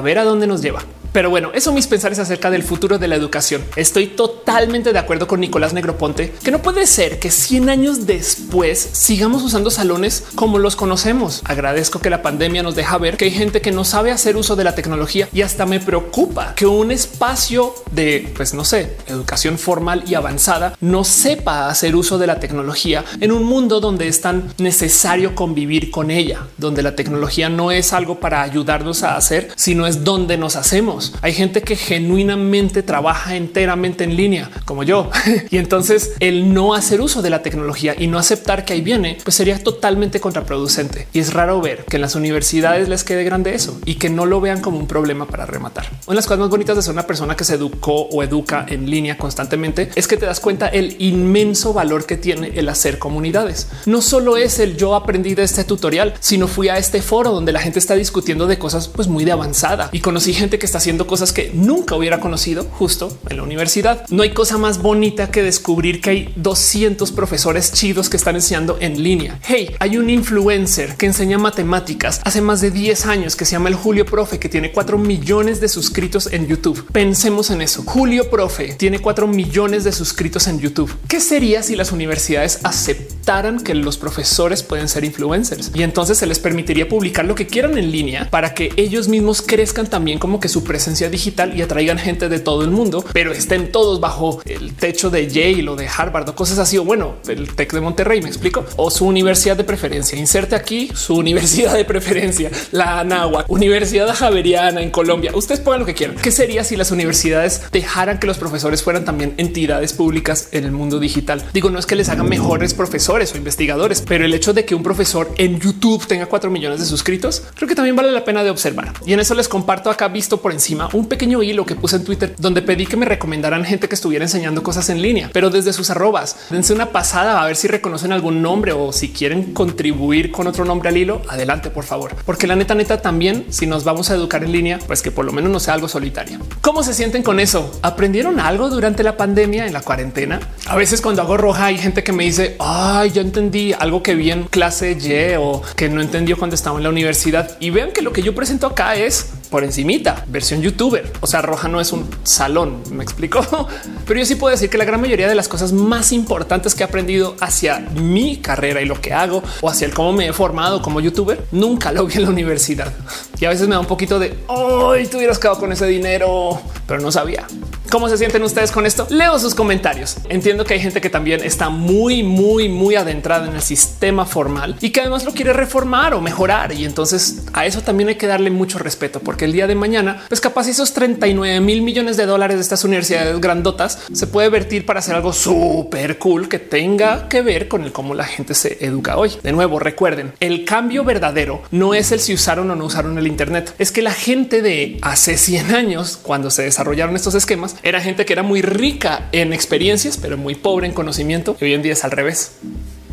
ver 0.00 0.18
a 0.18 0.24
dónde 0.24 0.46
nos 0.46 0.62
lleva. 0.62 0.82
Pero 1.16 1.30
bueno, 1.30 1.50
eso 1.54 1.72
mis 1.72 1.86
pensares 1.86 2.18
acerca 2.18 2.50
del 2.50 2.62
futuro 2.62 2.98
de 2.98 3.08
la 3.08 3.14
educación. 3.14 3.64
Estoy 3.74 4.06
totalmente 4.06 4.92
de 4.92 4.98
acuerdo 4.98 5.26
con 5.26 5.40
Nicolás 5.40 5.72
Negroponte, 5.72 6.34
que 6.44 6.50
no 6.50 6.60
puede 6.60 6.86
ser 6.86 7.18
que 7.18 7.30
100 7.30 7.70
años 7.70 8.06
después 8.06 8.78
sigamos 8.78 9.42
usando 9.42 9.70
salones 9.70 10.24
como 10.34 10.58
los 10.58 10.76
conocemos. 10.76 11.40
Agradezco 11.46 12.00
que 12.00 12.10
la 12.10 12.20
pandemia 12.20 12.62
nos 12.62 12.74
deja 12.74 12.98
ver 12.98 13.16
que 13.16 13.24
hay 13.24 13.30
gente 13.30 13.62
que 13.62 13.72
no 13.72 13.84
sabe 13.84 14.10
hacer 14.10 14.36
uso 14.36 14.56
de 14.56 14.64
la 14.64 14.74
tecnología 14.74 15.26
y 15.32 15.40
hasta 15.40 15.64
me 15.64 15.80
preocupa 15.80 16.54
que 16.54 16.66
un 16.66 16.90
espacio 16.90 17.74
de, 17.92 18.30
pues 18.36 18.52
no 18.52 18.66
sé, 18.66 18.98
educación 19.06 19.56
formal 19.56 20.04
y 20.06 20.16
avanzada 20.16 20.76
no 20.82 21.02
sepa 21.02 21.70
hacer 21.70 21.96
uso 21.96 22.18
de 22.18 22.26
la 22.26 22.40
tecnología 22.40 23.06
en 23.22 23.32
un 23.32 23.44
mundo 23.44 23.80
donde 23.80 24.06
es 24.06 24.20
tan 24.20 24.52
necesario 24.58 25.34
convivir 25.34 25.90
con 25.90 26.10
ella, 26.10 26.46
donde 26.58 26.82
la 26.82 26.94
tecnología 26.94 27.48
no 27.48 27.70
es 27.70 27.94
algo 27.94 28.20
para 28.20 28.42
ayudarnos 28.46 29.02
a 29.02 29.16
hacer, 29.16 29.50
sino 29.56 29.86
es 29.86 30.04
donde 30.04 30.38
nos 30.38 30.56
hacemos. 30.56 31.14
Hay 31.22 31.32
gente 31.32 31.62
que 31.62 31.76
genuinamente 31.76 32.82
trabaja 32.82 33.36
enteramente 33.36 34.04
en 34.04 34.16
línea, 34.16 34.50
como 34.64 34.82
yo. 34.82 35.10
y 35.50 35.58
entonces 35.58 36.12
el 36.20 36.54
no 36.54 36.74
hacer 36.74 37.00
uso 37.00 37.22
de 37.22 37.30
la 37.30 37.42
tecnología 37.42 37.94
y 37.98 38.06
no 38.06 38.18
aceptar 38.18 38.64
que 38.64 38.72
ahí 38.72 38.80
viene, 38.80 39.18
pues 39.22 39.36
sería 39.36 39.62
totalmente 39.62 40.20
contraproducente. 40.20 41.08
Y 41.12 41.18
es 41.18 41.32
raro 41.32 41.60
ver 41.60 41.84
que 41.84 41.96
en 41.96 42.02
las 42.02 42.14
universidades 42.14 42.88
les 42.88 43.04
quede 43.04 43.24
grande 43.24 43.54
eso 43.54 43.78
y 43.84 43.96
que 43.96 44.10
no 44.10 44.26
lo 44.26 44.40
vean 44.40 44.60
como 44.60 44.78
un 44.78 44.86
problema 44.86 45.26
para 45.26 45.46
rematar. 45.46 45.86
Una 46.06 46.14
de 46.14 46.14
las 46.16 46.26
cosas 46.26 46.40
más 46.40 46.50
bonitas 46.50 46.76
de 46.76 46.82
ser 46.82 46.92
una 46.92 47.06
persona 47.06 47.36
que 47.36 47.44
se 47.44 47.54
educó 47.54 48.02
o 48.02 48.22
educa 48.22 48.66
en 48.68 48.90
línea 48.90 49.18
constantemente 49.18 49.90
es 49.94 50.06
que 50.06 50.16
te 50.16 50.26
das 50.26 50.40
cuenta 50.40 50.68
el 50.68 50.96
inmenso 50.98 51.72
valor 51.72 52.06
que 52.06 52.16
tiene 52.16 52.52
el 52.54 52.68
hacer 52.68 52.98
comunidades. 52.98 53.68
No 53.86 54.02
solo 54.02 54.36
es 54.36 54.58
el 54.58 54.76
yo 54.76 54.94
aprendí 54.94 55.34
de 55.34 55.42
este 55.42 55.64
tutorial, 55.64 56.14
sino 56.20 56.48
fui 56.48 56.68
a 56.68 56.78
este 56.78 57.02
foro 57.02 57.30
donde 57.30 57.52
la 57.52 57.60
gente 57.60 57.78
está 57.78 57.94
discutiendo 57.94 58.35
de 58.44 58.58
cosas 58.58 58.88
pues 58.88 59.08
muy 59.08 59.24
de 59.24 59.32
avanzada 59.32 59.88
y 59.92 60.00
conocí 60.00 60.34
gente 60.34 60.58
que 60.58 60.66
está 60.66 60.76
haciendo 60.76 61.06
cosas 61.06 61.32
que 61.32 61.50
nunca 61.54 61.96
hubiera 61.96 62.20
conocido 62.20 62.64
justo 62.64 63.16
en 63.30 63.38
la 63.38 63.42
universidad. 63.42 64.04
No 64.10 64.22
hay 64.22 64.34
cosa 64.34 64.58
más 64.58 64.82
bonita 64.82 65.30
que 65.30 65.42
descubrir 65.42 66.02
que 66.02 66.10
hay 66.10 66.32
200 66.36 67.10
profesores 67.12 67.72
chidos 67.72 68.10
que 68.10 68.18
están 68.18 68.34
enseñando 68.34 68.76
en 68.80 69.02
línea. 69.02 69.40
Hey, 69.42 69.74
hay 69.78 69.96
un 69.96 70.10
influencer 70.10 70.96
que 70.96 71.06
enseña 71.06 71.38
matemáticas 71.38 72.20
hace 72.24 72.42
más 72.42 72.60
de 72.60 72.70
10 72.70 73.06
años 73.06 73.36
que 73.36 73.46
se 73.46 73.52
llama 73.52 73.70
el 73.70 73.74
Julio 73.74 74.04
Profe, 74.04 74.38
que 74.38 74.50
tiene 74.50 74.72
4 74.72 74.98
millones 74.98 75.60
de 75.60 75.68
suscritos 75.68 76.26
en 76.32 76.46
YouTube. 76.46 76.84
Pensemos 76.92 77.50
en 77.50 77.62
eso. 77.62 77.82
Julio 77.86 78.28
Profe 78.28 78.74
tiene 78.74 78.98
4 78.98 79.26
millones 79.26 79.84
de 79.84 79.92
suscritos 79.92 80.46
en 80.48 80.58
YouTube. 80.58 80.94
¿Qué 81.08 81.20
sería 81.20 81.62
si 81.62 81.76
las 81.76 81.92
universidades 81.92 82.60
aceptaran 82.62 83.15
que 83.64 83.74
los 83.74 83.98
profesores 83.98 84.62
pueden 84.62 84.88
ser 84.88 85.04
influencers 85.04 85.72
y 85.74 85.82
entonces 85.82 86.16
se 86.16 86.26
les 86.26 86.38
permitiría 86.38 86.88
publicar 86.88 87.24
lo 87.24 87.34
que 87.34 87.48
quieran 87.48 87.76
en 87.76 87.90
línea 87.90 88.30
para 88.30 88.54
que 88.54 88.72
ellos 88.76 89.08
mismos 89.08 89.42
crezcan 89.42 89.88
también 89.88 90.20
como 90.20 90.38
que 90.38 90.48
su 90.48 90.62
presencia 90.62 91.10
digital 91.10 91.58
y 91.58 91.60
atraigan 91.60 91.98
gente 91.98 92.28
de 92.28 92.38
todo 92.38 92.62
el 92.62 92.70
mundo, 92.70 93.04
pero 93.12 93.32
estén 93.32 93.72
todos 93.72 93.98
bajo 93.98 94.40
el 94.44 94.74
techo 94.74 95.10
de 95.10 95.26
Yale 95.26 95.68
o 95.68 95.74
de 95.74 95.88
Harvard 95.88 96.28
o 96.28 96.36
cosas 96.36 96.60
así. 96.60 96.78
O 96.78 96.84
bueno, 96.84 97.16
el 97.26 97.52
Tec 97.56 97.72
de 97.72 97.80
Monterrey, 97.80 98.22
me 98.22 98.28
explico, 98.28 98.64
o 98.76 98.92
su 98.92 99.04
universidad 99.04 99.56
de 99.56 99.64
preferencia. 99.64 100.16
Inserte 100.16 100.54
aquí 100.54 100.92
su 100.94 101.16
universidad 101.16 101.74
de 101.74 101.84
preferencia, 101.84 102.52
la 102.70 103.00
Anáhuac, 103.00 103.50
Universidad 103.50 104.14
Javeriana 104.14 104.82
en 104.82 104.90
Colombia. 104.90 105.32
Ustedes 105.34 105.60
pongan 105.60 105.80
lo 105.80 105.86
que 105.86 105.94
quieran. 105.94 106.16
¿Qué 106.16 106.30
sería 106.30 106.62
si 106.62 106.76
las 106.76 106.92
universidades 106.92 107.62
dejaran 107.72 108.20
que 108.20 108.28
los 108.28 108.38
profesores 108.38 108.84
fueran 108.84 109.04
también 109.04 109.34
entidades 109.36 109.92
públicas 109.92 110.48
en 110.52 110.62
el 110.62 110.70
mundo 110.70 111.00
digital? 111.00 111.44
Digo, 111.52 111.70
no 111.70 111.80
es 111.80 111.86
que 111.86 111.96
les 111.96 112.08
hagan 112.08 112.28
mejores 112.28 112.72
profesores 112.72 113.15
o 113.16 113.36
investigadores, 113.38 114.02
pero 114.02 114.26
el 114.26 114.34
hecho 114.34 114.52
de 114.52 114.66
que 114.66 114.74
un 114.74 114.82
profesor 114.82 115.32
en 115.38 115.58
YouTube 115.58 116.06
tenga 116.06 116.26
cuatro 116.26 116.50
millones 116.50 116.80
de 116.80 116.86
suscritos, 116.86 117.42
creo 117.54 117.66
que 117.66 117.74
también 117.74 117.96
vale 117.96 118.12
la 118.12 118.24
pena 118.24 118.44
de 118.44 118.50
observar. 118.50 118.92
Y 119.06 119.14
en 119.14 119.20
eso 119.20 119.34
les 119.34 119.48
comparto 119.48 119.88
acá 119.88 120.08
visto 120.08 120.42
por 120.42 120.52
encima 120.52 120.90
un 120.92 121.06
pequeño 121.06 121.42
hilo 121.42 121.64
que 121.64 121.74
puse 121.74 121.96
en 121.96 122.04
Twitter 122.04 122.34
donde 122.38 122.60
pedí 122.60 122.84
que 122.86 122.98
me 122.98 123.06
recomendaran 123.06 123.64
gente 123.64 123.88
que 123.88 123.94
estuviera 123.94 124.26
enseñando 124.26 124.62
cosas 124.62 124.90
en 124.90 125.00
línea, 125.00 125.30
pero 125.32 125.48
desde 125.48 125.72
sus 125.72 125.88
arrobas. 125.88 126.36
Dense 126.50 126.74
una 126.74 126.92
pasada 126.92 127.42
a 127.42 127.46
ver 127.46 127.56
si 127.56 127.68
reconocen 127.68 128.12
algún 128.12 128.42
nombre 128.42 128.72
o 128.72 128.92
si 128.92 129.08
quieren 129.08 129.54
contribuir 129.54 130.30
con 130.30 130.46
otro 130.46 130.66
nombre 130.66 130.90
al 130.90 130.96
hilo. 130.98 131.22
Adelante, 131.28 131.70
por 131.70 131.84
favor, 131.84 132.14
porque 132.26 132.46
la 132.46 132.56
neta, 132.56 132.74
neta 132.74 133.00
también, 133.00 133.46
si 133.48 133.66
nos 133.66 133.84
vamos 133.84 134.10
a 134.10 134.14
educar 134.14 134.44
en 134.44 134.52
línea, 134.52 134.78
pues 134.86 135.00
que 135.00 135.10
por 135.10 135.24
lo 135.24 135.32
menos 135.32 135.50
no 135.50 135.60
sea 135.60 135.74
algo 135.74 135.88
solitario. 135.88 136.38
¿Cómo 136.60 136.82
se 136.82 136.92
sienten 136.92 137.22
con 137.22 137.40
eso? 137.40 137.78
¿Aprendieron 137.82 138.40
algo 138.40 138.68
durante 138.68 139.02
la 139.02 139.16
pandemia 139.16 139.66
en 139.66 139.72
la 139.72 139.80
cuarentena? 139.80 140.40
A 140.66 140.76
veces 140.76 141.00
cuando 141.00 141.22
hago 141.22 141.36
roja 141.36 141.66
hay 141.66 141.78
gente 141.78 142.02
que 142.02 142.12
me 142.12 142.24
dice, 142.24 142.56
ay, 142.58 143.05
yo 143.12 143.22
entendí 143.22 143.72
algo 143.72 144.02
que 144.02 144.14
vi 144.14 144.30
en 144.30 144.44
clase 144.44 144.96
Y 144.96 145.36
o 145.38 145.62
que 145.76 145.88
no 145.88 146.00
entendió 146.00 146.36
cuando 146.36 146.54
estaba 146.54 146.76
en 146.78 146.84
la 146.84 146.90
universidad. 146.90 147.56
Y 147.60 147.70
vean 147.70 147.92
que 147.92 148.02
lo 148.02 148.12
que 148.12 148.22
yo 148.22 148.34
presento 148.34 148.66
acá 148.66 148.96
es 148.96 149.30
por 149.50 149.64
encimita, 149.64 150.24
versión 150.28 150.62
youtuber. 150.62 151.12
O 151.20 151.26
sea, 151.26 151.42
Roja 151.42 151.68
no 151.68 151.80
es 151.80 151.92
un 151.92 152.08
salón, 152.22 152.82
me 152.90 153.02
explico. 153.02 153.40
Pero 154.06 154.20
yo 154.20 154.26
sí 154.26 154.34
puedo 154.34 154.52
decir 154.52 154.70
que 154.70 154.78
la 154.78 154.84
gran 154.84 155.00
mayoría 155.00 155.28
de 155.28 155.34
las 155.34 155.48
cosas 155.48 155.72
más 155.72 156.12
importantes 156.12 156.74
que 156.74 156.82
he 156.82 156.86
aprendido 156.86 157.36
hacia 157.40 157.80
mi 157.80 158.38
carrera 158.38 158.80
y 158.80 158.84
lo 158.84 159.00
que 159.00 159.12
hago 159.12 159.42
o 159.60 159.68
hacia 159.68 159.86
el 159.86 159.94
cómo 159.94 160.12
me 160.12 160.28
he 160.28 160.32
formado 160.32 160.82
como 160.82 161.00
youtuber, 161.00 161.44
nunca 161.52 161.92
lo 161.92 162.06
vi 162.06 162.14
en 162.14 162.22
la 162.22 162.30
universidad. 162.30 162.92
Y 163.38 163.44
a 163.44 163.50
veces 163.50 163.68
me 163.68 163.74
da 163.74 163.80
un 163.80 163.86
poquito 163.86 164.18
de 164.18 164.36
hoy 164.48 165.06
te 165.06 165.16
hubieras 165.16 165.38
quedado 165.38 165.58
con 165.58 165.72
ese 165.72 165.86
dinero, 165.86 166.60
pero 166.86 167.00
no 167.00 167.12
sabía. 167.12 167.46
¿Cómo 167.90 168.08
se 168.08 168.18
sienten 168.18 168.42
ustedes 168.42 168.72
con 168.72 168.84
esto? 168.84 169.06
Leo 169.10 169.38
sus 169.38 169.54
comentarios. 169.54 170.16
Entiendo 170.28 170.64
que 170.64 170.74
hay 170.74 170.80
gente 170.80 171.00
que 171.00 171.08
también 171.08 171.42
está 171.44 171.68
muy, 171.68 172.24
muy, 172.24 172.68
muy 172.68 172.96
adentrada 172.96 173.46
en 173.46 173.54
el 173.54 173.62
sistema 173.62 174.26
formal 174.26 174.76
y 174.80 174.90
que 174.90 175.00
además 175.00 175.24
lo 175.24 175.32
quiere 175.32 175.52
reformar 175.52 176.12
o 176.14 176.20
mejorar. 176.20 176.72
Y 176.72 176.84
entonces 176.84 177.44
a 177.52 177.64
eso 177.64 177.82
también 177.82 178.08
hay 178.08 178.16
que 178.16 178.26
darle 178.26 178.50
mucho 178.50 178.78
respeto, 178.78 179.20
porque 179.36 179.44
el 179.44 179.52
día 179.52 179.66
de 179.66 179.74
mañana, 179.74 180.24
pues 180.30 180.40
capaz 180.40 180.66
esos 180.66 180.94
39 180.94 181.60
mil 181.60 181.82
millones 181.82 182.16
de 182.16 182.24
dólares 182.24 182.56
de 182.56 182.62
estas 182.62 182.84
universidades 182.84 183.38
grandotas 183.38 183.98
se 184.10 184.26
puede 184.26 184.48
vertir 184.48 184.86
para 184.86 185.00
hacer 185.00 185.14
algo 185.14 185.34
súper 185.34 186.16
cool 186.16 186.48
que 186.48 186.58
tenga 186.58 187.28
que 187.28 187.42
ver 187.42 187.68
con 187.68 187.84
el 187.84 187.92
cómo 187.92 188.14
la 188.14 188.24
gente 188.24 188.54
se 188.54 188.82
educa 188.82 189.18
hoy. 189.18 189.32
De 189.42 189.52
nuevo, 189.52 189.78
recuerden, 189.78 190.32
el 190.40 190.64
cambio 190.64 191.04
verdadero 191.04 191.60
no 191.70 191.92
es 191.92 192.12
el 192.12 192.20
si 192.20 192.32
usaron 192.32 192.70
o 192.70 192.76
no 192.76 192.86
usaron 192.86 193.18
el 193.18 193.26
Internet, 193.26 193.74
es 193.78 193.92
que 193.92 194.00
la 194.00 194.14
gente 194.14 194.62
de 194.62 194.96
hace 195.02 195.36
100 195.36 195.74
años, 195.74 196.16
cuando 196.16 196.50
se 196.50 196.62
desarrollaron 196.62 197.14
estos 197.14 197.34
esquemas, 197.34 197.76
era 197.82 198.00
gente 198.00 198.24
que 198.24 198.32
era 198.32 198.42
muy 198.42 198.62
rica 198.62 199.28
en 199.32 199.52
experiencias, 199.52 200.16
pero 200.16 200.38
muy 200.38 200.54
pobre 200.54 200.86
en 200.86 200.94
conocimiento. 200.94 201.58
Y 201.60 201.64
hoy 201.64 201.74
en 201.74 201.82
día 201.82 201.92
es 201.92 202.04
al 202.04 202.12
revés 202.12 202.52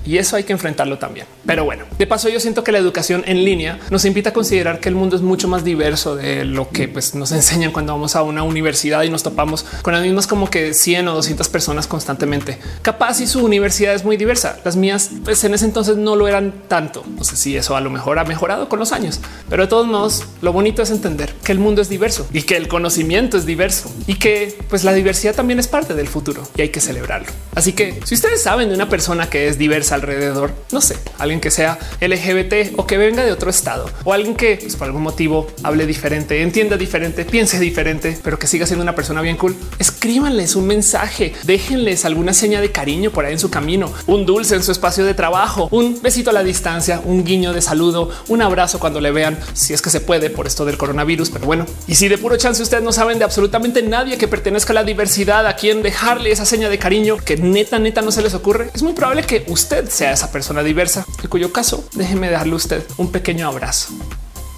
y 0.06 0.18
eso 0.18 0.36
hay 0.36 0.44
que 0.44 0.54
enfrentarlo 0.54 0.98
también. 0.98 1.26
Pero 1.46 1.66
bueno, 1.66 1.86
de 1.98 2.08
paso 2.08 2.30
yo 2.30 2.40
siento 2.40 2.64
que 2.64 2.72
la 2.72 2.78
educación 2.78 3.24
en 3.26 3.44
línea 3.44 3.80
nos 3.90 4.06
invita 4.06 4.30
a 4.30 4.34
considerar 4.34 4.80
que 4.80 4.90
el 4.90 4.96
mundo 4.96 5.16
es 5.16 5.22
mucho 5.22 5.48
más 5.48 5.64
diverso 5.64 6.16
de 6.16 6.46
lo 6.46 6.70
que 6.70 6.88
pues, 6.88 7.16
nos 7.16 7.32
enseñan 7.32 7.72
cuando 7.72 7.94
vamos 7.94 8.16
a 8.16 8.24
una 8.24 8.44
universidad 8.44 9.04
y 9.04 9.10
nos 9.10 9.24
topamos 9.24 9.66
con 9.82 9.94
las 9.94 10.02
mismas 10.02 10.28
como 10.28 10.50
que 10.50 10.74
100 10.74 11.08
o 11.08 11.16
200 11.16 11.50
personas 11.50 11.88
constantemente. 11.88 12.58
Capaz 12.82 13.20
y 13.22 13.28
su 13.28 13.44
universidad 13.44 13.94
es 13.94 14.04
muy 14.04 14.18
diversa. 14.18 14.60
Las 14.64 14.76
mías 14.76 15.10
pues 15.24 15.44
en 15.44 15.54
ese 15.54 15.66
entonces 15.66 15.98
no 15.98 16.16
lo 16.16 16.28
eran 16.28 16.54
tanto. 16.68 17.04
No 17.18 17.24
sé 17.24 17.36
si 17.36 17.56
eso 17.56 17.76
a 17.76 17.82
lo 17.82 17.90
mejor 17.90 18.20
ha 18.20 18.24
mejorado 18.24 18.70
con 18.70 18.80
los 18.80 18.92
años, 18.92 19.20
pero 19.50 19.64
de 19.64 19.70
todos 19.70 19.88
modos 19.88 20.24
lo 20.42 20.54
bonito 20.54 20.82
es 20.82 20.92
entender 20.92 21.34
que 21.44 21.52
el 21.52 21.60
mundo 21.60 21.82
es 21.82 21.90
diverso 21.90 22.28
y 22.34 22.44
que 22.44 22.58
el 22.58 22.68
conocimiento 22.68 23.38
es 23.38 23.46
diverso 23.46 23.94
y 24.08 24.16
que 24.16 24.58
pues 24.70 24.84
la 24.84 24.94
diversidad 24.94 25.36
también 25.36 25.60
es 25.60 25.68
parte 25.68 25.94
del 25.94 26.08
futuro 26.08 26.44
y 26.56 26.62
hay 26.62 26.70
que 26.70 26.82
celebrarlo. 26.82 27.28
Así 27.56 27.74
que 27.74 28.00
si 28.06 28.16
ustedes 28.16 28.42
saben 28.42 28.70
de 28.70 28.76
una 28.76 28.90
persona 28.90 29.30
que 29.30 29.48
es 29.48 29.58
diversa, 29.58 29.93
alrededor, 29.94 30.52
no 30.72 30.82
sé, 30.82 30.98
alguien 31.18 31.40
que 31.40 31.52
sea 31.52 31.78
LGBT 32.02 32.78
o 32.78 32.86
que 32.86 32.98
venga 32.98 33.24
de 33.24 33.32
otro 33.32 33.50
estado 33.50 33.90
o 34.04 34.14
alguien 34.14 34.36
que 34.36 34.58
pues, 34.62 34.76
por 34.76 34.88
algún 34.88 35.04
motivo 35.04 35.48
hable 35.64 35.86
diferente, 35.86 36.42
entienda 36.42 36.78
diferente, 36.78 37.26
piense 37.26 37.60
diferente, 37.60 38.18
pero 38.24 38.40
que 38.40 38.48
siga 38.48 38.66
siendo 38.66 38.84
una 38.84 38.96
persona 38.96 39.22
bien 39.22 39.38
cool. 39.38 39.56
Escríbanles 39.80 40.56
un 40.56 40.68
mensaje, 40.68 41.34
déjenles 41.44 42.06
alguna 42.06 42.34
seña 42.34 42.62
de 42.62 42.72
cariño 42.72 43.12
por 43.12 43.26
ahí 43.26 43.34
en 43.34 43.40
su 43.40 43.50
camino, 43.50 43.92
un 44.08 44.26
dulce 44.26 44.56
en 44.56 44.64
su 44.64 44.72
espacio 44.72 45.06
de 45.06 45.14
trabajo, 45.14 45.68
un 45.72 46.02
besito 46.02 46.30
a 46.30 46.34
la 46.34 46.44
distancia, 46.44 47.02
un 47.04 47.24
guiño 47.24 47.54
de 47.54 47.62
saludo, 47.62 48.10
un 48.28 48.42
abrazo 48.42 48.80
cuando 48.80 49.00
le 49.00 49.12
vean, 49.12 49.38
si 49.54 49.74
es 49.74 49.82
que 49.82 49.90
se 49.90 50.02
puede 50.02 50.30
por 50.30 50.48
esto 50.48 50.66
del 50.66 50.78
coronavirus. 50.78 51.30
Pero 51.30 51.46
bueno, 51.46 51.66
y 51.88 51.96
si 51.96 52.08
de 52.08 52.18
puro 52.18 52.38
chance 52.38 52.62
ustedes 52.62 52.84
no 52.84 52.92
saben 52.92 53.20
de 53.20 53.26
absolutamente 53.26 53.82
nadie 53.82 54.18
que 54.18 54.28
pertenezca 54.28 54.74
a 54.74 54.76
la 54.76 54.84
diversidad, 54.84 55.48
a 55.48 55.56
quien 55.56 55.82
dejarle 55.82 56.32
esa 56.32 56.46
seña 56.46 56.70
de 56.70 56.78
cariño 56.78 57.18
que 57.18 57.38
neta, 57.38 57.80
neta 57.80 58.02
no 58.02 58.12
se 58.12 58.22
les 58.22 58.34
ocurre, 58.34 58.70
es 58.74 58.84
muy 58.84 58.94
probable 58.94 59.24
que 59.24 59.46
sea 59.90 60.12
esa 60.12 60.32
persona 60.32 60.64
diversa, 60.64 61.06
en 61.22 61.30
cuyo 61.30 61.52
caso 61.52 61.88
déjeme 61.94 62.30
darle 62.30 62.54
a 62.54 62.56
usted 62.56 62.84
un 62.98 63.12
pequeño 63.12 63.48
abrazo 63.48 63.94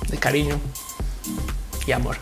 de 0.09 0.17
cariño 0.17 0.59
y 1.88 1.91
amor. 1.91 2.17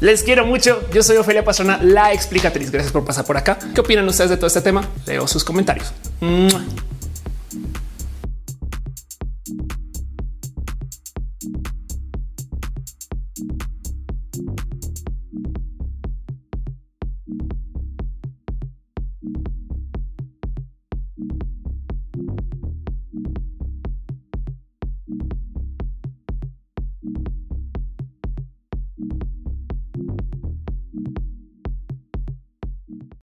Les 0.00 0.22
quiero 0.22 0.44
mucho. 0.46 0.82
Yo 0.92 1.02
soy 1.02 1.16
Ofelia 1.16 1.44
Pastrana, 1.44 1.78
la 1.82 2.12
explicatriz. 2.12 2.70
Gracias 2.70 2.92
por 2.92 3.04
pasar 3.04 3.24
por 3.24 3.36
acá. 3.36 3.58
¿Qué 3.74 3.80
opinan 3.80 4.06
ustedes 4.08 4.30
de 4.30 4.36
todo 4.36 4.46
este 4.46 4.60
tema? 4.60 4.86
Leo 5.06 5.26
sus 5.26 5.42
comentarios. 5.44 5.92